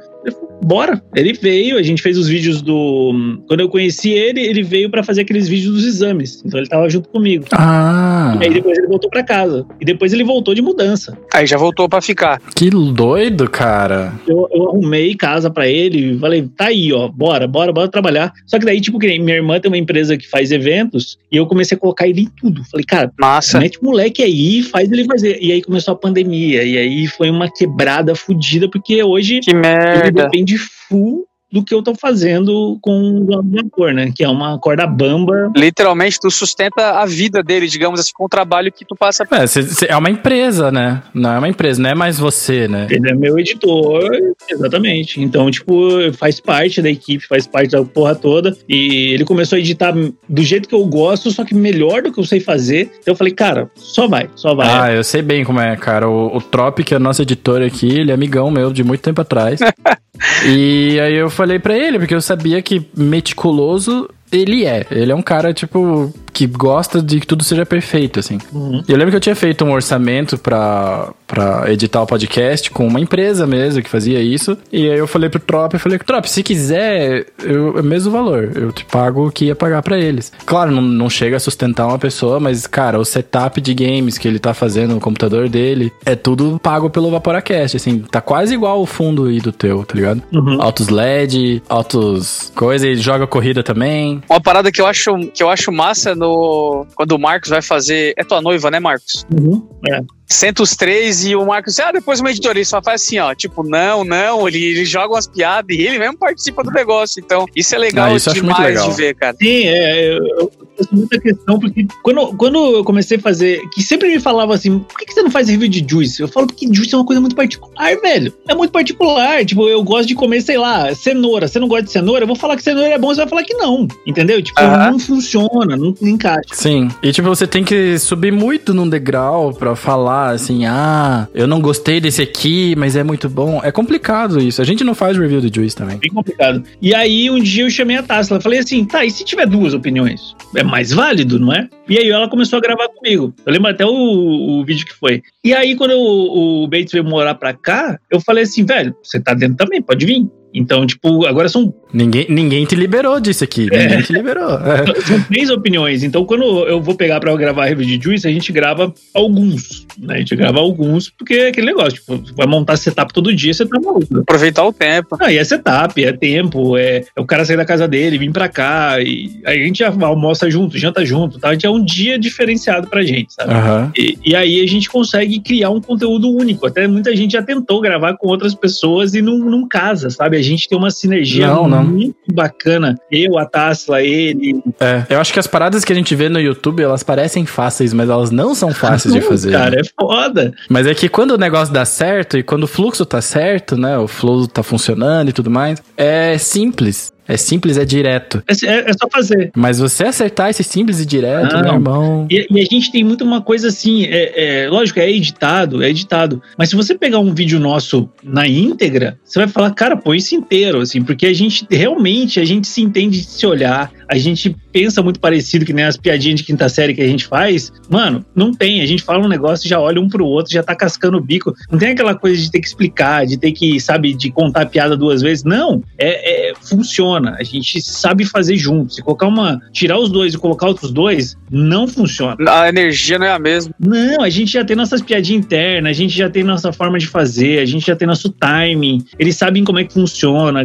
Bora. 0.64 1.02
Ele 1.16 1.34
veio, 1.34 1.78
a 1.78 1.84
gente 1.84 2.02
fez 2.02 2.18
os 2.18 2.28
vídeos 2.28 2.62
do. 2.62 3.40
Quando 3.48 3.60
eu 3.62 3.70
conheci 3.70 4.10
ele, 4.12 4.42
ele 4.42 4.64
veio 4.64 4.90
pra 4.90 5.04
fazer 5.04 5.22
aqueles 5.22 5.48
vídeos 5.48 5.74
dos 5.76 5.86
exames. 5.86 6.42
Então 6.46 6.60
ele 6.60 6.68
tava 6.68 6.90
junto 6.90 7.10
comigo. 7.10 7.46
Ah, 7.52 8.38
E 8.42 8.46
aí 8.46 8.54
depois 8.54 8.78
ele 8.78 8.88
voltou 8.88 9.10
pra 9.10 9.24
casa. 9.24 9.66
E 9.80 9.86
depois 9.86 10.12
ele 10.14 10.24
voltou 10.24 10.54
de 10.54 10.62
mudança. 10.62 11.18
Aí 11.34 11.46
já 11.46 11.58
voltou 11.58 11.88
pra 11.88 12.02
ficar. 12.02 12.42
que 12.56 12.70
doido, 12.70 13.50
cara. 13.50 14.14
Eu, 14.28 14.48
eu 14.52 14.70
arrumei 14.70 15.16
casa 15.16 15.50
pra 15.50 15.68
ele 15.68 16.14
e 16.16 16.20
falei, 16.20 16.48
tá 16.56 16.66
aí, 16.66 16.92
ó, 16.92 17.08
bora, 17.08 17.48
bora, 17.48 17.72
bora 17.72 17.88
trabalhar. 17.88 18.34
Só 18.46 18.60
que 18.60 18.66
daí, 18.66 18.82
tipo, 18.82 19.00
que 19.00 19.08
nem 19.08 19.20
minha 19.22 19.38
irmã 19.38 19.60
tem 19.60 19.70
uma 19.72 19.78
empresa 19.78 20.18
que 20.18 20.28
faz 20.28 20.52
eventos 20.52 21.18
e 21.32 21.38
eu 21.38 21.46
comecei 21.46 21.78
a 21.78 21.80
colocar 21.80 22.08
ele 22.08 22.22
em 22.22 22.30
tudo. 22.42 22.64
Falei, 22.70 22.86
cara, 22.86 23.12
Massa. 23.20 23.60
mete 23.60 23.80
o 23.80 23.86
moleque 23.86 24.22
aí, 24.22 24.62
faz 24.64 24.92
ele 24.92 25.06
fazer. 25.06 25.38
E 25.42 25.52
aí 25.52 25.62
começou 25.62 25.94
a 25.94 25.98
pandemia. 25.98 26.64
E 26.64 26.78
aí 26.78 27.08
foi 27.08 27.30
uma 27.30 27.50
quebrada 27.52 28.16
fodida, 28.16 28.70
porque 28.70 29.02
hoje 29.04 29.40
Que 29.40 29.54
merda. 29.56 30.17
Depende 30.24 30.58
full 30.58 31.26
do 31.50 31.64
que 31.64 31.74
eu 31.74 31.82
tô 31.82 31.96
fazendo 31.96 32.78
com 32.82 32.92
o 33.22 33.42
vapor, 33.56 33.94
né? 33.94 34.12
Que 34.14 34.22
é 34.26 34.28
uma 34.28 34.60
corda 34.60 34.86
bamba. 34.86 35.50
Literalmente, 35.56 36.20
tu 36.20 36.30
sustenta 36.30 37.00
a 37.00 37.06
vida 37.06 37.42
dele, 37.42 37.68
digamos 37.68 38.02
assim, 38.02 38.12
com 38.14 38.26
o 38.26 38.30
trabalho 38.30 38.70
que 38.70 38.84
tu 38.84 38.98
passa. 38.98 39.26
É, 39.32 39.48
cê- 39.48 39.64
cê- 39.64 39.86
é 39.90 39.96
uma 39.96 40.10
empresa, 40.10 40.70
né? 40.74 41.02
Não 41.14 41.32
é 41.32 41.38
uma 41.38 41.48
empresa, 41.48 41.82
não 41.82 41.90
é 41.90 41.96
mais 41.96 42.20
você, 42.20 42.68
né? 42.68 42.88
Ele 42.90 43.10
é 43.10 43.16
meu 43.16 43.40
editor, 43.40 44.10
exatamente. 44.50 45.22
Então, 45.22 45.50
tipo, 45.50 46.12
faz 46.14 46.40
parte 46.40 46.82
da 46.82 46.90
equipe, 46.90 47.28
faz 47.28 47.46
parte 47.48 47.72
da 47.72 47.84
porra 47.84 48.16
toda. 48.16 48.56
E 48.68 49.14
ele 49.14 49.26
começou 49.26 49.56
a 49.56 49.60
editar 49.60 49.94
do 49.94 50.44
jeito 50.44 50.68
que 50.68 50.76
eu 50.76 50.86
gosto, 50.86 51.32
só 51.32 51.44
que 51.44 51.56
melhor 51.56 52.02
do 52.02 52.12
que 52.12 52.20
eu 52.20 52.24
sei 52.24 52.40
fazer. 52.40 52.92
Então 53.00 53.14
eu 53.14 53.16
falei, 53.16 53.34
cara, 53.34 53.70
só 53.76 54.08
vai, 54.08 54.30
só 54.36 54.56
vai. 54.56 54.68
Ah, 54.70 54.94
eu 54.94 55.04
sei 55.04 55.22
bem 55.22 55.44
como 55.44 55.60
é, 55.60 55.76
cara. 55.76 56.10
O, 56.10 56.38
o 56.38 56.42
Trop, 56.42 56.84
que 56.84 56.94
é 56.94 57.00
nosso 57.00 57.22
editor 57.22 57.62
aqui, 57.62 57.88
ele 57.88 58.12
é 58.12 58.14
amigão 58.14 58.52
meu 58.52 58.72
de 58.72 58.84
muito 58.84 59.02
tempo 59.02 59.22
atrás. 59.22 59.60
e 60.46 61.00
aí 61.00 61.16
eu 61.16 61.30
falei 61.30 61.60
pra 61.60 61.78
ele, 61.78 62.00
porque 62.00 62.16
eu 62.16 62.22
sabia 62.22 62.62
que 62.62 62.86
meticuloso 62.96 64.10
ele 64.32 64.66
é. 64.66 64.86
Ele 64.92 65.12
é 65.12 65.16
um 65.16 65.22
cara, 65.22 65.54
tipo, 65.54 66.14
que 66.38 66.46
gosta 66.46 67.02
de 67.02 67.20
que 67.20 67.26
tudo 67.26 67.44
seja 67.44 67.66
perfeito, 67.66 68.20
assim. 68.20 68.38
Uhum. 68.54 68.84
Eu 68.88 68.96
lembro 68.96 69.10
que 69.10 69.16
eu 69.16 69.22
tinha 69.22 69.36
feito 69.36 69.66
um 69.66 69.72
orçamento 69.72 70.38
pra, 70.38 71.12
pra 71.26 71.72
editar 71.72 72.02
o 72.04 72.06
podcast 72.06 72.70
com 72.70 72.86
uma 72.86 73.00
empresa 73.00 73.48
mesmo 73.48 73.82
que 73.82 73.90
fazia 73.90 74.22
isso. 74.22 74.56
E 74.72 74.90
aí 74.90 75.00
eu 75.00 75.08
falei 75.08 75.30
pro 75.30 75.40
Trop, 75.40 75.74
eu 75.74 75.80
falei, 75.80 75.98
Trop, 75.98 76.30
se 76.30 76.44
quiser, 76.44 77.26
eu, 77.44 77.78
é 77.78 77.82
o 77.82 77.84
mesmo 77.84 78.12
valor. 78.12 78.52
Eu 78.54 78.72
te 78.72 78.86
pago 78.86 79.28
o 79.28 79.32
que 79.32 79.46
ia 79.46 79.56
pagar 79.56 79.82
pra 79.82 79.98
eles. 79.98 80.32
Claro, 80.46 80.72
não, 80.72 80.82
não 80.82 81.10
chega 81.10 81.38
a 81.38 81.40
sustentar 81.40 81.88
uma 81.88 81.98
pessoa, 81.98 82.40
mas, 82.40 82.68
cara, 82.68 83.00
o 83.00 83.06
setup 83.06 83.60
de 83.60 83.74
games 83.74 84.18
que 84.20 84.28
ele 84.28 84.38
tá 84.38 84.54
fazendo 84.54 84.94
no 84.94 85.00
computador 85.00 85.50
dele 85.50 85.92
é 86.06 86.16
tudo 86.16 86.60
pago 86.62 86.90
pelo 86.90 87.10
Vaporacast, 87.10 87.78
assim. 87.78 88.00
Tá 88.12 88.22
quase 88.22 88.54
igual 88.54 88.80
o 88.80 88.86
fundo 88.86 89.26
aí 89.26 89.40
do 89.40 89.52
teu, 89.52 89.84
tá 89.84 89.96
ligado? 89.96 90.22
Uhum. 90.32 90.62
Altos 90.62 90.90
LED, 90.90 91.64
altos 91.68 92.52
coisa, 92.56 92.88
ele 92.88 93.02
joga 93.02 93.26
corrida 93.26 93.64
também. 93.64 94.17
Uma 94.30 94.42
parada 94.42 94.72
que 94.72 94.82
eu 94.82 94.88
acho 94.88 95.18
que 95.34 95.44
eu 95.44 95.50
acho 95.50 95.72
massa 95.72 96.16
no 96.16 96.86
quando 96.96 97.12
o 97.12 97.20
Marcos 97.20 97.50
vai 97.50 97.62
fazer, 97.62 98.14
é 98.18 98.24
tua 98.24 98.42
noiva, 98.42 98.72
né, 98.72 98.80
Marcos? 98.80 99.26
Uhum. 99.32 99.68
É. 99.88 100.02
Senta 100.30 100.62
os 100.62 100.76
três 100.76 101.26
e 101.26 101.36
o 101.36 101.46
Marcos, 101.46 101.80
ah, 101.80 101.92
depois 101.92 102.20
uma 102.20 102.30
editoria, 102.30 102.64
só 102.66 102.82
faz 102.82 103.02
assim, 103.02 103.18
ó, 103.18 103.34
tipo, 103.34 103.64
não, 103.64 104.04
não, 104.04 104.48
ele, 104.48 104.64
ele 104.64 104.86
joga 104.86 105.14
umas 105.14 105.26
piadas 105.26 105.76
e 105.76 105.82
ele 105.82 105.98
mesmo 105.98 106.18
participa 106.18 106.64
do 106.64 106.72
negócio. 106.72 107.22
Então, 107.24 107.46
isso 107.56 107.74
é 107.74 107.78
legal 107.78 108.12
Ah, 108.12 108.16
isso 108.16 108.30
eu 108.30 108.34
acho 108.34 108.44
muito 108.44 108.56
demais 108.58 108.76
legal. 108.76 108.90
de 108.90 108.96
ver, 108.96 109.16
cara. 109.16 109.36
Sim, 109.42 109.64
é, 109.68 110.18
eu, 110.18 110.26
eu 110.40 110.52
faço 110.78 110.90
muita 110.96 111.20
questão, 111.20 111.60
porque 111.60 111.88
quando, 112.04 112.36
quando 112.36 112.76
eu 112.76 112.84
comecei 112.84 113.18
a 113.18 113.22
fazer, 113.22 113.62
que 113.70 113.82
sempre 113.82 114.10
me 114.10 114.20
falava 114.20 114.54
assim, 114.54 114.80
por 114.80 114.98
que, 114.98 115.06
que 115.06 115.14
você 115.14 115.24
não 115.24 115.32
faz 115.32 115.48
review 115.48 115.70
de 115.70 115.86
Juice? 115.88 116.22
Eu 116.22 116.28
falo 116.28 116.48
porque 116.48 116.68
Juice 116.72 116.94
é 116.94 116.98
uma 116.98 117.06
coisa 117.06 117.22
muito 117.22 117.36
particular, 117.36 117.96
velho. 118.02 118.34
É 118.48 118.54
muito 118.54 118.72
particular. 118.72 119.46
Tipo, 119.46 119.70
eu 119.70 119.82
gosto 119.84 120.08
de 120.08 120.16
comer, 120.16 120.42
sei 120.42 120.58
lá, 120.58 120.94
cenoura. 120.94 121.48
Você 121.48 121.58
não 121.60 121.68
gosta 121.68 121.84
de 121.86 121.92
cenoura? 121.92 122.24
Eu 122.24 122.28
vou 122.28 122.36
falar 122.36 122.58
que 122.58 122.64
cenoura 122.64 122.90
é 122.90 122.98
bom, 122.98 123.08
você 123.08 123.22
vai 123.22 123.30
falar 123.30 123.44
que 123.44 123.54
não. 123.54 123.88
Entendeu? 124.06 124.42
Tipo, 124.42 124.62
não 124.62 125.00
funciona, 125.00 125.78
não 125.78 125.94
encaixa. 126.02 126.50
Sim. 126.54 126.90
E 127.02 127.12
tipo, 127.14 127.28
você 127.30 127.48
tem 127.48 127.64
que 127.64 127.98
subir 127.98 128.32
muito 128.32 128.74
num 128.74 128.88
degrau 128.90 129.54
pra 129.54 129.76
falar 129.76 130.17
assim, 130.26 130.66
ah, 130.66 131.28
eu 131.34 131.48
não 131.48 131.62
gostei 131.62 132.00
desse 132.00 132.22
aqui, 132.22 132.76
mas 132.78 132.96
é 132.96 133.04
muito 133.04 133.30
bom. 133.30 133.62
É 133.64 133.72
complicado 133.72 134.40
isso. 134.40 134.62
A 134.62 134.66
gente 134.66 134.84
não 134.84 134.94
faz 134.94 135.18
review 135.18 135.42
do 135.42 135.54
Juice 135.54 135.76
também. 135.76 135.98
Bem 135.98 136.12
complicado. 136.12 136.64
E 136.82 136.94
aí, 136.94 137.30
um 137.30 137.40
dia 137.40 137.64
eu 137.64 137.70
chamei 137.70 137.98
a 137.98 138.04
Tassila. 138.04 138.42
Falei 138.42 138.60
assim, 138.60 138.86
tá, 138.86 139.06
e 139.06 139.12
se 139.12 139.24
tiver 139.24 139.46
duas 139.46 139.74
opiniões? 139.74 140.36
É 140.56 140.64
mais 140.64 140.92
válido, 140.92 141.40
não 141.40 141.54
é? 141.54 141.70
E 141.88 141.98
aí 141.98 142.10
ela 142.10 142.30
começou 142.30 142.58
a 142.58 142.62
gravar 142.62 142.90
comigo. 142.90 143.34
Eu 143.46 143.54
lembro 143.54 143.70
até 143.70 143.86
o, 143.86 143.90
o 143.92 144.66
vídeo 144.66 144.86
que 144.86 144.94
foi. 144.94 145.22
E 145.44 145.54
aí, 145.54 145.76
quando 145.76 145.92
o, 145.92 146.64
o 146.64 146.68
Bates 146.68 146.92
veio 146.92 147.04
morar 147.04 147.36
pra 147.36 147.54
cá, 147.54 148.00
eu 148.12 148.20
falei 148.20 148.44
assim, 148.44 148.66
velho, 148.66 148.96
você 149.02 149.20
tá 149.20 149.34
dentro 149.34 149.56
também, 149.56 149.82
pode 149.82 150.06
vir. 150.06 150.28
Então, 150.54 150.86
tipo, 150.88 151.26
agora 151.26 151.48
são, 151.50 151.74
Ninguém, 151.94 152.26
ninguém 152.30 152.66
te 152.66 152.76
liberou 152.76 153.20
disso 153.20 153.44
aqui. 153.44 153.70
Ninguém 153.70 154.02
te 154.02 154.12
liberou. 154.12 154.56
É. 154.60 154.86
são 155.06 155.22
três 155.24 155.50
opiniões. 155.50 156.04
Então, 156.04 156.26
quando 156.26 156.44
eu 156.68 156.82
vou 156.82 156.96
pegar 156.96 157.20
pra 157.20 157.36
gravar 157.36 157.64
a 157.64 157.68
review 157.68 157.86
de 157.86 158.04
Juice, 158.04 158.28
a 158.28 158.32
gente 158.32 158.52
grava 158.52 158.94
alguns. 159.14 159.86
Né? 160.08 160.16
A 160.16 160.18
gente 160.20 160.36
grava 160.36 160.60
alguns, 160.60 161.10
porque 161.10 161.34
é 161.34 161.48
aquele 161.50 161.68
negócio, 161.68 161.94
tipo, 161.94 162.22
vai 162.36 162.48
montar 162.48 162.78
setup 162.78 163.14
todo 163.14 163.36
dia, 163.36 163.54
você 163.54 163.66
tá 163.66 163.80
maluco. 163.80 164.20
Aproveitar 164.20 164.64
o 164.66 164.74
tempo. 164.74 165.18
Ah, 165.20 165.32
e 165.32 165.38
é 165.38 165.44
setup, 165.44 166.04
é 166.04 166.14
tempo, 166.14 166.78
é, 166.78 167.04
é 167.16 167.22
o 167.22 167.26
cara 167.26 167.44
sair 167.46 167.58
da 167.58 167.66
casa 167.66 167.88
dele, 167.88 168.18
vir 168.18 168.32
pra 168.32 168.48
cá, 168.48 169.00
e 169.02 169.40
aí 169.46 169.62
a 169.62 169.66
gente 169.66 169.80
já 169.80 169.94
almoça 170.02 170.50
junto, 170.50 170.78
janta 170.78 171.06
junto, 171.06 171.40
tá? 171.40 171.50
A 171.50 171.54
gente 171.54 171.66
é 171.66 171.70
um 171.70 171.84
dia 171.84 172.18
diferenciado 172.18 172.88
pra 172.88 173.04
gente, 173.04 173.34
sabe? 173.34 173.54
Aham. 173.54 173.92
E, 173.98 174.18
e 174.26 174.36
aí 174.36 174.64
a 174.64 174.68
gente 174.68 174.90
consegue 174.90 175.40
criar 175.40 175.70
um 175.70 175.82
conteúdo 175.82 176.30
único. 176.30 176.66
Até 176.66 176.88
muita 176.88 177.16
gente 177.16 177.34
já 177.34 177.42
tentou 177.42 177.82
gravar 177.82 178.16
com 178.16 178.28
outras 178.28 178.56
pessoas 178.56 179.14
e 179.14 179.22
não, 179.22 179.38
não 179.38 179.68
casa, 179.68 180.10
sabe? 180.10 180.38
A 180.38 180.42
gente 180.42 180.68
tem 180.68 180.78
uma 180.78 180.92
sinergia 180.92 181.48
Não, 181.48 181.68
não. 181.68 181.84
muito 181.84 182.16
bacana. 182.34 182.96
Eu, 183.12 183.38
a 183.38 183.46
Tassila, 183.46 184.02
ele. 184.02 184.62
É. 184.80 185.04
Eu 185.10 185.20
acho 185.20 185.34
que 185.34 185.40
as 185.40 185.48
paradas 185.48 185.84
que 185.84 185.92
a 185.92 185.96
gente 185.96 186.16
vê 186.16 186.30
no 186.30 186.40
YouTube, 186.40 186.82
elas 186.82 187.04
parecem 187.04 187.46
fáceis, 187.46 187.94
mas 187.94 188.10
elas 188.10 188.32
não 188.32 188.54
são 188.56 188.74
fáceis 188.74 189.14
de 189.14 189.22
fazer. 189.22 189.52
Cara, 189.52 189.80
é 189.80 189.84
foda. 190.00 190.54
Mas 190.70 190.86
é 190.88 190.94
que 190.94 191.10
quando 191.10 191.32
o 191.32 191.38
negócio 191.38 191.74
dá 191.74 191.86
certo 191.86 192.38
e 192.38 192.44
quando 192.44 192.64
o 192.64 192.68
fluxo 192.68 193.06
tá 193.06 193.22
certo, 193.22 193.76
né? 193.78 193.98
O 193.98 194.08
flow 194.08 194.48
tá 194.48 194.64
funcionando 194.64 195.30
e 195.30 195.34
tudo 195.34 195.50
mais, 195.50 195.82
é 195.96 196.38
simples. 196.38 197.12
É 197.30 197.36
simples, 197.36 197.78
é 197.78 197.84
direto. 197.84 198.42
É, 198.48 198.54
é- 198.66 198.90
é 198.90 198.94
só 198.94 199.06
fazer. 199.12 199.52
Mas 199.54 199.80
você 199.80 200.06
acertar 200.06 200.50
esse 200.50 200.64
simples 200.64 201.02
e 201.02 201.06
direto, 201.06 201.56
Não. 201.56 201.62
meu 201.62 201.74
irmão. 201.74 202.28
E, 202.32 202.48
e 202.50 202.62
a 202.62 202.64
gente 202.64 202.90
tem 202.90 203.04
muito 203.04 203.26
uma 203.26 203.42
coisa 203.42 203.68
assim, 203.68 204.06
é, 204.06 204.64
é, 204.64 204.70
lógico, 204.70 204.98
é 205.02 205.12
editado, 205.12 205.84
é 205.84 205.90
editado. 205.90 206.42
Mas 206.58 206.70
se 206.70 206.78
você 206.78 206.96
pegar 206.96 207.20
um 207.20 207.34
vídeo 207.34 207.60
nosso 207.60 208.10
na 208.24 208.48
íntegra, 208.48 209.20
você 209.26 209.40
vai 209.40 209.48
falar, 209.50 209.72
cara, 209.72 209.98
põe 209.98 210.16
isso 210.20 210.36
inteiro, 210.36 210.80
assim, 210.80 211.04
porque 211.04 211.26
a 211.26 211.34
gente 211.34 211.68
realmente 211.70 212.40
a 212.40 212.46
gente 212.46 212.66
se 212.66 212.82
entende 212.82 213.20
de 213.20 213.28
se 213.28 213.46
olhar, 213.46 213.92
a 214.10 214.18
gente 214.18 214.56
pensa 214.72 215.02
muito 215.02 215.20
parecido 215.20 215.66
que 215.66 215.74
nem 215.74 215.86
as 215.86 215.98
piadinhas 215.98 216.40
de 216.40 216.46
quinta 216.46 216.70
série 216.70 216.94
que 216.94 217.02
a 217.02 217.08
gente 217.08 217.26
faz. 217.26 217.72
Mano, 217.90 218.26
não 218.36 218.54
tem. 218.54 218.82
A 218.82 218.86
gente 218.86 219.04
fala 219.04 219.26
um 219.26 219.28
negócio, 219.28 219.68
já 219.68 219.80
olha 219.80 220.00
um 220.00 220.08
pro 220.08 220.26
outro, 220.26 220.54
já 220.54 220.64
tá 220.64 220.76
cascando 220.76 221.18
o 221.18 221.22
bico. 221.22 221.54
Não 221.72 221.78
tem 221.78 221.90
aquela 221.90 222.16
coisa 222.16 222.42
de 222.42 222.52
ter 222.52 222.60
que 222.60 222.68
explicar, 222.68 223.26
de 223.26 223.38
ter 223.38 223.52
que, 223.52 223.80
sabe, 223.80 224.14
de 224.14 224.32
contar 224.32 224.62
a 224.62 224.66
piada 224.66 224.96
duas 224.96 225.22
vezes. 225.22 225.44
Não, 225.44 225.84
é, 225.98 226.52
é- 226.52 226.54
funciona. 226.56 227.36
A 227.40 227.44
gente 227.44 227.82
sabe 227.82 228.26
fazer 228.26 228.58
junto. 228.58 228.94
Se 228.94 229.02
colocar 229.02 229.28
uma, 229.28 229.62
tirar 229.72 230.00
os 230.00 230.10
dois 230.10 230.34
e 230.34 230.38
colocar 230.38 230.68
outros 230.68 230.92
dois, 230.92 231.36
não 231.52 231.88
funciona. 231.88 232.36
A 232.50 232.70
energia 232.70 233.20
não 233.20 233.26
é 233.26 233.32
a 233.32 233.40
mesma. 233.40 233.74
Não, 233.80 234.22
a 234.22 234.30
gente 234.30 234.52
já 234.52 234.64
tem 234.64 234.76
nossas 234.76 235.02
piadinhas 235.02 235.46
internas, 235.46 235.92
a 235.92 235.94
gente 235.94 236.16
já 236.16 236.30
tem 236.30 236.44
nossa 236.44 236.72
forma 236.72 236.98
de 236.98 237.08
fazer, 237.08 237.60
a 237.60 237.66
gente 237.66 237.86
já 237.86 237.96
tem 237.96 238.08
nosso 238.08 238.30
timing. 238.30 239.04
Eles 239.20 239.36
sabem 239.36 239.64
como 239.64 239.80
é 239.80 239.84
que 239.84 239.94
funciona. 239.94 240.64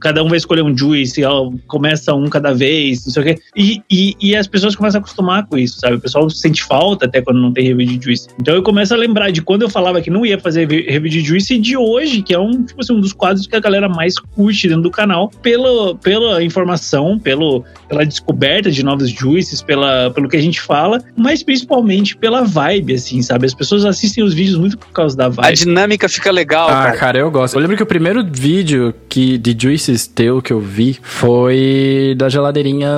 Cada 0.00 0.22
um 0.22 0.28
vai 0.28 0.38
escolher 0.38 0.62
um 0.62 0.76
juice, 0.76 1.22
começa 1.66 2.14
um 2.14 2.28
cada 2.28 2.52
vez, 2.52 2.71
não 3.06 3.12
sei 3.12 3.22
o 3.22 3.26
quê. 3.26 3.38
E, 3.56 3.82
e, 3.90 4.16
e 4.20 4.36
as 4.36 4.46
pessoas 4.46 4.74
começam 4.76 4.98
a 4.98 5.02
acostumar 5.02 5.46
com 5.46 5.56
isso, 5.58 5.78
sabe? 5.78 5.96
O 5.96 6.00
pessoal 6.00 6.28
sente 6.30 6.62
falta 6.62 7.06
até 7.06 7.20
quando 7.20 7.40
não 7.40 7.52
tem 7.52 7.64
review 7.66 7.86
de 7.98 8.04
juice. 8.04 8.28
Então 8.40 8.54
eu 8.54 8.62
começo 8.62 8.92
a 8.94 8.96
lembrar 8.96 9.30
de 9.30 9.42
quando 9.42 9.62
eu 9.62 9.70
falava 9.70 10.00
que 10.00 10.10
não 10.10 10.24
ia 10.24 10.38
fazer 10.38 10.66
review 10.68 11.10
de 11.10 11.20
juice 11.20 11.54
e 11.54 11.58
de 11.58 11.76
hoje, 11.76 12.22
que 12.22 12.34
é 12.34 12.38
um, 12.38 12.64
tipo 12.64 12.80
assim, 12.80 12.92
um 12.94 13.00
dos 13.00 13.12
quadros 13.12 13.46
que 13.46 13.56
a 13.56 13.60
galera 13.60 13.88
mais 13.88 14.18
curte 14.18 14.68
dentro 14.68 14.82
do 14.82 14.90
canal, 14.90 15.28
pelo, 15.42 15.96
pela 15.96 16.42
informação, 16.42 17.18
pelo, 17.18 17.64
pela 17.88 18.04
descoberta 18.04 18.70
de 18.70 18.82
novos 18.82 19.10
juices, 19.10 19.62
pela, 19.62 20.10
pelo 20.10 20.28
que 20.28 20.36
a 20.36 20.40
gente 20.40 20.60
fala, 20.60 21.02
mas 21.16 21.42
principalmente 21.42 22.16
pela 22.16 22.42
vibe, 22.42 22.94
assim, 22.94 23.22
sabe? 23.22 23.46
As 23.46 23.54
pessoas 23.54 23.84
assistem 23.84 24.22
os 24.24 24.34
vídeos 24.34 24.58
muito 24.58 24.78
por 24.78 24.90
causa 24.92 25.16
da 25.16 25.26
A 25.26 25.28
vibe. 25.28 25.56
dinâmica 25.56 26.08
fica 26.08 26.30
legal, 26.30 26.68
Ah, 26.68 26.84
cara. 26.84 26.96
cara, 26.96 27.18
eu 27.18 27.30
gosto. 27.30 27.54
Eu 27.54 27.60
lembro 27.60 27.76
que 27.76 27.82
o 27.82 27.86
primeiro 27.86 28.24
vídeo 28.24 28.94
que, 29.08 29.36
de 29.38 29.56
Juices 29.58 30.06
teu 30.06 30.40
que 30.42 30.52
eu 30.52 30.60
vi 30.60 30.98
foi 31.02 32.14
da 32.16 32.28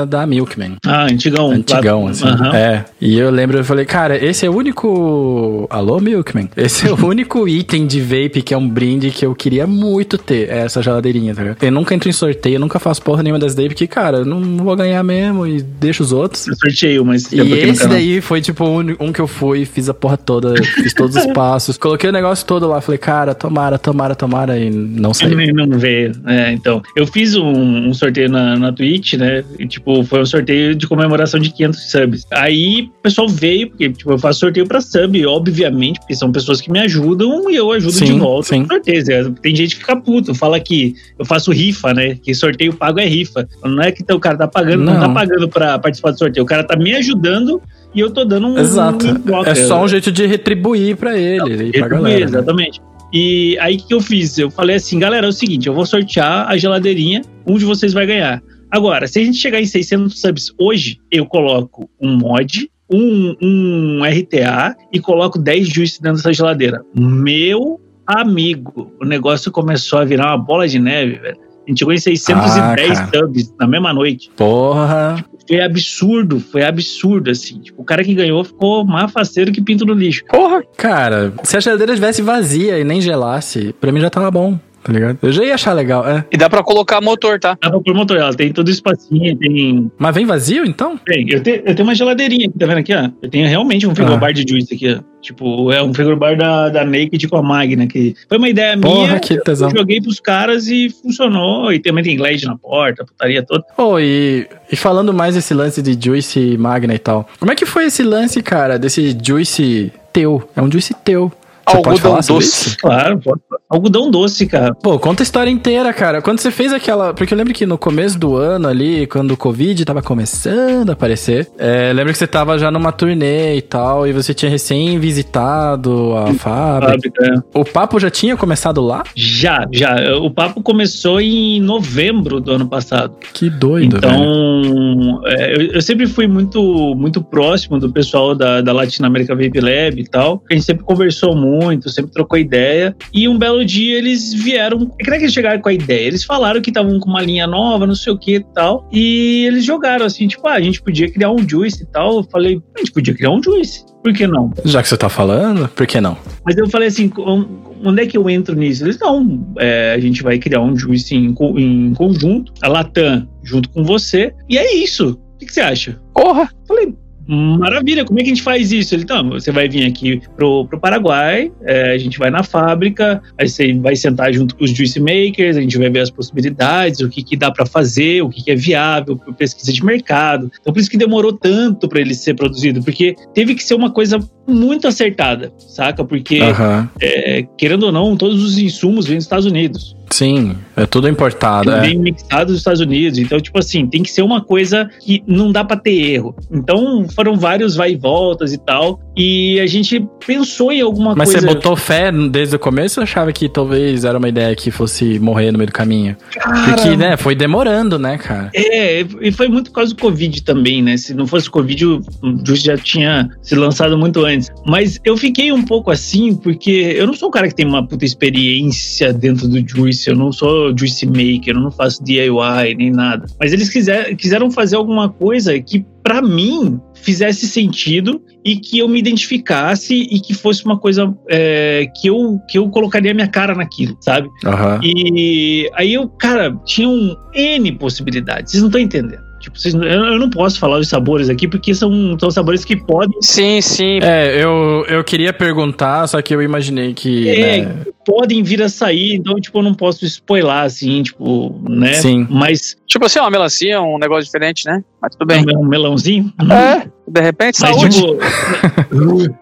da 0.06 0.26
Milkman. 0.26 0.76
Ah, 0.84 1.04
antigão. 1.04 1.50
Antigão, 1.50 2.06
assim. 2.06 2.26
Aham. 2.26 2.54
É. 2.54 2.84
E 3.00 3.18
eu 3.18 3.30
lembro, 3.30 3.58
eu 3.58 3.64
falei, 3.64 3.84
cara, 3.84 4.22
esse 4.22 4.46
é 4.46 4.50
o 4.50 4.56
único. 4.56 5.66
Alô, 5.70 6.00
Milkman? 6.00 6.48
Esse 6.56 6.88
é 6.88 6.92
o 6.92 7.06
único 7.06 7.46
item 7.48 7.86
de 7.86 8.00
vape 8.00 8.42
que 8.42 8.54
é 8.54 8.56
um 8.56 8.68
brinde 8.68 9.10
que 9.10 9.24
eu 9.24 9.34
queria 9.34 9.66
muito 9.66 10.16
ter. 10.16 10.48
É 10.48 10.58
essa 10.58 10.82
geladeirinha, 10.82 11.34
tá 11.34 11.42
ligado? 11.42 11.62
Eu 11.62 11.72
nunca 11.72 11.94
entro 11.94 12.08
em 12.08 12.12
sorteio, 12.12 12.56
eu 12.56 12.60
nunca 12.60 12.78
faço 12.78 13.02
porra 13.02 13.22
nenhuma 13.22 13.38
das 13.38 13.54
daí, 13.54 13.68
porque, 13.68 13.86
cara, 13.86 14.18
eu 14.18 14.24
não 14.24 14.56
vou 14.56 14.74
ganhar 14.76 15.02
mesmo 15.02 15.46
e 15.46 15.62
deixo 15.62 16.02
os 16.02 16.12
outros. 16.12 16.46
Eu 16.46 16.54
sorteio, 16.56 17.04
mas 17.04 17.30
E 17.32 17.40
esse 17.40 17.86
daí 17.86 18.20
foi, 18.20 18.40
tipo, 18.40 18.64
um, 18.64 18.96
um 19.00 19.12
que 19.12 19.20
eu 19.20 19.26
fui, 19.26 19.64
fiz 19.64 19.88
a 19.88 19.94
porra 19.94 20.16
toda, 20.16 20.54
fiz 20.62 20.94
todos 20.94 21.16
os 21.16 21.26
passos, 21.32 21.76
coloquei 21.76 22.08
o 22.10 22.12
negócio 22.12 22.46
todo 22.46 22.66
lá, 22.66 22.80
falei, 22.80 22.98
cara, 22.98 23.34
tomara, 23.34 23.78
tomara, 23.78 24.14
tomara, 24.14 24.58
e 24.58 24.70
não 24.70 25.12
saiu. 25.12 25.36
Não 25.54 25.78
veio. 25.78 26.12
É, 26.26 26.52
então. 26.52 26.82
Eu 26.96 27.06
fiz 27.06 27.34
um, 27.34 27.88
um 27.88 27.94
sorteio 27.94 28.28
na, 28.28 28.56
na 28.56 28.72
Twitch, 28.72 29.14
né? 29.14 29.44
E, 29.58 29.66
tipo, 29.66 30.02
foi 30.04 30.20
um 30.20 30.26
sorteio 30.26 30.74
de 30.74 30.86
comemoração 30.86 31.38
de 31.40 31.50
500 31.50 31.90
subs. 31.90 32.26
Aí 32.30 32.88
o 32.98 33.02
pessoal 33.02 33.28
veio, 33.28 33.68
porque, 33.70 33.88
tipo, 33.90 34.12
eu 34.12 34.18
faço 34.18 34.40
sorteio 34.40 34.66
pra 34.66 34.80
sub, 34.80 35.26
obviamente, 35.26 35.98
porque 36.00 36.14
são 36.14 36.30
pessoas 36.32 36.60
que 36.60 36.70
me 36.70 36.78
ajudam 36.80 37.50
e 37.50 37.56
eu 37.56 37.70
ajudo 37.72 37.92
Sim, 37.92 38.04
de 38.06 38.12
volta 38.18 38.48
sim. 38.48 38.62
com 38.62 38.74
sorteios. 38.74 39.08
É, 39.08 39.24
Tem 39.42 39.54
gente 39.54 39.74
que 39.76 39.80
fica 39.82 39.96
puto, 39.96 40.34
fala 40.34 40.58
que 40.60 40.94
eu 41.18 41.24
faço 41.24 41.52
rifa, 41.52 41.92
né? 41.94 42.16
Que 42.22 42.34
sorteio 42.34 42.72
pago 42.74 42.98
é 43.00 43.06
rifa. 43.06 43.48
Não 43.64 43.82
é 43.82 43.92
que 43.92 44.04
o 44.12 44.18
cara 44.20 44.36
tá 44.36 44.48
pagando, 44.48 44.82
não, 44.84 44.94
Não. 44.94 45.00
tá 45.00 45.08
pagando 45.08 45.48
pra 45.48 45.78
participar 45.78 46.10
do 46.12 46.18
sorteio. 46.18 46.44
O 46.44 46.46
cara 46.46 46.64
tá 46.64 46.76
me 46.76 46.94
ajudando 46.94 47.60
e 47.94 48.00
eu 48.00 48.10
tô 48.10 48.24
dando 48.24 48.46
um. 48.48 48.58
Exato. 48.58 49.06
um. 49.06 49.44
É 49.44 49.54
só 49.54 49.82
um 49.84 49.88
jeito 49.88 50.10
de 50.10 50.26
retribuir 50.26 50.96
pra 50.96 51.16
ele 51.18 51.36
e 51.36 51.38
pra 51.38 51.56
Retribuir, 51.64 51.88
galera. 51.90 52.18
né? 52.18 52.24
Exatamente. 52.24 52.80
E 53.12 53.56
aí 53.60 53.76
o 53.76 53.78
que 53.78 53.94
eu 53.94 54.00
fiz? 54.00 54.38
Eu 54.38 54.50
falei 54.50 54.74
assim, 54.76 54.98
galera, 54.98 55.26
é 55.26 55.28
o 55.28 55.32
seguinte, 55.32 55.68
eu 55.68 55.74
vou 55.74 55.86
sortear 55.86 56.48
a 56.48 56.56
geladeirinha, 56.56 57.22
um 57.46 57.56
de 57.56 57.64
vocês 57.64 57.92
vai 57.92 58.06
ganhar. 58.06 58.42
Agora, 58.74 59.06
se 59.06 59.20
a 59.20 59.24
gente 59.24 59.38
chegar 59.38 59.60
em 59.60 59.66
600 59.66 60.20
subs 60.20 60.52
hoje, 60.58 60.98
eu 61.08 61.24
coloco 61.26 61.88
um 62.00 62.16
mod, 62.16 62.68
um, 62.92 63.36
um 63.40 64.00
RTA 64.04 64.74
e 64.92 64.98
coloco 64.98 65.38
10 65.38 65.68
juice 65.68 66.02
dentro 66.02 66.16
dessa 66.16 66.32
geladeira. 66.32 66.82
Meu 66.92 67.80
amigo, 68.04 68.90
o 69.00 69.04
negócio 69.04 69.52
começou 69.52 70.00
a 70.00 70.04
virar 70.04 70.26
uma 70.34 70.38
bola 70.38 70.66
de 70.66 70.80
neve, 70.80 71.20
velho. 71.20 71.36
A 71.64 71.70
gente 71.70 71.78
chegou 71.78 71.94
em 71.94 71.98
610 71.98 72.98
Ah, 72.98 73.08
subs 73.14 73.54
na 73.60 73.68
mesma 73.68 73.92
noite. 73.92 74.28
Porra. 74.36 75.24
Foi 75.46 75.60
absurdo, 75.60 76.40
foi 76.40 76.64
absurdo, 76.64 77.30
assim. 77.30 77.60
Tipo, 77.60 77.80
o 77.80 77.84
cara 77.84 78.02
que 78.02 78.12
ganhou 78.12 78.42
ficou 78.42 78.84
mais 78.84 79.12
faceiro 79.12 79.52
que 79.52 79.62
pinto 79.62 79.86
no 79.86 79.92
lixo. 79.94 80.24
Porra! 80.28 80.64
Cara, 80.76 81.32
se 81.44 81.56
a 81.56 81.60
geladeira 81.60 81.92
estivesse 81.92 82.22
vazia 82.22 82.76
e 82.76 82.82
nem 82.82 83.00
gelasse, 83.00 83.72
pra 83.80 83.92
mim 83.92 84.00
já 84.00 84.10
tava 84.10 84.32
bom. 84.32 84.58
Tá 84.84 84.92
ligado? 84.92 85.18
Eu 85.22 85.32
já 85.32 85.44
ia 85.44 85.54
achar 85.54 85.72
legal, 85.72 86.06
é. 86.06 86.24
E 86.30 86.36
dá 86.36 86.48
pra 86.48 86.62
colocar 86.62 87.00
motor, 87.00 87.40
tá? 87.40 87.56
Dá 87.60 87.70
pra 87.70 87.80
pôr 87.80 87.94
motor, 87.94 88.18
ela 88.18 88.34
tem 88.34 88.52
todo 88.52 88.70
espacinho, 88.70 89.36
tem. 89.36 89.90
Mas 89.98 90.14
vem 90.14 90.26
vazio, 90.26 90.64
então? 90.64 90.98
Tem, 90.98 91.26
eu 91.30 91.42
tenho, 91.42 91.62
eu 91.64 91.74
tenho 91.74 91.88
uma 91.88 91.94
geladeirinha 91.94 92.48
aqui, 92.48 92.58
tá 92.58 92.66
vendo 92.66 92.78
aqui, 92.78 92.94
ó? 92.94 93.08
Eu 93.22 93.30
tenho 93.30 93.48
realmente 93.48 93.86
um 93.86 93.94
frigobar 93.94 94.32
de 94.32 94.44
juice 94.48 94.74
aqui, 94.74 94.94
ó. 94.94 95.14
Tipo, 95.22 95.72
é 95.72 95.82
um 95.82 95.94
frigobar 95.94 96.36
da, 96.36 96.68
da 96.68 96.84
Naked 96.84 97.28
com 97.28 97.38
a 97.38 97.42
Magna, 97.42 97.86
que 97.86 98.14
foi 98.28 98.36
uma 98.36 98.48
ideia 98.48 98.76
Porra, 98.76 99.06
minha. 99.08 99.20
que 99.20 99.38
tesão. 99.38 99.70
Eu 99.70 99.78
joguei 99.78 99.98
pros 99.98 100.20
caras 100.20 100.66
e 100.66 100.90
funcionou. 100.90 101.72
E 101.72 101.78
também 101.78 102.04
tem 102.04 102.18
LED 102.18 102.44
na 102.44 102.58
porta, 102.58 103.06
putaria 103.06 103.42
toda. 103.42 103.64
Oh, 103.78 103.98
e, 103.98 104.46
e 104.70 104.76
falando 104.76 105.14
mais 105.14 105.34
desse 105.34 105.54
lance 105.54 105.80
de 105.80 105.96
Juice 105.98 106.58
Magna 106.58 106.94
e 106.94 106.98
tal. 106.98 107.26
Como 107.40 107.50
é 107.50 107.54
que 107.54 107.64
foi 107.64 107.86
esse 107.86 108.02
lance, 108.02 108.42
cara, 108.42 108.78
desse 108.78 109.16
Juice 109.24 109.90
teu? 110.12 110.46
É 110.54 110.60
um 110.60 110.70
Juice 110.70 110.92
teu. 111.02 111.32
Você 111.68 111.76
Algodão 111.76 112.14
doce. 112.14 112.38
isso? 112.38 112.76
Claro, 112.78 113.18
pode. 113.18 113.40
Algodão 113.68 114.10
doce, 114.10 114.46
cara. 114.46 114.74
Pô, 114.74 114.98
conta 114.98 115.22
a 115.22 115.24
história 115.24 115.50
inteira, 115.50 115.92
cara. 115.92 116.20
Quando 116.20 116.38
você 116.38 116.50
fez 116.50 116.72
aquela. 116.72 117.14
Porque 117.14 117.32
eu 117.32 117.38
lembro 117.38 117.52
que 117.54 117.66
no 117.66 117.78
começo 117.78 118.18
do 118.18 118.36
ano 118.36 118.68
ali, 118.68 119.06
quando 119.06 119.32
o 119.32 119.36
Covid 119.36 119.84
tava 119.84 120.02
começando 120.02 120.90
a 120.90 120.92
aparecer, 120.92 121.48
é, 121.58 121.92
lembro 121.92 122.12
que 122.12 122.18
você 122.18 122.26
tava 122.26 122.58
já 122.58 122.70
numa 122.70 122.92
turnê 122.92 123.56
e 123.56 123.62
tal, 123.62 124.06
e 124.06 124.12
você 124.12 124.34
tinha 124.34 124.50
recém 124.50 124.98
visitado 124.98 126.14
a 126.16 126.34
fábrica. 126.34 127.10
Fábrica. 127.22 127.44
O 127.54 127.64
papo 127.64 127.98
já 127.98 128.10
tinha 128.10 128.36
começado 128.36 128.80
lá? 128.80 129.02
Já, 129.14 129.66
já. 129.72 129.96
O 130.20 130.30
papo 130.30 130.62
começou 130.62 131.20
em 131.20 131.60
novembro 131.60 132.40
do 132.40 132.52
ano 132.52 132.68
passado. 132.68 133.14
Que 133.32 133.48
doido. 133.48 133.96
Então, 133.96 135.22
é, 135.26 135.56
eu, 135.56 135.62
eu 135.72 135.82
sempre 135.82 136.06
fui 136.06 136.26
muito, 136.26 136.94
muito 136.96 137.22
próximo 137.22 137.78
do 137.78 137.90
pessoal 137.90 138.34
da, 138.34 138.60
da 138.60 138.72
Latin 138.72 139.04
America 139.04 139.34
Vape 139.34 139.60
Lab 139.60 140.00
e 140.00 140.06
tal. 140.06 140.42
A 140.50 140.54
gente 140.54 140.64
sempre 140.64 140.84
conversou 140.84 141.34
muito, 141.34 141.53
sempre 141.88 142.12
trocou 142.12 142.38
ideia. 142.38 142.96
E 143.12 143.28
um 143.28 143.38
belo 143.38 143.64
dia 143.64 143.98
eles 143.98 144.32
vieram. 144.32 144.90
É 145.00 145.04
que 145.04 145.10
é 145.10 145.16
que 145.16 145.24
eles 145.24 145.32
chegaram 145.32 145.60
com 145.60 145.68
a 145.68 145.72
ideia. 145.72 146.06
Eles 146.06 146.24
falaram 146.24 146.60
que 146.60 146.70
estavam 146.70 146.98
com 146.98 147.10
uma 147.10 147.22
linha 147.22 147.46
nova, 147.46 147.86
não 147.86 147.94
sei 147.94 148.12
o 148.12 148.18
que 148.18 148.36
e 148.36 148.44
tal. 148.54 148.88
E 148.92 149.44
eles 149.46 149.64
jogaram 149.64 150.06
assim, 150.06 150.26
tipo, 150.26 150.46
ah, 150.48 150.54
a 150.54 150.60
gente 150.60 150.82
podia 150.82 151.10
criar 151.10 151.30
um 151.30 151.48
juice 151.48 151.82
e 151.82 151.86
tal. 151.86 152.16
Eu 152.18 152.24
falei, 152.24 152.60
a 152.76 152.78
gente 152.78 152.92
podia 152.92 153.14
criar 153.14 153.30
um 153.30 153.42
juice. 153.42 153.84
Por 154.02 154.12
que 154.12 154.26
não? 154.26 154.52
Já 154.66 154.82
que 154.82 154.88
você 154.88 154.98
tá 154.98 155.08
falando, 155.08 155.66
por 155.68 155.86
que 155.86 155.98
não? 155.98 156.16
Mas 156.44 156.56
eu 156.58 156.68
falei 156.68 156.88
assim, 156.88 157.10
on- 157.16 157.46
onde 157.82 158.02
é 158.02 158.06
que 158.06 158.18
eu 158.18 158.28
entro 158.28 158.54
nisso? 158.54 158.84
Eles, 158.84 158.98
não, 158.98 159.54
é, 159.58 159.94
a 159.94 159.98
gente 159.98 160.22
vai 160.22 160.38
criar 160.38 160.60
um 160.60 160.76
juice 160.76 161.14
em, 161.14 161.34
em 161.56 161.94
conjunto, 161.94 162.52
a 162.60 162.68
Latam 162.68 163.26
junto 163.42 163.70
com 163.70 163.82
você, 163.82 164.34
e 164.46 164.58
é 164.58 164.74
isso. 164.74 165.18
O 165.34 165.38
que, 165.38 165.46
que 165.46 165.52
você 165.54 165.62
acha? 165.62 165.98
Porra! 166.14 166.50
Falei, 166.68 166.94
maravilha, 167.26 168.04
como 168.04 168.18
é 168.18 168.22
que 168.22 168.30
a 168.30 168.34
gente 168.34 168.42
faz 168.42 168.72
isso? 168.72 168.94
Ele, 168.94 169.02
então, 169.02 169.30
você 169.30 169.50
vai 169.50 169.68
vir 169.68 169.86
aqui 169.86 170.20
pro, 170.36 170.66
pro 170.66 170.78
Paraguai, 170.78 171.50
é, 171.62 171.92
a 171.92 171.98
gente 171.98 172.18
vai 172.18 172.30
na 172.30 172.42
fábrica, 172.42 173.22
aí 173.38 173.48
você 173.48 173.72
vai 173.74 173.96
sentar 173.96 174.32
junto 174.32 174.54
com 174.56 174.64
os 174.64 174.70
juice 174.70 175.00
makers, 175.00 175.56
a 175.56 175.60
gente 175.60 175.78
vai 175.78 175.90
ver 175.90 176.00
as 176.00 176.10
possibilidades, 176.10 177.00
o 177.00 177.08
que, 177.08 177.22
que 177.22 177.36
dá 177.36 177.50
para 177.50 177.66
fazer, 177.66 178.22
o 178.22 178.28
que, 178.28 178.44
que 178.44 178.50
é 178.50 178.54
viável, 178.56 179.18
pesquisa 179.38 179.72
de 179.72 179.84
mercado. 179.84 180.50
Então, 180.60 180.72
por 180.72 180.80
isso 180.80 180.90
que 180.90 180.98
demorou 180.98 181.32
tanto 181.32 181.88
para 181.88 182.00
ele 182.00 182.14
ser 182.14 182.34
produzido, 182.34 182.82
porque 182.82 183.14
teve 183.32 183.54
que 183.54 183.62
ser 183.62 183.74
uma 183.74 183.90
coisa 183.90 184.18
muito 184.46 184.86
acertada, 184.86 185.52
saca? 185.58 186.04
Porque, 186.04 186.40
Aham. 186.40 186.90
é, 187.00 187.46
querendo 187.56 187.84
ou 187.84 187.92
não, 187.92 188.16
todos 188.16 188.42
os 188.42 188.58
insumos 188.58 189.06
vêm 189.06 189.16
dos 189.16 189.24
Estados 189.24 189.46
Unidos. 189.46 189.96
Sim, 190.14 190.54
é 190.76 190.86
tudo 190.86 191.08
importado. 191.08 191.72
É. 191.72 191.80
Bem 191.80 191.98
mixado 191.98 192.46
dos 192.46 192.58
Estados 192.58 192.80
Unidos. 192.80 193.18
Então, 193.18 193.40
tipo 193.40 193.58
assim, 193.58 193.84
tem 193.84 194.00
que 194.00 194.08
ser 194.08 194.22
uma 194.22 194.40
coisa 194.40 194.88
que 195.00 195.24
não 195.26 195.50
dá 195.50 195.64
pra 195.64 195.76
ter 195.76 195.90
erro. 195.90 196.36
Então, 196.52 197.08
foram 197.08 197.34
vários 197.34 197.74
vai 197.74 197.94
e 197.94 197.96
voltas 197.96 198.52
e 198.52 198.58
tal. 198.58 199.00
E 199.16 199.60
a 199.60 199.66
gente 199.66 200.04
pensou 200.26 200.72
em 200.72 200.80
alguma 200.80 201.14
Mas 201.14 201.30
coisa. 201.32 201.46
você 201.46 201.54
botou 201.54 201.76
fé 201.76 202.10
desde 202.10 202.56
o 202.56 202.58
começo 202.58 203.00
ou 203.00 203.04
achava 203.04 203.32
que 203.32 203.48
talvez 203.48 204.04
era 204.04 204.18
uma 204.18 204.28
ideia 204.28 204.54
que 204.56 204.70
fosse 204.70 205.18
morrer 205.18 205.52
no 205.52 205.58
meio 205.58 205.68
do 205.68 205.72
caminho? 205.72 206.16
Cara, 206.32 206.74
Porque, 206.74 206.96
né, 206.96 207.16
foi 207.16 207.34
demorando, 207.34 207.98
né, 207.98 208.18
cara? 208.18 208.50
É, 208.54 209.04
e 209.20 209.30
foi 209.30 209.48
muito 209.48 209.70
por 209.70 209.76
causa 209.76 209.94
do 209.94 210.00
Covid 210.00 210.42
também, 210.42 210.82
né? 210.82 210.96
Se 210.96 211.14
não 211.14 211.26
fosse 211.26 211.48
o 211.48 211.50
Covid, 211.50 211.84
o 211.86 212.02
Juice 212.44 212.64
já 212.64 212.76
tinha 212.76 213.28
se 213.42 213.54
lançado 213.54 213.96
muito 213.96 214.24
antes. 214.24 214.50
Mas 214.66 215.00
eu 215.04 215.16
fiquei 215.16 215.52
um 215.52 215.62
pouco 215.62 215.90
assim, 215.90 216.34
porque 216.34 216.94
eu 216.96 217.06
não 217.06 217.14
sou 217.14 217.28
um 217.28 217.32
cara 217.32 217.48
que 217.48 217.54
tem 217.54 217.66
uma 217.66 217.86
puta 217.86 218.04
experiência 218.04 219.12
dentro 219.12 219.46
do 219.48 219.66
Juice, 219.66 220.08
eu 220.08 220.16
não 220.16 220.32
sou 220.32 220.76
Juice 220.76 221.06
Maker, 221.06 221.54
eu 221.54 221.60
não 221.60 221.70
faço 221.70 222.02
DIY 222.02 222.74
nem 222.76 222.90
nada. 222.90 223.26
Mas 223.38 223.52
eles 223.52 223.68
quiser, 223.68 224.14
quiseram 224.16 224.50
fazer 224.50 224.76
alguma 224.76 225.08
coisa 225.08 225.58
que, 225.60 225.84
pra 226.02 226.20
mim, 226.20 226.80
fizesse 227.04 227.46
sentido 227.46 228.22
e 228.44 228.56
que 228.56 228.78
eu 228.78 228.88
me 228.88 228.98
identificasse 228.98 229.94
e 229.94 230.18
que 230.20 230.32
fosse 230.32 230.64
uma 230.64 230.78
coisa 230.78 231.14
é, 231.28 231.86
que, 232.00 232.08
eu, 232.08 232.40
que 232.48 232.56
eu 232.56 232.68
colocaria 232.70 233.12
minha 233.12 233.28
cara 233.28 233.54
naquilo, 233.54 233.96
sabe? 234.00 234.28
Aham. 234.44 234.80
E 234.82 235.70
aí 235.74 235.92
eu, 235.92 236.08
cara, 236.08 236.56
tinham 236.64 237.16
N 237.34 237.72
possibilidades. 237.72 238.52
Vocês 238.52 238.62
não 238.62 238.68
estão 238.68 238.80
entendendo. 238.80 239.33
Tipo, 239.44 239.58
vocês, 239.58 239.74
eu 239.74 239.82
eu 239.82 240.18
não 240.18 240.30
posso 240.30 240.58
falar 240.58 240.78
os 240.78 240.88
sabores 240.88 241.28
aqui 241.28 241.46
porque 241.46 241.74
são, 241.74 242.16
são 242.18 242.30
sabores 242.30 242.64
que 242.64 242.74
podem, 242.76 243.18
Sim, 243.20 243.60
sim. 243.60 243.98
É, 244.02 244.42
eu, 244.42 244.86
eu 244.88 245.04
queria 245.04 245.34
perguntar, 245.34 246.06
só 246.06 246.22
que 246.22 246.34
eu 246.34 246.40
imaginei 246.40 246.94
que. 246.94 247.28
É, 247.28 247.60
né, 247.66 247.76
podem 248.06 248.42
vir 248.42 248.62
a 248.62 248.68
sair, 248.70 249.12
então, 249.14 249.38
tipo, 249.38 249.58
eu 249.58 249.62
não 249.62 249.74
posso 249.74 250.02
spoiler, 250.06 250.50
assim, 250.50 251.02
tipo, 251.02 251.60
né? 251.68 251.92
Sim. 251.94 252.26
Mas 252.30 252.74
Tipo 252.86 253.06
assim, 253.06 253.18
uma 253.18 253.30
melancia, 253.30 253.80
um 253.82 253.98
negócio 253.98 254.24
diferente, 254.24 254.64
né? 254.66 254.82
Mas 255.02 255.14
tudo 255.16 255.26
bem. 255.26 255.44
um 255.56 255.66
melãozinho. 255.66 256.32
É, 256.50 256.86
de 257.10 257.20
repente, 257.20 257.60
Mas, 257.60 257.76
saúde. 257.76 258.00
tipo. 258.00 258.18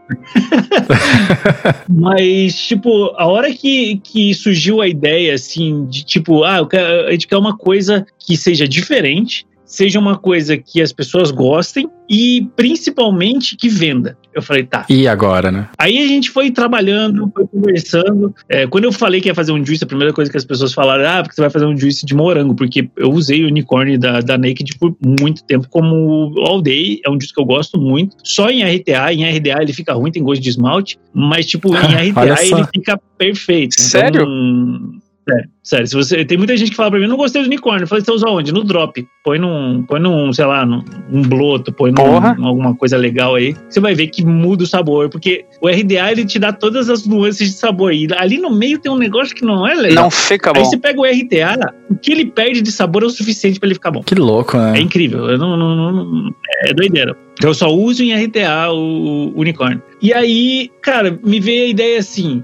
Mas, 1.88 2.55
tipo, 2.57 3.12
a 3.16 3.26
hora 3.26 3.53
que, 3.53 3.98
que 4.03 4.34
surgiu 4.34 4.80
a 4.80 4.88
ideia, 4.88 5.34
assim, 5.34 5.86
de 5.86 6.05
tipo, 6.05 6.44
ah, 6.44 6.59
eu 6.59 6.66
quero- 6.66 7.09
a 7.09 7.12
gente 7.12 7.26
quer 7.26 7.36
uma 7.36 7.57
coisa 7.57 8.07
que 8.18 8.36
seja 8.36 8.66
diferente, 8.66 9.46
seja 9.73 9.99
uma 9.99 10.18
coisa 10.18 10.55
que 10.59 10.83
as 10.83 10.93
pessoas 10.93 11.31
gostem 11.31 11.89
e 12.09 12.47
principalmente 12.55 13.57
que 13.57 13.70
venda. 13.70 14.18
Eu 14.35 14.43
falei, 14.43 14.64
tá. 14.64 14.85
E 14.89 15.09
agora, 15.09 15.51
né? 15.51 15.68
Aí 15.79 15.99
a 15.99 16.07
gente 16.07 16.31
foi 16.31 16.51
trabalhando, 16.51 17.31
foi 17.35 17.47
conversando. 17.47 18.35
É, 18.51 18.66
quando 18.66 18.85
eu 18.85 18.93
falei 18.93 19.20
que 19.23 19.29
ia 19.29 19.35
fazer 19.35 19.51
um 19.51 19.64
juice, 19.64 19.83
a 19.83 19.87
primeira 19.87 20.12
coisa 20.12 20.31
que 20.31 20.37
as 20.37 20.45
pessoas 20.45 20.75
falaram, 20.75 21.09
ah, 21.09 21.23
porque 21.23 21.35
você 21.35 21.41
vai 21.41 21.49
fazer 21.49 21.64
um 21.64 21.77
juice 21.77 22.05
de 22.05 22.14
morango, 22.14 22.55
porque 22.55 22.89
eu 22.97 23.11
usei 23.11 23.45
o 23.45 23.49
unicórnio 23.49 23.99
da, 23.99 24.20
da 24.20 24.37
Naked 24.37 24.77
por 24.79 24.95
muito 25.03 25.43
tempo 25.45 25.66
como 25.70 26.35
all 26.47 26.61
day, 26.61 27.01
é 27.05 27.09
um 27.09 27.14
juice 27.14 27.33
que 27.33 27.41
eu 27.41 27.47
gosto 27.47 27.81
muito. 27.81 28.14
Só 28.23 28.51
em 28.51 28.62
RTA, 28.62 29.12
em 29.14 29.25
RDA 29.25 29.62
ele 29.62 29.73
fica 29.73 29.95
ruim, 29.95 30.12
tem 30.12 30.23
gosto 30.23 30.43
de 30.43 30.51
esmalte, 30.51 30.99
mas 31.14 31.47
tipo, 31.47 31.68
em 31.75 32.11
RTA 32.12 32.45
ele 32.45 32.66
fica 32.75 33.01
perfeito. 33.16 33.81
Sério? 33.81 34.23
Então, 34.23 35.01
Sério, 35.29 35.49
sério. 35.62 35.87
Se 35.87 35.95
você, 35.95 36.25
tem 36.25 36.37
muita 36.37 36.57
gente 36.57 36.70
que 36.70 36.77
fala 36.77 36.91
pra 36.91 36.99
mim, 36.99 37.07
não 37.07 37.16
gostei 37.16 37.43
do 37.43 37.47
unicórnio. 37.47 37.85
Eu 37.85 37.87
falei, 37.87 38.05
você 38.05 38.11
usa 38.11 38.29
onde? 38.29 38.53
No 38.53 38.64
drop. 38.64 39.07
Põe 39.25 39.39
num, 39.39 39.85
põe 39.87 40.01
num 40.01 40.33
sei 40.33 40.45
lá, 40.45 40.66
num, 40.66 40.83
num 41.09 41.23
bloto, 41.23 41.73
põe 41.73 41.93
num, 41.93 42.45
alguma 42.45 42.75
coisa 42.75 42.97
legal 42.97 43.37
aí. 43.37 43.55
Você 43.70 43.79
vai 43.79 43.95
ver 43.95 44.09
que 44.09 44.25
muda 44.25 44.64
o 44.64 44.66
sabor. 44.66 45.09
Porque 45.09 45.45
o 45.61 45.68
RDA, 45.68 46.11
ele 46.11 46.25
te 46.25 46.41
dá 46.41 46.53
todas 46.53 46.91
as 46.91 47.07
nuances 47.07 47.51
de 47.53 47.57
sabor. 47.57 47.93
E 47.95 48.09
ali 48.16 48.39
no 48.39 48.51
meio 48.51 48.81
tem 48.81 48.91
um 48.91 48.97
negócio 48.99 49.33
que 49.35 49.45
não 49.45 49.64
é 49.66 49.75
legal. 49.75 50.05
Não 50.05 50.11
fica 50.11 50.51
Aí 50.51 50.55
bom. 50.61 50.64
você 50.64 50.77
pega 50.77 51.01
o 51.01 51.05
RTA, 51.05 51.73
o 51.89 51.95
que 51.95 52.11
ele 52.11 52.27
perde 52.27 52.61
de 52.61 52.73
sabor 52.73 53.05
é 53.05 53.07
o 53.07 53.11
suficiente 53.11 53.61
pra 53.61 53.68
ele 53.68 53.75
ficar 53.75 53.93
bom. 53.93 54.03
Que 54.03 54.16
louco, 54.16 54.57
É 54.57 54.73
né? 54.73 54.81
incrível. 54.81 55.31
Eu 55.31 55.39
não, 55.39 55.57
não- 55.57 55.77
não- 55.77 55.93
não- 56.05 56.35
é 56.64 56.75
doideira. 56.75 57.16
Eu 57.41 57.55
só 57.55 57.68
uso 57.73 58.03
em 58.03 58.12
RTA 58.12 58.73
o, 58.73 59.33
o 59.35 59.41
unicórnio. 59.41 59.81
E 60.03 60.12
aí, 60.12 60.68
cara, 60.83 61.16
me 61.25 61.39
veio 61.39 61.64
a 61.64 61.68
ideia 61.68 61.99
assim: 62.01 62.43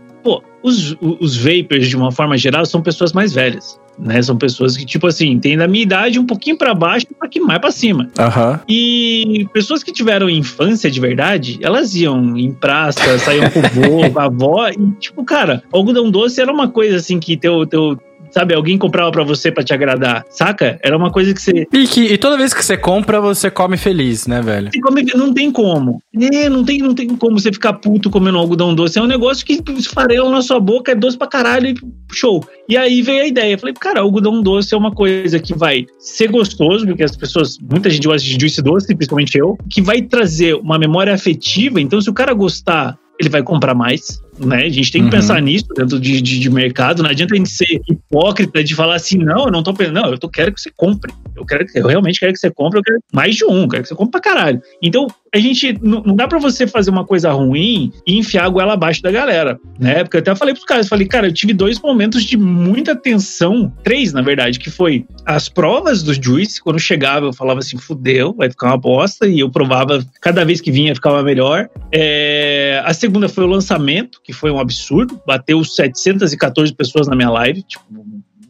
os, 0.62 0.96
os 1.00 1.36
vapers, 1.36 1.88
de 1.88 1.96
uma 1.96 2.12
forma 2.12 2.36
geral, 2.36 2.64
são 2.66 2.82
pessoas 2.82 3.12
mais 3.12 3.32
velhas. 3.32 3.78
Né? 3.98 4.22
São 4.22 4.36
pessoas 4.36 4.76
que, 4.76 4.84
tipo 4.84 5.06
assim, 5.09 5.38
tem 5.40 5.56
da 5.56 5.66
minha 5.66 5.82
idade 5.82 6.20
um 6.20 6.26
pouquinho 6.26 6.56
pra 6.56 6.72
baixo 6.72 7.06
e 7.11 7.14
um 7.14 7.18
pouquinho 7.18 7.46
mais 7.46 7.61
pra 7.61 7.72
cima. 7.72 8.09
Aham. 8.18 8.61
E 8.68 9.48
pessoas 9.52 9.82
que 9.82 9.92
tiveram 9.92 10.30
infância 10.30 10.88
de 10.88 11.00
verdade, 11.00 11.59
elas 11.61 11.96
iam 11.96 12.36
em 12.36 12.52
praça, 12.52 13.18
saíam 13.18 13.50
com 13.50 13.59
o 13.59 13.62
vô, 13.62 14.11
com 14.11 14.18
a 14.20 14.24
avó, 14.24 14.68
e 14.68 14.92
tipo, 15.00 15.24
cara, 15.24 15.64
algodão 15.72 16.11
doce 16.11 16.40
era 16.40 16.52
uma 16.52 16.68
coisa 16.68 16.96
assim 16.96 17.18
que 17.18 17.36
teu, 17.36 17.66
teu 17.66 17.98
sabe, 18.31 18.55
alguém 18.55 18.79
comprava 18.79 19.11
pra 19.11 19.24
você 19.24 19.51
pra 19.51 19.62
te 19.62 19.72
agradar, 19.72 20.24
saca? 20.31 20.79
Era 20.83 20.97
uma 20.97 21.11
coisa 21.11 21.33
que 21.35 21.41
você 21.41 21.66
E, 21.72 21.87
que, 21.87 22.01
e 22.03 22.18
toda 22.18 22.37
vez 22.37 22.53
que 22.55 22.64
você 22.64 22.76
compra, 22.76 23.20
você 23.20 23.51
come 23.51 23.76
feliz, 23.76 24.26
né, 24.26 24.41
velho? 24.41 24.70
Você 24.72 24.81
come- 24.81 25.03
não 25.14 25.33
tem 25.33 25.51
como. 25.51 26.01
É, 26.33 26.49
não 26.49 26.64
tem, 26.64 26.79
não 26.79 26.95
tem 26.95 27.09
como 27.16 27.39
você 27.39 27.53
ficar 27.53 27.74
puto 27.74 28.11
comendo 28.11 28.39
algodão 28.39 28.74
doce. 28.74 28.99
É 28.99 29.03
um 29.03 29.07
negócio 29.07 29.45
que 29.45 29.62
esfarela 29.76 30.31
na 30.31 30.43
sua 30.43 30.61
boca, 30.61 30.93
é 30.93 30.95
doce 30.95 31.16
pra 31.16 31.26
caralho 31.26 31.68
e 31.68 31.76
show. 32.12 32.45
E 32.68 32.76
aí 32.76 33.03
veio 33.03 33.22
a 33.22 33.26
ideia. 33.26 33.53
Eu 33.55 33.59
falei, 33.59 33.74
cara, 33.74 34.01
algodão 34.01 34.43
doce 34.43 34.74
é 34.74 34.76
uma 34.76 34.93
coisa 34.93 35.39
que 35.39 35.55
vai 35.55 35.87
ser 35.99 36.29
gostoso, 36.29 36.87
porque 36.87 37.03
as 37.03 37.16
pessoas, 37.16 37.59
muita 37.59 37.89
gente 37.91 38.07
gosta 38.07 38.26
de 38.26 38.39
juice 38.39 38.61
doce, 38.62 38.95
principalmente 38.95 39.37
eu, 39.39 39.57
que 39.70 39.81
vai 39.81 40.03
trazer 40.03 40.55
uma 40.55 40.79
memória 40.79 41.14
afetiva. 41.14 41.81
Então, 41.81 42.01
se 42.01 42.11
o 42.11 42.14
cara 42.14 42.33
gostar, 42.35 42.97
ele 43.20 43.29
vai 43.29 43.43
comprar 43.43 43.74
mais. 43.74 44.20
Né? 44.39 44.64
A 44.64 44.68
gente 44.68 44.93
tem 44.93 45.03
que 45.03 45.07
uhum. 45.07 45.11
pensar 45.11 45.41
nisso 45.41 45.66
dentro 45.76 45.99
de, 45.99 46.20
de, 46.20 46.39
de, 46.39 46.51
mercado. 46.51 47.03
Não 47.03 47.11
adianta 47.11 47.34
a 47.34 47.36
gente 47.36 47.51
ser 47.51 47.80
hipócrita 47.89 48.62
de 48.62 48.74
falar 48.74 48.97
assim, 48.97 49.18
não, 49.18 49.47
eu 49.47 49.51
não 49.51 49.62
tô 49.62 49.72
pensando, 49.74 50.01
não, 50.01 50.11
eu 50.11 50.18
tô, 50.18 50.28
quero 50.28 50.53
que 50.53 50.61
você 50.61 50.70
compre. 50.76 51.12
Eu 51.36 51.45
quero 51.45 51.66
que 51.66 51.78
eu 51.78 51.86
realmente 51.86 52.18
quero 52.18 52.32
que 52.32 52.39
você 52.39 52.51
compre, 52.51 52.78
eu 52.78 52.82
quero 52.82 52.99
mais 53.12 53.36
de 53.36 53.45
um, 53.45 53.68
quero 53.68 53.82
que 53.82 53.89
você 53.89 53.95
compre 53.95 54.12
pra 54.12 54.20
caralho. 54.20 54.61
Então, 54.82 55.07
a 55.34 55.39
gente 55.39 55.78
não, 55.82 56.03
não 56.03 56.16
dá 56.16 56.26
para 56.26 56.39
você 56.39 56.66
fazer 56.66 56.91
uma 56.91 57.05
coisa 57.05 57.30
ruim 57.32 57.93
e 58.07 58.18
enfiar 58.18 58.45
a 58.45 58.49
goela 58.49 58.72
abaixo 58.72 59.03
da 59.03 59.11
galera, 59.11 59.59
né? 59.78 60.03
Porque 60.03 60.16
eu 60.16 60.20
até 60.20 60.34
falei 60.34 60.55
pros 60.55 60.64
caras, 60.64 60.89
falei, 60.89 61.07
cara, 61.07 61.28
eu 61.28 61.32
tive 61.32 61.53
dois 61.53 61.78
momentos 61.80 62.24
de 62.24 62.36
muita 62.36 62.97
tensão, 62.97 63.72
três, 63.84 64.12
na 64.12 64.22
verdade, 64.22 64.59
que 64.59 64.70
foi 64.70 65.07
as 65.26 65.49
provas 65.49 66.03
do 66.03 66.14
Juice, 66.14 66.62
quando 66.62 66.78
chegava, 66.78 67.26
eu 67.26 67.32
falava 67.32 67.61
assim, 67.61 67.78
fudeu, 67.78 68.34
vai 68.34 68.51
ficar 68.51 68.68
uma 68.68 68.78
bosta, 68.78 69.26
e 69.26 69.41
eu 69.41 69.51
provava, 69.51 70.05
cada 70.20 70.45
vez 70.45 70.61
que 70.61 70.72
vinha 70.72 70.95
ficava 70.95 71.22
melhor. 71.22 71.68
É, 71.93 72.82
a 72.84 72.95
segunda 72.95 73.28
foi 73.28 73.45
o 73.45 73.49
lançamento, 73.49 74.20
que 74.29 74.33
foi 74.35 74.51
um 74.51 74.61
absurdo, 74.61 75.18
bateu 75.26 75.64
714 75.64 76.74
pessoas 76.74 77.09
na 77.09 77.16
minha 77.16 77.31
live, 77.31 77.62
tipo, 77.62 77.83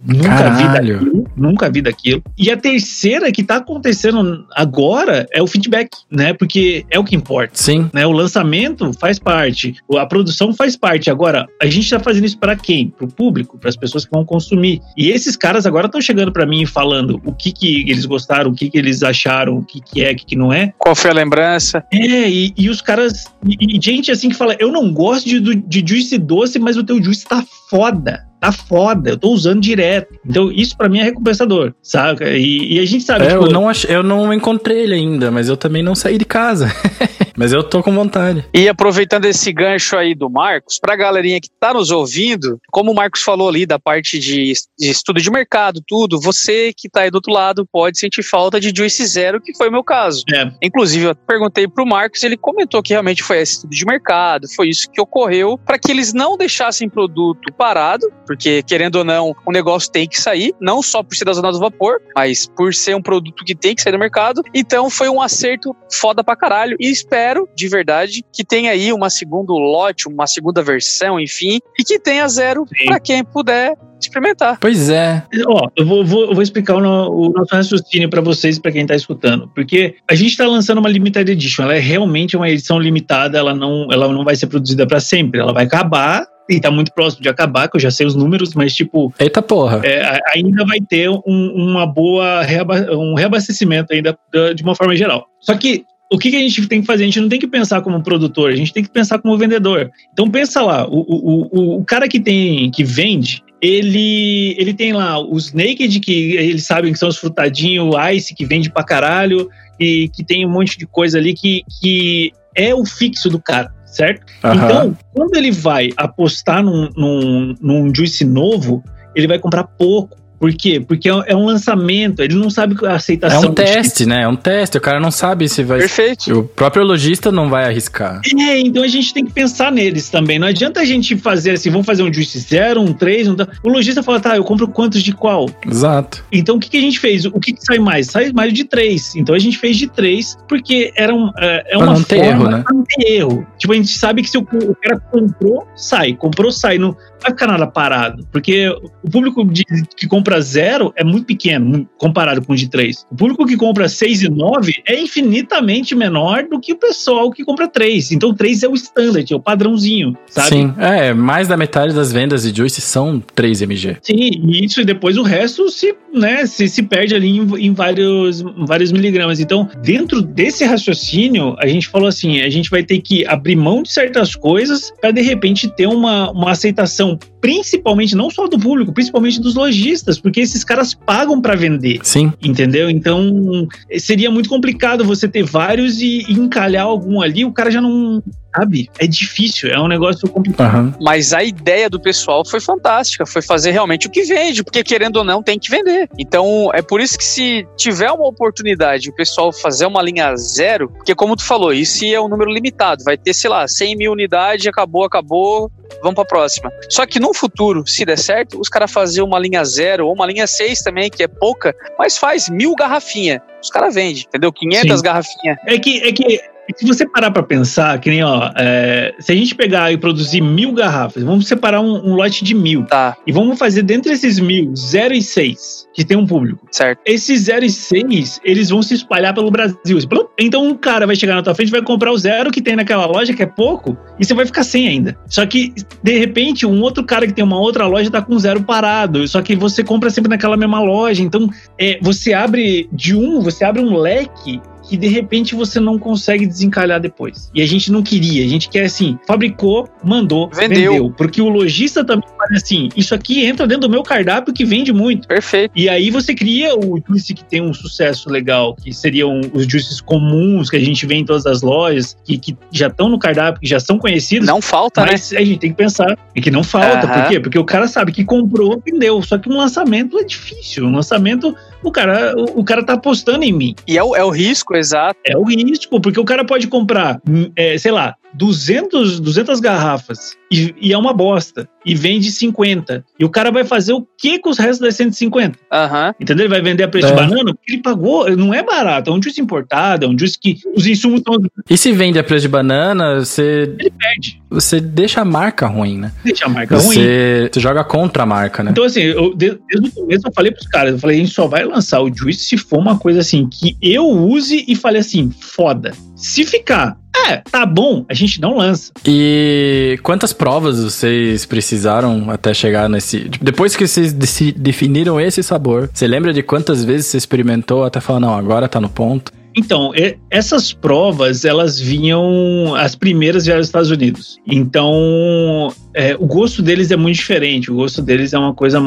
Nunca 0.04 0.28
Caralho. 0.28 0.56
vi 0.56 0.72
daquilo, 0.72 1.26
nunca 1.36 1.70
vi 1.70 1.82
daquilo. 1.82 2.22
E 2.36 2.50
a 2.50 2.56
terceira 2.56 3.32
que 3.32 3.42
tá 3.42 3.56
acontecendo 3.56 4.46
agora 4.54 5.26
é 5.32 5.42
o 5.42 5.46
feedback, 5.46 5.90
né? 6.10 6.32
Porque 6.32 6.86
é 6.90 6.98
o 6.98 7.04
que 7.04 7.16
importa. 7.16 7.52
Sim. 7.54 7.90
Né? 7.92 8.06
O 8.06 8.12
lançamento 8.12 8.92
faz 8.92 9.18
parte, 9.18 9.74
a 9.96 10.06
produção 10.06 10.54
faz 10.54 10.76
parte. 10.76 11.10
Agora, 11.10 11.46
a 11.60 11.66
gente 11.66 11.90
tá 11.90 11.98
fazendo 11.98 12.26
isso 12.26 12.38
para 12.38 12.54
quem? 12.54 12.90
Pro 12.90 13.08
público, 13.08 13.58
para 13.58 13.68
as 13.68 13.76
pessoas 13.76 14.04
que 14.04 14.10
vão 14.12 14.24
consumir. 14.24 14.80
E 14.96 15.10
esses 15.10 15.36
caras 15.36 15.66
agora 15.66 15.86
estão 15.86 16.00
chegando 16.00 16.32
para 16.32 16.46
mim 16.46 16.62
e 16.62 16.66
falando 16.66 17.20
o 17.24 17.32
que 17.32 17.52
que 17.52 17.82
eles 17.90 18.06
gostaram, 18.06 18.50
o 18.50 18.54
que 18.54 18.70
que 18.70 18.78
eles 18.78 19.02
acharam, 19.02 19.58
o 19.58 19.64
que 19.64 19.80
que 19.80 20.04
é, 20.04 20.12
o 20.12 20.16
que 20.16 20.26
que 20.26 20.36
não 20.36 20.52
é. 20.52 20.72
Qual 20.78 20.94
foi 20.94 21.10
a 21.10 21.14
lembrança? 21.14 21.84
É, 21.92 22.28
e, 22.30 22.52
e 22.56 22.70
os 22.70 22.80
caras. 22.80 23.24
E, 23.44 23.76
e, 23.76 23.80
gente 23.80 24.12
assim 24.12 24.28
que 24.28 24.36
fala, 24.36 24.56
eu 24.60 24.70
não 24.70 24.92
gosto 24.92 25.28
de, 25.28 25.56
de 25.56 25.84
juice 25.86 26.16
doce, 26.18 26.58
mas 26.58 26.76
o 26.76 26.84
teu 26.84 27.02
juice 27.02 27.24
tá 27.26 27.44
foda 27.68 28.27
tá 28.40 28.52
foda, 28.52 29.10
eu 29.10 29.18
tô 29.18 29.30
usando 29.30 29.60
direto. 29.60 30.18
Então, 30.24 30.50
isso 30.52 30.76
para 30.76 30.88
mim 30.88 31.00
é 31.00 31.04
recompensador, 31.04 31.74
saca? 31.82 32.28
E, 32.30 32.74
e 32.74 32.78
a 32.78 32.84
gente 32.84 33.04
sabe. 33.04 33.26
É, 33.26 33.30
tipo, 33.30 33.46
eu, 33.46 33.50
não 33.50 33.68
ach... 33.68 33.84
eu 33.88 34.02
não 34.02 34.32
encontrei 34.32 34.80
ele 34.80 34.94
ainda, 34.94 35.30
mas 35.30 35.48
eu 35.48 35.56
também 35.56 35.82
não 35.82 35.94
saí 35.94 36.18
de 36.18 36.24
casa. 36.24 36.68
Mas 37.38 37.52
eu 37.52 37.62
tô 37.62 37.84
com 37.84 37.94
vontade. 37.94 38.44
E 38.52 38.68
aproveitando 38.68 39.24
esse 39.26 39.52
gancho 39.52 39.96
aí 39.96 40.12
do 40.12 40.28
Marcos, 40.28 40.80
pra 40.80 40.96
galerinha 40.96 41.40
que 41.40 41.48
tá 41.48 41.72
nos 41.72 41.92
ouvindo, 41.92 42.58
como 42.68 42.90
o 42.90 42.94
Marcos 42.94 43.22
falou 43.22 43.48
ali 43.48 43.64
da 43.64 43.78
parte 43.78 44.18
de, 44.18 44.52
de 44.76 44.90
estudo 44.90 45.20
de 45.20 45.30
mercado, 45.30 45.80
tudo, 45.86 46.20
você 46.20 46.72
que 46.76 46.88
tá 46.88 47.02
aí 47.02 47.12
do 47.12 47.14
outro 47.14 47.32
lado 47.32 47.64
pode 47.70 47.96
sentir 47.96 48.24
falta 48.24 48.58
de 48.58 48.72
Juice 48.76 49.06
Zero, 49.06 49.40
que 49.40 49.56
foi 49.56 49.68
o 49.68 49.72
meu 49.72 49.84
caso. 49.84 50.24
É. 50.34 50.50
Inclusive, 50.60 51.06
eu 51.06 51.14
perguntei 51.14 51.68
pro 51.68 51.86
Marcos, 51.86 52.24
ele 52.24 52.36
comentou 52.36 52.82
que 52.82 52.92
realmente 52.92 53.22
foi 53.22 53.38
esse 53.38 53.52
estudo 53.52 53.70
de 53.70 53.86
mercado, 53.86 54.48
foi 54.56 54.68
isso 54.68 54.90
que 54.90 55.00
ocorreu 55.00 55.56
para 55.56 55.78
que 55.78 55.92
eles 55.92 56.12
não 56.12 56.36
deixassem 56.36 56.88
produto 56.88 57.52
parado, 57.52 58.04
porque 58.28 58.62
querendo 58.62 58.96
ou 58.96 59.04
não, 59.04 59.34
o 59.46 59.50
negócio 59.50 59.90
tem 59.90 60.06
que 60.06 60.20
sair, 60.20 60.54
não 60.60 60.82
só 60.82 61.02
por 61.02 61.16
ser 61.16 61.24
da 61.24 61.32
zona 61.32 61.50
do 61.50 61.58
vapor, 61.58 62.00
mas 62.14 62.46
por 62.54 62.74
ser 62.74 62.94
um 62.94 63.00
produto 63.00 63.42
que 63.42 63.54
tem 63.54 63.74
que 63.74 63.80
sair 63.80 63.92
do 63.92 63.98
mercado. 63.98 64.42
Então 64.54 64.90
foi 64.90 65.08
um 65.08 65.22
acerto 65.22 65.74
foda 65.90 66.22
pra 66.22 66.36
caralho 66.36 66.76
e 66.78 66.90
espero 66.90 67.48
de 67.56 67.66
verdade, 67.68 68.22
que 68.30 68.44
tenha 68.44 68.72
aí 68.72 68.92
uma 68.92 69.08
segundo 69.08 69.54
lote, 69.54 70.06
uma 70.06 70.26
segunda 70.26 70.62
versão, 70.62 71.18
enfim, 71.18 71.58
e 71.78 71.82
que 71.82 71.98
tenha 71.98 72.28
zero 72.28 72.66
para 72.86 73.00
quem 73.00 73.24
puder 73.24 73.74
experimentar. 74.00 74.58
Pois 74.60 74.90
é. 74.90 75.24
Ó, 75.46 75.68
eu 75.76 75.86
vou, 75.86 76.04
vou, 76.04 76.24
eu 76.26 76.34
vou 76.34 76.42
explicar 76.42 76.76
o, 76.76 76.80
no, 76.80 77.10
o 77.10 77.32
nosso 77.32 77.54
raciocínio 77.54 78.08
para 78.08 78.20
vocês, 78.20 78.58
para 78.58 78.70
quem 78.70 78.86
tá 78.86 78.94
escutando. 78.94 79.50
Porque 79.54 79.96
a 80.08 80.14
gente 80.14 80.36
tá 80.36 80.46
lançando 80.46 80.78
uma 80.78 80.88
limited 80.88 81.30
edition. 81.30 81.64
Ela 81.64 81.76
é 81.76 81.80
realmente 81.80 82.36
uma 82.36 82.48
edição 82.48 82.78
limitada, 82.78 83.38
ela 83.38 83.54
não, 83.54 83.88
ela 83.90 84.06
não 84.08 84.24
vai 84.24 84.36
ser 84.36 84.46
produzida 84.46 84.86
para 84.86 85.00
sempre. 85.00 85.40
Ela 85.40 85.52
vai 85.52 85.64
acabar 85.64 86.26
e 86.48 86.60
tá 86.60 86.70
muito 86.70 86.92
próximo 86.92 87.22
de 87.22 87.28
acabar, 87.28 87.68
que 87.68 87.76
eu 87.76 87.80
já 87.80 87.90
sei 87.90 88.06
os 88.06 88.14
números, 88.14 88.54
mas 88.54 88.74
tipo. 88.74 89.12
Eita 89.18 89.42
porra. 89.42 89.80
É, 89.84 90.18
ainda 90.34 90.64
vai 90.64 90.80
ter 90.80 91.08
um, 91.10 91.22
uma 91.26 91.86
boa 91.86 92.42
reaba 92.42 92.76
um 92.92 93.14
reabastecimento 93.14 93.92
ainda 93.92 94.18
de 94.54 94.62
uma 94.62 94.74
forma 94.74 94.96
geral. 94.96 95.26
Só 95.40 95.54
que 95.56 95.84
o 96.10 96.18
que, 96.18 96.30
que, 96.30 96.36
a 96.36 96.40
gente 96.40 96.66
tem 96.66 96.80
que 96.80 96.86
fazer? 96.86 97.02
A 97.02 97.06
gente 97.06 97.20
não 97.20 97.28
tem 97.28 97.38
que 97.38 97.46
pensar 97.46 97.82
como 97.82 98.02
produtor, 98.02 98.50
a 98.50 98.56
gente 98.56 98.72
tem 98.72 98.82
que 98.82 98.90
pensar 98.90 99.18
como 99.18 99.36
vendedor. 99.36 99.90
Então 100.12 100.30
pensa 100.30 100.62
lá, 100.62 100.88
o, 100.88 101.00
o, 101.00 101.48
o, 101.52 101.80
o 101.80 101.84
cara 101.84 102.08
que 102.08 102.18
tem 102.18 102.70
que 102.70 102.82
vende, 102.82 103.42
ele, 103.60 104.54
ele 104.58 104.72
tem 104.72 104.92
lá 104.92 105.20
os 105.20 105.52
naked, 105.52 106.00
que 106.00 106.36
eles 106.36 106.64
sabem 106.64 106.92
que 106.92 106.98
são 106.98 107.10
os 107.10 107.18
frutadinhos, 107.18 107.94
o 107.94 108.08
ice, 108.10 108.34
que 108.34 108.46
vende 108.46 108.70
pra 108.70 108.82
caralho, 108.82 109.50
e 109.78 110.08
que 110.08 110.24
tem 110.24 110.46
um 110.46 110.50
monte 110.50 110.78
de 110.78 110.86
coisa 110.86 111.18
ali 111.18 111.34
que, 111.34 111.62
que 111.80 112.32
é 112.54 112.74
o 112.74 112.84
fixo 112.86 113.28
do 113.28 113.40
cara, 113.40 113.70
certo? 113.98 114.24
Uhum. 114.44 114.54
Então, 114.54 114.98
quando 115.12 115.34
ele 115.34 115.50
vai 115.50 115.90
apostar 115.96 116.62
num, 116.62 116.88
num, 116.96 117.54
num 117.60 117.94
juice 117.94 118.24
novo, 118.24 118.82
ele 119.14 119.26
vai 119.26 119.40
comprar 119.40 119.64
pouco 119.64 120.16
por 120.38 120.52
quê? 120.54 120.80
Porque 120.80 121.08
é, 121.08 121.12
é 121.26 121.36
um 121.36 121.44
lançamento, 121.44 122.20
ele 122.20 122.34
não 122.34 122.48
sabe 122.48 122.76
a 122.86 122.94
aceitação. 122.94 123.42
É 123.42 123.46
um 123.46 123.54
teste, 123.54 124.06
né? 124.06 124.22
É 124.22 124.28
um 124.28 124.36
teste, 124.36 124.78
o 124.78 124.80
cara 124.80 125.00
não 125.00 125.10
sabe 125.10 125.48
se 125.48 125.62
vai. 125.62 125.78
Perfeito. 125.78 126.38
O 126.38 126.44
próprio 126.44 126.84
lojista 126.84 127.32
não 127.32 127.48
vai 127.48 127.64
arriscar. 127.64 128.20
É, 128.38 128.60
então 128.60 128.82
a 128.82 128.88
gente 128.88 129.12
tem 129.12 129.24
que 129.24 129.32
pensar 129.32 129.72
neles 129.72 130.08
também. 130.08 130.38
Não 130.38 130.46
adianta 130.46 130.80
a 130.80 130.84
gente 130.84 131.16
fazer 131.16 131.52
assim, 131.52 131.70
vamos 131.70 131.86
fazer 131.86 132.02
um 132.02 132.12
Juice 132.12 132.38
Zero, 132.38 132.80
um 132.80 132.92
3, 132.92 133.28
um. 133.28 133.36
O 133.62 133.68
lojista 133.68 134.02
fala, 134.02 134.20
tá, 134.20 134.36
eu 134.36 134.44
compro 134.44 134.68
quantos 134.68 135.02
de 135.02 135.12
qual? 135.12 135.48
Exato. 135.66 136.24
Então 136.30 136.56
o 136.56 136.60
que, 136.60 136.70
que 136.70 136.76
a 136.76 136.80
gente 136.80 137.00
fez? 137.00 137.24
O 137.24 137.40
que, 137.40 137.52
que 137.52 137.64
sai 137.64 137.78
mais? 137.78 138.06
Sai 138.06 138.32
mais 138.32 138.52
de 138.52 138.64
3. 138.64 139.16
Então 139.16 139.34
a 139.34 139.38
gente 139.38 139.58
fez 139.58 139.76
de 139.76 139.88
3, 139.88 140.36
porque 140.48 140.92
era 140.96 141.14
um, 141.14 141.30
é, 141.36 141.64
é 141.70 141.76
uma 141.76 141.94
não 141.94 142.02
ter 142.02 142.24
erro, 142.24 142.48
né? 142.48 142.64
não 142.70 142.84
ter 142.84 143.12
erro. 143.12 143.46
Tipo, 143.58 143.72
a 143.72 143.76
gente 143.76 143.98
sabe 143.98 144.22
que 144.22 144.30
se 144.30 144.38
o, 144.38 144.42
o 144.42 144.76
cara 144.76 145.00
comprou, 145.10 145.66
sai. 145.74 146.14
Comprou, 146.14 146.52
sai. 146.52 146.78
Não 146.78 146.96
vai 147.20 147.32
ficar 147.32 147.46
nada 147.46 147.66
parado. 147.66 148.26
Porque 148.32 148.68
o 149.02 149.10
público 149.10 149.44
de, 149.44 149.64
que 149.96 150.06
compra 150.06 150.27
zero 150.40 150.92
é 150.96 151.02
muito 151.02 151.26
pequeno 151.26 151.88
comparado 151.96 152.42
com 152.44 152.52
o 152.52 152.56
de 152.56 152.68
3. 152.68 153.06
O 153.10 153.16
público 153.16 153.46
que 153.46 153.56
compra 153.56 153.88
6 153.88 154.22
e 154.22 154.28
9 154.28 154.82
é 154.86 155.00
infinitamente 155.00 155.94
menor 155.94 156.44
do 156.44 156.60
que 156.60 156.72
o 156.72 156.76
pessoal 156.76 157.30
que 157.30 157.44
compra 157.44 157.68
3. 157.68 158.12
Então 158.12 158.34
3 158.34 158.62
é 158.62 158.68
o 158.68 158.74
standard, 158.74 159.32
é 159.32 159.36
o 159.36 159.40
padrãozinho, 159.40 160.16
sabe? 160.26 160.48
Sim, 160.48 160.74
é, 160.78 161.12
mais 161.12 161.48
da 161.48 161.56
metade 161.56 161.94
das 161.94 162.12
vendas 162.12 162.42
de 162.42 162.56
Juice 162.56 162.80
são 162.80 163.22
3 163.34 163.62
mg. 163.62 163.98
Sim, 164.02 164.14
e 164.16 164.64
isso 164.64 164.80
e 164.80 164.84
depois 164.84 165.16
o 165.16 165.22
resto 165.22 165.70
se, 165.70 165.94
né, 166.12 166.46
se, 166.46 166.68
se 166.68 166.82
perde 166.82 167.14
ali 167.14 167.28
em, 167.28 167.66
em 167.66 167.72
vários, 167.72 168.42
vários 168.66 168.92
miligramas. 168.92 169.40
Então, 169.40 169.68
dentro 169.82 170.22
desse 170.22 170.64
raciocínio, 170.64 171.56
a 171.58 171.66
gente 171.66 171.88
falou 171.88 172.08
assim, 172.08 172.40
a 172.40 172.50
gente 172.50 172.70
vai 172.70 172.82
ter 172.82 173.00
que 173.00 173.26
abrir 173.26 173.56
mão 173.56 173.82
de 173.82 173.92
certas 173.92 174.34
coisas 174.34 174.92
para 175.00 175.10
de 175.10 175.22
repente 175.22 175.68
ter 175.68 175.86
uma, 175.86 176.30
uma 176.30 176.50
aceitação 176.50 177.18
principalmente 177.40 178.14
não 178.14 178.30
só 178.30 178.46
do 178.46 178.58
público, 178.58 178.92
principalmente 178.92 179.40
dos 179.40 179.54
lojistas, 179.54 180.18
porque 180.18 180.40
esses 180.40 180.64
caras 180.64 180.94
pagam 180.94 181.40
para 181.40 181.54
vender. 181.54 182.00
Sim. 182.02 182.32
Entendeu? 182.42 182.90
Então 182.90 183.66
seria 183.98 184.30
muito 184.30 184.48
complicado 184.48 185.04
você 185.04 185.28
ter 185.28 185.42
vários 185.42 186.00
e, 186.00 186.24
e 186.28 186.32
encalhar 186.32 186.84
algum 186.84 187.20
ali, 187.20 187.44
o 187.44 187.52
cara 187.52 187.70
já 187.70 187.80
não 187.80 188.22
sabe? 188.54 188.90
É 188.98 189.06
difícil, 189.06 189.70
é 189.70 189.80
um 189.80 189.88
negócio 189.88 190.28
complicado. 190.28 190.76
Uhum. 190.76 190.94
Mas 191.00 191.32
a 191.32 191.42
ideia 191.42 191.88
do 191.88 192.00
pessoal 192.00 192.44
foi 192.44 192.60
fantástica, 192.60 193.26
foi 193.26 193.42
fazer 193.42 193.70
realmente 193.70 194.06
o 194.06 194.10
que 194.10 194.22
vende, 194.22 194.62
porque 194.62 194.82
querendo 194.82 195.16
ou 195.16 195.24
não 195.24 195.42
tem 195.42 195.58
que 195.58 195.70
vender. 195.70 196.08
Então 196.18 196.70
é 196.74 196.82
por 196.82 197.00
isso 197.00 197.18
que 197.18 197.24
se 197.24 197.66
tiver 197.76 198.10
uma 198.10 198.26
oportunidade 198.26 199.10
o 199.10 199.14
pessoal 199.14 199.52
fazer 199.52 199.86
uma 199.86 200.02
linha 200.02 200.34
zero, 200.36 200.88
porque 200.88 201.14
como 201.14 201.36
tu 201.36 201.44
falou, 201.44 201.72
isso 201.72 202.04
é 202.04 202.20
um 202.20 202.28
número 202.28 202.50
limitado, 202.50 203.04
vai 203.04 203.16
ter, 203.16 203.34
sei 203.34 203.50
lá, 203.50 203.66
100 203.66 203.96
mil 203.96 204.12
unidades, 204.12 204.66
acabou, 204.66 205.04
acabou, 205.04 205.70
vamos 206.02 206.14
para 206.14 206.24
a 206.24 206.26
próxima. 206.26 206.70
Só 206.88 207.06
que 207.06 207.18
no 207.18 207.34
futuro, 207.34 207.86
se 207.86 208.04
der 208.04 208.18
certo, 208.18 208.60
os 208.60 208.68
caras 208.68 208.90
fazer 208.90 209.22
uma 209.22 209.38
linha 209.38 209.64
zero 209.64 210.06
ou 210.06 210.14
uma 210.14 210.26
linha 210.26 210.46
6 210.46 210.80
também, 210.80 211.10
que 211.10 211.22
é 211.22 211.28
pouca, 211.28 211.74
mas 211.98 212.16
faz 212.16 212.48
mil 212.48 212.74
garrafinha. 212.74 213.42
Os 213.62 213.70
caras 213.70 213.94
vendem, 213.94 214.24
entendeu? 214.26 214.52
500 214.52 214.98
Sim. 214.98 215.04
garrafinhas. 215.04 215.58
É 215.66 215.78
que, 215.78 216.02
é 216.02 216.12
que 216.12 216.40
se 216.76 216.86
você 216.86 217.06
parar 217.06 217.30
para 217.30 217.42
pensar, 217.42 217.98
que 218.00 218.10
nem, 218.10 218.22
ó, 218.22 218.50
é, 218.56 219.14
se 219.18 219.32
a 219.32 219.34
gente 219.34 219.54
pegar 219.54 219.92
e 219.92 219.96
produzir 219.96 220.40
mil 220.40 220.72
garrafas, 220.72 221.22
vamos 221.22 221.46
separar 221.46 221.80
um, 221.80 222.10
um, 222.10 222.14
lote 222.14 222.44
de 222.44 222.54
mil. 222.54 222.84
Tá. 222.84 223.16
E 223.26 223.32
vamos 223.32 223.58
fazer 223.58 223.82
dentro 223.82 224.10
desses 224.10 224.38
mil, 224.38 224.74
0 224.76 225.14
e 225.14 225.22
6, 225.22 225.88
que 225.94 226.04
tem 226.04 226.16
um 226.16 226.26
público. 226.26 226.66
Certo. 226.70 227.00
Esses 227.04 227.42
0 227.42 227.64
e 227.64 227.70
6, 227.70 228.40
eles 228.44 228.68
vão 228.70 228.82
se 228.82 228.94
espalhar 228.94 229.34
pelo 229.34 229.50
Brasil. 229.50 229.98
Então 230.38 230.64
um 230.64 230.74
cara 230.74 231.06
vai 231.06 231.16
chegar 231.16 231.34
na 231.34 231.42
tua 231.42 231.54
frente 231.54 231.70
vai 231.70 231.82
comprar 231.82 232.12
o 232.12 232.18
zero 232.18 232.50
que 232.50 232.62
tem 232.62 232.76
naquela 232.76 233.06
loja, 233.06 233.34
que 233.34 233.42
é 233.42 233.46
pouco, 233.46 233.96
e 234.18 234.24
você 234.24 234.34
vai 234.34 234.46
ficar 234.46 234.62
sem 234.62 234.86
ainda. 234.88 235.16
Só 235.28 235.44
que, 235.46 235.72
de 236.02 236.18
repente, 236.18 236.66
um 236.66 236.80
outro 236.80 237.04
cara 237.04 237.26
que 237.26 237.32
tem 237.32 237.44
uma 237.44 237.58
outra 237.58 237.86
loja 237.86 238.10
tá 238.10 238.22
com 238.22 238.38
zero 238.38 238.62
parado. 238.62 239.26
Só 239.26 239.42
que 239.42 239.56
você 239.56 239.82
compra 239.82 240.10
sempre 240.10 240.30
naquela 240.30 240.56
mesma 240.56 240.80
loja. 240.80 241.22
Então, 241.22 241.48
é, 241.78 241.98
você 242.00 242.32
abre 242.32 242.88
de 242.92 243.14
um, 243.14 243.40
você 243.40 243.64
abre 243.64 243.82
um 243.82 243.96
leque 243.96 244.60
que 244.88 244.96
de 244.96 245.08
repente 245.08 245.54
você 245.54 245.78
não 245.78 245.98
consegue 245.98 246.46
desencalhar 246.46 246.98
depois. 247.00 247.50
E 247.54 247.60
a 247.60 247.66
gente 247.66 247.92
não 247.92 248.02
queria, 248.02 248.44
a 248.44 248.48
gente 248.48 248.68
quer 248.68 248.84
assim, 248.84 249.18
fabricou, 249.26 249.88
mandou, 250.02 250.48
vendeu. 250.48 250.92
vendeu. 250.92 251.10
Porque 251.16 251.42
o 251.42 251.48
lojista 251.48 252.04
também 252.04 252.28
fala 252.28 252.56
assim, 252.56 252.88
isso 252.96 253.14
aqui 253.14 253.44
entra 253.44 253.66
dentro 253.66 253.82
do 253.82 253.90
meu 253.90 254.02
cardápio 254.02 254.52
que 254.52 254.64
vende 254.64 254.92
muito. 254.92 255.28
Perfeito. 255.28 255.72
E 255.76 255.88
aí 255.88 256.10
você 256.10 256.34
cria 256.34 256.74
o 256.74 257.00
juice 257.06 257.34
que 257.34 257.44
tem 257.44 257.60
um 257.60 257.74
sucesso 257.74 258.30
legal, 258.30 258.74
que 258.74 258.92
seriam 258.92 259.40
os 259.52 259.66
juices 259.66 260.00
comuns 260.00 260.70
que 260.70 260.76
a 260.76 260.80
gente 260.80 261.04
vê 261.06 261.16
em 261.16 261.24
todas 261.24 261.44
as 261.44 261.62
lojas, 261.62 262.16
que, 262.24 262.38
que 262.38 262.56
já 262.70 262.86
estão 262.86 263.08
no 263.08 263.18
cardápio, 263.18 263.60
que 263.60 263.66
já 263.66 263.78
são 263.78 263.98
conhecidos. 263.98 264.46
Não 264.46 264.62
falta, 264.62 265.04
mas 265.04 265.32
né? 265.32 265.38
a 265.38 265.44
gente 265.44 265.58
tem 265.58 265.70
que 265.70 265.76
pensar 265.76 266.16
que 266.34 266.50
não 266.50 266.64
falta. 266.64 267.06
Uhum. 267.06 267.12
Por 267.12 267.28
quê? 267.28 267.40
Porque 267.40 267.58
o 267.58 267.64
cara 267.64 267.86
sabe 267.86 268.12
que 268.12 268.24
comprou, 268.24 268.80
vendeu. 268.84 269.20
Só 269.22 269.36
que 269.36 269.48
um 269.50 269.56
lançamento 269.56 270.18
é 270.18 270.24
difícil. 270.24 270.86
Um 270.86 270.92
lançamento 270.92 271.54
o 271.82 271.90
cara, 271.90 272.34
o, 272.36 272.60
o, 272.60 272.64
cara 272.64 272.84
tá 272.84 272.94
apostando 272.94 273.44
em 273.44 273.52
mim. 273.52 273.74
E 273.86 273.96
é 273.96 274.02
o, 274.02 274.16
é 274.16 274.24
o 274.24 274.30
risco, 274.30 274.76
exato. 274.76 275.18
É 275.24 275.36
o 275.36 275.44
risco, 275.44 276.00
porque 276.00 276.18
o 276.18 276.24
cara 276.24 276.44
pode 276.44 276.66
comprar, 276.66 277.20
é, 277.56 277.78
sei 277.78 277.92
lá, 277.92 278.16
200, 278.38 279.18
200 279.18 279.58
garrafas 279.58 280.36
e, 280.50 280.72
e, 280.80 280.92
é 280.92 280.98
uma 280.98 281.12
bosta 281.12 281.68
e 281.84 281.94
vende 281.94 282.30
50. 282.30 283.04
E 283.18 283.24
o 283.24 283.28
cara 283.28 283.50
vai 283.50 283.64
fazer 283.64 283.92
o 283.92 284.06
que 284.16 284.38
com 284.38 284.50
os 284.50 284.58
restos 284.58 284.78
das 284.78 284.94
150? 284.94 285.58
Uhum. 285.58 286.14
Entendeu? 286.20 286.44
Ele 286.44 286.54
vai 286.54 286.62
vender 286.62 286.84
a 286.84 286.88
preço 286.88 287.08
é. 287.08 287.10
de 287.10 287.16
banana 287.16 287.52
porque 287.52 287.72
ele 287.72 287.82
pagou, 287.82 288.30
não 288.36 288.54
é 288.54 288.62
barato, 288.62 289.10
é 289.10 289.12
um 289.12 289.20
juice 289.20 289.40
importado, 289.40 290.06
é 290.06 290.08
um 290.08 290.16
juice 290.16 290.38
que 290.38 290.56
os 290.74 290.86
insumos 290.86 291.18
estão. 291.18 291.34
E 291.68 291.76
se 291.76 291.90
vende 291.90 292.18
a 292.18 292.24
preço 292.24 292.42
de 292.42 292.48
banana, 292.48 293.18
você. 293.18 293.74
Ele 293.76 293.90
perde. 293.90 294.40
Você 294.50 294.80
deixa 294.80 295.20
a 295.20 295.24
marca 295.24 295.66
ruim, 295.66 295.98
né? 295.98 296.12
Deixa 296.24 296.46
a 296.46 296.48
marca 296.48 296.76
você, 296.76 296.86
ruim. 296.86 297.50
Você 297.52 297.60
joga 297.60 297.82
contra 297.82 298.22
a 298.22 298.26
marca, 298.26 298.62
né? 298.62 298.70
Então, 298.70 298.84
assim, 298.84 299.00
eu, 299.00 299.34
desde, 299.34 299.58
desde 299.68 299.88
o 299.88 299.92
começo 299.92 300.28
eu 300.28 300.32
falei 300.32 300.52
pros 300.52 300.66
caras, 300.68 300.92
eu 300.92 300.98
falei, 300.98 301.16
a 301.16 301.20
gente 301.20 301.34
só 301.34 301.48
vai 301.48 301.64
lançar 301.64 302.00
o 302.00 302.14
juice 302.14 302.46
se 302.46 302.56
for 302.56 302.78
uma 302.78 302.96
coisa 302.96 303.18
assim 303.18 303.48
que 303.48 303.76
eu 303.82 304.06
use 304.06 304.64
e 304.68 304.76
falei 304.76 305.00
assim, 305.00 305.30
foda. 305.40 305.92
Se 306.14 306.44
ficar 306.44 306.96
é, 307.26 307.42
tá 307.50 307.64
bom, 307.66 308.04
a 308.08 308.14
gente 308.14 308.40
não 308.40 308.56
lança. 308.56 308.92
E 309.06 309.98
quantas 310.02 310.32
provas 310.32 310.82
vocês 310.82 311.44
precisaram 311.44 312.30
até 312.30 312.52
chegar 312.54 312.88
nesse. 312.88 313.30
Depois 313.40 313.76
que 313.76 313.86
vocês 313.86 314.12
definiram 314.12 315.20
esse 315.20 315.42
sabor, 315.42 315.90
você 315.92 316.06
lembra 316.06 316.32
de 316.32 316.42
quantas 316.42 316.84
vezes 316.84 317.06
você 317.06 317.16
experimentou 317.16 317.84
até 317.84 318.00
falar, 318.00 318.20
não, 318.20 318.34
agora 318.34 318.68
tá 318.68 318.80
no 318.80 318.88
ponto? 318.88 319.32
Então, 319.56 319.92
essas 320.30 320.72
provas, 320.72 321.44
elas 321.44 321.80
vinham. 321.80 322.76
As 322.76 322.94
primeiras 322.94 323.44
vieram 323.44 323.60
dos 323.60 323.66
Estados 323.68 323.90
Unidos. 323.90 324.38
Então, 324.46 325.72
é, 325.92 326.14
o 326.14 326.26
gosto 326.26 326.62
deles 326.62 326.92
é 326.92 326.96
muito 326.96 327.16
diferente. 327.16 327.70
O 327.70 327.74
gosto 327.74 328.00
deles 328.00 328.32
é 328.32 328.38
uma 328.38 328.54
coisa. 328.54 328.78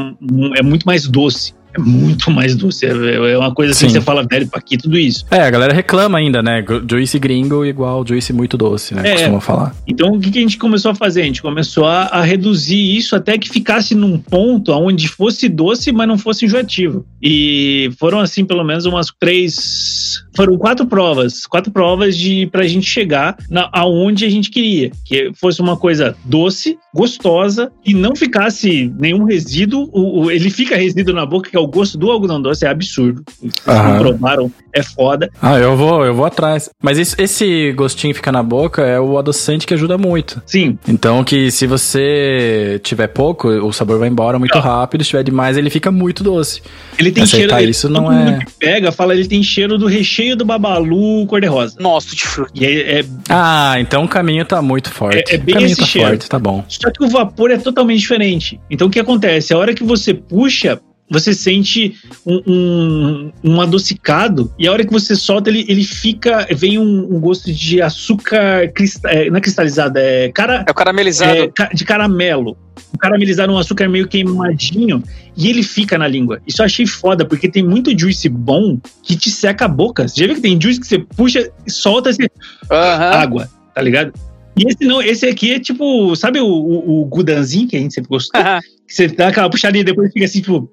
É 0.55 0.63
muito 0.63 0.85
mais 0.85 1.07
doce 1.07 1.53
é 1.73 1.79
muito 1.79 2.29
mais 2.29 2.55
doce. 2.55 2.85
É, 2.85 2.89
é 3.31 3.37
uma 3.37 3.53
coisa 3.53 3.71
assim 3.71 3.81
Sim. 3.81 3.87
que 3.87 3.93
você 3.93 4.01
fala, 4.01 4.25
velho, 4.29 4.47
pra 4.47 4.61
que 4.61 4.77
tudo 4.77 4.97
isso? 4.97 5.25
É, 5.31 5.41
a 5.41 5.49
galera 5.49 5.73
reclama 5.73 6.17
ainda, 6.17 6.41
né? 6.41 6.63
Juice 6.89 7.17
gringo 7.17 7.65
igual 7.65 8.05
juice 8.05 8.33
muito 8.33 8.57
doce, 8.57 8.93
né? 8.93 9.07
É, 9.07 9.11
Costuma 9.13 9.41
falar. 9.41 9.75
Então, 9.87 10.13
o 10.13 10.19
que, 10.19 10.37
a 10.37 10.41
gente 10.41 10.57
começou 10.57 10.91
a 10.91 10.95
fazer? 10.95 11.21
A 11.21 11.25
gente 11.25 11.41
começou 11.41 11.85
a, 11.85 12.03
a, 12.07 12.21
reduzir 12.23 12.97
isso 12.97 13.15
até 13.15 13.37
que 13.37 13.49
ficasse 13.49 13.95
num 13.95 14.17
ponto 14.17 14.71
onde 14.73 15.07
fosse 15.07 15.47
doce, 15.47 15.91
mas 15.91 16.07
não 16.07 16.17
fosse 16.17 16.45
enjoativo. 16.45 17.05
E 17.21 17.91
foram, 17.97 18.19
assim, 18.19 18.43
pelo 18.45 18.63
menos 18.63 18.85
umas 18.85 19.07
três. 19.19 20.23
Foram 20.35 20.57
quatro 20.57 20.85
provas. 20.85 21.45
Quatro 21.45 21.71
provas 21.71 22.15
de 22.17 22.47
pra 22.47 22.67
gente 22.67 22.87
chegar 22.87 23.37
na, 23.49 23.69
aonde 23.71 24.25
a 24.25 24.29
gente 24.29 24.49
queria. 24.49 24.91
Que 25.05 25.31
fosse 25.35 25.61
uma 25.61 25.77
coisa 25.77 26.15
doce, 26.23 26.77
gostosa 26.93 27.71
e 27.85 27.93
não 27.93 28.15
ficasse 28.15 28.91
nenhum 28.97 29.23
resíduo. 29.23 29.89
O, 29.91 30.23
o, 30.23 30.31
ele 30.31 30.49
fica 30.49 30.75
resíduo 30.75 31.13
na 31.13 31.25
boca, 31.25 31.49
que 31.49 31.57
é 31.57 31.59
o 31.59 31.67
gosto 31.67 31.97
do 31.97 32.09
algodão 32.09 32.41
doce 32.41 32.65
é 32.65 32.69
absurdo. 32.69 33.23
Vocês 33.39 33.53
não 33.65 33.99
provaram, 33.99 34.51
é 34.73 34.81
foda. 34.81 35.29
Ah, 35.41 35.57
eu 35.57 35.75
vou, 35.75 36.05
eu 36.05 36.13
vou 36.13 36.25
atrás. 36.25 36.69
Mas 36.81 36.97
isso, 36.97 37.15
esse 37.19 37.71
gostinho 37.73 38.13
que 38.13 38.19
fica 38.19 38.31
na 38.31 38.43
boca 38.43 38.81
é 38.81 38.99
o 38.99 39.17
adoçante 39.17 39.67
que 39.67 39.73
ajuda 39.73 39.97
muito. 39.97 40.41
Sim. 40.45 40.77
Então 40.87 41.23
que 41.23 41.51
se 41.51 41.67
você 41.67 42.79
tiver 42.83 43.07
pouco, 43.07 43.47
o 43.47 43.71
sabor 43.73 43.99
vai 43.99 44.07
embora 44.07 44.39
muito 44.39 44.55
não. 44.55 44.61
rápido. 44.61 45.03
Se 45.03 45.09
tiver 45.09 45.23
demais, 45.23 45.57
ele 45.57 45.69
fica 45.69 45.91
muito 45.91 46.23
doce. 46.23 46.61
Ele 46.97 47.11
tem 47.11 47.23
Aceitar 47.23 47.57
cheiro. 47.57 47.71
Isso 47.71 47.89
não 47.89 48.11
é. 48.11 48.39
pega, 48.59 48.91
fala, 48.91 49.13
ele 49.13 49.27
tem 49.27 49.43
cheiro 49.43 49.77
do 49.77 49.87
recheio 49.87 50.20
do 50.35 50.45
babalu 50.45 51.25
cor-de-rosa. 51.27 51.77
Nossa, 51.79 52.15
de 52.15 52.23
fruta. 52.23 52.51
É, 52.63 52.99
é, 52.99 53.05
Ah, 53.29 53.75
então 53.79 54.03
o 54.03 54.07
caminho 54.07 54.45
tá 54.45 54.61
muito 54.61 54.91
forte. 54.91 55.31
É, 55.31 55.35
é 55.35 55.37
bem 55.37 55.55
o 55.55 55.57
caminho 55.57 55.71
esse 55.71 55.81
tá 55.81 55.85
cheiro. 55.85 56.09
forte, 56.09 56.29
tá 56.29 56.39
bom. 56.39 56.63
Só 56.67 56.89
que 56.91 57.03
o 57.03 57.07
vapor 57.07 57.51
é 57.51 57.57
totalmente 57.57 57.99
diferente. 57.99 58.59
Então 58.69 58.87
o 58.87 58.91
que 58.91 58.99
acontece? 58.99 59.53
A 59.53 59.57
hora 59.57 59.73
que 59.73 59.83
você 59.83 60.13
puxa, 60.13 60.79
você 61.11 61.33
sente 61.33 61.97
um, 62.25 62.41
um, 62.47 63.31
um, 63.43 63.61
adocicado 63.61 64.51
e 64.57 64.65
a 64.65 64.71
hora 64.71 64.85
que 64.85 64.91
você 64.91 65.13
solta 65.13 65.49
ele, 65.49 65.65
ele 65.67 65.83
fica 65.83 66.47
vem 66.51 66.79
um, 66.79 67.15
um 67.15 67.19
gosto 67.19 67.51
de 67.51 67.81
açúcar 67.81 68.71
é, 69.05 69.29
não 69.29 69.37
é 69.37 69.41
cristalizado 69.41 69.99
é 69.99 70.31
cara 70.31 70.63
é 70.65 70.71
o 70.71 70.73
caramelizado 70.73 71.53
é, 71.59 71.73
de 71.73 71.83
caramelo 71.83 72.57
o 72.93 72.97
caramelizado 72.97 73.51
um 73.51 73.57
açúcar 73.57 73.87
meio 73.87 74.07
queimadinho 74.07 75.03
e 75.35 75.49
ele 75.49 75.63
fica 75.63 75.97
na 75.97 76.07
língua 76.07 76.41
isso 76.45 76.61
eu 76.61 76.65
achei 76.65 76.85
foda 76.85 77.25
porque 77.25 77.49
tem 77.49 77.63
muito 77.63 77.97
juice 77.97 78.27
bom 78.29 78.79
que 79.03 79.15
te 79.15 79.29
seca 79.29 79.65
a 79.65 79.67
boca 79.67 80.07
você 80.07 80.21
já 80.21 80.25
viu 80.27 80.35
que 80.35 80.41
tem 80.41 80.61
juice 80.61 80.79
que 80.79 80.87
você 80.87 80.99
puxa 80.99 81.51
solta 81.67 82.09
assim, 82.09 82.23
uhum. 82.23 82.77
água 82.77 83.49
tá 83.73 83.81
ligado 83.81 84.13
e 84.57 84.67
esse 84.67 84.85
não, 84.85 85.01
esse 85.01 85.25
aqui 85.25 85.53
é 85.53 85.59
tipo, 85.59 86.15
sabe 86.15 86.39
o, 86.39 86.45
o, 86.45 87.01
o 87.01 87.05
Gudanzinho 87.05 87.67
que 87.67 87.77
a 87.77 87.79
gente 87.79 87.93
sempre 87.93 88.09
gostou? 88.09 88.41
Que 88.87 88.93
você 88.93 89.07
dá 89.07 89.29
aquela 89.29 89.49
puxadinha 89.49 89.81
e 89.81 89.85
depois 89.85 90.11
fica 90.11 90.25
assim, 90.25 90.41
tipo, 90.41 90.69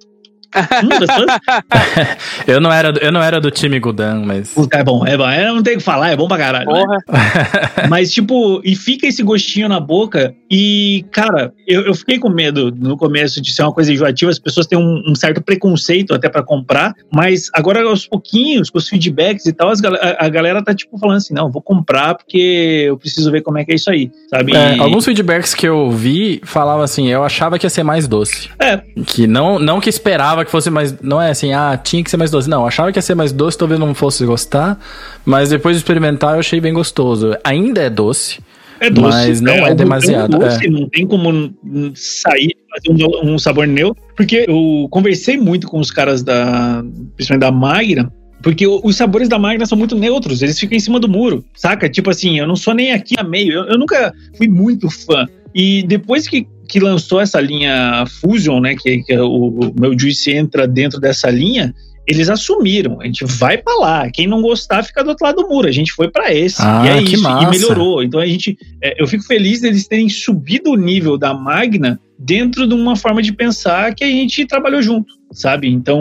eu, 2.46 2.60
não 2.60 2.72
era, 2.72 2.94
eu 3.00 3.12
não 3.12 3.22
era 3.22 3.40
do 3.40 3.50
time 3.50 3.78
Gudan, 3.78 4.22
mas. 4.24 4.54
É 4.72 4.82
bom, 4.82 5.06
é 5.06 5.16
bom. 5.16 5.30
Eu 5.30 5.54
não 5.54 5.62
tenho 5.62 5.76
o 5.76 5.78
que 5.78 5.84
falar, 5.84 6.10
é 6.10 6.16
bom 6.16 6.26
pra 6.26 6.38
caralho. 6.38 6.70
Né? 6.70 6.98
mas, 7.88 8.10
tipo, 8.10 8.60
e 8.64 8.74
fica 8.74 9.06
esse 9.06 9.22
gostinho 9.22 9.68
na 9.68 9.78
boca. 9.78 10.34
E, 10.50 11.04
cara, 11.10 11.52
eu, 11.66 11.82
eu 11.82 11.94
fiquei 11.94 12.18
com 12.18 12.30
medo 12.30 12.72
no 12.74 12.96
começo 12.96 13.40
de 13.40 13.52
ser 13.52 13.62
uma 13.62 13.72
coisa 13.72 13.92
enjoativa. 13.92 14.30
As 14.30 14.38
pessoas 14.38 14.66
têm 14.66 14.78
um, 14.78 15.02
um 15.06 15.14
certo 15.14 15.42
preconceito 15.42 16.14
até 16.14 16.28
para 16.28 16.42
comprar. 16.42 16.94
Mas 17.12 17.48
agora, 17.52 17.82
aos 17.82 18.06
pouquinhos, 18.06 18.70
com 18.70 18.78
os 18.78 18.88
feedbacks 18.88 19.46
e 19.46 19.52
tal, 19.52 19.68
as, 19.68 19.82
a, 19.84 20.26
a, 20.26 20.28
galera 20.28 20.62
tá, 20.62 20.74
tipo, 20.74 20.98
falando 20.98 21.18
assim: 21.18 21.34
não, 21.34 21.50
vou 21.50 21.62
comprar 21.62 22.14
porque 22.14 22.84
eu 22.88 22.96
preciso 22.96 23.30
ver 23.30 23.42
como 23.42 23.58
é 23.58 23.64
que 23.64 23.72
é 23.72 23.74
isso 23.74 23.90
aí, 23.90 24.10
sabe? 24.30 24.56
É, 24.56 24.76
e... 24.76 24.80
Alguns 24.80 25.04
feedbacks 25.04 25.54
que 25.54 25.66
eu 25.66 25.90
vi 25.90 26.40
falavam 26.44 26.82
assim: 26.82 27.08
eu 27.08 27.22
achava 27.22 27.58
que 27.58 27.66
ia 27.66 27.70
ser 27.70 27.82
mais 27.82 28.08
doce. 28.08 28.48
É. 28.58 28.78
Que 29.04 29.26
não, 29.26 29.58
não 29.58 29.80
que 29.80 29.90
esperava 29.90 30.38
achava 30.39 30.44
que 30.44 30.51
fosse 30.51 30.70
mais. 30.70 31.01
Não 31.01 31.20
é 31.20 31.31
assim, 31.31 31.52
ah, 31.52 31.78
tinha 31.82 32.02
que 32.02 32.10
ser 32.10 32.16
mais 32.16 32.31
doce. 32.31 32.48
Não, 32.48 32.66
achava 32.66 32.93
que 32.93 32.98
ia 32.98 33.02
ser 33.02 33.15
mais 33.15 33.32
doce, 33.32 33.56
talvez 33.59 33.78
não 33.78 33.94
fosse 33.94 34.24
gostar. 34.24 34.78
Mas 35.24 35.51
depois 35.51 35.77
de 35.77 35.82
experimentar, 35.82 36.35
eu 36.35 36.40
achei 36.40 36.60
bem 36.60 36.73
gostoso. 36.73 37.36
Ainda 37.44 37.82
é 37.82 37.90
doce. 37.90 38.40
É 38.81 38.89
doce, 38.89 39.09
mas 39.09 39.40
não 39.40 39.52
é, 39.52 39.70
é 39.70 39.74
demasiado. 39.74 40.39
Doce, 40.39 40.66
é. 40.66 40.70
Não 40.70 40.89
tem 40.89 41.06
como 41.06 41.52
sair 41.94 42.55
fazer 42.70 43.05
um, 43.05 43.35
um, 43.35 43.39
sabor 43.39 43.66
neutro. 43.66 44.02
Porque 44.16 44.44
eu 44.48 44.86
conversei 44.90 45.36
muito 45.36 45.66
com 45.66 45.81
os 45.81 45.90
caras 45.90 46.23
da. 46.23 46.85
Principalmente 47.16 47.40
da 47.40 47.52
Magna. 47.52 48.12
Porque 48.40 48.66
os 48.66 48.94
sabores 48.94 49.28
da 49.28 49.36
Magna 49.36 49.66
são 49.66 49.77
muito 49.77 49.97
neutros, 49.97 50.43
eles 50.43 50.60
ficam 50.60 50.77
em 50.77 50.81
cima 50.81 51.01
do 51.01 51.09
muro, 51.09 51.44
saca? 51.56 51.89
Tipo 51.89 52.10
assim, 52.10 52.39
eu 52.39 52.47
não 52.47 52.55
sou 52.55 52.73
nem 52.73 52.93
aqui 52.93 53.16
a 53.19 53.24
meio, 53.24 53.52
eu, 53.52 53.65
eu 53.65 53.77
nunca 53.77 54.12
fui 54.36 54.47
muito 54.47 54.89
fã. 54.89 55.27
E 55.52 55.82
depois 55.82 56.28
que 56.28 56.47
que 56.68 56.78
lançou 56.78 57.20
essa 57.20 57.40
linha 57.40 58.04
Fusion, 58.20 58.60
né, 58.60 58.76
que, 58.76 59.02
que 59.02 59.16
o, 59.18 59.48
o 59.48 59.74
meu 59.80 59.98
Juice 59.98 60.30
entra 60.30 60.68
dentro 60.68 61.00
dessa 61.00 61.30
linha, 61.30 61.74
eles 62.06 62.28
assumiram, 62.28 63.00
a 63.00 63.06
gente 63.06 63.24
vai 63.24 63.58
para 63.58 63.74
lá. 63.78 64.10
Quem 64.10 64.26
não 64.26 64.40
gostar 64.40 64.82
fica 64.82 65.02
do 65.02 65.10
outro 65.10 65.26
lado 65.26 65.42
do 65.42 65.48
muro. 65.48 65.68
A 65.68 65.72
gente 65.72 65.92
foi 65.92 66.10
para 66.10 66.32
esse. 66.32 66.56
Ah, 66.60 66.82
e 66.84 66.88
é 66.88 67.02
isso. 67.02 67.22
Massa. 67.22 67.46
E 67.46 67.50
melhorou. 67.50 68.02
Então 68.02 68.18
a 68.18 68.26
gente. 68.26 68.56
É, 68.82 69.00
eu 69.00 69.06
fico 69.06 69.24
feliz 69.24 69.60
deles 69.60 69.86
terem 69.86 70.08
subido 70.08 70.70
o 70.70 70.76
nível 70.76 71.18
da 71.18 71.34
Magna 71.34 72.00
dentro 72.18 72.66
de 72.66 72.74
uma 72.74 72.96
forma 72.96 73.22
de 73.22 73.32
pensar 73.32 73.94
que 73.94 74.02
a 74.02 74.08
gente 74.08 74.44
trabalhou 74.46 74.82
junto, 74.82 75.14
sabe? 75.32 75.68
Então 75.68 76.00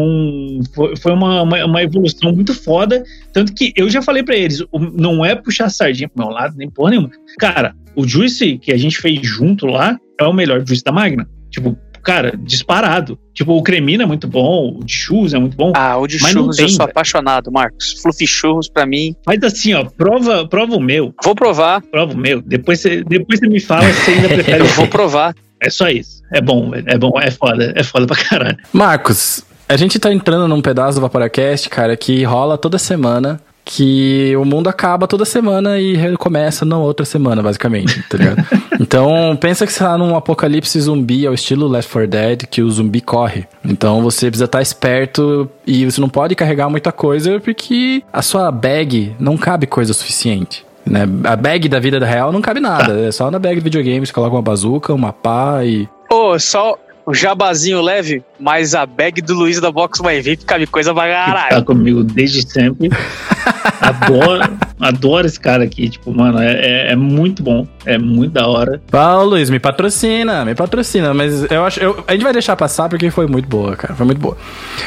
foi, 0.73 1.11
uma, 1.11 1.44
uma, 1.44 1.65
uma, 1.65 1.84
evolução 1.84 2.34
muito 2.34 2.53
foda. 2.53 3.03
Tanto 3.31 3.53
que 3.53 3.72
eu 3.76 3.89
já 3.89 4.02
falei 4.02 4.23
para 4.23 4.35
eles: 4.35 4.64
não 4.94 5.23
é 5.23 5.35
puxar 5.35 5.69
sardinha 5.69 6.10
pro 6.10 6.26
meu 6.26 6.34
lado, 6.34 6.56
nem 6.57 6.69
porra 6.69 6.91
nenhuma. 6.91 7.11
Cara, 7.38 7.76
o 7.95 8.07
Juice 8.07 8.57
que 8.57 8.72
a 8.72 8.77
gente 8.77 8.98
fez 8.98 9.19
junto 9.26 9.68
lá 9.68 9.99
é 10.19 10.23
o 10.23 10.34
melhor 10.34 10.65
Juice 10.65 10.84
da 10.84 10.91
Magna. 10.91 11.30
Tipo, 11.52 11.77
cara, 12.03 12.34
disparado. 12.38 13.19
Tipo, 13.34 13.53
o 13.53 13.61
Cremina 13.61 14.03
é 14.03 14.06
muito 14.06 14.27
bom, 14.27 14.77
o 14.80 14.84
de 14.84 14.94
churros 14.94 15.34
é 15.34 15.39
muito 15.39 15.56
bom. 15.56 15.72
Ah, 15.76 15.98
o 15.98 16.07
de 16.07 16.18
churros 16.18 16.57
eu 16.57 16.69
sou 16.69 16.85
apaixonado, 16.85 17.52
Marcos. 17.52 17.99
Fluffy 18.02 18.26
churros 18.26 18.68
pra 18.68 18.85
mim. 18.85 19.15
Mas 19.26 19.44
assim, 19.44 19.73
ó, 19.73 19.85
prova, 19.85 20.48
prova 20.48 20.76
o 20.76 20.80
meu. 20.80 21.14
Vou 21.23 21.35
provar. 21.35 21.81
Prova 21.81 22.14
o 22.14 22.18
meu. 22.18 22.41
Depois 22.41 22.80
você 22.80 23.03
depois 23.03 23.39
me 23.41 23.60
fala 23.60 23.91
se 23.94 24.06
você 24.06 24.11
ainda 24.11 24.30
prefere. 24.34 24.61
eu 24.61 24.65
vou 24.68 24.88
provar. 24.88 25.35
É 25.60 25.70
só 25.70 25.88
isso. 25.90 26.22
É 26.32 26.42
bom, 26.42 26.72
é 26.74 26.98
bom, 26.98 27.14
é 27.20 27.32
foda, 27.32 27.74
é 27.76 27.84
foda 27.84 28.06
pra 28.06 28.16
caralho. 28.16 28.58
Marcos, 28.74 29.44
a 29.68 29.78
gente 29.78 30.00
tá 30.00 30.12
entrando 30.12 30.48
num 30.48 30.62
pedaço 30.62 30.96
do 30.96 31.02
Vaporacast, 31.02 31.70
cara, 31.70 31.96
que 31.96 32.24
rola 32.24 32.58
toda 32.58 32.78
semana 32.78 33.42
que 33.70 34.34
o 34.38 34.46
mundo 34.46 34.70
acaba 34.70 35.06
toda 35.08 35.26
semana 35.26 35.78
e 35.78 35.94
recomeça 35.94 36.64
na 36.64 36.78
outra 36.78 37.06
semana, 37.06 37.44
basicamente, 37.44 38.02
tá 38.04 38.18
ligado? 38.18 38.48
então, 38.80 39.38
pensa 39.40 39.68
que 39.68 39.74
você 39.74 39.80
tá 39.80 39.98
num 39.98 40.16
apocalipse 40.16 40.80
zumbi 40.80 41.28
ao 41.28 41.34
estilo 41.34 41.68
Left 41.68 41.92
4 41.92 42.10
Dead, 42.10 42.46
que 42.46 42.62
o 42.62 42.72
zumbi 42.72 43.02
corre. 43.02 43.46
Então, 43.66 44.02
você 44.02 44.28
precisa 44.28 44.46
estar 44.46 44.62
esperto 44.62 45.50
e 45.66 45.84
você 45.84 46.00
não 46.00 46.08
pode 46.08 46.34
carregar 46.34 46.70
muita 46.70 46.94
coisa 46.94 47.42
porque 47.42 48.02
a 48.12 48.22
sua 48.22 48.50
bag 48.52 49.14
não 49.20 49.36
cabe 49.36 49.68
coisa 49.68 49.92
suficiente. 49.92 50.66
Né? 50.90 51.04
A 51.24 51.36
bag 51.36 51.68
da 51.68 51.80
vida 51.80 52.04
real 52.06 52.32
não 52.32 52.42
cabe 52.42 52.60
nada. 52.60 53.08
É 53.08 53.12
só 53.12 53.30
na 53.30 53.40
bag 53.40 53.56
de 53.56 53.64
videogame 53.64 54.06
você 54.06 54.14
coloca 54.14 54.36
uma 54.36 54.42
bazuca, 54.42 54.94
uma 54.94 55.14
pá 55.14 55.64
e. 55.64 55.88
Ô, 56.10 56.32
oh, 56.32 56.40
só 56.40 56.78
o 57.08 57.14
jabazinho 57.14 57.82
leve, 57.82 58.22
mas 58.38 58.76
a 58.76 58.86
bag 58.86 59.22
do 59.22 59.34
Luiz 59.34 59.62
da 59.62 59.72
Box 59.72 60.00
vai 60.02 60.20
vir, 60.20 60.38
cabe 60.40 60.68
coisa 60.68 60.94
pra 60.94 61.04
caralho. 61.04 61.50
Tá 61.56 61.62
comigo 61.62 62.04
desde 62.04 62.42
sempre. 62.50 62.90
adoro, 63.80 64.58
adoro 64.78 65.26
esse 65.26 65.40
cara 65.40 65.64
aqui. 65.64 65.90
Tipo, 65.90 66.14
mano, 66.14 66.38
é, 66.40 66.52
é, 66.52 66.92
é, 66.92 66.96
muito 66.98 67.42
bom. 67.42 67.66
É 67.86 67.98
muito 67.98 68.34
da 68.34 68.46
hora. 68.46 68.82
Fala, 68.88 69.24
Luiz, 69.24 69.50
me 69.50 69.58
patrocina, 69.58 70.44
me 70.44 70.54
patrocina. 70.54 71.14
Mas 71.14 71.50
eu 71.50 71.64
acho. 71.64 71.80
Eu, 71.80 72.04
a 72.06 72.12
gente 72.12 72.24
vai 72.24 72.34
deixar 72.34 72.58
passar 72.58 72.90
porque 72.90 73.10
foi 73.10 73.26
muito 73.26 73.48
boa, 73.48 73.78
cara. 73.78 73.96
Foi 73.96 74.06
muito 74.06 74.20
boa. 74.20 74.38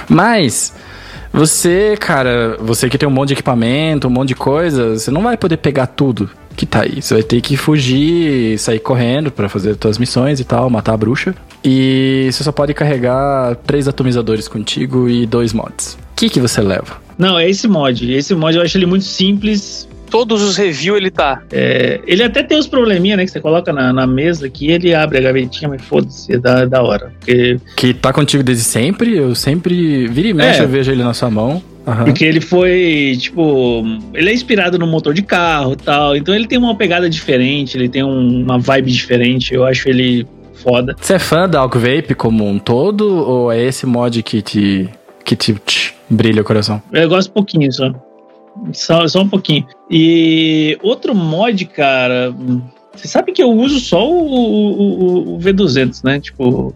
Mas. 0.06 0.74
Você, 1.32 1.96
cara, 1.98 2.56
você 2.60 2.88
que 2.88 2.98
tem 2.98 3.08
um 3.08 3.12
monte 3.12 3.28
de 3.28 3.34
equipamento, 3.34 4.08
um 4.08 4.10
monte 4.10 4.28
de 4.28 4.34
coisa, 4.34 4.98
você 4.98 5.10
não 5.10 5.22
vai 5.22 5.36
poder 5.36 5.58
pegar 5.58 5.86
tudo 5.86 6.28
que 6.56 6.66
tá 6.66 6.82
aí. 6.82 7.00
Você 7.00 7.14
vai 7.14 7.22
ter 7.22 7.40
que 7.40 7.56
fugir, 7.56 8.58
sair 8.58 8.80
correndo 8.80 9.30
para 9.30 9.48
fazer 9.48 9.76
suas 9.80 9.96
missões 9.96 10.40
e 10.40 10.44
tal, 10.44 10.68
matar 10.68 10.94
a 10.94 10.96
bruxa. 10.96 11.34
E 11.64 12.28
você 12.30 12.42
só 12.42 12.52
pode 12.52 12.74
carregar 12.74 13.56
três 13.66 13.86
atomizadores 13.86 14.48
contigo 14.48 15.08
e 15.08 15.24
dois 15.24 15.52
mods. 15.52 15.96
O 16.12 16.16
que, 16.16 16.28
que 16.28 16.40
você 16.40 16.60
leva? 16.60 17.00
Não, 17.16 17.38
é 17.38 17.48
esse 17.48 17.68
mod. 17.68 18.12
Esse 18.12 18.34
mod 18.34 18.56
eu 18.56 18.62
acho 18.62 18.76
ele 18.76 18.86
muito 18.86 19.04
simples. 19.04 19.88
Todos 20.10 20.42
os 20.42 20.56
reviews 20.56 20.98
ele 20.98 21.10
tá. 21.10 21.42
É, 21.52 22.00
ele 22.06 22.22
até 22.22 22.42
tem 22.42 22.58
os 22.58 22.66
probleminha, 22.66 23.16
né? 23.16 23.24
Que 23.24 23.30
você 23.30 23.40
coloca 23.40 23.72
na, 23.72 23.92
na 23.92 24.06
mesa 24.06 24.48
que 24.48 24.70
ele 24.70 24.94
abre 24.94 25.18
a 25.18 25.20
gavetinha, 25.20 25.68
mas 25.68 25.82
foda-se, 25.82 26.32
é 26.32 26.38
da, 26.38 26.64
da 26.64 26.82
hora. 26.82 27.12
Porque... 27.18 27.58
Que 27.76 27.94
tá 27.94 28.12
contigo 28.12 28.42
desde 28.42 28.64
sempre? 28.64 29.16
Eu 29.16 29.34
sempre. 29.34 30.06
Vira 30.08 30.28
e 30.28 30.34
mexe, 30.34 30.60
é. 30.60 30.64
eu 30.64 30.68
vejo 30.68 30.90
ele 30.90 31.02
na 31.02 31.14
sua 31.14 31.30
mão. 31.30 31.62
Uhum. 31.86 32.04
Porque 32.04 32.24
ele 32.24 32.40
foi, 32.40 33.16
tipo, 33.18 33.82
ele 34.14 34.30
é 34.30 34.34
inspirado 34.34 34.78
no 34.78 34.86
motor 34.86 35.14
de 35.14 35.22
carro 35.22 35.74
tal. 35.76 36.14
Então 36.14 36.34
ele 36.34 36.46
tem 36.46 36.58
uma 36.58 36.76
pegada 36.76 37.08
diferente, 37.08 37.76
ele 37.76 37.88
tem 37.88 38.04
um, 38.04 38.42
uma 38.42 38.58
vibe 38.58 38.90
diferente. 38.90 39.54
Eu 39.54 39.64
acho 39.64 39.88
ele 39.88 40.26
foda. 40.54 40.94
Você 41.00 41.14
é 41.14 41.18
fã 41.18 41.48
da 41.48 41.60
Alco 41.60 41.78
Vape 41.78 42.14
como 42.14 42.46
um 42.46 42.58
todo? 42.58 43.06
Ou 43.08 43.52
é 43.52 43.60
esse 43.62 43.86
mod 43.86 44.22
que 44.22 44.42
te, 44.42 44.88
que 45.24 45.34
te, 45.34 45.54
te 45.64 45.94
brilha 46.08 46.42
o 46.42 46.44
coração? 46.44 46.82
Eu 46.92 47.08
gosto 47.08 47.30
um 47.30 47.34
pouquinho 47.34 47.72
só. 47.72 47.92
Só, 48.72 49.06
só 49.06 49.22
um 49.22 49.28
pouquinho. 49.28 49.66
E 49.90 50.78
outro 50.82 51.14
mod, 51.14 51.64
cara. 51.66 52.34
Você 52.94 53.08
sabe 53.08 53.32
que 53.32 53.42
eu 53.42 53.50
uso 53.50 53.80
só 53.80 54.08
o, 54.08 54.24
o, 54.24 55.34
o 55.34 55.38
V200, 55.38 56.02
né? 56.04 56.20
Tipo, 56.20 56.74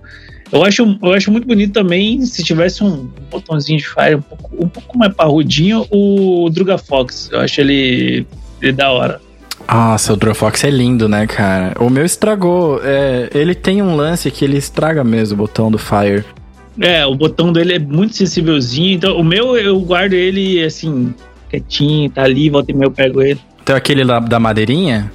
eu 0.53 0.63
acho, 0.63 0.99
eu 1.03 1.13
acho 1.13 1.31
muito 1.31 1.47
bonito 1.47 1.73
também 1.73 2.25
se 2.25 2.43
tivesse 2.45 2.85
um 2.85 3.09
botãozinho 3.31 3.79
de 3.79 3.89
fire 3.89 4.15
um 4.17 4.23
pouco, 4.23 4.65
um 4.65 4.69
pouco 4.69 4.99
mais 4.99 5.13
parrudinho, 5.13 5.87
o 5.91 6.49
Druga 6.51 6.79
Fox. 6.79 7.29
Eu 7.33 7.41
acho 7.41 7.61
ele, 7.61 8.27
ele 8.63 8.73
da 8.73 8.93
hora. 8.93 9.21
Nossa, 9.69 10.13
o 10.13 10.17
Druga 10.17 10.35
Fox 10.35 10.63
é 10.63 10.71
lindo, 10.71 11.09
né, 11.09 11.27
cara? 11.27 11.75
O 11.83 11.91
meu 11.91 12.05
estragou. 12.05 12.81
É, 12.85 13.31
ele 13.35 13.55
tem 13.55 13.83
um 13.83 13.97
lance 13.97 14.31
que 14.31 14.45
ele 14.45 14.57
estraga 14.57 15.03
mesmo 15.03 15.35
o 15.35 15.39
botão 15.39 15.71
do 15.71 15.79
Fire. 15.79 16.25
É, 16.81 17.07
o 17.07 17.15
botão 17.15 17.53
dele 17.53 17.75
é 17.75 17.79
muito 17.79 18.17
sensívelzinho. 18.17 18.93
Então, 18.93 19.17
o 19.17 19.25
meu 19.25 19.57
eu 19.57 19.81
guardo 19.81 20.13
ele 20.13 20.63
assim, 20.63 21.15
quietinho, 21.61 22.11
tá 22.11 22.23
ali, 22.23 22.51
volta 22.51 22.71
e 22.71 22.75
meio 22.75 22.89
eu 22.89 22.93
pego 22.93 23.23
ele. 23.23 23.41
Então, 23.63 23.75
aquele 23.75 24.05
lá 24.05 24.19
da 24.19 24.39
madeirinha? 24.39 25.11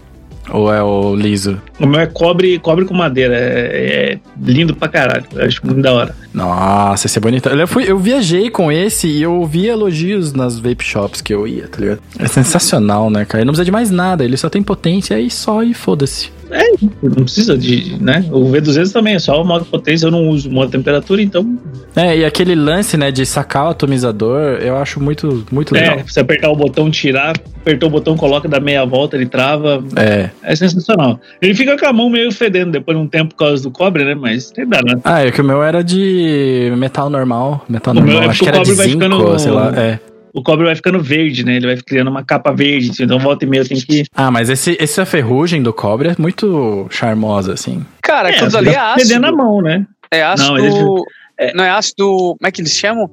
Ou 0.51 0.73
é 0.73 0.81
o 0.81 1.15
liso? 1.15 1.61
O 1.79 1.85
meu 1.85 1.99
é 1.99 2.07
cobre, 2.07 2.57
cobre 2.59 2.83
com 2.83 2.93
madeira. 2.93 3.35
É, 3.35 4.13
é 4.13 4.19
lindo 4.41 4.75
pra 4.75 4.87
caralho. 4.87 5.25
Eu 5.33 5.45
acho 5.45 5.63
muito 5.63 5.81
da 5.81 5.93
hora. 5.93 6.15
Nossa, 6.33 7.05
esse 7.05 7.17
é 7.17 7.21
bonito. 7.21 7.47
Eu, 7.49 7.67
fui, 7.67 7.83
eu 7.89 7.99
viajei 7.99 8.49
com 8.49 8.71
esse 8.71 9.07
e 9.07 9.21
eu 9.21 9.33
ouvi 9.35 9.67
elogios 9.67 10.33
nas 10.33 10.57
vape 10.57 10.83
shops 10.83 11.21
que 11.21 11.33
eu 11.33 11.47
ia, 11.47 11.67
tá 11.67 11.79
ligado? 11.79 11.99
É 12.17 12.27
sensacional, 12.27 13.09
né, 13.09 13.25
cara? 13.25 13.41
Ele 13.41 13.45
não 13.45 13.53
precisa 13.53 13.65
de 13.65 13.71
mais 13.71 13.91
nada, 13.91 14.23
ele 14.23 14.37
só 14.37 14.49
tem 14.49 14.63
potência 14.63 15.19
e 15.19 15.29
só 15.29 15.61
e 15.61 15.73
foda-se. 15.73 16.31
É, 16.51 16.71
não 17.01 17.23
precisa 17.23 17.57
de, 17.57 17.95
né? 18.01 18.26
O 18.31 18.51
V200 18.51 18.91
também 18.91 19.15
é 19.15 19.19
só 19.19 19.41
o 19.41 19.45
modo 19.45 19.65
potência, 19.65 20.07
eu 20.07 20.11
não 20.11 20.30
uso 20.30 20.49
modo 20.49 20.71
temperatura, 20.71 21.21
então. 21.21 21.57
É, 21.95 22.17
e 22.17 22.26
aquele 22.26 22.55
lance, 22.55 22.97
né, 22.97 23.11
de 23.11 23.26
sacar 23.26 23.67
o 23.67 23.69
atomizador, 23.69 24.57
eu 24.61 24.77
acho 24.77 24.99
muito, 24.99 25.45
muito 25.51 25.76
é, 25.76 25.81
legal. 25.81 25.99
É, 25.99 26.03
você 26.03 26.19
apertar 26.19 26.49
o 26.49 26.55
botão, 26.55 26.89
tirar, 26.89 27.35
apertou 27.57 27.89
o 27.89 27.91
botão, 27.91 28.17
coloca, 28.17 28.47
dá 28.47 28.59
meia 28.59 28.85
volta, 28.85 29.15
ele 29.15 29.26
trava. 29.26 29.84
É. 29.95 30.30
É 30.41 30.55
sensacional. 30.55 31.19
Ele 31.41 31.53
fica 31.53 31.77
com 31.77 31.85
a 31.85 31.93
mão 31.93 32.09
meio 32.09 32.31
fedendo 32.31 32.71
depois 32.71 32.97
de 32.97 33.03
um 33.03 33.07
tempo 33.07 33.35
por 33.35 33.45
causa 33.45 33.61
do 33.63 33.71
cobre, 33.71 34.03
né? 34.03 34.15
Mas 34.15 34.49
tem 34.49 34.67
dá, 34.67 34.81
né? 34.81 34.99
Ah, 35.03 35.26
é 35.26 35.31
que 35.31 35.41
o 35.41 35.43
meu 35.43 35.61
era 35.61 35.84
de 35.84 36.71
metal 36.77 37.09
normal. 37.09 37.65
Metal 37.69 37.93
o 37.93 37.95
normal, 37.95 38.23
é 38.23 38.27
acho 38.27 38.43
que 38.43 38.49
era 38.49 38.59
de 38.59 38.73
zinco, 38.73 39.03
ficando... 39.03 39.39
sei 39.39 39.51
lá. 39.51 39.73
É 39.76 39.99
o 40.34 40.43
cobre 40.43 40.65
vai 40.65 40.76
ficando 40.76 41.01
verde, 41.01 41.43
né? 41.43 41.56
Ele 41.56 41.68
vai 41.68 41.77
criando 41.77 42.10
uma 42.10 42.23
capa 42.23 42.51
verde. 42.51 42.91
Então 42.99 43.19
volta 43.19 43.45
e 43.45 43.47
meia 43.47 43.65
tem 43.65 43.80
que. 43.80 44.06
Ah, 44.14 44.31
mas 44.31 44.49
esse, 44.49 44.77
essa 44.80 45.06
ferrugem 45.06 45.61
do 45.61 45.73
cobre 45.73 46.10
é 46.10 46.15
muito 46.18 46.88
charmosa, 46.89 47.53
assim. 47.53 47.85
Cara, 48.01 48.30
é, 48.30 48.35
aquilo 48.35 48.57
ali 48.57 48.69
é 48.69 48.77
ácido. 48.77 49.19
na 49.19 49.31
mão, 49.31 49.61
né? 49.61 49.85
É 50.11 50.23
ácido. 50.23 50.49
Não, 50.49 50.57
ele... 50.57 51.03
é... 51.38 51.53
não 51.53 51.64
é 51.64 51.69
ácido. 51.69 52.06
Como 52.06 52.47
é 52.47 52.51
que 52.51 52.61
eles 52.61 52.73
chamam? 52.73 53.10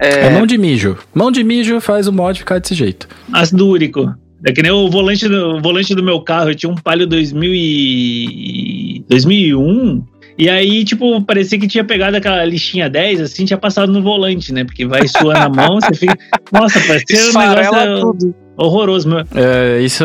É... 0.00 0.26
é... 0.26 0.30
mão 0.30 0.46
de 0.46 0.56
mijo. 0.56 0.98
Mão 1.14 1.30
de 1.30 1.44
mijo 1.44 1.80
faz 1.80 2.06
o 2.06 2.12
mod 2.12 2.38
ficar 2.38 2.58
desse 2.58 2.74
jeito. 2.74 3.08
Ácido 3.32 3.66
úrico. 3.66 4.14
É 4.44 4.52
que 4.52 4.62
nem 4.62 4.72
o 4.72 4.88
volante 4.88 5.28
do, 5.28 5.56
o 5.56 5.60
volante 5.60 5.94
do 5.94 6.02
meu 6.02 6.20
carro. 6.20 6.50
Eu 6.50 6.54
tinha 6.54 6.72
um 6.72 6.76
Palio 6.76 7.06
2000 7.06 7.52
e... 7.54 9.04
2001 9.08 10.02
e 10.40 10.48
aí, 10.48 10.84
tipo, 10.86 11.20
parecia 11.20 11.58
que 11.60 11.68
tinha 11.68 11.84
pegado 11.84 12.16
aquela 12.16 12.42
listinha 12.46 12.88
10, 12.88 13.20
assim, 13.20 13.44
tinha 13.44 13.58
passado 13.58 13.92
no 13.92 14.02
volante, 14.02 14.54
né? 14.54 14.64
Porque 14.64 14.86
vai 14.86 15.06
suando 15.06 15.38
a 15.38 15.48
mão, 15.50 15.78
você 15.78 15.94
fica. 15.94 16.16
Nossa, 16.50 16.80
parecia 16.80 17.30
um 17.30 17.38
negócio 17.38 18.00
tudo. 18.00 18.34
horroroso, 18.56 19.06
meu. 19.06 19.18
É, 19.34 19.82
isso, 19.82 20.02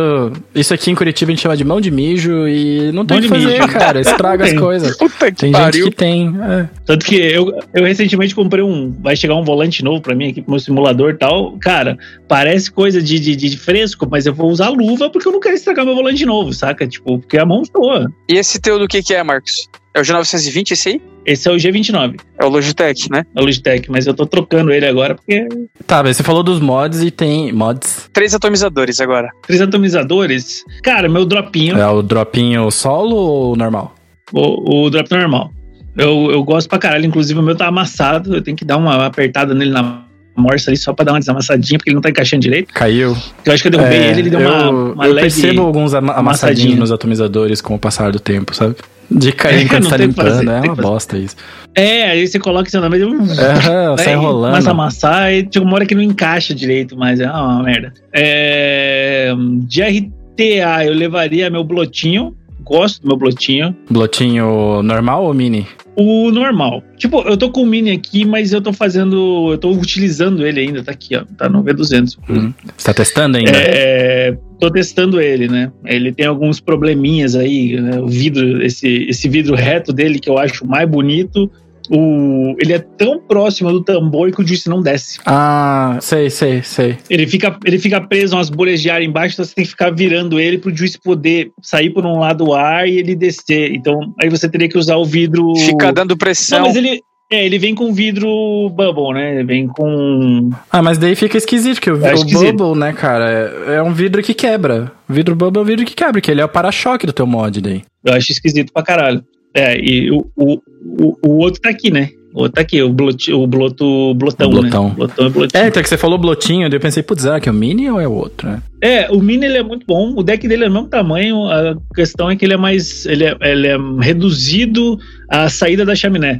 isso 0.54 0.74
aqui 0.74 0.92
em 0.92 0.96
Curitiba 0.96 1.32
a 1.32 1.34
gente 1.34 1.42
chama 1.42 1.56
de 1.56 1.64
mão 1.64 1.80
de 1.80 1.90
mijo 1.90 2.50
e 2.50 2.92
não 2.92 3.06
tem 3.06 3.20
o 3.20 3.22
que 3.22 3.30
fazer, 3.30 3.62
mijo. 3.62 3.68
cara. 3.70 4.02
Estraga 4.02 4.44
as 4.44 4.52
coisas. 4.60 4.98
Tem 5.38 5.54
pariu. 5.54 5.86
gente 5.86 5.92
que 5.92 5.96
tem. 5.96 6.36
É. 6.44 6.68
Tanto 6.86 7.06
que 7.06 7.16
eu, 7.16 7.58
eu 7.74 7.86
recentemente 7.86 8.36
comprei 8.36 8.62
um. 8.62 8.92
Vai 9.00 9.16
chegar 9.16 9.36
um 9.36 9.44
volante 9.46 9.86
novo 9.86 10.02
pra 10.02 10.14
mim 10.14 10.32
aqui 10.32 10.42
pro 10.42 10.52
meu 10.52 10.60
simulador 10.60 11.12
e 11.12 11.18
tal. 11.18 11.58
Cara, 11.60 11.98
parece 12.28 12.70
coisa 12.70 13.02
de, 13.02 13.22
de, 13.22 13.38
de 13.38 13.58
fresco, 13.58 14.06
mas 14.12 14.26
eu 14.26 14.34
vou 14.34 14.52
usar 14.52 14.68
luva 14.68 15.10
porque 15.10 15.30
eu 15.30 15.32
não 15.32 15.40
quero 15.40 15.56
estragar 15.56 15.86
meu 15.86 15.96
volante 15.96 16.26
novo, 16.26 16.52
saca? 16.52 16.86
Tipo, 16.86 17.20
porque 17.20 17.38
a 17.38 17.46
mão 17.46 17.64
soa. 17.64 18.12
E 18.30 18.34
esse 18.38 18.60
teu 18.60 18.78
do 18.78 18.86
que 18.86 19.02
que 19.02 19.14
é, 19.14 19.24
Marcos? 19.24 19.70
É 19.96 20.02
o 20.02 20.04
G920 20.04 20.72
esse 20.72 20.90
aí? 20.90 21.02
Esse 21.26 21.48
é 21.48 21.52
o 21.54 21.56
G29. 21.56 22.20
É 22.38 22.44
o 22.44 22.50
Logitech, 22.50 23.10
né? 23.10 23.26
É 23.34 23.42
o 23.42 23.46
Logitech, 23.46 23.90
mas 23.90 24.06
eu 24.06 24.14
tô 24.14 24.26
trocando 24.26 24.74
ele 24.74 24.86
agora 24.86 25.16
porque. 25.16 25.48
Tá, 25.88 26.04
mas 26.04 26.18
você 26.18 26.24
falou 26.24 26.44
dos 26.44 26.60
mods 26.60 27.02
e 27.02 27.10
tem 27.10 27.54
mods. 27.54 28.10
Três 28.12 28.36
atomizadores 28.36 29.00
agora. 29.00 29.30
Três 29.48 29.62
atomizadores? 29.62 30.66
Cara, 30.84 31.08
meu 31.08 31.26
dropinho. 31.26 31.78
É 31.78 31.88
o 31.88 32.02
dropinho 32.02 32.70
solo 32.72 33.16
ou 33.16 33.56
normal? 33.56 33.96
O, 34.34 34.86
o 34.86 34.90
drop 34.90 35.10
normal. 35.12 35.52
Eu, 35.96 36.30
eu 36.30 36.44
gosto 36.44 36.68
pra 36.68 36.78
caralho, 36.78 37.06
inclusive 37.06 37.40
o 37.40 37.44
meu 37.44 37.56
tá 37.56 37.68
amassado, 37.68 38.36
eu 38.36 38.42
tenho 38.42 38.58
que 38.58 38.66
dar 38.66 38.76
uma 38.76 39.06
apertada 39.06 39.54
nele 39.54 39.72
na 39.72 40.04
morsa 40.36 40.70
ali 40.70 40.78
só 40.78 40.92
pra 40.92 41.06
dar 41.06 41.14
uma 41.14 41.20
desamassadinha, 41.20 41.80
porque 41.80 41.90
ele 41.90 41.96
não 41.96 42.02
tá 42.02 42.10
encaixando 42.10 42.42
direito. 42.42 42.74
Caiu. 42.74 43.16
Eu 43.46 43.54
acho 43.54 43.64
que 43.64 43.68
eu 43.70 43.72
derrubei 43.72 44.00
é, 44.00 44.10
ele, 44.10 44.20
ele 44.20 44.30
deu 44.30 44.42
eu, 44.42 44.50
uma, 44.50 44.70
uma 44.70 45.08
Eu 45.08 45.16
percebo 45.16 45.62
alguns 45.62 45.94
amassadinhos 45.94 46.78
nos 46.78 46.92
atomizadores 46.92 47.62
com 47.62 47.76
o 47.76 47.80
passar 47.80 48.12
do 48.12 48.20
tempo, 48.20 48.54
sabe? 48.54 48.76
De 49.10 49.32
cair 49.32 49.66
enquanto 49.66 49.84
você 49.84 49.90
tá 49.90 49.98
limpando, 49.98 50.28
fazer, 50.30 50.50
é 50.50 50.62
uma 50.62 50.76
bosta 50.76 51.18
isso. 51.18 51.36
É, 51.74 52.10
aí 52.10 52.28
você 52.28 52.40
coloca 52.40 52.68
assim 52.68 52.80
na 52.80 52.90
mesa 52.90 53.06
e 53.06 54.04
sai 54.04 54.16
rolando. 54.16 54.54
Começa 54.54 54.70
a 54.70 54.72
amassar 54.72 55.34
e 55.34 55.44
tipo, 55.44 55.66
uma 55.66 55.76
hora 55.76 55.86
que 55.86 55.94
não 55.94 56.02
encaixa 56.02 56.56
direito, 56.56 56.98
mas 56.98 57.20
é 57.20 57.30
uma 57.30 57.62
merda. 57.62 57.94
É, 58.14 59.34
de 59.64 59.82
RTA, 59.82 60.86
eu 60.86 60.94
levaria 60.94 61.50
meu 61.50 61.64
blotinho. 61.64 62.36
Gosto 62.62 63.02
do 63.02 63.10
meu 63.10 63.18
blotinho. 63.18 63.76
Blotinho 63.90 64.82
normal 64.82 65.26
ou 65.26 65.34
mini? 65.34 65.68
O 65.98 66.30
normal. 66.32 66.84
Tipo, 66.98 67.22
eu 67.22 67.38
tô 67.38 67.50
com 67.50 67.64
o 67.64 67.66
Mini 67.66 67.92
aqui, 67.92 68.26
mas 68.26 68.52
eu 68.52 68.62
tô 68.62 68.74
fazendo. 68.74 69.52
Eu 69.52 69.58
tô 69.58 69.72
utilizando 69.72 70.46
ele 70.46 70.60
ainda, 70.60 70.84
tá 70.84 70.92
aqui, 70.92 71.16
ó. 71.16 71.24
Tá 71.38 71.48
no 71.48 71.64
V200. 71.64 72.18
Uhum. 72.30 72.54
Você 72.76 72.86
tá 72.86 72.94
testando 72.94 73.38
ainda? 73.38 73.52
É. 73.52 74.38
Tô 74.60 74.70
testando 74.70 75.22
ele, 75.22 75.48
né? 75.48 75.72
Ele 75.86 76.14
tem 76.14 76.26
alguns 76.26 76.60
probleminhas 76.60 77.36
aí, 77.36 77.80
né? 77.80 78.00
O 78.00 78.08
vidro, 78.08 78.64
esse, 78.64 79.06
esse 79.10 79.28
vidro 79.30 79.56
reto 79.56 79.94
dele 79.94 80.20
que 80.20 80.30
eu 80.30 80.38
acho 80.38 80.66
mais 80.66 80.90
bonito 80.90 81.50
o, 81.90 82.56
ele 82.60 82.74
é 82.74 82.80
tão 82.80 83.20
próximo 83.20 83.72
do 83.72 83.84
tambor 83.84 84.32
que 84.32 84.42
o 84.42 84.48
juice 84.48 84.70
não 84.70 84.82
desce. 84.82 85.20
Ah, 85.26 85.98
sei, 86.02 86.30
sei, 86.30 86.64
sei. 86.64 86.98
Ele 87.10 87.28
fica, 87.28 87.58
ele 87.66 87.80
fica 87.80 88.02
preso 88.02 88.36
umas 88.36 88.50
bolhas 88.50 88.82
de 88.82 88.90
ar 88.90 89.02
embaixo, 89.02 89.36
então 89.36 89.46
você 89.46 89.56
tem 89.56 89.64
que 89.64 89.72
ficar 89.72 89.92
virando 89.92 90.40
ele 90.40 90.58
pro 90.58 90.76
juice 90.76 91.00
poder 91.00 91.52
sair 91.62 91.90
por 91.90 92.06
um 92.06 92.20
lado 92.20 92.48
o 92.48 92.54
ar 92.54 92.88
e 92.88 92.98
ele 92.98 93.16
descer. 93.16 93.72
Então, 93.74 94.00
aí 94.22 94.30
você 94.30 94.50
teria 94.50 94.70
que 94.70 94.78
usar 94.78 94.96
o 94.98 95.06
vidro. 95.06 95.56
Ficar 95.56 95.92
dando 95.92 96.18
pressão. 96.18 96.60
Não, 96.60 96.68
mas 96.68 96.76
ele, 96.76 97.02
É, 97.32 97.44
ele 97.44 97.58
vem 97.58 97.74
com 97.74 97.92
vidro 97.92 98.70
bubble, 98.70 99.14
né? 99.14 99.36
Ele 99.36 99.44
vem 99.44 99.68
com. 99.68 100.52
Ah, 100.72 100.84
mas 100.84 100.98
daí 101.00 101.16
fica 101.16 101.38
esquisito, 101.38 101.82
que 101.82 101.90
o, 101.90 102.06
É 102.06 102.14
o 102.14 102.24
bubble, 102.24 102.80
né, 102.80 102.94
cara, 102.94 103.66
é, 103.68 103.76
é 103.76 103.82
um 103.82 103.92
vidro 103.92 104.22
que 104.22 104.34
quebra. 104.34 104.92
Vidro 105.10 105.36
bubble 105.36 105.60
é 105.60 105.64
um 105.64 105.66
vidro 105.66 105.86
que 105.86 105.96
quebra, 105.96 106.22
que 106.22 106.30
ele 106.30 106.42
é 106.42 106.46
o 106.46 106.50
para-choque 106.50 107.08
do 107.08 107.14
teu 107.14 107.26
mod 107.26 107.62
daí. 107.62 107.82
Eu 108.04 108.14
acho 108.14 108.32
esquisito 108.32 108.72
pra 108.72 108.84
caralho. 108.84 109.24
É, 109.56 109.78
e 109.80 110.12
o, 110.12 110.28
o, 110.36 110.62
o, 110.84 111.18
o 111.26 111.38
outro 111.38 111.62
tá 111.62 111.70
aqui, 111.70 111.90
né? 111.90 112.10
O 112.34 112.40
outro 112.42 112.56
tá 112.56 112.62
aqui, 112.62 112.82
o, 112.82 112.92
blot, 112.92 113.32
o 113.32 113.48
bloto 113.48 114.14
blotão, 114.16 114.50
O 114.50 114.52
blotão. 114.52 114.90
né? 114.90 114.96
Blotão 114.96 115.26
é 115.26 115.30
blotinho. 115.30 115.64
É, 115.64 115.68
então 115.68 115.82
que 115.82 115.88
você 115.88 115.98
falou 115.98 116.18
blotinho, 116.18 116.70
daí 116.70 116.76
eu 116.78 116.82
pensei, 116.82 117.02
putz, 117.02 117.22
será 117.24 117.40
que 117.40 117.48
é 117.48 117.52
o 117.52 117.56
mini 117.56 117.90
ou 117.90 118.00
é 118.00 118.06
o 118.06 118.12
outro, 118.12 118.50
né? 118.50 118.62
É, 118.82 119.10
o 119.10 119.20
Mini 119.20 119.46
ele 119.46 119.58
é 119.58 119.64
muito 119.64 119.84
bom. 119.88 120.14
O 120.16 120.22
deck 120.22 120.48
dele 120.48 120.66
é 120.66 120.68
do 120.68 120.74
mesmo 120.74 120.88
tamanho. 120.88 121.48
A 121.48 121.76
questão 121.96 122.30
é 122.30 122.36
que 122.36 122.46
ele 122.46 122.54
é 122.54 122.58
mais. 122.58 123.06
Ele 123.08 123.24
é, 123.24 123.36
ele 123.42 123.68
é 123.68 123.78
reduzido 124.00 125.00
à 125.28 125.50
saída 125.50 125.84
da 125.84 125.96
chaminé. 125.96 126.40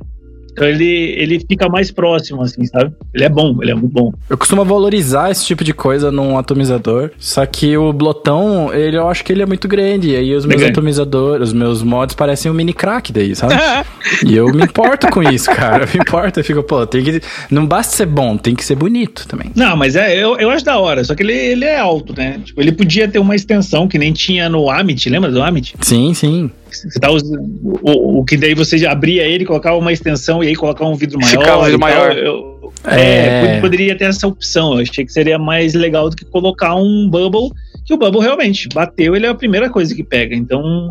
Então 0.56 0.66
ele, 0.66 1.14
ele 1.18 1.40
fica 1.40 1.68
mais 1.68 1.92
próximo, 1.92 2.42
assim, 2.42 2.66
sabe? 2.66 2.94
Ele 3.14 3.26
é 3.26 3.30
bom, 3.30 3.58
ele 3.62 3.72
é 3.72 3.76
muito 3.76 3.92
bom. 3.92 4.14
Eu 4.30 4.38
costumo 4.38 4.64
valorizar 4.64 5.30
esse 5.30 5.46
tipo 5.46 5.66
de 5.66 5.74
coisa 5.74 6.10
num 6.10 6.38
atomizador, 6.38 7.12
só 7.20 7.46
que 7.46 7.76
o 7.76 7.92
blotão, 7.92 8.74
ele, 8.74 8.96
eu 8.96 9.10
acho 9.10 9.24
que 9.26 9.34
ele 9.34 9.44
é 9.44 9.46
muito 9.46 9.68
grande, 9.68 10.12
e 10.12 10.16
aí 10.16 10.34
os 10.34 10.46
meus 10.46 10.64
atomizadores, 10.64 11.50
os 11.50 11.54
meus 11.54 11.84
mods 11.84 12.16
parecem 12.16 12.50
um 12.50 12.54
mini 12.54 12.72
crack 12.72 13.12
daí, 13.12 13.36
sabe? 13.36 13.54
e 14.26 14.34
eu 14.34 14.48
me 14.48 14.64
importo 14.64 15.08
com 15.10 15.22
isso, 15.22 15.52
cara, 15.52 15.84
eu 15.84 15.88
me 15.94 16.00
importo, 16.00 16.40
eu 16.40 16.44
fico, 16.44 16.64
pô, 16.64 16.88
tem 16.88 17.04
que, 17.04 17.22
não 17.52 17.66
basta 17.66 17.94
ser 17.94 18.06
bom, 18.06 18.38
tem 18.38 18.56
que 18.56 18.64
ser 18.64 18.76
bonito 18.76 19.28
também. 19.28 19.52
Não, 19.54 19.76
mas 19.76 19.98
é, 19.98 20.16
eu, 20.16 20.38
eu 20.38 20.50
acho 20.50 20.64
da 20.64 20.80
hora. 20.80 21.04
Só 21.04 21.14
que 21.14 21.24
ele, 21.24 21.34
ele 21.34 21.66
é 21.66 21.78
alto, 21.78 22.16
né? 22.16 22.40
Tipo, 22.44 22.62
ele 22.62 22.72
podia 22.72 23.08
ter 23.08 23.20
uma 23.20 23.36
extensão 23.36 23.88
que 23.88 23.98
nem 23.98 24.14
tinha 24.14 24.48
no 24.48 24.70
Amit, 24.70 25.10
lembra 25.10 25.32
do 25.32 25.42
Amit? 25.42 25.76
Sim, 25.82 26.14
sim. 26.14 26.50
Você 26.76 27.00
tá 27.00 27.12
usando, 27.12 27.40
o, 27.82 28.20
o 28.20 28.26
que 28.26 28.38
daí 28.38 28.54
você 28.54 28.86
abria 28.86 29.24
ele, 29.24 29.46
colocava 29.46 29.78
uma 29.78 29.92
extensão 29.94 30.44
e 30.44 30.48
aí 30.48 30.56
colocava 30.56 30.90
um 30.90 30.96
vidro 30.96 31.20
maior. 31.20 31.30
Ficava 31.32 31.62
um 31.62 31.66
vidro 31.66 31.78
e 31.78 31.80
tal. 31.80 31.90
maior. 31.90 32.18
Eu- 32.18 32.56
É. 32.86 33.00
é, 33.00 33.42
pod- 33.54 33.62
poderia 33.62 33.98
ter 33.98 34.06
essa 34.06 34.28
opção. 34.28 34.74
Eu 34.76 34.80
achei 34.82 35.06
que 35.06 35.12
seria 35.12 35.40
mais 35.40 35.74
legal 35.74 36.10
do 36.10 36.16
que 36.16 36.26
colocar 36.26 36.76
um 36.76 37.10
Bubble, 37.10 37.50
que 37.86 37.94
o 37.94 37.98
Bubble 37.98 38.22
realmente 38.22 38.68
bateu, 38.74 39.16
ele 39.16 39.26
é 39.26 39.30
a 39.30 39.36
primeira 39.36 39.70
coisa 39.70 39.94
que 39.96 40.04
pega. 40.04 40.36
Então, 40.36 40.90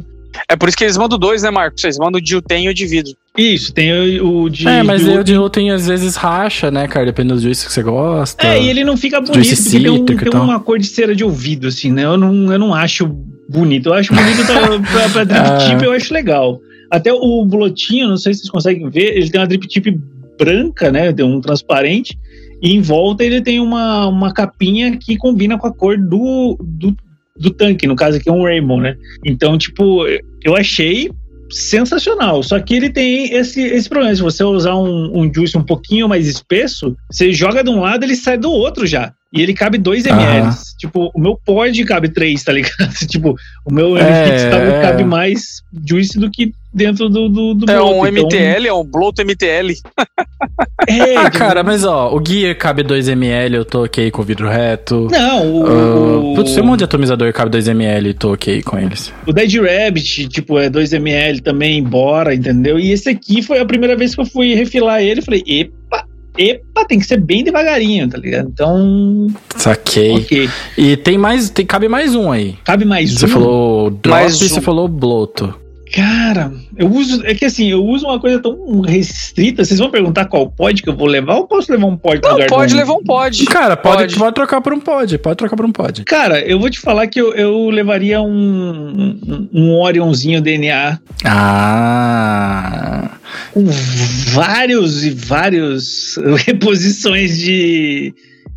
É 0.49 0.57
por 0.57 0.69
isso 0.69 0.77
que 0.77 0.83
eles 0.83 0.97
mandam 0.97 1.17
dois, 1.17 1.45
né, 1.45 1.51
Marcos? 1.51 1.85
Eles 1.85 1.97
mandam 1.97 2.19
o 2.19 2.23
de 2.23 2.35
UTEM 2.35 2.65
e 2.65 2.69
o 2.69 2.75
de 2.75 2.87
vidro. 2.87 3.13
isso, 3.39 3.73
tem 3.73 3.93
o, 4.21 4.43
o 4.43 4.51
de. 4.51 4.67
é, 4.67 4.83
mas 4.83 5.05
de 5.05 5.11
eu 5.11 5.23
de 5.23 5.37
outro 5.37 5.65
às 5.73 5.87
vezes 5.87 6.17
racha, 6.17 6.71
né, 6.73 6.89
cara, 6.89 7.07
dependendo 7.07 7.37
do 7.37 7.41
juice 7.43 7.65
que 7.65 7.73
você 7.73 7.83
gosta. 7.85 8.45
É, 8.45 8.61
e 8.61 8.69
ele 8.69 8.83
não 8.85 8.97
fica 8.97 9.21
bonito, 9.21 9.35
porque 9.35 9.55
tem, 9.71 9.91
um- 9.91 10.05
e 10.05 10.31
tem 10.31 10.41
uma 10.41 10.59
cor 10.59 10.79
de 10.81 10.87
cera 10.87 11.15
de 11.15 11.23
ouvido, 11.23 11.69
assim, 11.69 11.93
né? 11.93 12.05
Eu 12.05 12.17
não, 12.17 12.53
eu 12.53 12.59
não 12.59 12.75
acho 12.75 13.09
bonito. 13.49 13.89
Eu 13.89 13.95
acho 13.95 14.15
bonito 14.15 14.47
pra, 14.47 14.81
pra, 14.81 15.09
pra 15.09 15.25
drip 15.25 15.41
Ah. 15.47 15.59
tip, 15.59 15.83
eu 15.83 15.93
acho 15.93 16.13
legal. 16.13 16.61
Até 16.91 17.13
o 17.13 17.45
blotinho, 17.45 18.09
não 18.09 18.17
sei 18.17 18.35
se 18.35 18.41
vocês 18.41 18.51
conseguem 18.51 18.89
ver, 18.89 19.17
ele 19.17 19.31
tem 19.31 19.41
uma 19.41 19.47
drip 19.47 19.67
tip 19.67 19.87
branca, 20.39 20.91
né? 20.91 21.13
Tem 21.13 21.25
um 21.25 21.41
transparente. 21.41 22.19
E 22.63 22.73
em 22.73 22.81
volta 22.81 23.25
ele 23.25 23.41
tem 23.41 23.61
uma, 23.61 24.07
uma 24.07 24.33
capinha 24.33 24.97
que 24.97 25.17
combina 25.17 25.59
com 25.59 25.67
a 25.67 25.75
cor 25.75 25.99
do, 25.99 26.57
do, 26.61 26.97
do 27.37 27.51
tanque, 27.51 27.87
no 27.87 27.97
caso 27.97 28.17
aqui 28.17 28.29
é 28.29 28.33
um 28.33 28.45
Rainbow, 28.45 28.81
né? 28.81 28.97
Então, 29.25 29.59
tipo, 29.59 30.07
eu 30.43 30.57
achei 30.57 31.11
sensacional. 31.51 32.43
Só 32.43 32.59
que 32.61 32.75
ele 32.75 32.91
tem 32.91 33.33
esse, 33.35 33.61
esse 33.61 33.89
problema. 33.89 34.15
Se 34.15 34.23
você 34.23 34.43
usar 34.45 34.75
um, 34.77 35.11
um 35.23 35.33
juice 35.33 35.57
um 35.57 35.63
pouquinho 35.63 36.09
mais 36.09 36.27
espesso, 36.27 36.97
você 37.11 37.33
joga 37.33 37.63
de 37.63 37.71
um 37.71 37.81
lado 37.81 38.05
ele 38.05 38.17
sai 38.17 38.37
do 38.39 38.51
outro 38.51 38.87
já. 38.87 39.13
E 39.33 39.41
ele 39.43 39.53
cabe 39.53 39.79
2 39.79 40.07
ml. 40.07 40.41
Aham. 40.47 40.57
Tipo, 40.79 41.11
o 41.15 41.21
meu 41.21 41.37
pod 41.45 41.85
cabe 41.85 42.09
3, 42.09 42.43
tá 42.45 42.53
ligado? 42.53 42.95
tipo, 43.09 43.35
o 43.65 43.73
meu 43.75 43.97
É, 43.99 44.03
MFix 44.27 44.43
tá- 44.45 44.59
é. 44.59 44.83
cabe 44.83 45.05
mais 45.05 45.63
juice 45.89 46.19
do 46.19 46.31
que 46.31 46.53
dentro 46.75 47.09
do, 47.09 47.29
do, 47.29 47.55
do 47.55 47.71
É 47.71 47.77
bloco. 47.77 47.95
um 47.95 48.07
Então, 48.07 48.25
MTL, 48.29 48.67
é 48.67 48.73
um 48.73 48.85
bloto 48.85 49.23
MTL. 49.25 49.73
é, 50.89 51.17
Ah, 51.17 51.31
cara, 51.31 51.63
mas 51.63 51.85
ó, 51.85 52.15
o 52.15 52.23
Gear 52.27 52.57
cabe 52.57 52.83
2ml, 52.83 53.55
eu 53.55 53.65
tô 53.65 53.85
ok 53.85 54.11
com 54.11 54.23
o 54.23 54.25
vidro 54.25 54.49
reto. 54.49 55.09
Não, 55.11 55.47
o, 55.53 56.33
Uh, 56.33 56.35
putz, 56.35 56.53
tem 56.55 56.63
um 56.63 56.67
monte 56.67 56.79
de 56.79 56.85
atomizador 56.85 57.29
que 57.29 57.33
cabe 57.39 57.57
2ml 57.57 58.07
e 58.11 58.15
tô 58.15 58.33
ok 58.33 58.63
com 58.63 58.79
eles. 58.79 59.13
o 59.27 59.33
Dead 59.33 59.55
Rabbit, 59.55 60.29
tipo, 60.29 60.59
é 60.59 60.69
2ml 60.69 61.41
também, 61.41 61.79
embora, 61.79 62.35
entendeu? 62.35 62.79
E 62.79 62.91
esse 62.93 63.09
aqui 63.09 63.43
foi 63.43 63.59
a 63.61 63.65
primeira 63.65 63.97
vez 63.97 64.15
que 64.15 64.21
eu 64.21 64.27
fui 64.27 64.55
refilar 64.55 65.03
ele. 65.03 65.23
Falei, 65.23 65.43
epa, 65.47 66.05
epa, 66.37 66.85
tem 66.87 66.99
que 66.99 67.07
ser 67.07 67.19
bem 67.21 67.45
devagarinho, 67.45 68.09
tá 68.09 68.19
ligado? 68.19 68.49
Então, 68.53 69.29
Saquei. 69.57 70.17
ok. 70.17 70.51
E 70.77 70.97
tem 70.97 71.17
mais, 71.17 71.49
tem, 71.51 71.65
cabe 71.65 71.89
mais 71.89 72.15
um 72.15 72.31
aí. 72.31 72.57
Cabe 72.65 72.85
mais 72.85 73.13
Você 73.15 73.27
um. 73.27 73.29
falou 73.29 73.91
drop 73.91 74.09
Mais 74.11 74.41
e 74.41 74.45
um. 74.45 74.49
você 74.49 74.61
falou 74.61 74.89
bloto. 74.89 75.55
Cara, 75.95 76.53
eu 76.77 76.91
uso. 76.91 77.25
É 77.25 77.35
que 77.35 77.45
assim, 77.45 77.71
eu 77.71 77.85
uso 77.85 78.07
uma 78.07 78.19
coisa 78.19 78.41
tão 78.41 78.81
restrita. 78.81 79.65
Vocês 79.65 79.79
vão 79.79 79.91
perguntar 79.91 80.25
qual 80.25 80.51
pod 80.51 80.83
que 80.83 80.89
eu 80.89 80.97
vou 80.97 81.07
levar 81.07 81.37
ou 81.37 81.47
posso 81.47 81.71
levar 81.71 81.87
um 81.87 81.97
pod 81.97 82.21
Não, 82.21 82.33
lugar 82.33 82.49
pode 82.49 82.73
do- 82.73 82.79
levar 82.79 82.95
um 82.95 83.05
pod. 83.05 83.45
Cara, 83.47 83.77
pode, 83.77 83.97
Pode. 83.99 84.15
pode. 84.19 84.35
trocar 84.35 84.61
por 84.61 84.73
um 84.75 84.81
pod, 84.81 85.17
pode 85.19 85.37
trocar 85.37 85.57
por 85.57 85.65
um 85.65 85.71
pod. 85.71 86.03
Cara, 86.05 86.41
eu 86.41 86.59
vou 86.59 86.69
te 86.69 86.81
falar 86.81 87.07
que 87.07 87.21
eu, 87.21 87.33
eu 87.35 87.71
levaria 87.71 88.21
um, 88.21 89.17
um, 89.29 89.49
um 89.53 89.71
Orionzinho 89.81 90.41
DNA 90.41 90.99
Ah. 91.85 93.11
com 93.53 93.65
vários 94.33 95.05
e 95.05 95.11
vários 95.11 96.19
reposições 96.47 97.39
de. 97.39 98.13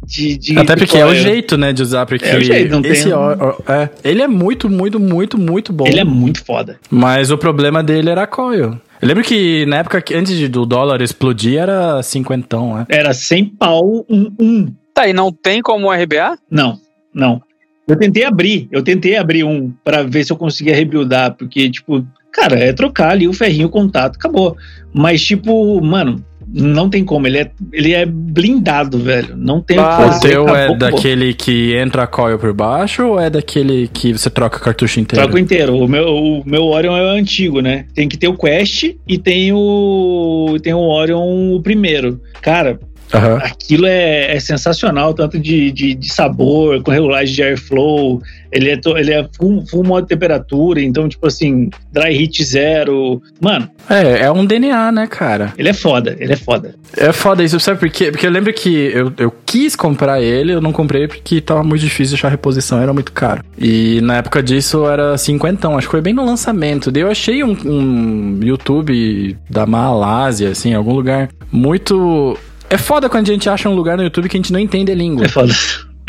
De, 0.08 0.38
de 0.38 0.58
Até 0.58 0.76
porque 0.78 0.98
é 0.98 1.06
o 1.06 1.14
jeito, 1.14 1.58
né, 1.58 1.74
de 1.74 1.82
usar, 1.82 2.06
porque 2.06 2.24
É 2.26 2.38
o 2.38 2.44
jeito, 2.44 2.72
não 2.72 2.82
tem 2.82 2.92
esse 2.94 3.12
ó- 3.12 3.56
é, 3.68 3.90
ele 4.04 4.22
é 4.22 4.28
muito, 4.28 4.70
muito, 4.70 5.00
muito, 5.00 5.38
muito 5.38 5.74
bom. 5.74 5.86
Ele 5.86 6.00
é 6.00 6.04
muito 6.06 6.44
foda. 6.46 6.80
Mas 6.90 7.30
o 7.30 7.38
problema 7.38 7.84
dele 7.84 8.10
era 8.10 8.24
a 8.24 8.28
coil. 8.28 8.80
Eu 9.02 9.08
lembro 9.08 9.22
que 9.24 9.66
na 9.66 9.78
época 9.80 10.02
que 10.02 10.16
antes 10.16 10.50
do 10.50 10.66
dólar 10.66 11.02
explodir 11.02 11.60
era 11.60 12.02
cinquentão, 12.02 12.76
né? 12.78 12.86
Era 12.90 13.14
100 13.14 13.46
pau, 13.46 14.06
um, 14.10 14.32
um. 14.40 14.74
Tá, 14.94 15.08
e 15.08 15.14
não 15.14 15.32
tem 15.32 15.62
como 15.62 15.92
RBA? 15.92 16.38
Não, 16.50 16.80
não. 17.14 17.42
Eu 17.88 17.96
tentei 17.96 18.24
abrir, 18.24 18.68
eu 18.72 18.82
tentei 18.82 19.16
abrir 19.18 19.44
um 19.44 19.72
pra 19.84 20.04
ver 20.04 20.24
se 20.24 20.32
eu 20.32 20.38
conseguia 20.38 20.76
rebuildar, 20.76 21.36
porque, 21.38 21.70
tipo, 21.70 22.06
cara, 22.32 22.58
é 22.58 22.74
trocar 22.74 23.12
ali 23.12 23.28
o 23.28 23.34
ferrinho, 23.34 23.68
o 23.68 23.70
contato, 23.70 24.16
acabou. 24.16 24.58
Mas, 24.94 25.22
tipo, 25.24 25.80
mano, 25.82 26.24
não 26.54 26.90
tem 26.90 27.04
como, 27.04 27.28
ele 27.28 27.40
é, 27.40 27.52
ele 27.74 27.94
é 27.94 28.06
blindado, 28.06 28.98
velho. 29.00 29.36
Não 29.36 29.62
tem 29.62 29.78
Ah, 29.78 29.98
o 30.00 30.10
que 30.10 30.16
o 30.16 30.20
teu 30.20 30.56
é 30.56 30.76
daquele 30.76 31.34
que 31.34 31.76
entra 31.76 32.04
a 32.04 32.08
coil 32.08 32.40
por 32.40 32.54
baixo 32.54 33.06
ou 33.06 33.20
é 33.20 33.30
daquele 33.30 33.88
que 33.88 34.14
você 34.14 34.30
troca 34.30 34.60
cartucho 34.60 35.00
inteiro? 35.00 35.24
Troco 35.24 35.38
inteiro. 35.38 35.78
O 35.78 35.88
meu, 35.88 36.08
o 36.08 36.44
meu 36.46 36.64
Orion 36.66 36.96
é 36.96 37.04
o 37.04 37.18
antigo, 37.18 37.60
né? 37.62 37.86
Tem 37.94 38.08
que 38.08 38.18
ter 38.18 38.28
o 38.28 38.38
Quest 38.38 38.96
e 39.08 39.18
tem 39.18 39.52
o. 39.52 40.58
Tem 40.62 40.74
o 40.74 40.80
Orion 40.80 41.54
o 41.54 41.62
primeiro. 41.62 42.22
Cara, 42.42 42.80
Aham. 43.14 43.38
aquilo 43.38 43.86
é, 43.86 44.36
é 44.36 44.40
sensacional, 44.40 45.14
tanto 45.14 45.40
de, 45.40 45.72
de, 45.72 45.94
de 45.96 46.14
sabor, 46.14 46.82
com 46.84 46.92
regulagem 46.92 47.34
de 47.36 47.44
airflow. 47.44 48.22
Ele 48.52 48.70
é, 48.70 48.78
to- 48.78 48.98
ele 48.98 49.12
é 49.14 49.28
full, 49.38 49.66
full 49.68 49.84
modo 49.84 50.08
temperatura, 50.08 50.82
então, 50.82 51.08
tipo 51.10 51.28
assim, 51.28 51.70
dry 51.92 52.14
heat 52.18 52.44
zero. 52.44 53.22
Mano, 53.42 53.70
É, 53.90 54.22
é 54.24 54.32
um 54.32 54.46
DNA, 54.46 54.90
né, 54.92 55.06
cara? 55.08 55.54
ele 55.58 55.68
é 55.70 55.74
foda, 55.74 56.16
ele 56.18 56.32
é 56.32 56.36
foda. 56.38 56.74
É 56.96 57.12
foda 57.12 57.44
isso, 57.44 57.60
sabe 57.60 57.80
por 57.80 57.90
quê? 57.90 58.10
Porque 58.10 58.26
eu 58.26 58.32
lembro 58.32 58.54
que 58.54 58.74
eu, 58.94 59.12
eu 59.18 59.34
quis 59.46 59.76
comprar 59.76 60.22
ele, 60.22 60.54
eu 60.54 60.62
não 60.62 60.72
comprei 60.72 61.08
porque 61.10 61.42
tava 61.42 61.62
muito 61.64 61.82
difícil 61.82 62.16
achar 62.16 62.30
reposição, 62.30 62.82
era 62.82 62.94
muito 62.94 63.12
caro. 63.12 63.44
E 63.58 64.00
na 64.02 64.18
época 64.18 64.42
disso 64.42 64.88
era 64.88 65.18
cinquentão, 65.18 65.78
acho 65.78 65.88
que 65.88 65.92
foi 65.92 66.02
bem 66.02 66.14
no 66.14 66.26
lançamento. 66.26 66.90
Daí 66.90 67.04
eu 67.04 67.12
achei 67.12 67.44
um, 67.44 67.52
um 67.66 68.40
YouTube 68.42 69.38
da 69.50 69.66
Malásia, 69.66 70.50
assim, 70.52 70.70
em 70.70 70.76
algum 70.76 70.94
lugar 70.94 71.30
muito... 71.52 72.38
É 72.70 72.78
foda 72.78 73.10
quando 73.10 73.30
a 73.30 73.34
gente 73.34 73.50
acha 73.50 73.70
um 73.70 73.76
lugar 73.76 73.98
no 73.98 74.04
YouTube 74.04 74.28
que 74.30 74.38
a 74.38 74.40
gente 74.40 74.52
não 74.54 74.60
entende 74.60 74.92
a 74.92 74.96
língua. 74.96 75.26
É 75.26 75.30
foda. 75.30 75.54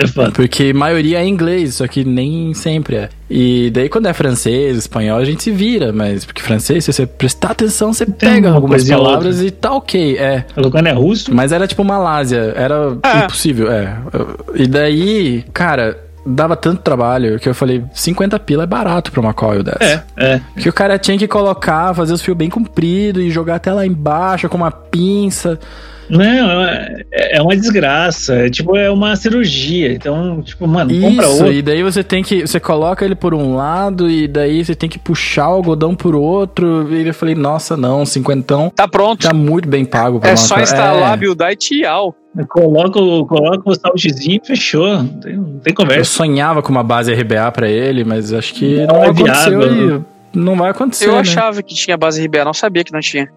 É 0.00 0.06
foda. 0.06 0.30
Porque 0.30 0.70
a 0.72 0.78
maioria 0.78 1.18
é 1.20 1.26
inglês, 1.26 1.74
só 1.76 1.86
que 1.88 2.04
nem 2.04 2.54
sempre 2.54 2.96
é. 2.96 3.08
E 3.28 3.68
daí 3.70 3.88
quando 3.88 4.06
é 4.06 4.12
francês, 4.12 4.76
espanhol, 4.76 5.18
a 5.18 5.24
gente 5.24 5.42
se 5.42 5.50
vira, 5.50 5.92
mas 5.92 6.24
porque 6.24 6.40
francês, 6.40 6.84
se 6.84 6.92
você 6.92 7.04
prestar 7.04 7.50
atenção, 7.50 7.92
você 7.92 8.06
pega 8.06 8.48
uma 8.48 8.54
algumas 8.56 8.88
palavras 8.88 9.42
e 9.42 9.50
tá 9.50 9.72
ok, 9.72 10.16
é. 10.16 10.44
Quando 10.70 10.86
é 10.86 10.92
russo, 10.92 11.34
Mas 11.34 11.50
era 11.50 11.66
tipo 11.66 11.82
Malásia, 11.84 12.52
era 12.56 12.96
Ah. 13.02 13.24
impossível, 13.24 13.70
é. 13.72 13.96
E 14.54 14.66
daí, 14.68 15.44
cara, 15.52 15.98
dava 16.24 16.54
tanto 16.54 16.80
trabalho 16.80 17.38
que 17.40 17.48
eu 17.48 17.54
falei, 17.54 17.82
50 17.92 18.38
pila 18.38 18.62
é 18.62 18.66
barato 18.66 19.10
pra 19.10 19.20
uma 19.20 19.34
coil 19.34 19.64
dessa. 19.64 20.04
é, 20.16 20.34
é. 20.34 20.40
Que 20.60 20.68
o 20.68 20.72
cara 20.72 20.96
tinha 20.96 21.18
que 21.18 21.26
colocar, 21.26 21.92
fazer 21.94 22.12
os 22.12 22.22
fios 22.22 22.36
bem 22.36 22.48
compridos 22.50 23.22
e 23.22 23.30
jogar 23.30 23.56
até 23.56 23.72
lá 23.72 23.84
embaixo 23.84 24.48
com 24.48 24.56
uma 24.58 24.70
pinça. 24.70 25.58
Não, 26.10 26.64
é, 26.64 27.04
é 27.12 27.42
uma 27.42 27.54
desgraça. 27.56 28.34
É 28.34 28.50
tipo, 28.50 28.76
é 28.76 28.90
uma 28.90 29.14
cirurgia. 29.16 29.92
Então, 29.92 30.40
tipo, 30.42 30.66
mano, 30.66 30.90
compra 31.00 31.24
Isso, 31.26 31.32
outro. 31.36 31.52
e 31.52 31.62
daí 31.62 31.82
você 31.82 32.02
tem 32.02 32.22
que. 32.22 32.46
Você 32.46 32.58
coloca 32.58 33.04
ele 33.04 33.14
por 33.14 33.34
um 33.34 33.54
lado 33.56 34.08
e 34.10 34.26
daí 34.26 34.64
você 34.64 34.74
tem 34.74 34.88
que 34.88 34.98
puxar 34.98 35.48
o 35.50 35.54
algodão 35.54 35.94
por 35.94 36.14
outro. 36.14 36.86
E 36.94 37.06
eu 37.06 37.14
falei, 37.14 37.34
nossa, 37.34 37.76
não, 37.76 38.06
cinquentão 38.06 38.70
Tá 38.74 38.88
pronto. 38.88 39.26
tá 39.26 39.34
muito 39.34 39.68
bem 39.68 39.84
pago 39.84 40.18
pra 40.20 40.30
é 40.30 40.32
uma 40.32 40.36
só 40.36 40.58
instalar, 40.60 41.14
É. 41.14 41.16
buildar 41.16 41.52
e 41.52 41.56
tchau. 41.56 42.14
Coloca, 42.48 43.00
o- 43.00 43.26
coloca 43.26 43.68
o 43.68 43.74
saltezinho 43.74 44.40
e 44.42 44.46
fechou. 44.46 44.86
Não 45.02 45.06
tem, 45.08 45.36
não 45.36 45.58
tem 45.58 45.72
Eu 45.72 45.74
conversa. 45.74 46.04
sonhava 46.12 46.62
com 46.62 46.70
uma 46.70 46.84
base 46.84 47.12
RBA 47.12 47.50
pra 47.50 47.68
ele, 47.68 48.04
mas 48.04 48.32
acho 48.32 48.54
que 48.54 48.76
Não 48.86 48.86
não, 48.86 49.04
é 49.04 49.08
aconteceu 49.08 49.58
viável, 49.58 50.04
e 50.34 50.38
não 50.38 50.56
vai 50.56 50.70
acontecer. 50.70 51.06
Eu 51.08 51.14
né? 51.14 51.20
achava 51.20 51.62
que 51.62 51.74
tinha 51.74 51.96
base 51.96 52.22
RBA, 52.24 52.44
não 52.44 52.54
sabia 52.54 52.84
que 52.84 52.92
não 52.92 53.00
tinha. 53.00 53.28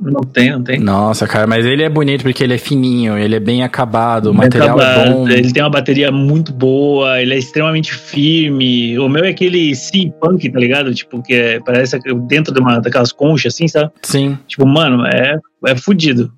Não 0.00 0.22
tem, 0.22 0.50
não 0.50 0.62
tem. 0.62 0.78
Nossa, 0.78 1.26
cara, 1.26 1.46
mas 1.46 1.66
ele 1.66 1.82
é 1.82 1.88
bonito 1.88 2.22
porque 2.22 2.42
ele 2.42 2.54
é 2.54 2.58
fininho, 2.58 3.18
ele 3.18 3.36
é 3.36 3.40
bem 3.40 3.62
acabado, 3.62 4.26
o 4.26 4.32
Bem 4.32 4.44
material 4.44 4.80
é 4.80 4.82
acabado, 4.82 5.12
bom. 5.12 5.28
Ele 5.28 5.52
tem 5.52 5.62
uma 5.62 5.68
bateria 5.68 6.10
muito 6.10 6.52
boa, 6.52 7.20
ele 7.20 7.34
é 7.34 7.38
extremamente 7.38 7.92
firme. 7.92 8.98
O 8.98 9.08
meu 9.10 9.24
é 9.24 9.28
aquele 9.28 9.74
steampunk, 9.74 10.48
tá 10.50 10.58
ligado? 10.58 10.94
Tipo, 10.94 11.22
que 11.22 11.34
é, 11.34 11.60
parece 11.60 11.98
dentro 12.26 12.54
de 12.54 12.60
uma 12.60 12.80
daquelas 12.80 13.12
conchas, 13.12 13.54
assim, 13.54 13.68
sabe? 13.68 13.90
Sim. 14.02 14.38
Tipo, 14.48 14.66
mano, 14.66 15.04
é, 15.06 15.38
é 15.66 15.76
fudido. 15.76 16.32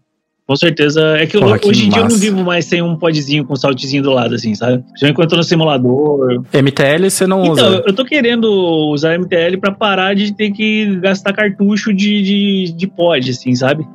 Com 0.46 0.56
certeza. 0.56 1.16
É 1.18 1.26
que, 1.26 1.38
Porra, 1.38 1.58
eu- 1.62 1.68
hoje 1.70 1.86
em 1.86 1.88
dia 1.88 2.02
eu 2.02 2.08
não 2.08 2.16
vivo 2.16 2.42
mais 2.42 2.64
sem 2.64 2.82
um 2.82 2.96
podzinho 2.96 3.44
com 3.44 3.54
saltezinho 3.56 4.02
do 4.02 4.10
lado, 4.10 4.34
assim, 4.34 4.54
sabe? 4.54 4.82
Já 5.00 5.08
enquanto 5.08 5.36
no 5.36 5.42
simulador. 5.44 6.42
MTL 6.52 7.08
você 7.08 7.26
não 7.26 7.42
Então, 7.44 7.52
usa. 7.52 7.82
eu 7.86 7.92
tô 7.94 8.04
querendo 8.04 8.46
usar 8.90 9.14
MTL 9.14 9.56
pra 9.58 9.70
parar 9.72 10.14
de 10.14 10.34
ter 10.34 10.50
que 10.50 10.96
gastar 10.96 11.32
cartucho 11.32 11.92
de, 11.94 12.22
de, 12.22 12.72
de 12.76 12.86
pod, 12.88 13.30
assim, 13.30 13.54
sabe? 13.54 13.86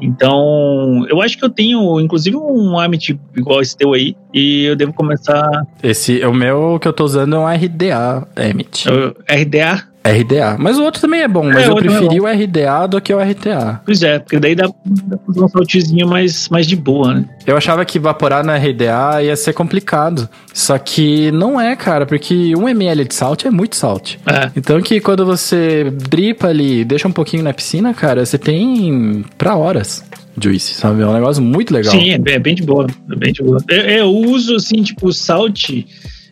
Então, 0.00 1.06
eu 1.08 1.22
acho 1.22 1.38
que 1.38 1.44
eu 1.44 1.48
tenho, 1.48 2.00
inclusive, 2.00 2.36
um 2.36 2.78
Amit 2.78 3.18
igual 3.36 3.60
esse 3.60 3.76
teu 3.76 3.92
aí, 3.92 4.16
e 4.34 4.64
eu 4.64 4.74
devo 4.76 4.92
começar. 4.92 5.48
Esse, 5.82 6.24
o 6.26 6.34
meu 6.34 6.78
que 6.80 6.88
eu 6.88 6.92
tô 6.92 7.04
usando 7.04 7.36
é 7.36 7.38
um 7.38 7.46
RDA 7.48 8.26
Emit. 8.36 8.88
eu- 8.88 9.14
RDA? 9.28 9.84
RDA. 10.04 10.56
Mas 10.58 10.78
o 10.78 10.82
outro 10.82 11.00
também 11.00 11.22
é 11.22 11.28
bom, 11.28 11.44
mas 11.44 11.64
É, 11.64 11.66
eu 11.66 11.70
outro 11.70 11.90
é 11.90 11.98
preferi 11.98 12.20
o 12.20 12.26
RDA 12.26 12.88
do 12.88 13.00
que 13.00 13.14
o 13.14 13.20
RTA. 13.20 13.80
Pois 13.84 14.02
é, 14.02 14.18
porque 14.18 14.38
daí 14.38 14.54
dá, 14.54 14.68
dá 14.84 15.16
pra 15.16 15.30
usar 15.30 15.44
um 15.44 15.48
saltezinho 15.48 16.08
mais, 16.08 16.48
mais 16.48 16.66
de 16.66 16.76
boa, 16.76 17.14
né? 17.14 17.24
Eu 17.46 17.56
achava 17.56 17.84
que 17.84 17.98
evaporar 17.98 18.44
na 18.44 18.56
RDA 18.56 19.22
ia 19.22 19.36
ser 19.36 19.52
complicado. 19.52 20.28
Só 20.52 20.76
que 20.78 21.30
não 21.32 21.60
é, 21.60 21.74
cara, 21.76 22.04
porque 22.04 22.54
1 22.56 22.68
ml 22.68 23.04
de 23.04 23.14
salt 23.14 23.44
é 23.44 23.50
muito 23.50 23.76
salt. 23.76 24.16
É. 24.26 24.50
Então 24.56 24.80
que 24.80 25.00
quando 25.00 25.24
você 25.24 25.90
dripa 25.90 26.48
ali, 26.48 26.84
deixa 26.84 27.06
um 27.08 27.12
pouquinho 27.12 27.42
na 27.42 27.52
piscina, 27.52 27.94
cara, 27.94 28.26
você 28.26 28.38
tem 28.38 29.24
pra 29.38 29.56
horas 29.56 30.04
juice, 30.40 30.74
sabe? 30.74 31.02
É 31.02 31.06
um 31.06 31.12
negócio 31.12 31.42
muito 31.42 31.72
legal. 31.72 31.92
Sim, 31.92 32.10
é 32.10 32.18
bem, 32.18 32.34
é 32.34 32.38
de 32.38 32.62
boa. 32.62 32.86
É 33.10 33.16
bem 33.16 33.32
de 33.32 33.42
boa. 33.42 33.58
Eu, 33.68 33.82
eu 33.82 34.06
uso, 34.08 34.56
assim, 34.56 34.82
tipo, 34.82 35.08
o 35.08 35.12
Salt. 35.12 35.84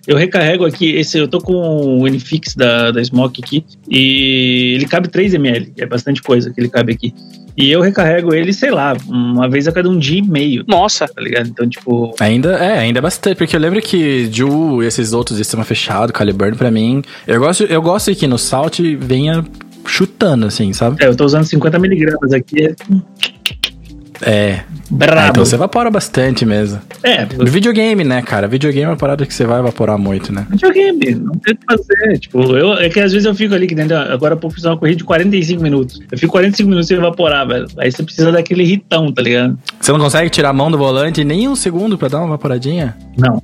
Eu 0.07 0.17
recarrego 0.17 0.65
aqui, 0.65 0.97
esse, 0.97 1.19
eu 1.19 1.29
tô 1.29 1.39
com 1.41 1.53
o 1.53 2.03
Unifix 2.03 2.55
da, 2.55 2.91
da 2.91 3.03
Smoke 3.03 3.43
aqui, 3.43 3.65
e 3.89 4.73
ele 4.75 4.87
cabe 4.87 5.09
3ml, 5.09 5.73
é 5.79 5.87
bastante 5.87 6.23
coisa 6.23 6.51
que 6.51 6.61
ele 6.61 6.69
cabe 6.69 6.93
aqui. 6.93 7.15
E 7.57 7.71
eu 7.71 7.81
recarrego 7.81 8.35
ele, 8.35 8.53
sei 8.53 8.71
lá, 8.71 8.97
uma 9.07 9.49
vez 9.49 9.69
a 9.69 9.73
cada 9.73 9.89
um 9.89 9.99
dia 9.99 10.19
e 10.19 10.23
meio, 10.23 10.65
Nossa, 10.67 11.07
tá 11.07 11.21
ligado? 11.21 11.49
Então, 11.49 11.69
tipo, 11.69 12.15
Ainda 12.19 12.53
é, 12.53 12.79
ainda 12.79 13.01
é 13.01 13.03
bastante, 13.03 13.37
porque 13.37 13.55
eu 13.55 13.61
lembro 13.61 13.83
que 13.83 14.31
Ju, 14.33 14.83
esses 14.83 15.13
outros 15.13 15.37
de 15.37 15.45
sistema 15.45 15.65
fechado, 15.65 16.13
Caliburn, 16.13 16.57
pra 16.57 16.71
mim, 16.71 17.03
eu 17.27 17.39
gosto, 17.41 17.65
eu 17.65 17.83
gosto 17.83 18.15
que 18.15 18.27
no 18.27 18.39
Salt 18.39 18.81
venha 18.99 19.45
chutando, 19.87 20.47
assim, 20.47 20.73
sabe? 20.73 21.03
é, 21.03 21.09
eu 21.09 21.17
tô 21.17 21.25
usando 21.25 21.45
50mg 21.45 22.35
aqui, 22.35 22.75
é 24.23 24.61
brabo. 24.91 25.21
Ah, 25.21 25.29
então 25.29 25.45
você 25.45 25.55
evapora 25.55 25.91
bastante 25.91 26.45
mesmo. 26.45 26.81
É, 27.03 27.27
No 27.37 27.47
videogame, 27.47 28.05
né, 28.05 28.23
cara? 28.23 28.47
Videogame 28.47 28.85
é 28.85 28.89
uma 28.89 28.97
parada 28.97 29.25
que 29.25 29.33
você 29.33 29.45
vai 29.45 29.61
evaporar 29.61 29.99
muito, 29.99 30.33
né? 30.33 30.47
videogame, 30.51 31.15
não 31.15 31.33
tem 31.33 31.55
o 31.55 31.57
que 31.57 31.65
fazer. 31.71 32.19
Tipo, 32.19 32.57
eu, 32.57 32.75
é 32.75 32.89
que 32.89 33.01
às 33.01 33.13
vezes 33.13 33.27
eu 33.27 33.35
fico 33.35 33.55
ali, 33.55 33.67
que 33.67 33.75
dentro, 33.75 33.97
agora 33.97 34.39
eu 34.41 34.51
fiz 34.51 34.65
uma 34.65 34.77
corrida 34.77 34.99
de 34.99 35.05
45 35.05 35.63
minutos. 35.63 36.01
Eu 36.11 36.19
fico 36.19 36.33
45 36.33 36.69
minutos 36.69 36.89
sem 36.89 36.97
evaporar, 36.97 37.47
velho. 37.47 37.67
Aí 37.79 37.91
você 37.91 38.03
precisa 38.03 38.31
daquele 38.33 38.65
ritão, 38.65 39.13
tá 39.13 39.23
ligado? 39.23 39.59
Você 39.81 39.93
não 39.93 39.99
consegue 39.99 40.31
tirar 40.31 40.51
a 40.51 40.53
mão 40.53 40.71
do 40.71 40.79
volante 40.79 41.25
nem 41.25 41.49
um 41.49 41.57
segundo 41.57 41.97
pra 41.97 42.09
dar 42.09 42.19
uma 42.19 42.27
evaporadinha? 42.29 42.97
Não. 43.19 43.43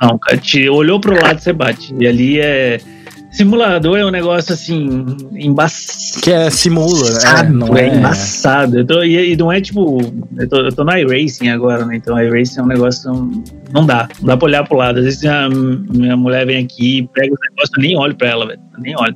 Não, 0.00 0.18
cara, 0.18 0.38
te 0.38 0.68
olhou 0.68 0.98
pro 0.98 1.14
lado, 1.20 1.38
você 1.40 1.52
bate. 1.52 1.94
E 1.98 2.06
ali 2.06 2.40
é. 2.40 2.80
Simulador 3.30 3.98
é 3.98 4.04
um 4.04 4.10
negócio 4.10 4.52
assim, 4.52 5.06
embaçado. 5.32 6.20
Que 6.22 6.32
é 6.32 6.50
simula, 6.50 7.10
né? 7.10 7.48
Não 7.48 7.76
é, 7.76 7.88
é. 7.88 7.94
embaçado. 7.94 8.84
Tô, 8.84 9.04
e, 9.04 9.32
e 9.32 9.36
não 9.36 9.52
é 9.52 9.60
tipo. 9.60 9.98
Eu 10.36 10.48
tô, 10.48 10.56
eu 10.56 10.72
tô 10.72 10.84
no 10.84 10.96
iRacing 10.96 11.48
agora, 11.48 11.86
né? 11.86 11.96
Então 11.96 12.20
iRacing 12.20 12.60
é 12.60 12.62
um 12.62 12.66
negócio. 12.66 13.10
Não 13.72 13.86
dá. 13.86 14.08
Não 14.20 14.26
dá 14.26 14.36
pra 14.36 14.46
olhar 14.46 14.66
pro 14.66 14.76
lado. 14.76 14.98
Às 14.98 15.04
vezes 15.04 15.24
a 15.24 15.48
minha 15.48 16.16
mulher 16.16 16.44
vem 16.44 16.64
aqui, 16.64 17.08
pega 17.14 17.32
os 17.32 17.40
negócios, 17.50 17.70
eu 17.76 17.82
nem 17.82 17.96
olho 17.96 18.16
pra 18.16 18.28
ela, 18.28 18.46
velho. 18.46 18.60
Nem 18.78 18.96
olho. 18.96 19.14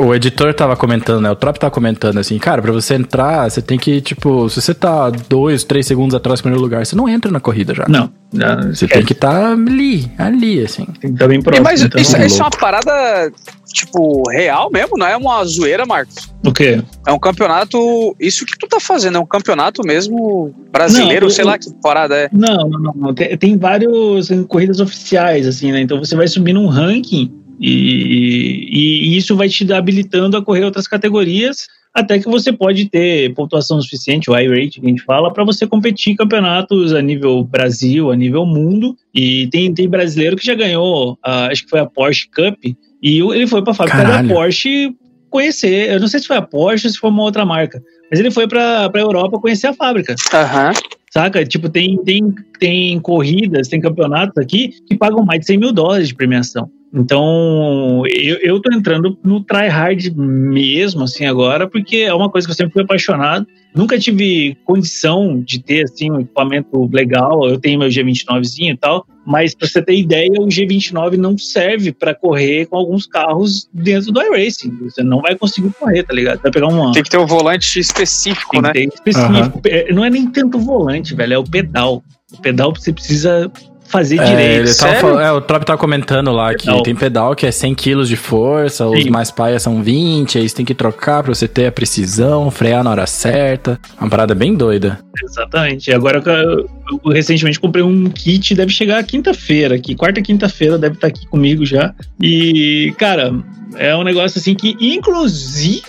O 0.00 0.14
editor 0.14 0.54
tava 0.54 0.74
comentando, 0.76 1.20
né? 1.20 1.30
O 1.30 1.36
Trop 1.36 1.58
tava 1.58 1.70
comentando 1.70 2.16
assim, 2.18 2.38
cara, 2.38 2.62
pra 2.62 2.72
você 2.72 2.94
entrar, 2.94 3.50
você 3.50 3.60
tem 3.60 3.78
que, 3.78 4.00
tipo, 4.00 4.48
se 4.48 4.62
você 4.62 4.72
tá 4.72 5.10
dois, 5.10 5.62
três 5.62 5.86
segundos 5.86 6.14
atrás 6.14 6.40
do 6.40 6.44
primeiro 6.44 6.62
lugar, 6.62 6.86
você 6.86 6.96
não 6.96 7.06
entra 7.06 7.30
na 7.30 7.38
corrida 7.38 7.74
já. 7.74 7.84
Não. 7.86 8.10
não 8.32 8.74
Você 8.74 8.88
tem 8.88 9.04
que 9.04 9.12
estar 9.12 9.30
tá 9.30 9.52
ali, 9.52 10.10
ali, 10.16 10.64
assim. 10.64 10.86
tem 10.86 11.10
que 11.10 11.16
estar 11.16 11.28
bem 11.28 11.38
E, 11.38 11.42
próximo. 11.42 11.64
mas 11.64 11.82
então, 11.82 12.00
isso, 12.00 12.16
é 12.16 12.26
isso 12.26 12.40
é 12.40 12.44
uma 12.44 12.50
parada, 12.50 13.30
tipo, 13.74 14.22
real 14.30 14.70
mesmo? 14.70 14.96
Não 14.96 15.06
é 15.06 15.16
uma 15.18 15.44
zoeira, 15.44 15.84
Marcos? 15.84 16.30
O 16.46 16.52
quê? 16.52 16.82
É 17.06 17.12
um 17.12 17.18
campeonato. 17.18 18.16
Isso 18.18 18.46
que 18.46 18.56
tu 18.58 18.66
tá 18.66 18.80
fazendo, 18.80 19.18
é 19.18 19.20
um 19.20 19.26
campeonato 19.26 19.82
mesmo 19.84 20.54
brasileiro, 20.72 21.26
Não, 21.26 21.30
sei 21.30 21.44
lá 21.44 21.58
que 21.58 21.70
parada 21.82 22.16
é. 22.16 22.30
Não, 22.32 22.70
não, 22.70 22.94
não. 22.96 23.14
Tem, 23.14 23.36
tem 23.36 23.58
vários 23.58 24.30
em 24.30 24.44
corridas 24.44 24.80
oficiais, 24.80 25.46
assim, 25.46 25.72
né? 25.72 25.82
Então 25.82 25.98
você 25.98 26.16
vai 26.16 26.26
subir 26.26 26.54
num 26.54 26.68
ranking 26.68 27.30
e, 27.60 29.12
e 29.12 29.16
isso 29.16 29.36
vai 29.36 29.48
te 29.48 29.70
habilitando 29.72 30.36
a 30.36 30.42
correr 30.42 30.64
outras 30.64 30.88
categorias, 30.88 31.66
até 31.92 32.18
que 32.18 32.28
você 32.28 32.52
pode 32.52 32.88
ter 32.88 33.34
pontuação 33.34 33.80
suficiente, 33.82 34.30
o 34.30 34.38
I-rate 34.38 34.80
que 34.80 34.86
a 34.86 34.88
gente 34.88 35.02
fala, 35.02 35.32
para 35.32 35.44
você 35.44 35.66
competir 35.66 36.12
em 36.12 36.16
campeonatos 36.16 36.94
a 36.94 37.02
nível 37.02 37.44
Brasil, 37.44 38.10
a 38.10 38.16
nível 38.16 38.46
mundo. 38.46 38.96
E 39.12 39.48
tem, 39.48 39.74
tem 39.74 39.88
brasileiro 39.88 40.36
que 40.36 40.46
já 40.46 40.54
ganhou, 40.54 41.18
ah, 41.22 41.48
acho 41.48 41.64
que 41.64 41.70
foi 41.70 41.80
a 41.80 41.86
Porsche 41.86 42.28
Cup, 42.28 42.56
e 43.02 43.18
ele 43.18 43.46
foi 43.46 43.62
para 43.62 43.72
a 43.72 43.74
fábrica 43.74 44.02
Caralho. 44.02 44.28
da 44.28 44.34
Porsche 44.34 44.94
conhecer. 45.28 45.90
Eu 45.90 46.00
não 46.00 46.08
sei 46.08 46.20
se 46.20 46.26
foi 46.26 46.36
a 46.36 46.42
Porsche 46.42 46.86
ou 46.86 46.92
se 46.92 46.98
foi 46.98 47.10
uma 47.10 47.22
outra 47.22 47.44
marca, 47.44 47.82
mas 48.10 48.20
ele 48.20 48.30
foi 48.30 48.46
para 48.46 48.90
a 48.92 48.98
Europa 48.98 49.40
conhecer 49.40 49.66
a 49.66 49.74
fábrica. 49.74 50.14
Aham. 50.32 50.72
Saca? 51.12 51.44
Tipo, 51.44 51.68
tem, 51.68 51.98
tem, 52.04 52.32
tem 52.60 53.00
corridas, 53.00 53.66
tem 53.66 53.80
campeonatos 53.80 54.38
aqui 54.38 54.74
que 54.86 54.96
pagam 54.96 55.24
mais 55.24 55.40
de 55.40 55.46
100 55.46 55.58
mil 55.58 55.72
dólares 55.72 56.06
de 56.06 56.14
premiação. 56.14 56.70
Então, 56.92 58.02
eu, 58.06 58.36
eu 58.42 58.60
tô 58.60 58.72
entrando 58.74 59.16
no 59.22 59.42
tryhard 59.42 60.10
mesmo, 60.16 61.04
assim, 61.04 61.24
agora, 61.24 61.68
porque 61.68 61.98
é 61.98 62.12
uma 62.12 62.28
coisa 62.28 62.46
que 62.46 62.52
eu 62.52 62.56
sempre 62.56 62.72
fui 62.72 62.82
apaixonado. 62.82 63.46
Nunca 63.72 63.96
tive 63.96 64.56
condição 64.64 65.40
de 65.40 65.62
ter, 65.62 65.84
assim, 65.84 66.10
um 66.10 66.20
equipamento 66.20 66.90
legal. 66.92 67.48
Eu 67.48 67.60
tenho 67.60 67.78
meu 67.78 67.88
G29zinho 67.88 68.74
e 68.74 68.76
tal, 68.76 69.06
mas 69.24 69.54
pra 69.54 69.68
você 69.68 69.80
ter 69.80 69.96
ideia, 69.96 70.32
o 70.40 70.48
G29 70.48 71.16
não 71.16 71.38
serve 71.38 71.92
pra 71.92 72.12
correr 72.12 72.66
com 72.66 72.76
alguns 72.76 73.06
carros 73.06 73.68
dentro 73.72 74.10
do 74.10 74.20
iRacing. 74.20 74.76
Você 74.82 75.04
não 75.04 75.20
vai 75.20 75.36
conseguir 75.36 75.70
correr, 75.78 76.02
tá 76.02 76.12
ligado? 76.12 76.42
Vai 76.42 76.50
pegar 76.50 76.66
uma, 76.66 76.90
Tem 76.92 77.04
que 77.04 77.10
ter 77.10 77.18
um 77.18 77.26
volante 77.26 77.78
específico, 77.78 78.50
tem 78.50 78.62
né? 78.62 78.72
que 78.72 78.80
ter 78.80 79.10
específico. 79.10 79.60
É, 79.66 79.92
Não 79.92 80.04
é 80.04 80.10
nem 80.10 80.28
tanto 80.28 80.58
o 80.58 80.60
volante, 80.60 81.14
velho, 81.14 81.34
é 81.34 81.38
o 81.38 81.44
pedal. 81.44 82.02
O 82.32 82.40
pedal 82.40 82.74
você 82.74 82.92
precisa 82.92 83.50
fazer 83.90 84.18
É, 84.20 84.24
direito. 84.24 84.76
tava 84.78 85.22
é, 85.22 85.32
o 85.32 85.40
Trop 85.40 85.64
tava 85.64 85.78
comentando 85.78 86.30
lá 86.32 86.54
Pedal. 86.54 86.76
que 86.78 86.82
tem 86.84 86.94
pedal 86.94 87.34
que 87.34 87.46
é 87.46 87.50
100 87.50 87.74
kg 87.74 88.04
de 88.04 88.16
força, 88.16 88.86
os 88.86 89.02
Sim. 89.02 89.10
mais 89.10 89.30
paias 89.30 89.62
são 89.62 89.82
20, 89.82 90.38
aí 90.38 90.48
você 90.48 90.54
tem 90.54 90.64
que 90.64 90.74
trocar 90.74 91.22
pra 91.22 91.34
você 91.34 91.46
ter 91.48 91.66
a 91.66 91.72
precisão, 91.72 92.50
frear 92.50 92.84
na 92.84 92.90
hora 92.90 93.06
certa. 93.06 93.78
Uma 94.00 94.08
parada 94.08 94.34
bem 94.34 94.54
doida. 94.54 94.98
Exatamente. 95.22 95.90
E 95.90 95.94
Agora 95.94 96.22
eu, 96.24 96.68
eu 97.04 97.12
recentemente 97.12 97.58
comprei 97.60 97.82
um 97.84 98.08
kit, 98.08 98.54
deve 98.54 98.72
chegar 98.72 99.02
quinta-feira 99.04 99.74
aqui, 99.74 99.94
quarta 99.94 100.22
quinta-feira 100.22 100.78
deve 100.78 100.94
estar 100.94 101.08
aqui 101.08 101.26
comigo 101.26 101.66
já. 101.66 101.92
E, 102.20 102.94
cara, 102.98 103.32
é 103.76 103.94
um 103.96 104.02
negócio 104.04 104.38
assim 104.38 104.54
que, 104.54 104.76
inclusive, 104.80 105.82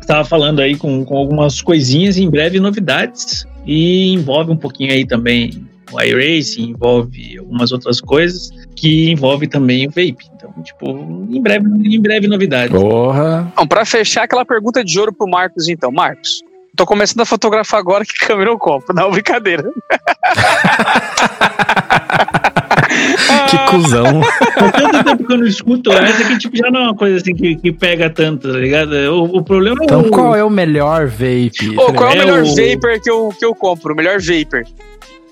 estava 0.00 0.24
falando 0.24 0.60
aí 0.60 0.76
com, 0.76 1.04
com 1.04 1.16
algumas 1.16 1.60
coisinhas, 1.60 2.16
em 2.16 2.28
breve 2.30 2.60
novidades. 2.60 3.44
E 3.66 4.12
envolve 4.14 4.50
um 4.50 4.56
pouquinho 4.56 4.92
aí 4.92 5.04
também 5.06 5.67
o 5.92 6.00
iRacing, 6.02 6.70
envolve 6.70 7.38
algumas 7.38 7.72
outras 7.72 8.00
coisas 8.00 8.50
que 8.76 9.10
envolve 9.10 9.46
também 9.46 9.86
o 9.86 9.90
vape. 9.90 10.16
Então, 10.36 10.52
tipo, 10.62 10.88
em 11.30 11.40
breve, 11.40 11.66
em 11.84 12.00
breve 12.00 12.26
novidades. 12.28 12.70
Porra. 12.78 13.52
Bom, 13.56 13.66
pra 13.66 13.84
fechar 13.84 14.24
aquela 14.24 14.44
pergunta 14.44 14.84
de 14.84 14.98
ouro 14.98 15.12
pro 15.12 15.26
Marcos, 15.28 15.68
então. 15.68 15.90
Marcos, 15.90 16.42
tô 16.76 16.84
começando 16.86 17.20
a 17.20 17.24
fotografar 17.26 17.80
agora 17.80 18.04
que 18.04 18.14
câmera 18.14 18.50
eu 18.50 18.58
compro. 18.58 18.94
Não, 18.94 19.10
brincadeira. 19.10 19.70
Que 23.50 23.58
cuzão. 23.70 24.20
Há 24.56 24.70
tanto 24.72 25.04
tempo 25.04 25.24
que 25.26 25.32
eu 25.32 25.38
não 25.38 25.46
escuto 25.46 25.92
essa 25.92 26.24
que 26.24 26.38
tipo, 26.38 26.56
já 26.56 26.70
não 26.70 26.80
é 26.80 26.84
uma 26.84 26.94
coisa 26.94 27.16
assim 27.16 27.34
que, 27.34 27.56
que 27.56 27.72
pega 27.72 28.10
tanto, 28.10 28.50
tá 28.50 28.58
ligado? 28.58 28.92
O, 28.92 29.38
o 29.38 29.42
problema 29.44 29.76
é 29.80 29.84
Então 29.84 30.00
o... 30.00 30.10
qual 30.10 30.34
é 30.34 30.42
o 30.42 30.50
melhor 30.50 31.06
vape? 31.06 31.74
Ô, 31.76 31.92
qual 31.92 32.10
é 32.10 32.12
o 32.12 32.16
É 32.16 32.18
melhor 32.18 32.42
o- 32.42 32.46
vapor 32.46 33.00
que 33.00 33.10
eu, 33.10 33.28
que 33.38 33.44
eu 33.44 33.54
compro? 33.54 33.92
O 33.92 33.96
melhor 33.96 34.18
vapor? 34.20 34.64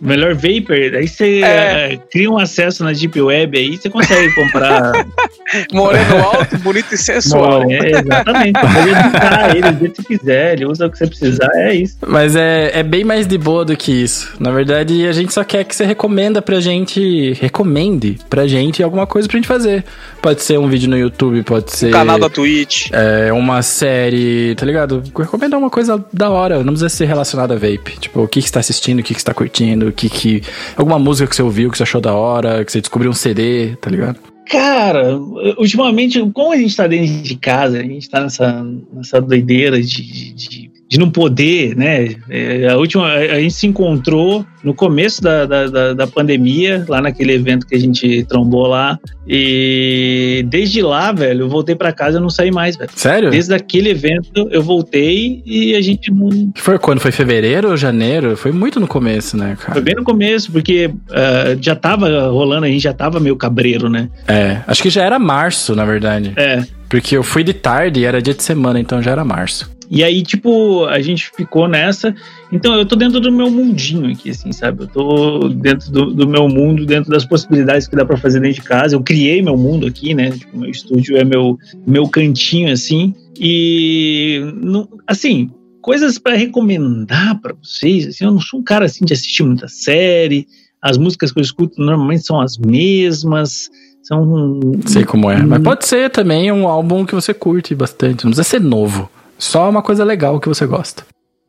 Melhor 0.00 0.34
Vapor, 0.34 0.76
aí 0.96 1.08
você 1.08 1.40
É. 1.42 1.92
é, 1.94 1.98
cria 2.10 2.30
um 2.30 2.38
acesso 2.38 2.84
na 2.84 2.92
Deep 2.92 3.20
Web 3.20 3.56
aí, 3.58 3.76
você 3.76 3.88
consegue 3.88 4.34
comprar. 4.34 4.92
Moreno 5.72 6.16
alto, 6.18 6.58
bonito 6.58 6.92
e 6.94 6.98
sensual. 6.98 7.62
é, 7.70 7.90
exatamente. 8.00 8.60
Pode 8.60 8.90
editar 8.90 9.56
ele 9.56 9.70
do 9.72 9.78
jeito 9.80 10.02
que 10.02 10.18
quiser, 10.18 10.52
ele 10.54 10.66
usa 10.66 10.86
o 10.86 10.90
que 10.90 10.98
você 10.98 11.06
precisar, 11.06 11.50
é 11.54 11.74
isso. 11.74 11.96
Mas 12.06 12.34
é, 12.36 12.70
é 12.74 12.82
bem 12.82 13.04
mais 13.04 13.26
de 13.26 13.38
boa 13.38 13.64
do 13.64 13.76
que 13.76 13.92
isso. 13.92 14.34
Na 14.40 14.50
verdade, 14.50 15.06
a 15.06 15.12
gente 15.12 15.32
só 15.32 15.44
quer 15.44 15.64
que 15.64 15.74
você 15.74 15.84
recomenda 15.84 16.42
pra 16.42 16.60
gente. 16.60 17.32
Recomende 17.40 18.18
pra 18.28 18.46
gente 18.46 18.82
alguma 18.82 19.06
coisa 19.06 19.28
pra 19.28 19.36
gente 19.36 19.48
fazer. 19.48 19.84
Pode 20.20 20.42
ser 20.42 20.58
um 20.58 20.68
vídeo 20.68 20.88
no 20.90 20.98
YouTube, 20.98 21.42
pode 21.42 21.70
ser. 21.72 21.90
Canal 21.90 22.18
da 22.18 22.28
Twitch. 22.28 22.88
É, 22.92 23.32
uma 23.32 23.62
série, 23.62 24.54
tá 24.56 24.66
ligado? 24.66 25.02
Recomendar 25.16 25.58
uma 25.58 25.70
coisa 25.70 26.04
da 26.12 26.28
hora, 26.30 26.58
não 26.58 26.72
precisa 26.72 26.88
ser 26.88 27.04
relacionada 27.06 27.54
a 27.54 27.56
vape. 27.56 27.96
Tipo, 28.00 28.22
o 28.22 28.28
que, 28.28 28.40
que 28.40 28.46
você 28.48 28.52
tá 28.54 28.60
assistindo, 28.60 28.98
o 29.00 29.02
que, 29.02 29.14
que 29.14 29.20
você 29.20 29.26
tá 29.26 29.34
curtindo, 29.34 29.85
o 29.88 29.92
que 29.92 30.08
que. 30.08 30.42
Alguma 30.76 30.98
música 30.98 31.28
que 31.28 31.36
você 31.36 31.42
ouviu, 31.42 31.70
que 31.70 31.76
você 31.76 31.82
achou 31.82 32.00
da 32.00 32.14
hora, 32.14 32.64
que 32.64 32.72
você 32.72 32.80
descobriu 32.80 33.10
um 33.10 33.14
CD, 33.14 33.76
tá 33.76 33.90
ligado? 33.90 34.18
Cara, 34.48 35.18
ultimamente, 35.58 36.20
como 36.32 36.52
a 36.52 36.56
gente 36.56 36.76
tá 36.76 36.86
dentro 36.86 37.22
de 37.22 37.36
casa, 37.36 37.78
a 37.78 37.82
gente 37.82 38.08
tá 38.08 38.20
nessa, 38.20 38.64
nessa 38.92 39.20
doideira 39.20 39.80
de, 39.82 40.02
de, 40.02 40.32
de, 40.32 40.70
de 40.88 40.98
não 40.98 41.10
poder, 41.10 41.76
né? 41.76 42.14
É, 42.28 42.68
a 42.68 42.76
última, 42.76 43.12
a 43.12 43.40
gente 43.40 43.54
se 43.54 43.66
encontrou 43.66 44.46
no 44.62 44.72
começo 44.72 45.20
da, 45.22 45.44
da, 45.44 45.94
da, 45.94 46.06
pandemia, 46.06 46.84
lá 46.88 47.00
naquele 47.00 47.32
evento 47.32 47.66
que 47.66 47.74
a 47.74 47.78
gente 47.78 48.24
trombou 48.24 48.66
lá. 48.66 48.98
E 49.26 50.44
desde 50.48 50.82
lá, 50.82 51.12
velho, 51.12 51.42
eu 51.42 51.48
voltei 51.48 51.74
pra 51.74 51.92
casa 51.92 52.18
e 52.18 52.20
não 52.20 52.30
saí 52.30 52.50
mais, 52.50 52.76
velho. 52.76 52.90
Sério? 52.94 53.30
Desde 53.30 53.54
aquele 53.54 53.90
evento 53.90 54.48
eu 54.50 54.62
voltei 54.62 55.42
e 55.44 55.74
a 55.74 55.80
gente 55.80 56.12
não. 56.12 56.52
Foi 56.56 56.78
quando? 56.78 57.00
Foi 57.00 57.10
fevereiro 57.10 57.70
ou 57.70 57.76
janeiro? 57.76 58.36
Foi 58.36 58.52
muito 58.52 58.78
no 58.78 58.86
começo, 58.86 59.36
né, 59.36 59.56
Foi 59.56 59.66
cara? 59.66 59.80
bem 59.80 59.94
no 59.94 60.04
começo, 60.04 60.50
porque 60.52 60.90
ah, 61.10 61.56
já 61.60 61.74
tava 61.74 62.28
rolando, 62.28 62.66
a 62.66 62.68
gente 62.68 62.82
já 62.82 62.92
tava 62.92 63.18
meio 63.18 63.36
cabreiro, 63.36 63.88
né? 63.88 64.08
É, 64.28 64.60
acho 64.66 64.82
que 64.82 64.90
já 64.90 65.02
era 65.02 65.18
março, 65.18 65.74
na 65.74 65.84
verdade. 65.84 66.32
É. 66.36 66.64
Porque 66.88 67.16
eu 67.16 67.22
fui 67.22 67.42
de 67.42 67.52
tarde 67.52 68.00
e 68.00 68.04
era 68.04 68.22
dia 68.22 68.34
de 68.34 68.42
semana, 68.42 68.78
então 68.78 69.02
já 69.02 69.10
era 69.10 69.24
março. 69.24 69.75
E 69.90 70.02
aí, 70.02 70.22
tipo, 70.22 70.84
a 70.86 71.00
gente 71.00 71.30
ficou 71.36 71.68
nessa. 71.68 72.14
Então, 72.50 72.74
eu 72.74 72.84
tô 72.84 72.96
dentro 72.96 73.20
do 73.20 73.30
meu 73.30 73.50
mundinho 73.50 74.10
aqui, 74.10 74.30
assim, 74.30 74.50
sabe? 74.52 74.82
Eu 74.84 74.88
tô 74.88 75.48
dentro 75.48 75.90
do, 75.92 76.12
do 76.12 76.28
meu 76.28 76.48
mundo, 76.48 76.84
dentro 76.84 77.10
das 77.10 77.24
possibilidades 77.24 77.86
que 77.86 77.94
dá 77.94 78.04
pra 78.04 78.16
fazer 78.16 78.40
dentro 78.40 78.56
de 78.60 78.68
casa. 78.68 78.96
Eu 78.96 79.02
criei 79.02 79.40
meu 79.42 79.56
mundo 79.56 79.86
aqui, 79.86 80.12
né? 80.14 80.30
Tipo, 80.30 80.58
meu 80.58 80.70
estúdio 80.70 81.16
é 81.16 81.24
meu, 81.24 81.56
meu 81.86 82.08
cantinho, 82.08 82.72
assim. 82.72 83.14
E, 83.38 84.40
não- 84.62 84.88
assim, 85.06 85.50
coisas 85.80 86.18
pra 86.18 86.34
recomendar 86.34 87.40
pra 87.40 87.54
vocês. 87.62 88.06
Assim, 88.08 88.24
eu 88.24 88.32
não 88.32 88.40
sou 88.40 88.60
um 88.60 88.64
cara, 88.64 88.86
assim, 88.86 89.04
de 89.04 89.12
assistir 89.12 89.42
muita 89.44 89.68
série. 89.68 90.46
As 90.82 90.98
músicas 90.98 91.32
que 91.32 91.38
eu 91.38 91.42
escuto 91.42 91.80
normalmente 91.80 92.24
são 92.24 92.40
as 92.40 92.58
mesmas. 92.58 93.68
São. 94.02 94.60
Sei 94.86 95.04
como 95.04 95.30
é. 95.30 95.42
Mas 95.42 95.60
Hum. 95.60 95.62
pode 95.64 95.86
ser 95.86 96.10
também 96.10 96.50
um 96.52 96.68
álbum 96.68 97.04
que 97.04 97.14
você 97.14 97.34
curte 97.34 97.74
bastante. 97.74 98.24
Não 98.24 98.30
precisa 98.30 98.44
ser 98.44 98.60
novo. 98.60 99.10
Só 99.38 99.68
uma 99.68 99.82
coisa 99.82 100.04
legal 100.04 100.40
que 100.40 100.48
você 100.48 100.66
gosta. 100.66 101.04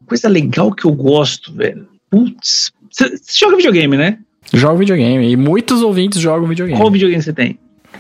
Coisa 0.05 0.27
legal 0.30 0.72
que 0.72 0.85
eu 0.85 0.91
gosto, 0.91 1.53
velho. 1.53 1.88
Putz. 2.09 2.72
Você 2.91 3.15
joga 3.38 3.57
videogame, 3.57 3.97
né? 3.97 4.19
Jogo 4.53 4.77
videogame. 4.77 5.30
E 5.30 5.35
muitos 5.35 5.81
ouvintes 5.81 6.22
jogam 6.22 6.47
videogame. 6.47 6.80
Qual 6.80 6.91
videogame 6.91 7.22
você 7.22 7.34
tem? 7.34 7.59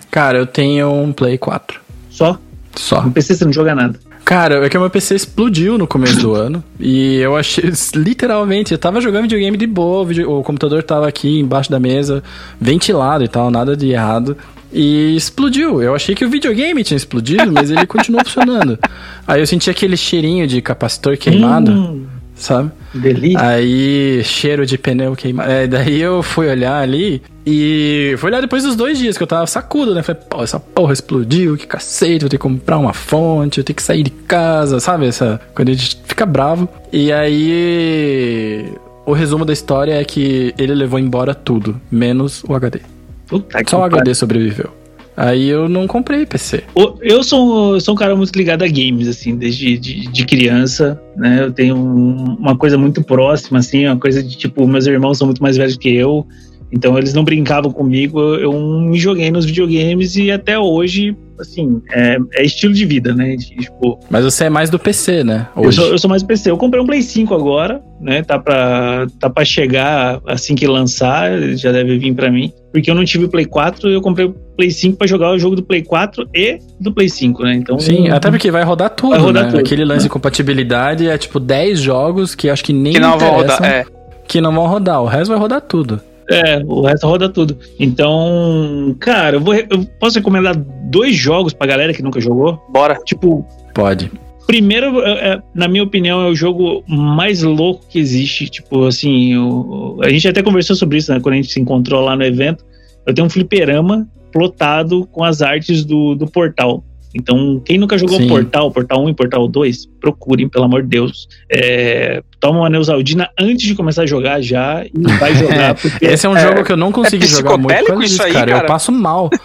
Cara, 0.09 0.37
eu 0.37 0.45
tenho 0.45 0.91
um 0.91 1.11
Play 1.11 1.37
4. 1.37 1.79
Só? 2.09 2.39
Só. 2.75 3.01
No 3.01 3.11
PC 3.11 3.35
você 3.35 3.45
não 3.45 3.53
joga 3.53 3.75
nada. 3.75 3.99
Cara, 4.27 4.65
é 4.65 4.69
que 4.69 4.77
o 4.77 4.81
meu 4.81 4.89
PC 4.89 5.15
explodiu 5.15 5.77
no 5.77 5.87
começo 5.87 6.19
do 6.19 6.33
ano. 6.35 6.61
E 6.77 7.15
eu 7.15 7.37
achei, 7.37 7.63
literalmente, 7.95 8.73
eu 8.73 8.77
tava 8.77 8.99
jogando 8.99 9.21
videogame 9.21 9.55
de 9.55 9.65
boa, 9.65 10.05
o, 10.27 10.43
computador 10.43 10.83
tava 10.83 11.07
aqui 11.07 11.39
embaixo 11.39 11.71
da 11.71 11.79
mesa, 11.79 12.21
ventilado 12.59 13.23
e 13.23 13.27
tal, 13.29 13.49
nada 13.49 13.75
de 13.75 13.89
errado. 13.89 14.35
E 14.71 15.15
explodiu. 15.15 15.81
Eu 15.81 15.95
achei 15.95 16.13
que 16.13 16.25
o 16.25 16.29
videogame 16.29 16.83
tinha 16.83 16.97
explodido, 16.97 17.51
mas 17.51 17.71
ele 17.71 17.85
continuou 17.85 18.23
funcionando. 18.25 18.77
Aí 19.27 19.39
eu 19.41 19.47
senti 19.47 19.69
aquele 19.69 19.95
cheirinho 19.97 20.45
de 20.47 20.61
capacitor 20.61 21.17
queimado, 21.17 21.71
Hum, 21.71 22.05
sabe? 22.35 22.71
delícia. 22.93 23.39
Aí, 23.41 24.21
cheiro 24.23 24.65
de 24.65 24.77
pneu 24.77 25.15
queimado. 25.15 25.49
É, 25.51 25.67
daí 25.67 26.01
eu 26.01 26.23
fui 26.23 26.47
olhar 26.49 26.81
ali 26.81 27.21
e 27.45 28.15
fui 28.17 28.29
olhar 28.29 28.41
depois 28.41 28.63
dos 28.63 28.75
dois 28.75 28.97
dias 28.97 29.17
que 29.17 29.23
eu 29.23 29.27
tava 29.27 29.45
sacudo, 29.47 29.93
né? 29.93 30.01
Falei, 30.03 30.21
pô, 30.29 30.43
essa 30.43 30.59
porra 30.59 30.93
explodiu, 30.93 31.55
que 31.57 31.67
cacete, 31.67 32.21
vou 32.21 32.29
ter 32.29 32.37
que 32.37 32.43
comprar 32.43 32.77
uma 32.77 32.93
fonte, 32.93 33.59
eu 33.59 33.63
tenho 33.63 33.75
que 33.75 33.83
sair 33.83 34.03
de 34.03 34.09
casa, 34.11 34.79
sabe? 34.79 35.05
Essa, 35.07 35.39
quando 35.53 35.69
a 35.69 35.73
gente 35.73 35.99
fica 36.05 36.25
bravo. 36.25 36.67
E 36.91 37.11
aí, 37.11 38.65
o 39.05 39.13
resumo 39.13 39.45
da 39.45 39.53
história 39.53 39.93
é 39.93 40.03
que 40.03 40.53
ele 40.57 40.73
levou 40.73 40.99
embora 40.99 41.33
tudo, 41.35 41.79
menos 41.91 42.43
o 42.47 42.53
HD. 42.55 42.79
Puta 43.27 43.63
que 43.63 43.69
Só 43.69 43.79
o. 43.79 43.83
HD 43.83 44.13
sobreviveu. 44.15 44.69
Aí 45.15 45.49
eu 45.49 45.67
não 45.67 45.87
comprei 45.87 46.27
PC. 46.27 46.63
Eu 47.01 47.23
sou, 47.23 47.73
eu 47.73 47.81
sou 47.81 47.95
um 47.95 47.97
cara 47.97 48.15
muito 48.15 48.31
ligado 48.35 48.61
a 48.63 48.67
games, 48.67 49.07
assim, 49.07 49.35
desde 49.35 49.75
de, 49.77 50.07
de 50.07 50.25
criança, 50.27 51.01
né? 51.15 51.41
Eu 51.43 51.51
tenho 51.51 51.75
um- 51.75 52.35
uma 52.39 52.55
coisa 52.55 52.77
muito 52.77 53.03
próxima, 53.03 53.57
assim, 53.57 53.87
uma 53.87 53.97
coisa 53.97 54.21
de 54.21 54.37
tipo, 54.37 54.67
meus 54.67 54.85
irmãos 54.85 55.17
são 55.17 55.25
muito 55.25 55.41
mais 55.41 55.57
velhos 55.57 55.75
que 55.75 55.89
eu, 55.89 56.25
então 56.71 56.97
eles 56.97 57.13
não 57.13 57.23
brincavam 57.23 57.71
comigo, 57.71 58.19
eu, 58.19 58.51
eu 58.51 58.79
me 58.81 58.97
joguei 58.97 59.31
nos 59.31 59.45
videogames 59.45 60.15
e 60.17 60.29
até 60.31 60.59
hoje, 60.59 61.15
assim, 61.39 61.81
é, 61.91 62.17
é 62.33 62.45
estilo 62.45 62.73
de 62.73 62.85
vida, 62.85 63.13
né? 63.13 63.35
Tipo, 63.37 63.99
Mas 64.09 64.25
você 64.25 64.45
é 64.45 64.49
mais 64.49 64.69
do 64.69 64.77
PC, 64.77 65.23
né? 65.23 65.47
Eu 65.55 65.71
sou, 65.71 65.85
eu 65.87 65.97
sou 65.97 66.09
mais 66.09 66.23
PC. 66.23 66.51
Eu 66.51 66.57
comprei 66.57 66.81
um 66.81 66.85
Play 66.85 67.01
5 67.01 67.33
agora, 67.33 67.81
né? 68.01 68.21
Tá 68.21 68.37
pra, 68.37 69.07
tá 69.19 69.29
pra 69.29 69.45
chegar 69.45 70.19
assim 70.27 70.55
que 70.55 70.67
lançar, 70.67 71.39
já 71.55 71.71
deve 71.71 71.97
vir 71.97 72.13
pra 72.13 72.29
mim. 72.29 72.51
Porque 72.71 72.91
eu 72.91 72.95
não 72.95 73.05
tive 73.05 73.25
o 73.25 73.29
Play 73.29 73.45
4 73.45 73.89
eu 73.89 74.01
comprei 74.01 74.27
o 74.27 74.33
Play 74.55 74.69
5 74.69 74.97
pra 74.97 75.07
jogar 75.07 75.31
o 75.31 75.39
jogo 75.39 75.55
do 75.55 75.63
Play 75.63 75.81
4 75.83 76.27
e 76.35 76.59
do 76.79 76.91
Play 76.91 77.07
5, 77.09 77.43
né? 77.43 77.55
Então. 77.55 77.79
Sim, 77.79 78.09
até 78.09 78.29
porque 78.29 78.51
vai 78.51 78.63
rodar 78.63 78.89
tudo, 78.89 79.11
Vai 79.11 79.19
rodar 79.19 79.45
né? 79.45 79.51
tudo, 79.51 79.59
Aquele 79.61 79.85
lance 79.85 79.99
né? 79.99 80.03
de 80.03 80.09
compatibilidade 80.09 81.07
é 81.07 81.17
tipo 81.17 81.39
10 81.39 81.79
jogos 81.79 82.35
que 82.35 82.49
acho 82.49 82.63
que 82.63 82.73
nem 82.73 82.93
Que 82.93 82.99
não 82.99 83.17
vão 83.17 83.31
rodar. 83.35 83.63
É. 83.63 83.85
que 84.27 84.41
não 84.41 84.53
vão 84.53 84.67
rodar. 84.67 85.01
O 85.01 85.05
resto 85.05 85.29
vai 85.29 85.39
rodar 85.39 85.61
tudo. 85.61 86.01
É, 86.29 86.57
o 86.65 86.81
resto 86.81 87.07
roda 87.07 87.29
tudo. 87.29 87.57
Então, 87.79 88.95
cara, 88.99 89.37
eu, 89.37 89.41
vou, 89.41 89.53
eu 89.55 89.85
posso 89.99 90.17
recomendar 90.19 90.55
dois 90.89 91.15
jogos 91.15 91.53
pra 91.53 91.67
galera 91.67 91.93
que 91.93 92.03
nunca 92.03 92.19
jogou? 92.19 92.61
Bora. 92.69 92.95
Tipo, 93.05 93.45
Pode. 93.73 94.11
Primeiro, 94.45 95.01
é- 95.01 95.33
é, 95.33 95.41
na 95.53 95.67
minha 95.67 95.83
opinião, 95.83 96.21
é 96.21 96.29
o 96.29 96.35
jogo 96.35 96.83
mais 96.87 97.43
louco 97.43 97.85
que 97.89 97.99
existe. 97.99 98.49
Tipo, 98.49 98.85
assim, 98.85 99.35
o- 99.37 99.99
a 100.01 100.09
gente 100.09 100.27
até 100.27 100.41
conversou 100.41 100.75
sobre 100.75 100.97
isso, 100.97 101.13
né? 101.13 101.19
Quando 101.19 101.33
a 101.33 101.37
gente 101.37 101.51
se 101.51 101.59
encontrou 101.59 102.03
lá 102.03 102.15
no 102.15 102.23
evento. 102.23 102.65
Eu 103.05 103.13
tenho 103.13 103.27
um 103.27 103.29
fliperama 103.29 104.07
plotado 104.31 105.05
com 105.11 105.23
as 105.23 105.41
artes 105.41 105.83
do, 105.85 106.15
do 106.15 106.27
Portal. 106.27 106.83
Então, 107.15 107.61
quem 107.65 107.77
nunca 107.77 107.97
jogou 107.97 108.17
Sim. 108.17 108.27
Portal, 108.27 108.69
Portal 108.71 109.03
1 109.05 109.09
e 109.09 109.13
Portal 109.15 109.47
2, 109.47 109.85
procurem, 109.99 110.47
pelo 110.47 110.65
amor 110.65 110.83
de 110.83 110.89
Deus. 110.89 111.27
É, 111.51 112.21
toma 112.39 112.59
uma 112.59 112.69
Neusaldina 112.69 113.29
antes 113.39 113.65
de 113.65 113.73
começar 113.75 114.03
a 114.03 114.05
jogar 114.05 114.41
já 114.41 114.85
e 114.85 114.91
vai 115.19 115.33
jogar, 115.35 115.75
porque 115.75 116.05
Esse 116.05 116.25
é 116.25 116.29
um 116.29 116.37
É- 116.37 116.41
jogo 116.41 116.63
que 116.63 116.71
eu 116.71 116.77
não 116.77 116.91
consegui 116.91 117.23
é 117.25 117.27
jogar 117.27 117.57
muito 117.57 117.85
por 117.85 118.03
isso 118.03 118.21
aí, 118.21 118.33
cara. 118.33 118.51
Eu 118.51 118.55
cara? 118.57 118.67
passo 118.67 118.91
mal. 118.91 119.29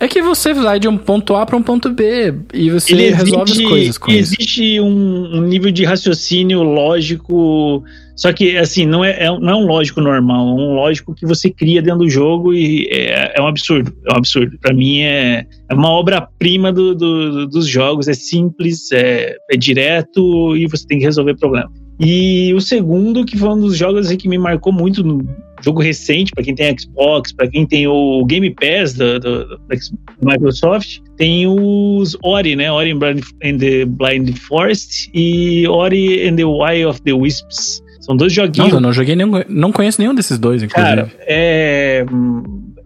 É 0.00 0.06
que 0.06 0.22
você 0.22 0.54
vai 0.54 0.78
de 0.78 0.86
um 0.86 0.96
ponto 0.96 1.34
A 1.34 1.44
pra 1.44 1.56
um 1.56 1.62
ponto 1.62 1.90
B 1.90 2.32
e 2.54 2.70
você 2.70 2.92
ele 2.92 3.10
resolve 3.10 3.50
existe, 3.50 3.64
as 3.64 3.68
coisas 3.68 3.98
com 3.98 4.10
isso. 4.12 4.34
existe 4.34 4.80
um, 4.80 5.38
um 5.38 5.40
nível 5.40 5.72
de 5.72 5.84
raciocínio 5.84 6.62
lógico, 6.62 7.82
só 8.18 8.32
que 8.32 8.56
assim, 8.56 8.84
não 8.84 9.04
é, 9.04 9.10
é 9.12 9.26
não 9.38 9.48
é 9.50 9.54
um 9.54 9.66
lógico 9.66 10.00
normal, 10.00 10.48
é 10.48 10.52
um 10.60 10.74
lógico 10.74 11.14
que 11.14 11.24
você 11.24 11.48
cria 11.50 11.80
dentro 11.80 12.00
do 12.00 12.10
jogo 12.10 12.52
e 12.52 12.88
é, 12.90 13.34
é 13.38 13.40
um 13.40 13.46
absurdo, 13.46 13.92
é 14.08 14.12
um 14.12 14.16
absurdo. 14.16 14.58
Pra 14.60 14.74
mim 14.74 15.00
é, 15.02 15.46
é 15.70 15.74
uma 15.74 15.90
obra-prima 15.90 16.72
do, 16.72 16.94
do- 16.94 17.46
dos 17.46 17.66
jogos, 17.68 18.08
é 18.08 18.14
simples, 18.14 18.90
é, 18.92 19.36
é 19.50 19.56
direto 19.56 20.56
e 20.56 20.66
você 20.66 20.84
tem 20.86 20.98
que 20.98 21.04
resolver 21.04 21.36
problema. 21.36 21.70
E 22.00 22.52
o 22.54 22.60
segundo, 22.60 23.24
que 23.24 23.36
foi 23.36 23.48
um 23.48 23.58
dos 23.60 23.76
jogos 23.76 24.06
assim, 24.06 24.16
que 24.16 24.28
me 24.28 24.38
marcou 24.38 24.72
muito 24.72 25.02
no 25.02 25.18
jogo 25.64 25.80
recente, 25.80 26.30
pra 26.32 26.44
quem 26.44 26.54
tem 26.54 26.76
Xbox, 26.78 27.32
pra 27.32 27.48
quem 27.48 27.66
tem 27.66 27.88
o 27.88 28.24
Game 28.24 28.54
Pass 28.54 28.94
do 28.94 29.58
Microsoft, 30.22 30.98
tem 31.16 31.46
os 31.46 32.16
Ori, 32.22 32.54
né? 32.56 32.70
Ori 32.70 32.92
and 32.92 33.58
the 33.58 33.84
Blind 33.84 34.36
Forest 34.38 35.10
e 35.14 35.66
Ori 35.68 36.28
and 36.28 36.36
the 36.36 36.44
Way 36.44 36.84
of 36.84 37.00
the 37.02 37.12
Wisps. 37.12 37.82
São 38.08 38.16
dois 38.16 38.32
joguinhos. 38.32 38.68
Nossa, 38.68 38.76
eu 38.76 38.80
não 38.80 38.92
joguei 38.92 39.14
nenhum. 39.14 39.32
Não 39.50 39.70
conheço 39.70 40.00
nenhum 40.00 40.14
desses 40.14 40.38
dois, 40.38 40.62
inclusive. 40.62 40.88
Cara, 40.96 41.12
é, 41.20 42.06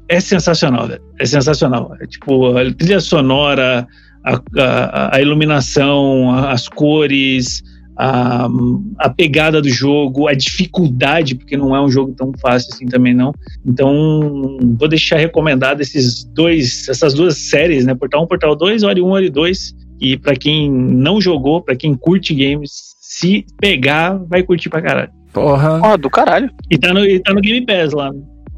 é 0.08 0.18
sensacional, 0.20 0.88
velho. 0.88 1.00
É 1.20 1.24
sensacional. 1.24 1.94
É 2.00 2.06
tipo, 2.08 2.56
a 2.56 2.74
trilha 2.74 2.98
sonora, 2.98 3.86
a, 4.24 4.40
a, 4.60 5.16
a 5.16 5.20
iluminação, 5.22 6.30
a- 6.32 6.50
as 6.50 6.68
cores, 6.68 7.62
a, 7.96 9.08
pegada 9.16 9.62
do 9.62 9.68
jogo, 9.68 10.26
a 10.26 10.34
dificuldade, 10.34 11.36
porque 11.36 11.56
não 11.56 11.76
é 11.76 11.80
um 11.80 11.88
jogo 11.90 12.12
tão 12.16 12.32
fácil 12.40 12.72
assim 12.74 12.86
também 12.86 13.14
não. 13.14 13.32
Então, 13.64 14.58
vou 14.78 14.88
deixar 14.88 15.18
recomendado 15.18 15.80
esses 15.80 16.24
dois, 16.24 16.88
essas 16.88 17.14
duas 17.14 17.36
séries, 17.38 17.84
né? 17.86 17.94
Portal 17.94 18.24
1, 18.24 18.26
Portal 18.26 18.56
2, 18.56 18.82
Ori 18.82 19.00
1, 19.00 19.06
Ori 19.08 19.30
2. 19.30 19.74
E 20.00 20.16
pra 20.16 20.34
quem 20.34 20.68
não 20.68 21.20
jogou, 21.20 21.62
pra 21.62 21.76
quem 21.76 21.94
curte 21.94 22.34
games, 22.34 22.96
se 23.22 23.46
pegar, 23.60 24.18
vai 24.28 24.42
curtir 24.42 24.68
pra 24.68 24.82
caralho. 24.82 25.10
Porra. 25.32 25.78
Porra, 25.78 25.96
do 25.96 26.10
caralho. 26.10 26.50
E 26.70 26.76
tá 26.76 26.92
no, 26.92 27.04
e 27.04 27.18
tá 27.20 27.32
no 27.32 27.40
Game 27.40 27.64
Pass 27.64 27.92
lá. 27.92 28.10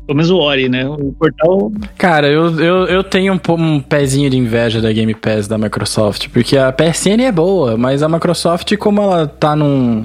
Pelo 0.07 0.17
menos 0.17 0.31
o 0.31 0.39
Ori, 0.39 0.69
né? 0.69 0.87
O 0.87 1.13
portal. 1.19 1.73
Cara, 1.97 2.27
eu, 2.29 2.61
eu, 2.61 2.85
eu 2.87 3.05
tenho 3.05 3.33
um, 3.33 3.53
um 3.55 3.81
pezinho 3.81 4.29
de 4.29 4.37
inveja 4.37 4.81
da 4.81 4.93
Game 4.93 5.15
Pass 5.15 5.47
da 5.47 5.57
Microsoft, 5.57 6.29
porque 6.31 6.57
a 6.59 6.73
PSN 6.73 7.21
é 7.23 7.33
boa, 7.33 7.77
mas 7.77 8.03
a 8.03 8.09
Microsoft, 8.09 8.77
como 8.77 9.01
ela 9.01 9.27
tá 9.27 9.55
num, 9.57 10.05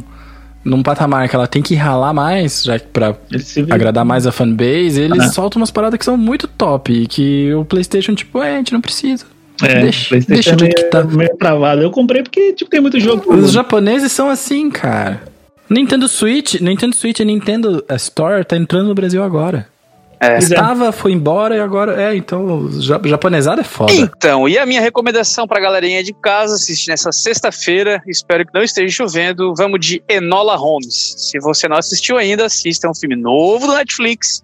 num 0.64 0.82
patamar 0.84 1.28
que 1.28 1.36
ela 1.36 1.48
tem 1.48 1.62
que 1.62 1.76
ralar 1.76 2.14
mais, 2.14 2.64
já 2.64 2.78
que 2.80 2.88
pra 2.88 3.16
agradar 3.72 4.06
mais 4.06 4.26
a 4.28 4.32
fanbase, 4.32 5.02
eles 5.02 5.20
Ah. 5.20 5.30
soltam 5.30 5.60
umas 5.62 5.72
paradas 5.72 5.98
que 5.98 6.06
são 6.06 6.16
muito 6.16 6.48
top 6.48 6.94
e 6.94 7.06
que 7.08 7.54
o 7.54 7.66
PlayStation, 7.66 8.14
tipo, 8.16 8.42
é, 8.42 8.54
a 8.54 8.58
gente 8.58 8.72
não 8.74 8.80
precisa. 8.82 9.26
É, 9.64 9.82
deixa, 9.82 10.10
PlayStation 10.10 10.34
deixa 10.34 10.56
é 10.56 10.58
jeito 10.60 10.76
que 10.76 10.84
tá. 10.90 11.04
meio, 11.04 11.38
travado. 11.38 11.82
Eu 11.82 11.92
comprei 11.92 12.24
porque, 12.24 12.54
tipo, 12.54 12.70
tem 12.70 12.80
muito 12.82 13.00
jogo. 13.00 13.34
Os 13.34 13.52
japoneses 13.52 14.12
são 14.12 14.30
assim, 14.30 14.70
cara. 14.70 15.22
Nintendo 15.70 16.08
Switch, 16.08 16.56
Nintendo 16.60 16.96
Switch 16.96 17.20
e 17.20 17.26
Nintendo 17.26 17.84
Store 17.96 18.44
tá 18.44 18.58
entrando 18.58 18.88
no 18.88 18.96
Brasil 18.96 19.24
agora. 19.24 19.68
É. 20.20 20.34
É. 20.34 20.38
Estava, 20.38 20.92
foi 20.92 21.14
embora 21.14 21.56
e 21.56 21.60
agora. 21.62 22.02
É, 22.02 22.16
então, 22.16 22.70
ja- 22.82 23.00
japonesada 23.06 23.62
é 23.62 23.64
foda. 23.64 23.94
Então, 23.94 24.50
e 24.50 24.58
a 24.58 24.66
minha 24.66 24.82
recomendação 24.82 25.48
pra 25.48 25.62
galerinha 25.62 26.04
de 26.04 26.14
casa 26.14 26.56
assistir 26.56 26.90
nessa 26.90 27.12
sexta-feira, 27.12 28.02
espero 28.06 28.46
que 28.46 28.54
não 28.54 28.62
esteja 28.62 28.94
chovendo, 28.94 29.54
vamos 29.56 29.80
de 29.80 30.04
Enola 30.10 30.58
Holmes. 30.58 31.16
Se 31.18 31.40
você 31.40 31.70
não 31.70 31.78
assistiu 31.78 32.18
ainda, 32.18 32.46
assista, 32.48 32.88
é 32.88 32.90
um 32.90 32.96
filme 32.96 33.16
novo 33.16 33.68
do 33.68 33.74
Netflix, 33.76 34.44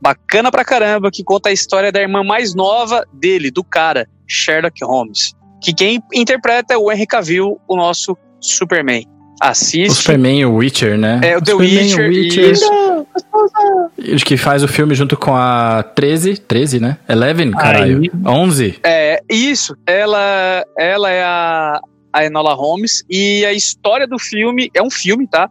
bacana 0.00 0.52
pra 0.52 0.64
caramba, 0.64 1.10
que 1.10 1.24
conta 1.24 1.48
a 1.48 1.52
história 1.52 1.90
da 1.90 2.00
irmã 2.00 2.22
mais 2.22 2.54
nova 2.54 3.04
dele, 3.12 3.50
do 3.50 3.64
cara, 3.64 4.06
Sherlock 4.28 4.84
Holmes. 4.84 5.34
Que 5.62 5.72
quem 5.72 6.00
interpreta 6.14 6.74
é 6.74 6.76
o 6.76 6.92
Henry 6.92 7.06
Cavill, 7.06 7.60
o 7.66 7.76
nosso 7.76 8.16
Superman. 8.40 9.04
O 9.42 9.44
Assiste. 9.44 9.94
Superman 9.94 10.40
e 10.40 10.44
o 10.44 10.54
Witcher, 10.56 10.98
né? 10.98 11.20
É, 11.22 11.36
o 11.36 11.42
The 11.42 11.52
Superman 11.52 11.76
e 11.76 11.82
Witcher, 11.82 12.08
Witcher, 12.08 12.50
isso. 12.52 13.06
Acho 14.14 14.24
que 14.24 14.36
faz 14.36 14.62
o 14.62 14.68
filme 14.68 14.94
junto 14.94 15.16
com 15.16 15.34
a 15.34 15.82
13, 15.82 16.38
13, 16.38 16.80
né? 16.80 16.98
Eleven, 17.08 17.50
caralho. 17.52 18.00
Aí. 18.02 18.10
11. 18.26 18.80
É, 18.84 19.20
isso. 19.28 19.76
Ela, 19.86 20.64
ela 20.76 21.10
é 21.10 21.22
a, 21.22 21.80
a 22.12 22.24
Enola 22.24 22.54
Holmes 22.54 23.04
e 23.08 23.44
a 23.44 23.52
história 23.52 24.06
do 24.06 24.18
filme 24.18 24.70
é 24.74 24.82
um 24.82 24.90
filme, 24.90 25.26
tá? 25.26 25.48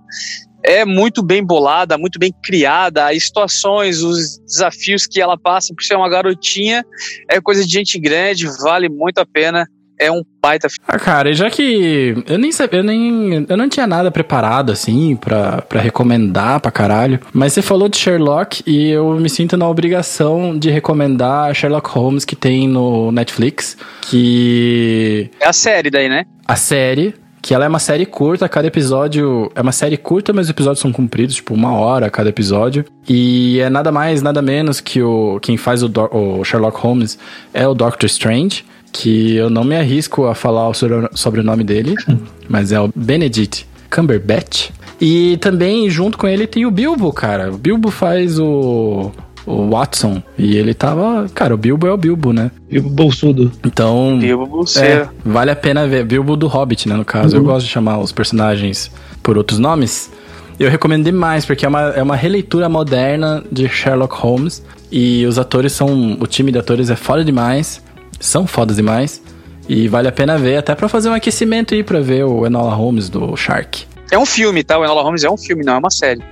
É 0.68 0.84
muito 0.84 1.24
bem 1.24 1.42
bolada, 1.44 1.98
muito 1.98 2.20
bem 2.20 2.34
criada. 2.44 3.08
As 3.10 3.24
situações, 3.24 4.04
os 4.04 4.38
desafios 4.40 5.08
que 5.08 5.22
ela 5.22 5.38
passa 5.38 5.74
por 5.74 5.82
ser 5.82 5.96
uma 5.96 6.10
garotinha 6.10 6.84
é 7.32 7.40
coisa 7.40 7.66
de 7.66 7.72
gente 7.72 7.98
grande, 7.98 8.46
vale 8.62 8.90
muito 8.90 9.20
a 9.20 9.26
pena. 9.26 9.66
É 10.00 10.12
um 10.12 10.22
baita 10.40 10.70
filme. 10.70 10.86
Ah, 10.88 11.00
cara, 11.00 11.34
já 11.34 11.50
que 11.50 12.14
eu 12.28 12.38
nem 12.38 12.52
sabia, 12.52 12.82
eu 12.82 12.84
nem 12.84 13.46
eu 13.50 13.58
não 13.58 13.68
tinha 13.68 13.88
nada 13.88 14.12
preparado 14.12 14.72
assim 14.72 15.16
pra, 15.16 15.62
pra 15.64 15.82
recomendar 15.82 16.60
pra 16.60 16.70
caralho, 16.70 17.20
mas 17.34 17.54
você 17.54 17.64
falou 17.64 17.90
de 17.90 17.98
Sherlock 17.98 18.62
e 18.68 18.92
eu 18.92 19.16
me 19.16 19.28
sinto 19.28 19.58
na 19.58 19.68
obrigação 19.68 20.56
de 20.56 20.70
recomendar 20.70 21.56
Sherlock 21.56 21.90
Holmes 21.90 22.26
que 22.26 22.36
tem 22.36 22.68
no 22.68 23.12
Netflix, 23.12 23.76
que 24.04 25.32
É 25.40 25.48
a 25.48 25.54
série 25.54 25.90
daí, 25.90 26.08
né? 26.10 26.26
a 26.48 26.56
série, 26.56 27.16
que 27.48 27.54
ela 27.54 27.64
é 27.64 27.68
uma 27.70 27.80
série 27.80 28.06
curta, 28.06 28.50
cada 28.50 28.68
episódio 28.68 29.50
é 29.56 29.62
uma 29.62 29.72
série 29.72 29.96
curta, 29.96 30.34
mas 30.34 30.48
os 30.48 30.50
episódios 30.50 30.82
são 30.82 30.92
compridos, 30.92 31.36
tipo 31.36 31.54
uma 31.54 31.72
hora 31.72 32.10
cada 32.10 32.28
episódio. 32.28 32.84
E 33.08 33.58
é 33.62 33.70
nada 33.70 33.90
mais, 33.90 34.22
nada 34.22 34.42
menos 34.42 34.82
que 34.82 35.02
o 35.02 35.40
quem 35.40 35.56
faz 35.56 35.82
o, 35.82 35.88
Do- 35.88 36.10
o 36.14 36.44
Sherlock 36.44 36.78
Holmes 36.78 37.18
é 37.54 37.66
o 37.66 37.74
Doctor 37.74 38.06
Strange, 38.08 38.66
que 38.92 39.34
eu 39.38 39.50
não 39.50 39.64
me 39.64 39.78
arrisco 39.78 40.26
a 40.26 40.36
falar 40.36 40.68
o 40.68 40.74
sobre- 40.74 41.08
sobrenome 41.14 41.64
dele, 41.64 41.96
mas 42.50 42.74
é 42.74 42.82
o 42.82 42.90
Benedict 42.94 43.66
Cumberbatch. 43.90 44.70
E 45.00 45.38
também 45.38 45.90
junto 45.90 46.18
com 46.18 46.28
ele 46.28 46.48
tem 46.48 46.66
o 46.66 46.72
Bilbo, 46.72 47.14
cara. 47.14 47.50
O 47.54 47.58
Bilbo 47.58 47.90
faz 47.90 48.38
o 48.40 49.10
o 49.48 49.70
Watson 49.70 50.22
e 50.38 50.58
ele 50.58 50.74
tava, 50.74 51.28
cara, 51.34 51.56
o 51.56 51.58
Bilbo 51.58 51.88
é 51.88 51.92
o 51.92 51.98
Bilbo, 51.98 52.34
né? 52.34 52.52
E 52.70 52.78
o 52.78 52.84
bolsudo. 52.84 53.50
Então, 53.66 54.20
Bilbo 54.20 54.44
é, 54.44 54.48
Bolseiro. 54.48 55.10
vale 55.26 55.50
a 55.50 55.56
pena 55.56 55.88
ver. 55.88 56.04
Bilbo 56.04 56.36
do 56.36 56.48
Hobbit, 56.48 56.90
né, 56.90 56.96
no 56.96 57.06
caso. 57.06 57.38
Eu 57.38 57.44
gosto 57.44 57.66
de 57.66 57.72
chamar 57.72 57.98
os 58.00 58.12
personagens 58.12 58.92
por 59.24 59.38
outros 59.38 59.58
nomes. 59.58 60.12
Eu 60.60 60.70
recomendo 60.70 61.06
demais, 61.06 61.46
porque 61.46 61.66
é 61.66 61.70
uma, 61.70 61.82
é 61.92 62.04
uma 62.04 62.16
releitura 62.16 62.68
moderna 62.68 63.44
de 63.50 63.70
Sherlock 63.70 64.16
Holmes. 64.16 64.64
E 64.92 65.26
os 65.26 65.40
atores 65.40 65.72
são. 65.72 66.18
O 66.20 66.28
time 66.28 66.52
de 66.52 66.60
atores 66.60 66.90
é 66.90 66.96
foda 66.96 67.24
demais. 67.24 67.82
São 68.20 68.46
fodas 68.46 68.76
demais. 68.76 69.22
E 69.70 69.88
vale 69.88 70.08
a 70.08 70.12
pena 70.12 70.38
ver, 70.38 70.58
até 70.58 70.74
pra 70.76 70.90
fazer 70.90 71.10
um 71.10 71.14
aquecimento 71.14 71.74
aí 71.74 71.84
pra 71.84 72.00
ver 72.00 72.24
o 72.24 72.46
Enola 72.46 72.74
Holmes 72.74 73.10
do 73.10 73.36
Shark. 73.36 73.86
É 74.10 74.18
um 74.18 74.26
filme, 74.26 74.64
tá? 74.64 74.78
O 74.78 74.84
Enola 74.84 75.04
Holmes 75.04 75.24
é 75.24 75.30
um 75.30 75.38
filme, 75.38 75.64
não 75.64 75.74
é 75.74 75.78
uma 75.78 75.92
série. 75.92 76.24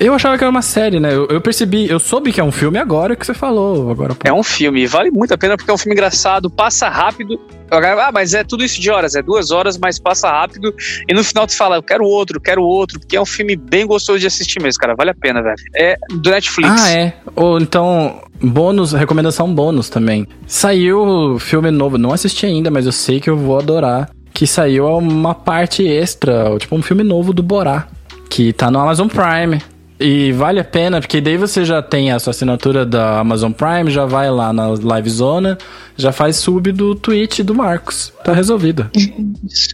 Eu 0.00 0.14
achava 0.14 0.38
que 0.38 0.42
era 0.42 0.50
uma 0.50 0.62
série, 0.62 0.98
né? 0.98 1.14
Eu, 1.14 1.26
eu 1.26 1.42
percebi, 1.42 1.86
eu 1.86 2.00
soube 2.00 2.32
que 2.32 2.40
é 2.40 2.44
um 2.44 2.50
filme 2.50 2.78
agora 2.78 3.14
que 3.14 3.26
você 3.26 3.34
falou. 3.34 3.90
Agora, 3.90 4.16
É 4.24 4.32
um 4.32 4.42
filme, 4.42 4.80
e 4.80 4.86
vale 4.86 5.10
muito 5.10 5.34
a 5.34 5.36
pena 5.38 5.58
porque 5.58 5.70
é 5.70 5.74
um 5.74 5.78
filme 5.78 5.92
engraçado, 5.94 6.48
passa 6.48 6.88
rápido. 6.88 7.38
Ah, 7.70 8.10
mas 8.10 8.32
é 8.32 8.42
tudo 8.42 8.64
isso 8.64 8.80
de 8.80 8.90
horas, 8.90 9.14
é 9.14 9.22
duas 9.22 9.50
horas, 9.50 9.76
mas 9.76 9.98
passa 9.98 10.30
rápido. 10.30 10.74
E 11.06 11.12
no 11.12 11.22
final 11.22 11.46
tu 11.46 11.54
fala, 11.54 11.76
eu 11.76 11.82
quero 11.82 12.02
outro, 12.04 12.40
quero 12.40 12.62
outro, 12.62 12.98
porque 12.98 13.14
é 13.14 13.20
um 13.20 13.26
filme 13.26 13.54
bem 13.54 13.86
gostoso 13.86 14.18
de 14.18 14.26
assistir 14.26 14.60
mesmo, 14.60 14.80
cara. 14.80 14.94
Vale 14.96 15.10
a 15.10 15.14
pena, 15.14 15.42
velho. 15.42 15.56
É 15.76 15.96
do 16.10 16.30
Netflix. 16.30 16.80
Ah, 16.80 16.90
é. 16.90 17.14
Ou 17.36 17.60
então, 17.60 18.22
bônus, 18.40 18.92
recomendação 18.92 19.54
bônus 19.54 19.90
também. 19.90 20.26
Saiu 20.46 21.36
filme 21.38 21.70
novo, 21.70 21.98
não 21.98 22.12
assisti 22.12 22.46
ainda, 22.46 22.70
mas 22.70 22.86
eu 22.86 22.92
sei 22.92 23.20
que 23.20 23.28
eu 23.28 23.36
vou 23.36 23.58
adorar. 23.58 24.08
Que 24.32 24.46
saiu 24.46 24.86
uma 24.96 25.34
parte 25.34 25.86
extra, 25.86 26.56
tipo 26.58 26.74
um 26.74 26.80
filme 26.80 27.04
novo 27.04 27.34
do 27.34 27.42
Borá, 27.42 27.86
que 28.30 28.52
tá 28.54 28.70
no 28.70 28.78
Amazon 28.78 29.06
Prime. 29.06 29.60
E 30.00 30.32
vale 30.32 30.58
a 30.58 30.64
pena, 30.64 30.98
porque 30.98 31.20
daí 31.20 31.36
você 31.36 31.62
já 31.62 31.82
tem 31.82 32.10
a 32.10 32.18
sua 32.18 32.30
assinatura 32.30 32.86
da 32.86 33.18
Amazon 33.18 33.52
Prime, 33.52 33.90
já 33.90 34.06
vai 34.06 34.30
lá 34.30 34.50
na 34.50 34.68
Live 34.68 35.10
Zona, 35.10 35.58
já 35.94 36.10
faz 36.10 36.36
sub 36.36 36.72
do 36.72 36.94
Twitch 36.94 37.40
do 37.40 37.54
Marcos. 37.54 38.10
Tá 38.24 38.32
resolvido. 38.32 38.90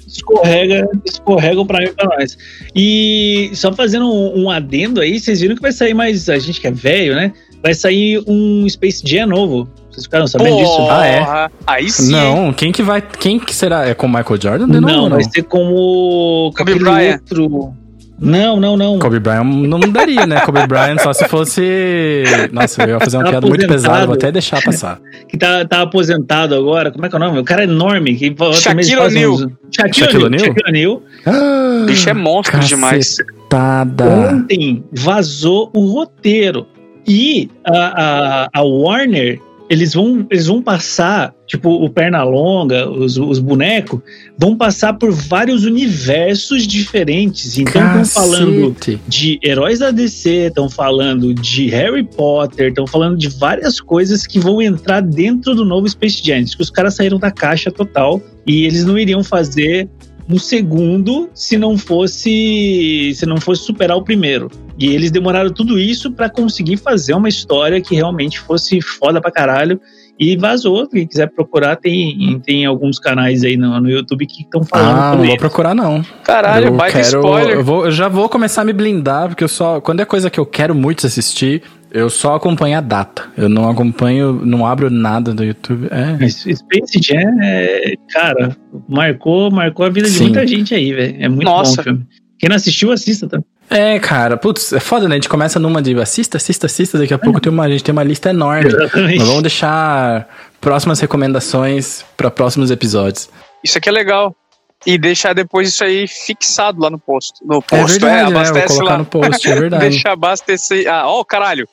Escorrega, 0.06 0.88
escorrega 1.04 1.60
o 1.60 1.64
Prime 1.64 1.92
pra 1.92 2.16
nós. 2.16 2.36
E 2.74 3.52
só 3.54 3.72
fazendo 3.72 4.12
um, 4.12 4.44
um 4.44 4.50
adendo 4.50 5.00
aí, 5.00 5.20
vocês 5.20 5.40
viram 5.40 5.54
que 5.54 5.62
vai 5.62 5.70
sair 5.72 5.94
mais. 5.94 6.28
A 6.28 6.38
gente 6.40 6.60
que 6.60 6.66
é 6.66 6.72
velho, 6.72 7.14
né? 7.14 7.32
Vai 7.62 7.74
sair 7.74 8.20
um 8.26 8.68
Space 8.68 9.02
Jam 9.06 9.28
novo. 9.28 9.68
Vocês 9.90 10.04
ficaram 10.04 10.26
sabendo 10.26 10.56
disso? 10.56 10.86
Ah, 10.90 11.06
é? 11.06 11.18
Porra, 11.20 11.52
Aí 11.66 11.88
sim. 11.88 12.10
Não, 12.10 12.52
quem 12.52 12.72
que 12.72 12.82
vai. 12.82 13.00
Quem 13.00 13.38
que 13.38 13.54
será? 13.54 13.86
É 13.86 13.94
com 13.94 14.06
o 14.06 14.10
Michael 14.10 14.40
Jordan? 14.40 14.66
De 14.66 14.80
Não, 14.80 14.88
novo, 14.88 15.10
vai 15.10 15.24
ser 15.24 15.42
como. 15.44 16.52
Kobe 16.56 16.74
Bryant. 16.74 17.20
outro. 17.30 17.85
Não, 18.18 18.58
não, 18.58 18.76
não. 18.76 18.98
Kobe 18.98 19.18
Bryant 19.20 19.44
não 19.44 19.78
daria, 19.80 20.26
né? 20.26 20.40
Kobe 20.40 20.66
Bryant 20.66 20.98
só 21.00 21.12
se 21.12 21.28
fosse. 21.28 22.24
Nossa, 22.50 22.82
eu 22.84 22.88
ia 22.90 23.00
fazer 23.00 23.18
uma 23.18 23.24
Tá 23.24 23.30
piada 23.30 23.46
muito 23.46 23.66
pesada, 23.68 24.06
vou 24.06 24.14
até 24.14 24.32
deixar 24.32 24.62
passar. 24.62 24.98
Que 25.28 25.36
tá, 25.36 25.64
tá 25.64 25.82
aposentado 25.82 26.54
agora. 26.54 26.92
Como 26.92 27.04
é 27.04 27.08
que 27.08 27.14
é 27.16 27.18
o 27.18 27.20
nome? 27.20 27.40
O 27.40 27.44
cara 27.44 27.62
é 27.62 27.64
enorme. 27.64 28.14
Que 28.14 28.32
Shaquille 28.54 28.96
O'Neal. 28.96 29.32
uns- 29.34 29.46
Shaquille 29.72 30.06
O'Neal. 30.24 30.26
O'Neal? 30.26 30.44
Shaquille 30.44 30.68
O'Neal. 30.68 31.02
O 31.82 31.84
bicho 31.86 32.08
é 32.08 32.14
monstro 32.14 32.60
demais. 32.60 33.16
Cacetada. 33.16 34.04
Ontem 34.04 34.84
vazou 34.92 35.68
o 35.74 35.80
roteiro. 35.86 36.66
E 37.08 37.50
a, 37.64 38.44
a, 38.44 38.48
a 38.54 38.62
Warner, 38.62 39.40
eles 39.68 39.94
vão, 39.94 40.26
eles 40.30 40.46
vão 40.46 40.62
passar, 40.62 41.34
tipo, 41.46 41.70
o 41.70 41.90
Pernalonga, 41.90 42.88
os, 42.88 43.16
os 43.16 43.38
bonecos, 43.38 44.00
vão 44.38 44.56
passar 44.56 44.94
por 44.94 45.10
vários 45.12 45.64
universos 45.64 46.66
diferentes. 46.66 47.58
Então 47.58 47.82
estão 48.02 48.04
falando 48.04 48.76
de 49.08 49.38
heróis 49.42 49.80
da 49.80 49.90
DC, 49.90 50.46
estão 50.48 50.70
falando 50.70 51.34
de 51.34 51.68
Harry 51.68 52.04
Potter, 52.04 52.68
estão 52.68 52.86
falando 52.86 53.16
de 53.16 53.28
várias 53.28 53.80
coisas 53.80 54.26
que 54.26 54.38
vão 54.38 54.62
entrar 54.62 55.00
dentro 55.00 55.54
do 55.54 55.64
novo 55.64 55.88
Space 55.88 56.22
Jam. 56.24 56.44
Que 56.44 56.62
os 56.62 56.70
caras 56.70 56.94
saíram 56.94 57.18
da 57.18 57.30
caixa 57.30 57.70
total 57.70 58.22
e 58.46 58.64
eles 58.64 58.84
não 58.84 58.98
iriam 58.98 59.24
fazer 59.24 59.88
um 60.28 60.38
segundo 60.38 61.30
se 61.34 61.56
não 61.56 61.78
fosse 61.78 63.12
se 63.14 63.26
não 63.26 63.40
fosse 63.40 63.62
superar 63.62 63.96
o 63.96 64.02
primeiro. 64.02 64.50
E 64.78 64.88
eles 64.88 65.10
demoraram 65.10 65.50
tudo 65.50 65.78
isso 65.78 66.10
pra 66.12 66.28
conseguir 66.28 66.76
fazer 66.76 67.14
uma 67.14 67.28
história 67.28 67.80
que 67.80 67.94
realmente 67.94 68.40
fosse 68.40 68.80
foda 68.80 69.20
pra 69.20 69.30
caralho. 69.30 69.80
E 70.18 70.34
vazou. 70.34 70.88
Quem 70.88 71.06
quiser 71.06 71.30
procurar, 71.30 71.76
tem, 71.76 72.40
tem 72.42 72.64
alguns 72.64 72.98
canais 72.98 73.44
aí 73.44 73.54
no, 73.56 73.78
no 73.78 73.90
YouTube 73.90 74.26
que 74.26 74.42
estão 74.42 74.64
falando 74.64 74.98
Ah, 74.98 75.14
não 75.14 75.26
vou 75.26 75.36
procurar, 75.36 75.74
não. 75.74 76.02
Caralho, 76.24 76.68
eu 76.68 76.72
baita 76.72 77.02
quero, 77.02 77.18
spoiler. 77.18 77.56
Eu, 77.56 77.64
vou, 77.64 77.84
eu 77.84 77.90
já 77.90 78.08
vou 78.08 78.26
começar 78.26 78.62
a 78.62 78.64
me 78.64 78.72
blindar, 78.72 79.28
porque 79.28 79.44
eu 79.44 79.48
só. 79.48 79.78
Quando 79.78 80.00
é 80.00 80.06
coisa 80.06 80.30
que 80.30 80.40
eu 80.40 80.46
quero 80.46 80.74
muito 80.74 81.06
assistir, 81.06 81.62
eu 81.96 82.10
só 82.10 82.34
acompanho 82.34 82.76
a 82.76 82.80
data. 82.82 83.24
Eu 83.38 83.48
não 83.48 83.70
acompanho, 83.70 84.44
não 84.44 84.66
abro 84.66 84.90
nada 84.90 85.32
do 85.32 85.42
YouTube. 85.42 85.88
É. 85.90 86.28
Space 86.28 87.00
Jam, 87.02 87.40
é, 87.42 87.94
cara, 88.10 88.54
marcou, 88.86 89.50
marcou 89.50 89.86
a 89.86 89.88
vida 89.88 90.06
de 90.06 90.12
Sim. 90.12 90.24
muita 90.24 90.46
gente 90.46 90.74
aí, 90.74 90.92
velho. 90.92 91.16
É 91.18 91.26
muito 91.26 91.44
Nossa. 91.44 91.76
bom 91.76 91.80
o 91.80 91.84
filme. 91.84 92.06
Quem 92.38 92.50
não 92.50 92.56
assistiu, 92.56 92.92
assista, 92.92 93.26
tá? 93.26 93.40
É, 93.70 93.98
cara, 93.98 94.36
putz, 94.36 94.74
é 94.74 94.78
foda, 94.78 95.08
né? 95.08 95.14
A 95.14 95.16
gente 95.16 95.28
começa 95.30 95.58
numa 95.58 95.80
de 95.80 95.98
assista, 95.98 96.36
assista, 96.36 96.66
assista, 96.66 96.98
daqui 96.98 97.14
a 97.14 97.18
pouco 97.18 97.40
tem 97.40 97.50
uma, 97.50 97.64
a 97.64 97.70
gente 97.70 97.82
tem 97.82 97.92
uma 97.92 98.04
lista 98.04 98.28
enorme. 98.28 98.68
Exatamente. 98.68 99.18
Mas 99.18 99.26
vamos 99.26 99.42
deixar 99.42 100.28
próximas 100.60 101.00
recomendações 101.00 102.04
para 102.14 102.30
próximos 102.30 102.70
episódios. 102.70 103.30
Isso 103.64 103.78
aqui 103.78 103.88
é 103.88 103.92
legal. 103.92 104.36
E 104.84 104.98
deixar 104.98 105.32
depois 105.32 105.68
isso 105.68 105.82
aí 105.84 106.06
fixado 106.06 106.80
lá 106.80 106.90
no 106.90 106.98
posto. 106.98 107.40
No 107.44 107.62
posto, 107.62 108.04
é 108.06 108.24
verdade, 108.24 108.30
é? 108.30 108.32
Vou 108.32 108.40
abastece 108.40 108.68
colocar 108.76 108.92
lá. 108.92 108.98
no 108.98 109.04
post, 109.04 109.48
é 109.50 109.54
verdade. 109.60 109.88
Deixa 109.88 110.10
abastecer. 110.12 110.86
Ah, 110.88 111.08
ó, 111.08 111.24
caralho. 111.24 111.68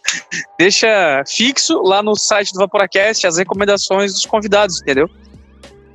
Deixa 0.58 1.24
fixo 1.28 1.82
lá 1.84 2.02
no 2.02 2.16
site 2.16 2.54
do 2.54 2.60
Vaporacast 2.60 3.26
as 3.28 3.38
recomendações 3.38 4.14
dos 4.14 4.26
convidados, 4.26 4.82
entendeu? 4.82 5.10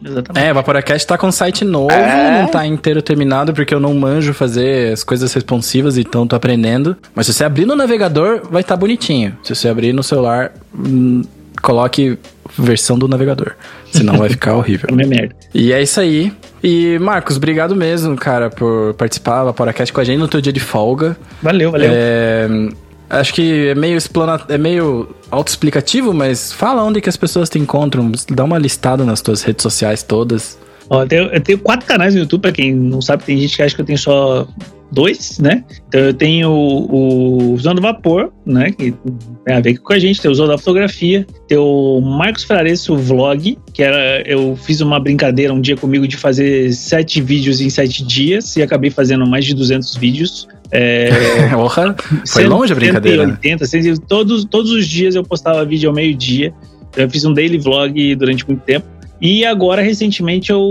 Exatamente. 0.05 0.47
É, 0.47 0.52
o 0.52 0.55
Vaporacast 0.55 1.06
tá 1.09 1.18
com 1.18 1.26
um 1.26 1.32
site 1.32 1.64
novo, 1.64 1.90
É. 1.90 2.40
não 2.43 2.48
tá 2.48 2.64
inteiro 2.64 3.02
terminado 3.02 3.52
porque 3.52 3.74
eu 3.74 3.80
não 3.80 3.93
manjo 3.94 4.32
fazer 4.32 4.93
as 4.93 5.02
coisas 5.02 5.32
responsivas, 5.32 5.97
então 5.98 6.24
tô 6.24 6.36
aprendendo. 6.36 6.97
Mas 7.16 7.26
se 7.26 7.35
você 7.35 7.43
abrir 7.44 7.66
no 7.66 7.74
navegador, 7.74 8.43
vai 8.48 8.60
estar 8.60 8.76
bonitinho. 8.76 9.36
Se 9.43 9.55
você 9.56 9.68
abrir 9.68 9.93
no 9.93 10.05
celular, 10.05 10.52
hum, 10.72 11.22
coloque 11.60 12.16
versão 12.56 12.97
do 12.97 13.09
navegador. 13.09 13.56
Senão 13.93 14.18
vai 14.18 14.28
ficar 14.28 14.55
horrível. 14.56 14.89
É 14.90 15.05
merda. 15.05 15.35
E 15.52 15.72
é 15.72 15.82
isso 15.82 15.98
aí. 16.01 16.32
E, 16.62 16.98
Marcos, 16.98 17.36
obrigado 17.36 17.76
mesmo, 17.76 18.16
cara, 18.16 18.51
por 18.51 18.94
participar 18.94 19.40
do 19.40 19.47
Vaporacast 19.47 19.93
com 19.93 20.01
a 20.01 20.05
gente 20.05 20.18
no 20.18 20.28
teu 20.28 20.40
dia 20.40 20.52
de 20.52 20.60
folga. 20.60 21.16
Valeu, 21.43 21.70
valeu. 21.70 21.90
É, 21.93 22.48
acho 23.09 23.32
que 23.32 23.68
é 23.68 23.74
meio 23.74 23.97
explana, 23.97 24.40
é 24.48 24.59
meio 24.59 25.14
autoexplicativo, 25.30 26.12
mas 26.12 26.52
fala 26.52 26.82
onde 26.82 27.01
que 27.01 27.09
as 27.09 27.16
pessoas 27.16 27.48
te 27.48 27.59
encontram, 27.59 28.10
dá 28.30 28.44
uma 28.44 28.59
listada 28.59 29.05
nas 29.05 29.20
tuas 29.20 29.43
redes 29.43 29.62
sociais 29.62 30.02
todas. 30.02 30.59
Ó, 30.90 31.02
eu, 31.02 31.09
tenho, 31.09 31.24
eu 31.26 31.40
tenho 31.40 31.59
quatro 31.59 31.86
canais 31.86 32.14
no 32.14 32.20
YouTube, 32.20 32.43
pra 32.43 32.52
quem 32.52 32.74
não 32.74 33.01
sabe, 33.01 33.22
tem 33.22 33.39
gente 33.39 33.56
que 33.56 33.62
acha 33.62 33.74
que 33.74 33.80
eu 33.80 33.86
tenho 33.86 33.98
só 33.98 34.47
dois, 34.90 35.39
né? 35.39 35.65
Então 35.89 36.01
eu 36.01 36.15
tenho 36.15 36.51
o, 36.51 37.52
o 37.52 37.59
Zona 37.59 37.77
do 37.77 37.82
Vapor, 37.82 38.31
né? 38.44 38.70
Que 38.70 38.94
tem 39.44 39.55
a 39.55 39.60
ver 39.60 39.78
com 39.78 39.93
a 39.93 39.98
gente, 39.98 40.20
tem 40.20 40.31
o 40.31 40.35
Zona 40.35 40.52
da 40.52 40.59
Fotografia, 40.59 41.27
tem 41.47 41.59
o 41.59 42.01
Marcos 42.01 42.44
Fraresso 42.44 42.97
Vlog, 42.97 43.59
que 43.73 43.82
era. 43.82 44.23
Eu 44.27 44.56
fiz 44.56 44.81
uma 44.81 44.98
brincadeira 44.98 45.52
um 45.52 45.60
dia 45.60 45.77
comigo 45.77 46.06
de 46.09 46.16
fazer 46.16 46.73
sete 46.73 47.20
vídeos 47.20 47.60
em 47.60 47.70
sete 47.70 48.05
dias 48.05 48.56
e 48.56 48.62
acabei 48.62 48.90
fazendo 48.90 49.27
mais 49.27 49.44
de 49.44 49.55
200 49.55 49.97
vídeos. 49.97 50.48
É, 50.70 51.09
foi 52.27 52.44
longe 52.47 52.73
a 52.73 52.77
brincadeira. 52.77 53.27
né? 53.27 53.39
180, 53.43 53.66
100, 53.66 53.97
todos, 54.06 54.44
todos 54.44 54.70
os 54.70 54.86
dias 54.86 55.15
eu 55.15 55.23
postava 55.23 55.65
vídeo 55.65 55.89
ao 55.89 55.94
meio-dia. 55.94 56.52
Eu 56.97 57.09
fiz 57.09 57.24
um 57.24 57.32
daily 57.32 57.59
vlog 57.59 58.15
durante 58.16 58.47
muito 58.47 58.62
tempo. 58.62 58.86
E 59.20 59.44
agora, 59.44 59.82
recentemente, 59.82 60.50
eu 60.52 60.62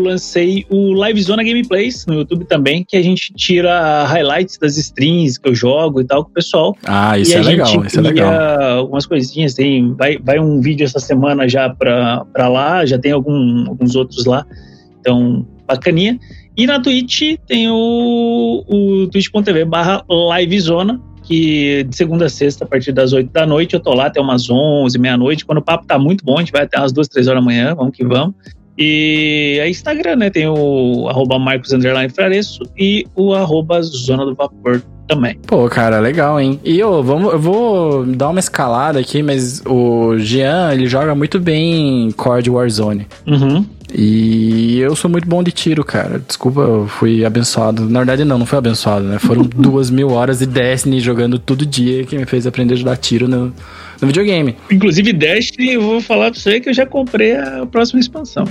lancei 0.00 0.64
o 0.70 0.94
Live 0.94 1.22
Zona 1.22 1.44
Gameplays 1.44 2.06
no 2.06 2.14
YouTube 2.14 2.46
também, 2.46 2.84
que 2.88 2.96
a 2.96 3.02
gente 3.02 3.34
tira 3.34 4.04
highlights 4.04 4.56
das 4.56 4.78
streams 4.78 5.38
que 5.38 5.48
eu 5.48 5.54
jogo 5.54 6.00
e 6.00 6.04
tal 6.04 6.24
com 6.24 6.30
o 6.30 6.34
pessoal. 6.34 6.76
Ah, 6.84 7.18
isso 7.18 7.32
e 7.32 7.34
é 7.34 7.38
a 7.38 7.42
legal, 7.42 7.66
gente 7.66 7.86
isso 7.88 7.98
é 7.98 8.02
legal. 8.02 8.60
algumas 8.78 9.04
coisinhas. 9.04 9.52
Tem, 9.54 9.92
vai, 9.94 10.18
vai 10.18 10.38
um 10.38 10.60
vídeo 10.60 10.84
essa 10.84 10.98
semana 10.98 11.46
já 11.46 11.68
pra, 11.68 12.24
pra 12.32 12.48
lá, 12.48 12.86
já 12.86 12.98
tem 12.98 13.12
algum, 13.12 13.68
alguns 13.68 13.94
outros 13.94 14.24
lá. 14.24 14.46
Então, 15.00 15.46
bacaninha. 15.66 16.18
E 16.56 16.66
na 16.66 16.80
Twitch 16.80 17.36
tem 17.46 17.68
o, 17.70 18.64
o 18.68 19.06
twitch.tv 19.08 19.64
barra 19.66 20.02
livezona, 20.38 21.00
que 21.32 21.84
de 21.84 21.96
segunda 21.96 22.26
a 22.26 22.28
sexta, 22.28 22.64
a 22.64 22.68
partir 22.68 22.92
das 22.92 23.14
8 23.14 23.32
da 23.32 23.46
noite, 23.46 23.72
eu 23.72 23.80
tô 23.80 23.94
lá 23.94 24.06
até 24.06 24.20
umas 24.20 24.50
11, 24.50 24.98
meia-noite. 24.98 25.46
Quando 25.46 25.58
o 25.58 25.62
papo 25.62 25.86
tá 25.86 25.98
muito 25.98 26.22
bom, 26.22 26.36
a 26.36 26.40
gente 26.40 26.52
vai 26.52 26.64
até 26.64 26.78
umas 26.78 26.92
2, 26.92 27.08
3 27.08 27.28
horas 27.28 27.40
da 27.40 27.44
manhã, 27.44 27.74
vamos 27.74 27.96
que 27.96 28.04
vamos. 28.04 28.34
E 28.76 29.58
é 29.58 29.68
Instagram, 29.68 30.16
né? 30.16 30.30
Tem 30.30 30.46
o 30.46 31.08
arroba 31.08 31.38
Marcos 31.38 31.72
Underline 31.72 32.12
e 32.78 33.06
o 33.16 33.32
arroba 33.32 33.80
Zona 33.80 34.26
do 34.26 34.34
Vapor 34.34 34.82
também. 35.06 35.38
Pô, 35.46 35.68
cara, 35.68 36.00
legal, 36.00 36.38
hein? 36.38 36.60
E 36.62 36.78
eu, 36.78 37.02
vamos, 37.02 37.32
eu 37.32 37.38
vou 37.38 38.04
dar 38.04 38.28
uma 38.28 38.40
escalada 38.40 38.98
aqui, 39.00 39.22
mas 39.22 39.62
o 39.64 40.18
Jean, 40.18 40.72
ele 40.72 40.86
joga 40.86 41.14
muito 41.14 41.40
bem 41.40 42.10
COD 42.12 42.50
Warzone. 42.50 43.06
Uhum. 43.26 43.64
E 43.94 44.78
eu 44.80 44.96
sou 44.96 45.10
muito 45.10 45.28
bom 45.28 45.42
de 45.42 45.52
tiro, 45.52 45.84
cara. 45.84 46.18
Desculpa, 46.18 46.60
eu 46.60 46.88
fui 46.88 47.24
abençoado. 47.24 47.88
Na 47.88 48.00
verdade, 48.00 48.24
não, 48.24 48.38
não 48.38 48.46
foi 48.46 48.58
abençoado, 48.58 49.04
né? 49.04 49.18
Foram 49.18 49.42
duas 49.54 49.90
mil 49.90 50.10
horas 50.10 50.38
de 50.38 50.46
Destiny 50.46 51.00
jogando 51.00 51.38
todo 51.38 51.66
dia 51.66 52.04
que 52.04 52.16
me 52.16 52.24
fez 52.24 52.46
aprender 52.46 52.80
a 52.80 52.84
dar 52.84 52.96
tiro 52.96 53.28
no, 53.28 53.52
no 54.00 54.06
videogame. 54.06 54.56
Inclusive, 54.70 55.12
Destiny, 55.12 55.74
eu 55.74 55.82
vou 55.82 56.00
falar 56.00 56.30
pra 56.30 56.40
você 56.40 56.60
que 56.60 56.70
eu 56.70 56.74
já 56.74 56.86
comprei 56.86 57.36
a 57.36 57.66
próxima 57.66 58.00
expansão. 58.00 58.46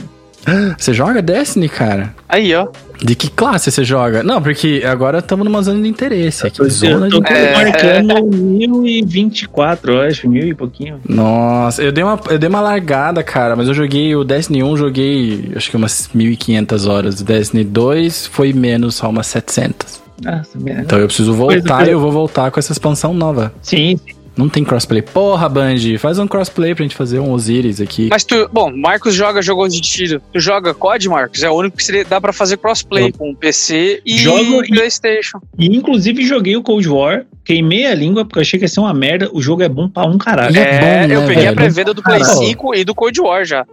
Você 0.77 0.93
joga 0.93 1.22
Destiny, 1.22 1.69
cara? 1.69 2.13
Aí, 2.27 2.53
ó. 2.55 2.68
De 3.03 3.15
que 3.15 3.30
classe 3.32 3.72
você 3.72 3.84
joga? 3.84 4.22
Não, 4.22 4.41
porque 4.41 4.84
agora 4.86 5.18
estamos 5.19 5.44
numa 5.44 5.61
zona 5.64 5.82
de 5.82 5.88
interesse 5.88 6.45
aqui. 6.45 6.64
Zona 6.69 7.10
de 7.10 7.15
eu 7.15 7.22
tô 7.22 7.34
É. 7.34 7.53
marcando 7.53 8.28
1024, 8.28 9.91
eu 9.91 10.02
acho, 10.02 10.30
mil 10.30 10.45
e 10.48 10.53
pouquinho. 10.53 10.99
Nossa, 11.07 11.82
eu 11.82 11.91
dei, 11.91 12.03
uma, 12.03 12.19
eu 12.30 12.38
dei 12.38 12.48
uma 12.48 12.61
largada, 12.61 13.23
cara, 13.23 13.56
mas 13.56 13.68
eu 13.68 13.73
joguei 13.73 14.15
o 14.15 14.23
Destiny 14.23 14.64
1, 14.64 14.78
joguei 14.78 15.52
acho 15.56 15.69
que 15.72 15.76
umas 15.78 16.10
1.500 16.15 16.88
horas. 16.88 17.19
O 17.22 17.23
Destiny 17.26 17.64
2 17.64 18.28
foi 18.28 18.53
menos, 18.53 18.95
só 18.95 19.10
umas 19.10 19.28
700. 19.28 19.99
Nossa, 20.23 20.60
merda. 20.60 20.82
Então 20.84 20.99
eu 20.99 21.07
preciso 21.07 21.34
voltar 21.34 21.88
e 21.88 21.91
eu 21.91 21.99
vou 21.99 22.11
voltar 22.11 22.52
com 22.52 22.60
essa 22.60 22.72
expansão 22.72 23.14
nova. 23.14 23.52
Sim, 23.64 23.99
Não 24.36 24.48
tem 24.48 24.64
crossplay. 24.64 25.02
Porra, 25.02 25.48
Band, 25.49 25.76
faz 25.99 26.18
um 26.18 26.26
crossplay 26.28 26.74
pra 26.74 26.84
gente 26.84 26.95
fazer 26.95 27.20
um 27.20 27.32
Osiris 27.32 27.82
aqui. 27.82 28.08
Mas 28.10 28.24
tu, 28.24 28.49
bom, 28.52 28.72
Marcos 28.76 29.14
joga 29.14 29.41
jogos 29.41 29.74
de 29.74 29.82
tiro. 29.82 30.22
Tu 30.32 30.40
joga 30.40 30.74
COD, 30.74 31.10
Marcos? 31.10 31.44
É 31.44 31.49
o 31.49 31.53
único 31.53 31.76
que 31.78 31.84
seria- 31.84 32.06
dá 32.06 32.20
pra 32.22 32.32
fazer 32.32 32.58
crossplay 32.58 33.12
com 33.12 33.36
PC 33.36 34.02
e 34.06 34.18
Jogo 34.18 34.64
e- 34.64 34.70
PlayStation. 34.70 35.40
E 35.60 35.68
inclusive 35.76 36.26
joguei 36.26 36.56
o 36.56 36.64
Cold 36.64 36.88
War, 36.88 37.26
queimei 37.44 37.86
a 37.86 37.94
língua 37.94 38.24
porque 38.24 38.40
eu 38.40 38.41
achei 38.41 38.58
que 38.58 38.66
ia 38.66 38.70
ser 38.70 38.80
uma 38.80 38.94
merda. 38.94 39.30
O 39.34 39.41
jogo 39.41 39.64
é 39.64 39.70
bom 39.70 39.90
pra 39.90 40.06
um 40.06 40.18
caralho. 40.18 40.56
E 40.56 40.60
é 40.60 40.62
É, 40.62 41.08
bom, 41.08 41.14
eu 41.14 41.22
né, 41.22 41.28
peguei 41.28 41.44
a 41.44 41.45
velho? 41.48 41.56
pré-venda 41.56 41.94
do 41.94 42.02
Play 42.02 42.20
Caralho. 42.22 42.40
5 42.40 42.74
e 42.76 42.84
do 42.86 42.95
Cold 42.95 43.20
War 43.22 43.44
já. 43.45 43.66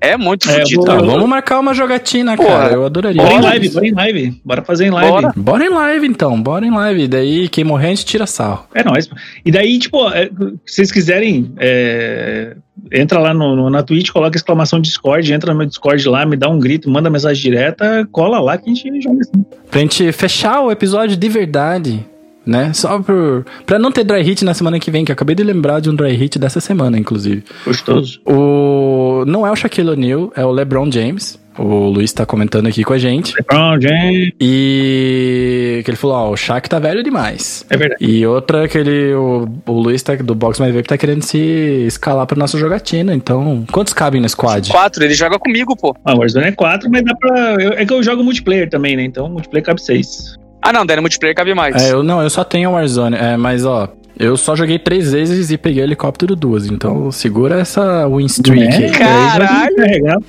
É 0.00 0.16
muito 0.16 0.48
É, 0.50 0.58
fodido. 0.58 0.76
vou- 0.82 0.84
Tá, 0.86 0.96
vamos 0.96 1.28
marcar 1.28 1.58
uma 1.60 1.72
jogatina, 1.74 2.36
Porra. 2.36 2.48
cara. 2.48 2.74
Eu 2.74 2.84
adoraria. 2.84 3.22
Bora 3.22 3.34
em 3.34 3.40
live, 3.40 3.68
bora 3.70 3.86
em 3.86 3.92
live. 3.94 4.40
Bora 4.44 4.62
fazer 4.62 4.86
em 4.86 4.90
live. 4.90 5.10
Bora. 5.10 5.32
Bora 5.36 5.64
em 5.64 5.68
live, 5.70 6.06
então. 6.06 6.40
Bora 6.42 6.66
em 6.66 6.70
live. 6.70 7.08
Daí, 7.08 7.48
quem 7.48 7.64
morrer, 7.64 7.86
a 7.86 7.90
gente 7.90 8.04
tira 8.06 8.26
sarro. 8.26 8.66
É 8.74 8.82
nóis. 8.84 9.08
E 9.44 9.50
daí, 9.50 9.78
tipo, 9.78 10.08
é, 10.10 10.26
se 10.66 10.74
vocês 10.76 10.92
quiserem, 10.92 11.52
é, 11.58 12.56
entra 12.92 13.18
lá 13.18 13.32
no, 13.32 13.54
no- 13.56 13.70
na 13.70 13.82
Twitch, 13.82 14.10
coloca 14.10 14.36
exclamação 14.36 14.80
Discord, 14.80 15.32
entra 15.32 15.52
no 15.52 15.58
meu 15.58 15.66
Discord 15.66 16.06
lá, 16.08 16.24
me 16.26 16.36
dá 16.36 16.48
um 16.48 16.58
grito, 16.58 16.90
manda 16.90 17.08
mensagem 17.10 17.42
direta, 17.42 18.06
cola 18.10 18.40
lá 18.40 18.58
que 18.58 18.70
a 18.70 18.74
gente 18.74 19.00
joga 19.00 19.20
assim. 19.20 19.44
Pra 19.70 19.80
gente 19.80 20.12
fechar 20.12 20.60
o 20.60 20.70
episódio 20.70 21.16
de 21.16 21.28
verdade, 21.28 22.04
né? 22.46 22.72
Só 22.72 22.98
por, 23.00 23.44
pra 23.66 23.78
não 23.78 23.92
ter 23.92 24.04
dry 24.04 24.22
hit 24.22 24.44
na 24.44 24.54
semana 24.54 24.78
que 24.80 24.90
vem, 24.90 25.04
que 25.04 25.12
eu 25.12 25.14
acabei 25.14 25.34
de 25.34 25.42
lembrar 25.42 25.80
de 25.80 25.88
um 25.90 25.94
dry 25.94 26.12
hit 26.14 26.38
dessa 26.38 26.60
semana, 26.60 26.98
inclusive. 26.98 27.44
Gostoso. 27.64 28.20
O, 28.26 29.24
não 29.26 29.46
é 29.46 29.50
o 29.50 29.56
Shaquille 29.56 29.90
O'Neal, 29.90 30.32
é 30.36 30.44
o 30.44 30.50
LeBron 30.50 30.90
James. 30.90 31.40
O 31.58 31.90
Luiz 31.90 32.10
tá 32.14 32.24
comentando 32.24 32.66
aqui 32.66 32.82
com 32.82 32.94
a 32.94 32.98
gente. 32.98 33.34
LeBron 33.36 33.78
James, 33.78 34.32
E 34.40 35.82
que 35.84 35.90
ele 35.90 35.96
falou, 35.98 36.16
ó, 36.16 36.30
o 36.30 36.36
Shaq 36.36 36.68
tá 36.68 36.78
velho 36.78 37.02
demais. 37.02 37.64
é 37.68 37.76
verdade. 37.76 38.02
E 38.02 38.26
outra 38.26 38.66
que 38.66 38.78
ele, 38.78 39.12
o, 39.14 39.46
o 39.66 39.72
Luiz 39.72 40.02
tá, 40.02 40.14
do 40.16 40.34
Box 40.34 40.58
Mais 40.58 40.74
Vape 40.74 40.88
tá 40.88 40.96
querendo 40.96 41.22
se 41.22 41.38
escalar 41.86 42.26
pra 42.26 42.38
nossa 42.38 42.58
jogatina. 42.58 43.14
Então, 43.14 43.64
quantos 43.70 43.92
cabem 43.92 44.20
no 44.20 44.28
squad? 44.28 44.70
Quatro, 44.70 45.04
ele 45.04 45.12
joga 45.14 45.38
comigo, 45.38 45.76
pô. 45.76 45.94
Ah, 46.04 46.14
Warzone 46.16 46.46
é 46.46 46.52
4, 46.52 46.88
mas 46.90 47.02
dá 47.04 47.14
pra. 47.14 47.56
eu- 47.62 47.72
é 47.72 47.84
que 47.84 47.92
eu 47.92 48.02
jogo 48.02 48.24
multiplayer 48.24 48.68
também, 48.70 48.96
né? 48.96 49.04
Então 49.04 49.28
multiplayer 49.28 49.64
cabe 49.66 49.82
6. 49.82 50.38
Ah, 50.62 50.72
não, 50.72 50.86
daí 50.86 50.96
no 50.96 51.02
multiplayer 51.02 51.34
cabe 51.34 51.54
mais. 51.54 51.74
É, 51.76 51.92
eu 51.92 52.02
não, 52.02 52.22
eu 52.22 52.30
só 52.30 52.44
tenho 52.44 52.70
Warzone. 52.70 53.16
É, 53.16 53.36
mas 53.36 53.64
ó, 53.64 53.88
eu 54.18 54.36
só 54.36 54.54
joguei 54.54 54.78
três 54.78 55.12
vezes 55.12 55.50
e 55.50 55.58
peguei 55.58 55.82
helicóptero 55.82 56.36
duas. 56.36 56.66
Então 56.66 57.10
segura 57.10 57.60
essa 57.60 58.06
win 58.08 58.26
streak, 58.26 58.60
Né? 58.68 58.76
aí, 58.86 58.90
Caralho! 58.92 59.76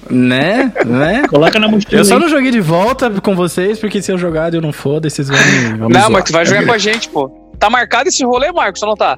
Né? 0.10 0.72
né? 0.86 1.28
coloca 1.28 1.60
na 1.60 1.68
mochila. 1.68 2.02
Eu 2.02 2.06
só 2.06 2.18
não 2.18 2.28
joguei 2.28 2.50
de 2.52 2.60
volta 2.62 3.10
com 3.22 3.36
vocês, 3.36 3.78
porque 3.80 4.02
se 4.02 4.12
eu 4.12 4.18
jogar 4.18 4.52
e 4.54 4.58
eu 4.58 4.62
não 4.62 4.74
for, 4.74 5.00
vocês 5.02 5.28
vão 5.28 5.38
me, 5.38 5.78
vão 5.78 5.88
me 5.90 5.94
não, 5.94 6.02
zoar. 6.02 6.12
mas 6.12 6.24
tu 6.24 6.34
vai 6.34 6.46
jogar 6.46 6.66
com 6.66 6.74
a 6.74 6.78
gente, 6.78 7.10
pô. 7.10 7.30
Tá 7.60 7.70
marcado 7.70 8.10
esse 8.10 8.26
rolê, 8.26 8.52
Marcos, 8.52 8.82
ou 8.82 8.90
não 8.90 8.96
tá? 8.96 9.18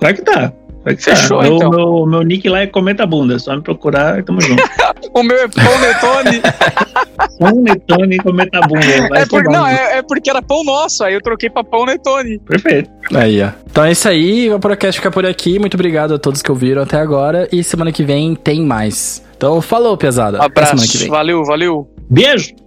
Claro 0.00 0.14
que 0.16 0.22
tá. 0.22 0.52
Fechou. 0.98 1.42
Meu- 1.42 1.56
então. 1.56 1.70
Meu, 1.70 2.06
meu 2.06 2.22
nick 2.22 2.48
lá 2.48 2.60
é 2.60 2.66
Comenta 2.66 3.06
Bunda. 3.06 3.38
Só 3.38 3.54
me 3.56 3.62
procurar 3.62 4.18
e 4.18 4.22
tamo 4.22 4.40
junto. 4.40 4.62
O 5.12 5.22
meu 5.22 5.36
é 5.36 5.46
pão 5.48 5.78
Netone. 5.78 6.42
Pão 7.38 7.60
Netone 7.62 8.16
Comenta 8.18 8.60
Bunda. 8.62 9.08
Vai 9.08 9.22
é, 9.22 9.26
por, 9.26 9.44
não, 9.44 9.66
é, 9.66 9.98
é 9.98 10.02
porque 10.02 10.28
era 10.28 10.42
pão 10.42 10.64
nosso, 10.64 11.04
aí 11.04 11.14
eu 11.14 11.20
troquei 11.20 11.48
pra 11.48 11.62
pão 11.62 11.84
Netone. 11.86 12.38
Perfeito. 12.40 12.90
Aí, 13.14 13.40
ó. 13.40 13.50
Então 13.70 13.84
é 13.84 13.92
isso 13.92 14.08
aí, 14.08 14.48
o 14.48 14.52
Vaporacast 14.52 14.98
fica 15.00 15.10
por 15.12 15.24
aqui. 15.24 15.58
Muito 15.58 15.74
obrigado 15.74 16.14
a 16.14 16.18
todos 16.18 16.42
que 16.42 16.50
ouviram 16.50 16.82
até 16.82 16.98
agora. 16.98 17.48
E 17.52 17.62
semana 17.62 17.92
que 17.92 18.02
vem 18.02 18.34
tem 18.34 18.62
mais. 18.62 19.22
Então 19.36 19.60
falou, 19.60 19.96
pesada. 19.96 20.38
Um 20.38 20.42
Até 20.42 20.64
semana 20.64 20.86
que 20.86 20.96
abraço, 20.96 20.98
vem. 20.98 21.10
valeu, 21.10 21.44
valeu. 21.44 21.88
Beijo! 22.10 22.63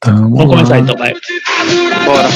Tamo 0.00 0.34
Vamos 0.34 0.54
começar 0.54 0.76
lá. 0.76 0.80
então, 0.80 0.96
vai. 0.96 1.12
Bora. 2.06 2.28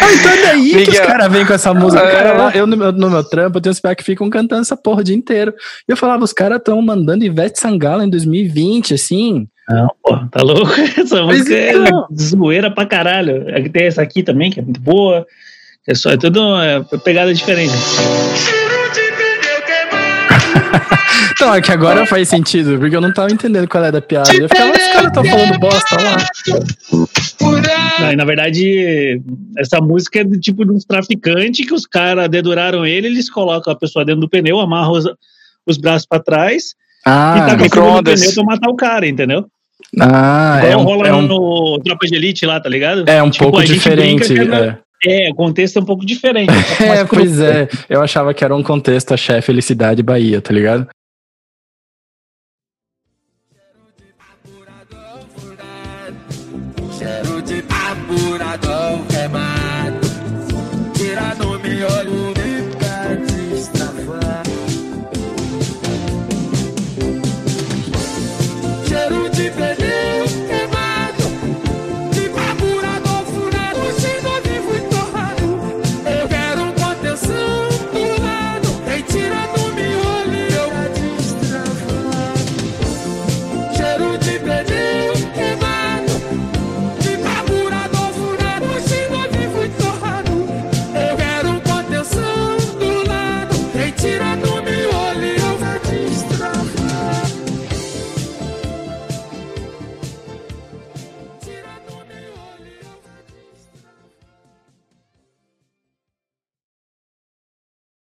Ai, 0.00 0.18
tá 0.22 0.30
daí, 0.42 0.74
aí 0.74 0.84
que 0.84 0.90
os 0.90 0.98
caras 0.98 1.30
vêm 1.30 1.46
com 1.46 1.52
essa 1.52 1.72
música. 1.72 2.02
É. 2.02 2.10
Cara, 2.10 2.32
lá, 2.32 2.50
eu 2.56 2.66
no 2.66 2.76
meu, 2.76 2.90
no 2.90 3.08
meu 3.08 3.22
trampo, 3.22 3.58
eu 3.58 3.60
tenho 3.60 3.70
uns 3.70 3.80
que 3.96 4.02
ficam 4.02 4.28
cantando 4.28 4.62
essa 4.62 4.76
porra 4.76 5.00
o 5.00 5.04
dia 5.04 5.14
inteiro. 5.14 5.54
E 5.88 5.92
eu 5.92 5.96
falava, 5.96 6.24
os 6.24 6.32
caras 6.32 6.58
estão 6.58 6.82
mandando 6.82 7.24
Ivete 7.24 7.60
Sangala 7.60 8.04
em 8.04 8.10
2020, 8.10 8.94
assim. 8.94 9.46
Não, 9.68 9.88
porra, 10.02 10.28
tá 10.32 10.42
louco? 10.42 10.72
Essa 10.98 11.22
música 11.22 11.54
é, 11.54 11.70
é 11.72 11.90
zoeira 12.18 12.68
pra 12.68 12.84
caralho. 12.84 13.44
Tem 13.70 13.84
essa 13.86 14.02
aqui 14.02 14.24
também, 14.24 14.50
que 14.50 14.58
é 14.58 14.62
muito 14.62 14.80
boa. 14.80 15.24
É 15.86 15.94
só, 15.94 16.10
é 16.10 16.16
tudo 16.16 16.60
é, 16.60 16.82
pegada 17.04 17.32
diferente. 17.32 17.74
Então, 21.32 21.54
é 21.54 21.60
que 21.60 21.70
agora 21.70 22.04
faz 22.04 22.28
sentido, 22.28 22.78
porque 22.78 22.96
eu 22.96 23.00
não 23.00 23.12
tava 23.12 23.30
entendendo 23.30 23.68
qual 23.68 23.84
é 23.84 23.92
da 23.92 24.00
piada. 24.00 24.32
Eu 24.34 24.48
ficava, 24.48 24.72
os 24.72 24.92
caras 24.92 25.06
estão 25.06 25.24
falando 25.24 25.58
bosta 25.58 25.96
lá. 25.96 26.16
Não, 28.00 28.12
e 28.12 28.16
na 28.16 28.24
verdade, 28.24 29.20
essa 29.56 29.80
música 29.80 30.20
é 30.20 30.24
do 30.24 30.38
tipo 30.38 30.64
de 30.64 30.72
uns 30.72 30.84
traficantes 30.84 31.64
que 31.66 31.74
os 31.74 31.86
caras 31.86 32.28
deduraram 32.28 32.84
ele, 32.84 33.06
eles 33.06 33.30
colocam 33.30 33.72
a 33.72 33.76
pessoa 33.76 34.04
dentro 34.04 34.22
do 34.22 34.28
pneu, 34.28 34.58
amarram 34.58 34.92
os, 34.92 35.04
os 35.66 35.78
braços 35.78 36.06
pra 36.06 36.18
trás 36.18 36.74
ah, 37.06 37.36
e 37.36 37.40
tá 37.40 37.56
com 37.56 37.98
o 37.98 38.02
pneu 38.02 38.34
pra 38.34 38.44
matar 38.44 38.70
o 38.70 38.76
cara, 38.76 39.06
entendeu? 39.06 39.46
Ah, 40.00 40.58
Igual 40.58 40.72
é 40.72 40.76
um, 40.76 40.82
rola 40.82 41.08
é 41.08 41.12
um... 41.14 41.22
no 41.22 41.80
Tropa 41.84 42.06
de 42.06 42.14
Elite 42.14 42.44
lá, 42.44 42.60
tá 42.60 42.68
ligado? 42.68 43.08
É 43.08 43.22
um 43.22 43.30
tipo, 43.30 43.44
pouco 43.44 43.64
diferente. 43.64 44.34
Brinca, 44.34 44.56
é. 44.56 44.78
É, 45.06 45.30
o 45.30 45.34
contexto 45.34 45.78
é 45.78 45.82
um 45.82 45.84
pouco 45.84 46.04
diferente. 46.04 46.52
é, 46.82 47.04
pois 47.04 47.40
é. 47.40 47.68
Eu 47.88 48.02
achava 48.02 48.34
que 48.34 48.44
era 48.44 48.54
um 48.54 48.62
contexto 48.62 49.14
axé, 49.14 49.40
felicidade, 49.40 50.02
Bahia, 50.02 50.40
tá 50.40 50.52
ligado? 50.52 50.88